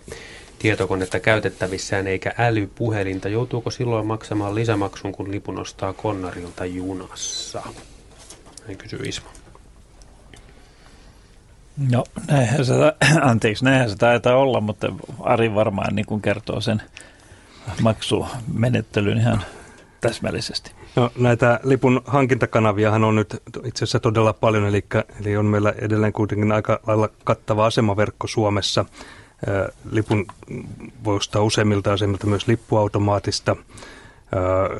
tietokonetta 0.59 1.19
käytettävissään 1.19 2.07
eikä 2.07 2.33
älypuhelinta. 2.38 3.29
Joutuuko 3.29 3.71
silloin 3.71 4.07
maksamaan 4.07 4.55
lisämaksun, 4.55 5.11
kun 5.11 5.31
lipun 5.31 5.59
ostaa 5.59 5.93
konnarilta 5.93 6.65
junassa? 6.65 7.61
Näin 8.65 8.77
kysyy 8.77 8.99
Ismo. 9.05 9.29
No 11.89 12.03
näinhän 12.27 12.65
se, 12.65 12.73
anteeksi, 13.21 13.65
näinhän 13.65 13.89
se 13.89 13.95
taitaa 13.95 14.35
olla, 14.35 14.61
mutta 14.61 14.88
Ari 15.19 15.55
varmaan 15.55 15.95
niin 15.95 16.05
kuin 16.05 16.21
kertoo 16.21 16.61
sen 16.61 16.81
maksumenettelyn 17.81 19.17
ihan 19.17 19.41
täsmällisesti. 20.01 20.71
No, 20.95 21.11
näitä 21.17 21.59
lipun 21.63 22.01
hankintakanaviahan 22.05 23.03
on 23.03 23.15
nyt 23.15 23.41
itse 23.65 23.83
asiassa 23.83 23.99
todella 23.99 24.33
paljon, 24.33 24.65
eli, 24.65 24.85
eli 25.21 25.38
on 25.38 25.45
meillä 25.45 25.73
edelleen 25.77 26.13
kuitenkin 26.13 26.51
aika 26.51 26.79
lailla 26.88 27.09
kattava 27.23 27.65
asemaverkko 27.65 28.27
Suomessa. 28.27 28.85
Lipun 29.91 30.25
voi 31.03 31.15
ostaa 31.15 31.41
useimmilta 31.41 31.93
asemilta 31.93 32.27
myös 32.27 32.47
lippuautomaatista. 32.47 33.55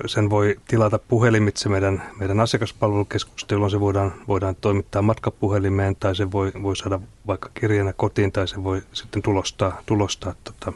Sen 0.06 0.30
voi 0.30 0.56
tilata 0.68 1.00
puhelimitse 1.00 1.70
meidän, 1.70 2.04
meidän 2.20 2.40
asiakaspalvelukeskuksesta, 2.40 3.54
jolloin 3.54 3.72
se 3.72 3.80
voidaan, 3.80 4.14
voidaan 4.28 4.56
toimittaa 4.56 5.02
matkapuhelimeen 5.02 5.96
tai 5.96 6.16
se 6.16 6.32
voi, 6.32 6.52
voi 6.64 6.76
saada 6.76 7.00
vaikka 7.28 7.50
kirjana 7.54 7.94
kotiin 7.94 8.32
tai 8.32 8.48
se 8.48 8.64
voi 8.64 8.82
sitten 8.94 9.22
tulostaa, 9.22 9.82
tulostaa 9.86 10.34
tota, 10.44 10.74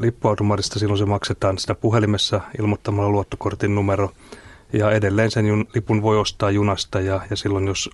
lippuautomaatista. 0.00 0.78
Silloin 0.78 0.98
se 0.98 1.04
maksetaan 1.04 1.58
sitä 1.58 1.74
puhelimessa 1.74 2.40
ilmoittamalla 2.58 3.10
luottokortin 3.10 3.74
numero. 3.74 4.10
Ja 4.72 4.90
edelleen 4.90 5.30
sen 5.30 5.46
jun, 5.46 5.66
lipun 5.74 6.02
voi 6.02 6.18
ostaa 6.18 6.50
junasta 6.50 7.00
ja, 7.00 7.20
ja 7.30 7.36
silloin 7.36 7.66
jos 7.66 7.90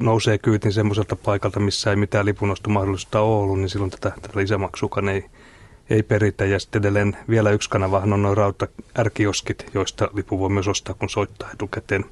nousee 0.00 0.38
kyytin 0.38 0.72
semmoiselta 0.72 1.16
paikalta, 1.16 1.60
missä 1.60 1.90
ei 1.90 1.96
mitään 1.96 2.26
lipunostomahdollisuutta 2.26 3.20
ole 3.20 3.42
ollut, 3.42 3.58
niin 3.58 3.68
silloin 3.68 3.90
tätä, 3.90 4.12
tätä 4.22 4.38
lisämaksukan 4.38 5.08
ei, 5.08 5.24
ei 5.90 6.02
peritä. 6.02 6.44
Ja 6.44 6.58
sitten 6.58 6.80
edelleen 6.80 7.16
vielä 7.28 7.50
yksi 7.50 7.70
kanavahan 7.70 8.12
on 8.12 8.22
noin 8.22 8.36
rauta 8.36 8.68
ärkioskit, 8.98 9.66
joista 9.74 10.08
lipu 10.14 10.38
voi 10.38 10.50
myös 10.50 10.68
ostaa, 10.68 10.94
kun 10.94 11.10
soittaa 11.10 11.50
etukäteen 11.52 12.04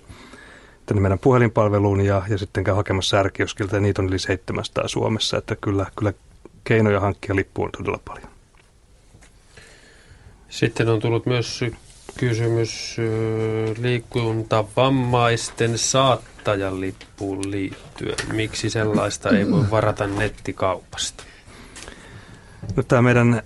tänne 0.87 1.01
meidän 1.01 1.19
puhelinpalveluun 1.19 2.01
ja, 2.01 2.23
ja 2.29 2.39
sitten 2.39 2.65
käy 2.65 2.75
hakemassa 2.75 3.17
ärkioskilta 3.17 3.77
ja 3.77 3.81
niitä 3.81 4.03
on 4.03 4.09
yli 4.09 4.19
700 4.19 4.89
Suomessa, 4.89 5.39
että 5.39 5.57
kyllä, 5.57 5.87
kyllä 5.97 6.13
keinoja 6.65 7.01
hankkia 7.01 7.37
lippu 7.37 7.63
on 7.63 7.73
todella 7.73 8.01
paljon. 8.05 8.29
Sitten 10.49 10.89
on 10.89 11.01
tullut 11.01 11.27
myös 11.27 11.61
kysymys 12.19 12.97
liikuntavammaisten 13.79 15.79
saattajan 15.79 16.81
lippuun 16.81 17.51
liittyen. 17.51 18.17
Miksi 18.33 18.71
sellaista 18.71 19.31
ei 19.31 19.51
voi 19.51 19.71
varata 19.71 20.07
nettikaupasta? 20.07 21.25
No, 22.77 22.83
tämä 22.83 23.03
meidän 23.03 23.35
äh, 23.35 23.43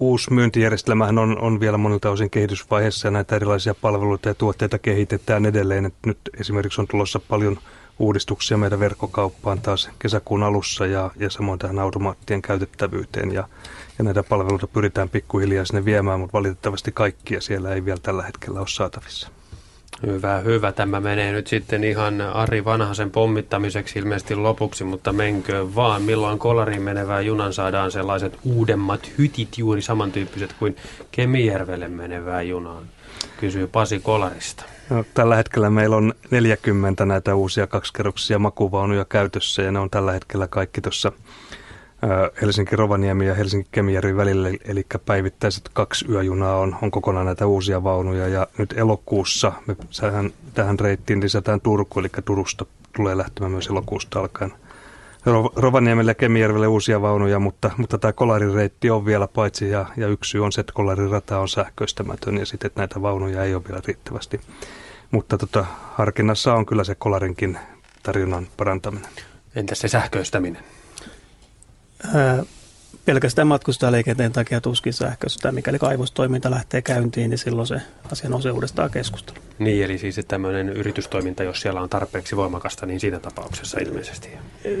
uusi 0.00 0.32
myyntijärjestelmähän 0.32 1.18
on, 1.18 1.38
on 1.38 1.60
vielä 1.60 1.78
monilta 1.78 2.10
osin 2.10 2.30
kehitysvaiheessa 2.30 3.06
ja 3.06 3.12
näitä 3.12 3.36
erilaisia 3.36 3.74
palveluita 3.74 4.28
ja 4.28 4.34
tuotteita 4.34 4.78
kehitetään 4.78 5.46
edelleen. 5.46 5.86
Et 5.86 5.94
nyt 6.06 6.18
esimerkiksi 6.40 6.80
on 6.80 6.86
tulossa 6.86 7.20
paljon 7.28 7.58
uudistuksia 7.98 8.56
meidän 8.56 8.80
verkkokauppaan 8.80 9.60
taas 9.60 9.90
kesäkuun 9.98 10.42
alussa 10.42 10.86
ja, 10.86 11.10
ja 11.16 11.30
samoin 11.30 11.58
tähän 11.58 11.78
automaattien 11.78 12.42
käytettävyyteen 12.42 13.32
ja, 13.32 13.48
ja 13.98 14.04
näitä 14.04 14.22
palveluita 14.22 14.66
pyritään 14.66 15.08
pikkuhiljaa 15.08 15.64
sinne 15.64 15.84
viemään, 15.84 16.20
mutta 16.20 16.32
valitettavasti 16.32 16.92
kaikkia 16.92 17.40
siellä 17.40 17.74
ei 17.74 17.84
vielä 17.84 18.00
tällä 18.02 18.22
hetkellä 18.22 18.58
ole 18.58 18.68
saatavissa. 18.68 19.28
Hyvä, 20.02 20.38
hyvä. 20.38 20.72
Tämä 20.72 21.00
menee 21.00 21.32
nyt 21.32 21.46
sitten 21.46 21.84
ihan 21.84 22.20
Ari 22.20 22.64
Vanhasen 22.64 23.10
pommittamiseksi 23.10 23.98
ilmeisesti 23.98 24.34
lopuksi, 24.34 24.84
mutta 24.84 25.12
menkö 25.12 25.74
vaan. 25.74 26.02
Milloin 26.02 26.38
kolariin 26.38 26.82
menevää 26.82 27.20
junan 27.20 27.52
saadaan 27.52 27.92
sellaiset 27.92 28.38
uudemmat 28.44 29.10
hytit 29.18 29.58
juuri 29.58 29.82
samantyyppiset 29.82 30.52
kuin 30.58 30.76
Kemijärvelle 31.10 31.88
menevää 31.88 32.42
junaan? 32.42 32.82
Kysyy 33.40 33.66
Pasi 33.66 34.00
Kolarista. 34.00 34.64
No, 34.90 35.04
tällä 35.14 35.36
hetkellä 35.36 35.70
meillä 35.70 35.96
on 35.96 36.14
40 36.30 37.06
näitä 37.06 37.34
uusia 37.34 37.66
kaksikerroksia 37.66 38.38
makuvaunuja 38.38 39.04
käytössä 39.04 39.62
ja 39.62 39.72
ne 39.72 39.78
on 39.78 39.90
tällä 39.90 40.12
hetkellä 40.12 40.46
kaikki 40.46 40.80
tuossa 40.80 41.12
Helsinki-Rovaniemi 42.42 43.26
ja 43.26 43.34
Helsinki-Kemijärvi 43.34 44.16
välillä, 44.16 44.48
eli 44.64 44.86
päivittäiset 45.06 45.70
kaksi 45.72 46.04
yöjunaa 46.08 46.58
on, 46.58 46.76
on 46.82 46.90
kokonaan 46.90 47.26
näitä 47.26 47.46
uusia 47.46 47.84
vaunuja. 47.84 48.28
Ja 48.28 48.46
nyt 48.58 48.74
elokuussa 48.76 49.52
me 49.66 49.76
tähän, 50.00 50.30
tähän 50.54 50.78
reittiin 50.78 51.22
lisätään 51.22 51.60
Turku, 51.60 52.00
eli 52.00 52.08
Turusta 52.24 52.66
tulee 52.96 53.16
lähtemään 53.16 53.52
myös 53.52 53.66
elokuusta 53.66 54.20
alkaen 54.20 54.52
Rovaniemelle 55.56 56.10
ja 56.10 56.14
Kemijärvelle 56.14 56.66
uusia 56.66 57.02
vaunuja, 57.02 57.38
mutta, 57.38 57.70
mutta 57.76 57.98
tämä 57.98 58.12
kolarireitti 58.12 58.90
on 58.90 59.06
vielä 59.06 59.28
paitsi, 59.28 59.70
ja, 59.70 59.86
ja 59.96 60.06
yksi 60.06 60.30
syy 60.30 60.44
on 60.44 60.52
se, 60.52 60.60
että 60.60 60.72
kolarirata 60.72 61.38
on 61.38 61.48
sähköistämätön, 61.48 62.38
ja 62.38 62.46
sitten 62.46 62.66
että 62.66 62.80
näitä 62.80 63.02
vaunuja 63.02 63.44
ei 63.44 63.54
ole 63.54 63.62
vielä 63.68 63.82
riittävästi. 63.86 64.40
Mutta 65.10 65.38
tota, 65.38 65.66
harkinnassa 65.92 66.54
on 66.54 66.66
kyllä 66.66 66.84
se 66.84 66.94
kolarinkin 66.94 67.58
tarjonnan 68.02 68.46
parantaminen. 68.56 69.10
Entäs 69.54 69.78
se 69.78 69.88
sähköistäminen? 69.88 70.62
Pelkästään 73.04 73.48
matkustajaliikenteen 73.48 74.32
takia 74.32 74.60
tuskin 74.60 74.92
sähköistä. 74.92 75.52
Mikäli 75.52 75.78
kaivostoiminta 75.78 76.50
lähtee 76.50 76.82
käyntiin, 76.82 77.30
niin 77.30 77.38
silloin 77.38 77.66
se 77.66 77.80
asia 78.12 78.30
nousee 78.30 78.52
uudestaan 78.52 78.90
keskusteluun. 78.90 79.44
Niin, 79.58 79.84
eli 79.84 79.98
siis 79.98 80.18
että 80.18 80.28
tämmöinen 80.28 80.68
yritystoiminta, 80.68 81.42
jos 81.42 81.60
siellä 81.60 81.80
on 81.80 81.88
tarpeeksi 81.88 82.36
voimakasta, 82.36 82.86
niin 82.86 83.00
siinä 83.00 83.20
tapauksessa 83.20 83.78
ilmeisesti. 83.80 84.28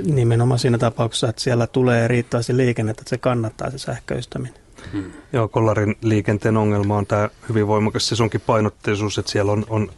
Nimenomaan 0.04 0.58
siinä 0.58 0.78
tapauksessa, 0.78 1.28
että 1.28 1.42
siellä 1.42 1.66
tulee 1.66 2.08
riittävästi 2.08 2.56
liikennettä, 2.56 3.00
että 3.00 3.10
se 3.10 3.18
kannattaa 3.18 3.70
se 3.70 3.78
sähköistäminen. 3.78 4.54
Hmm. 4.92 5.12
Joo, 5.32 5.48
kollarin 5.48 5.96
liikenteen 6.02 6.56
ongelma 6.56 6.96
on 6.96 7.06
tämä 7.06 7.28
hyvin 7.48 7.66
voimakas 7.66 8.08
sesonkin 8.08 8.40
painotteisuus, 8.40 9.18
että 9.18 9.32
siellä 9.32 9.52
on, 9.52 9.64
on 9.68 9.90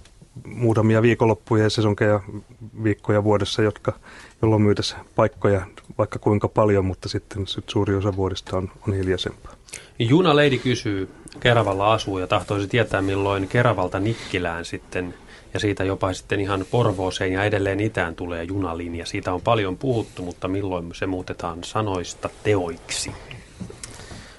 muutamia 0.44 1.02
viikonloppuja 1.02 1.62
ja 1.62 1.70
sesonkeja 1.70 2.20
viikkoja 2.85 3.24
vuodessa, 3.24 3.62
jotka, 3.62 3.93
jolloin 4.43 4.62
myytäisiin 4.62 5.01
paikkoja 5.15 5.66
vaikka 5.98 6.19
kuinka 6.19 6.48
paljon, 6.48 6.85
mutta 6.85 7.09
sitten 7.09 7.47
sit 7.47 7.69
suuri 7.69 7.94
osa 7.94 8.16
vuodesta 8.16 8.56
on, 8.56 8.70
on 8.89 8.94
hiljaisempaa. 8.94 9.52
Juna 9.98 10.36
Leidi 10.36 10.59
kysyy, 10.59 11.09
Keravalla 11.40 11.93
asuu 11.93 12.19
ja 12.19 12.27
tahtoisi 12.27 12.69
tietää 12.69 13.02
milloin 13.02 13.48
Keravalta 13.48 14.01
Nikkilään 14.01 14.65
sitten 14.65 15.15
ja 15.55 15.60
siitä 15.60 15.85
jopa 15.85 16.12
sitten 16.12 16.40
ihan 16.40 16.65
Porvooseen 16.70 17.32
ja 17.32 17.44
edelleen 17.44 17.81
itään 17.81 18.15
tulee 18.15 18.44
junalinja. 18.44 19.06
Siitä 19.06 19.32
on 19.32 19.40
paljon 19.40 19.77
puhuttu, 19.77 20.23
mutta 20.23 20.48
milloin 20.48 20.94
se 20.94 21.06
muutetaan 21.06 21.65
sanoista 21.65 22.31
teoiksi? 22.43 23.12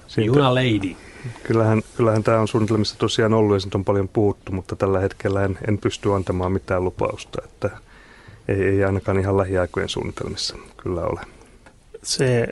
Siitä, 0.06 0.26
Juna 0.26 0.54
Lady. 0.54 0.96
Kyllähän, 1.42 1.82
kyllähän 1.96 2.22
tämä 2.22 2.40
on 2.40 2.48
suunnitelmissa 2.48 2.98
tosiaan 2.98 3.34
ollut 3.34 3.56
ja 3.56 3.60
siitä 3.60 3.78
on 3.78 3.84
paljon 3.84 4.08
puhuttu, 4.08 4.52
mutta 4.52 4.76
tällä 4.76 5.00
hetkellä 5.00 5.44
en, 5.44 5.58
en 5.68 5.78
pysty 5.78 6.14
antamaan 6.14 6.52
mitään 6.52 6.84
lupausta, 6.84 7.42
että 7.44 7.70
ei, 8.48 8.62
ei 8.62 8.84
ainakaan 8.84 9.18
ihan 9.18 9.36
lähiaikojen 9.36 9.88
suunnitelmissa 9.88 10.56
kyllä 10.76 11.02
ole. 11.02 11.20
Se 12.02 12.48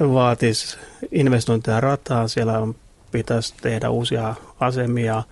vaatisi 0.00 0.78
investointeja 1.12 1.80
rataan, 1.80 2.28
siellä 2.28 2.58
on, 2.58 2.74
pitäisi 3.12 3.54
tehdä 3.60 3.90
uusia 3.90 4.34
asemia 4.60 5.22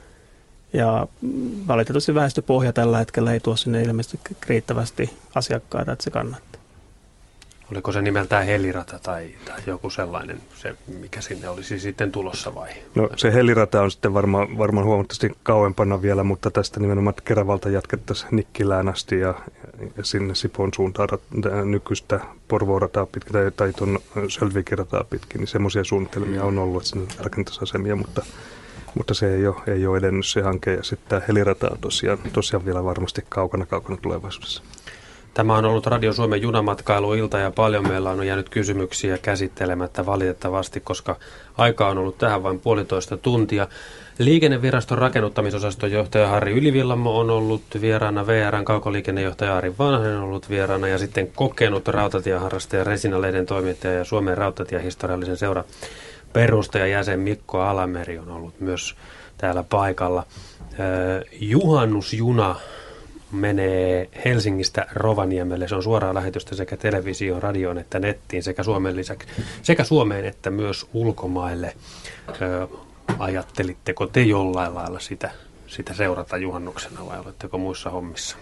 ja 0.72 1.06
valitettavasti 1.68 2.14
väestöpohja 2.14 2.72
tällä 2.72 2.98
hetkellä 2.98 3.32
ei 3.32 3.40
tuo 3.40 3.56
sinne 3.56 3.82
ilmeisesti 3.82 4.20
riittävästi 4.48 5.10
asiakkaita, 5.34 5.92
että 5.92 6.04
se 6.04 6.10
kannattaa. 6.10 6.55
Oliko 7.72 7.92
se 7.92 8.02
nimeltään 8.02 8.46
helirata 8.46 8.98
tai, 9.02 9.30
tai 9.44 9.60
joku 9.66 9.90
sellainen, 9.90 10.40
se, 10.54 10.74
mikä 11.00 11.20
sinne 11.20 11.48
olisi 11.48 11.78
sitten 11.78 12.12
tulossa 12.12 12.54
vai? 12.54 12.70
No 12.94 13.08
se 13.16 13.32
helirata 13.32 13.82
on 13.82 13.90
sitten 13.90 14.14
varmaan, 14.14 14.58
varmaan 14.58 14.86
huomattavasti 14.86 15.32
kauempana 15.42 16.02
vielä, 16.02 16.22
mutta 16.24 16.50
tästä 16.50 16.80
nimenomaan 16.80 17.14
Keravalta 17.24 17.68
jatkettaisiin 17.68 18.28
Nikkilään 18.36 18.88
asti 18.88 19.18
ja, 19.18 19.34
ja 19.96 20.04
sinne 20.04 20.34
Sipon 20.34 20.70
suuntaan 20.74 21.08
nykyistä 21.64 22.20
Porvorataa 22.48 23.06
pitkin 23.06 23.32
tai, 23.32 23.50
tai 23.56 23.72
tuon 23.72 23.98
Sölvikirataa 24.28 25.04
pitkin, 25.04 25.38
niin 25.38 25.48
semmoisia 25.48 25.84
suunnitelmia 25.84 26.44
on 26.44 26.58
ollut, 26.58 26.82
että 26.82 26.90
sinne 26.90 27.14
rakentasasemia, 27.20 27.96
mutta, 27.96 28.24
mutta 28.94 29.14
se 29.14 29.34
ei 29.34 29.46
ole, 29.46 29.56
ei 29.66 29.86
ole 29.86 29.98
edennyt 29.98 30.26
se 30.26 30.42
hanke 30.42 30.74
ja 30.74 30.82
sitten 30.82 31.08
tämä 31.08 31.22
helirata 31.28 31.70
on 31.70 31.78
tosiaan, 31.78 32.18
tosiaan 32.32 32.64
vielä 32.64 32.84
varmasti 32.84 33.24
kaukana 33.28 33.66
kaukana 33.66 33.98
tulevaisuudessa. 34.02 34.62
Tämä 35.36 35.56
on 35.56 35.64
ollut 35.64 35.86
Radio 35.86 36.12
Suomen 36.12 36.42
junamatkailuilta 36.42 37.38
ja 37.38 37.50
paljon 37.50 37.88
meillä 37.88 38.10
on 38.10 38.26
jäänyt 38.26 38.48
kysymyksiä 38.48 39.18
käsittelemättä 39.18 40.06
valitettavasti, 40.06 40.80
koska 40.80 41.16
aika 41.56 41.88
on 41.88 41.98
ollut 41.98 42.18
tähän 42.18 42.42
vain 42.42 42.60
puolitoista 42.60 43.16
tuntia. 43.16 43.68
Liikenneviraston 44.18 44.98
rakennuttamisosaston 44.98 45.92
johtaja 45.92 46.28
Harri 46.28 46.52
Ylivillamo 46.52 47.18
on 47.18 47.30
ollut 47.30 47.62
vieraana, 47.80 48.26
VRn 48.26 48.64
kaukoliikennejohtaja 48.64 49.56
Ari 49.56 49.72
Vanhanen 49.78 50.16
on 50.16 50.22
ollut 50.22 50.50
vieraana 50.50 50.88
ja 50.88 50.98
sitten 50.98 51.32
kokenut 51.34 51.88
rautatieharrastaja 51.88 52.84
Resina-lehden 52.84 53.46
toimittaja 53.46 53.94
ja 53.94 54.04
Suomen 54.04 54.38
rautatiehistoriallisen 54.38 55.36
seura 55.36 55.64
perustajajäsen 56.32 57.20
Mikko 57.20 57.60
Alameri 57.60 58.18
on 58.18 58.30
ollut 58.30 58.60
myös 58.60 58.94
täällä 59.38 59.62
paikalla. 59.62 60.26
Juhannusjuna 61.40 62.56
menee 63.36 64.08
Helsingistä 64.24 64.86
Rovaniemelle. 64.94 65.68
Se 65.68 65.74
on 65.74 65.82
suoraa 65.82 66.14
lähetystä 66.14 66.56
sekä 66.56 66.76
televisioon, 66.76 67.42
radioon 67.42 67.78
että 67.78 67.98
nettiin 67.98 68.42
sekä 68.42 68.62
Suomen 68.62 68.96
lisäksi, 68.96 69.28
sekä 69.62 69.84
Suomeen 69.84 70.24
että 70.24 70.50
myös 70.50 70.86
ulkomaille. 70.92 71.74
Ö, 72.42 72.68
ajattelitteko 73.18 74.06
te 74.06 74.22
jollain 74.22 74.74
lailla 74.74 75.00
sitä, 75.00 75.30
sitä 75.66 75.94
seurata 75.94 76.36
juhannuksena 76.36 77.06
vai 77.06 77.20
oletteko 77.20 77.58
muissa 77.58 77.90
hommissa? 77.90 78.36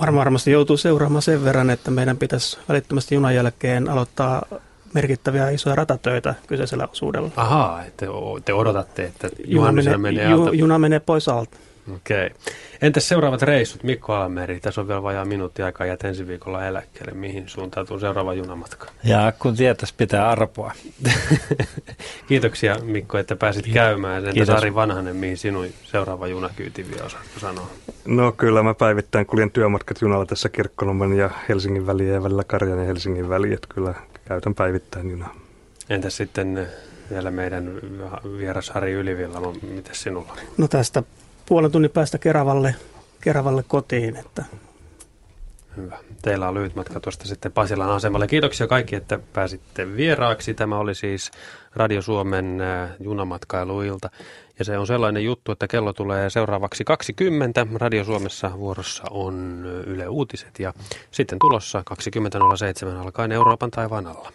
Varmaan 0.00 0.24
varmasti 0.24 0.50
joutuu 0.50 0.76
seuraamaan 0.76 1.22
sen 1.22 1.44
verran, 1.44 1.70
että 1.70 1.90
meidän 1.90 2.16
pitäisi 2.16 2.58
välittömästi 2.68 3.14
junan 3.14 3.34
jälkeen 3.34 3.88
aloittaa 3.88 4.42
merkittäviä 4.94 5.50
isoja 5.50 5.76
ratatöitä 5.76 6.34
kyseisellä 6.46 6.88
osuudella. 6.92 7.30
Ahaa, 7.36 7.82
te, 7.96 8.06
te 8.44 8.52
odotatte, 8.52 9.04
että 9.04 9.28
juna 9.46 9.72
menee, 9.72 9.96
menee 9.96 10.30
ju, 10.30 10.52
juna 10.52 10.78
menee 10.78 11.00
pois 11.00 11.28
alta. 11.28 11.56
Okei. 11.96 12.26
Okay. 12.26 12.38
Entäs 12.82 13.08
seuraavat 13.08 13.42
reissut? 13.42 13.82
Mikko 13.82 14.14
Alameri, 14.14 14.60
tässä 14.60 14.80
on 14.80 14.88
vielä 14.88 15.02
vajaa 15.02 15.24
minuutti 15.24 15.62
aikaa 15.62 15.86
ja 15.86 15.96
ensi 16.04 16.26
viikolla 16.26 16.66
eläkkeelle. 16.66 17.12
Mihin 17.12 17.48
suuntautuu 17.48 17.98
seuraava 17.98 18.34
junamatka? 18.34 18.86
Ja 19.04 19.32
kun 19.38 19.56
tietäisi 19.56 19.94
pitää 19.96 20.30
arpoa. 20.30 20.72
Kiitoksia 22.28 22.76
Mikko, 22.82 23.18
että 23.18 23.36
pääsit 23.36 23.64
Kiitos. 23.64 23.82
käymään. 23.82 24.26
Entä 24.26 24.44
Sari 24.44 24.74
Vanhanen, 24.74 25.16
mihin 25.16 25.36
sinun 25.36 25.66
seuraava 25.84 26.26
junakyyti 26.26 26.90
vielä 26.90 27.04
osaatko 27.04 27.40
sanoa? 27.40 27.70
No 28.04 28.32
kyllä, 28.32 28.62
mä 28.62 28.74
päivittäin 28.74 29.26
kuljen 29.26 29.50
työmatkat 29.50 30.00
junalla 30.00 30.26
tässä 30.26 30.48
Kirkkonomen 30.48 31.12
ja 31.12 31.30
Helsingin 31.48 31.86
väliä 31.86 32.12
ja 32.14 32.22
välillä 32.22 32.44
Karjan 32.44 32.78
ja 32.78 32.84
Helsingin 32.84 33.28
väliä. 33.28 33.54
Että 33.54 33.68
kyllä 33.74 33.94
käytän 34.24 34.54
päivittäin 34.54 35.10
junaa. 35.10 35.34
Entäs 35.90 36.16
sitten 36.16 36.68
vielä 37.10 37.30
meidän 37.30 37.74
vieras 38.38 38.70
Harri 38.70 38.92
Ylivillä, 38.92 39.38
miten 39.74 39.94
sinulla 39.94 40.32
oli? 40.32 40.40
No 40.58 40.68
tästä 40.68 41.02
puolen 41.50 41.72
tunnin 41.72 41.90
päästä 41.90 42.18
Keravalle, 42.18 42.74
Keravalle 43.20 43.64
kotiin. 43.68 44.16
Että. 44.16 44.44
Hyvä. 45.76 45.98
Teillä 46.22 46.48
on 46.48 46.54
lyhyt 46.54 46.74
matka 46.74 47.00
tuosta 47.00 47.28
sitten 47.28 47.52
Pasilan 47.52 47.90
asemalle. 47.90 48.26
Kiitoksia 48.26 48.66
kaikki, 48.66 48.96
että 48.96 49.18
pääsitte 49.32 49.96
vieraaksi. 49.96 50.54
Tämä 50.54 50.78
oli 50.78 50.94
siis 50.94 51.30
Radio 51.74 52.02
Suomen 52.02 52.60
äh, 52.60 52.90
junamatkailuilta. 53.00 54.10
Ja 54.58 54.64
se 54.64 54.78
on 54.78 54.86
sellainen 54.86 55.24
juttu, 55.24 55.52
että 55.52 55.68
kello 55.68 55.92
tulee 55.92 56.30
seuraavaksi 56.30 56.84
20. 56.84 57.66
Radio 57.74 58.04
Suomessa 58.04 58.50
vuorossa 58.58 59.02
on 59.10 59.64
Yle 59.86 60.08
Uutiset 60.08 60.58
ja 60.58 60.72
sitten 61.10 61.38
tulossa 61.38 61.82
20.07 62.90 62.96
alkaen 62.96 63.32
Euroopan 63.32 63.70
taivaan 63.70 64.06
alla. 64.06 64.32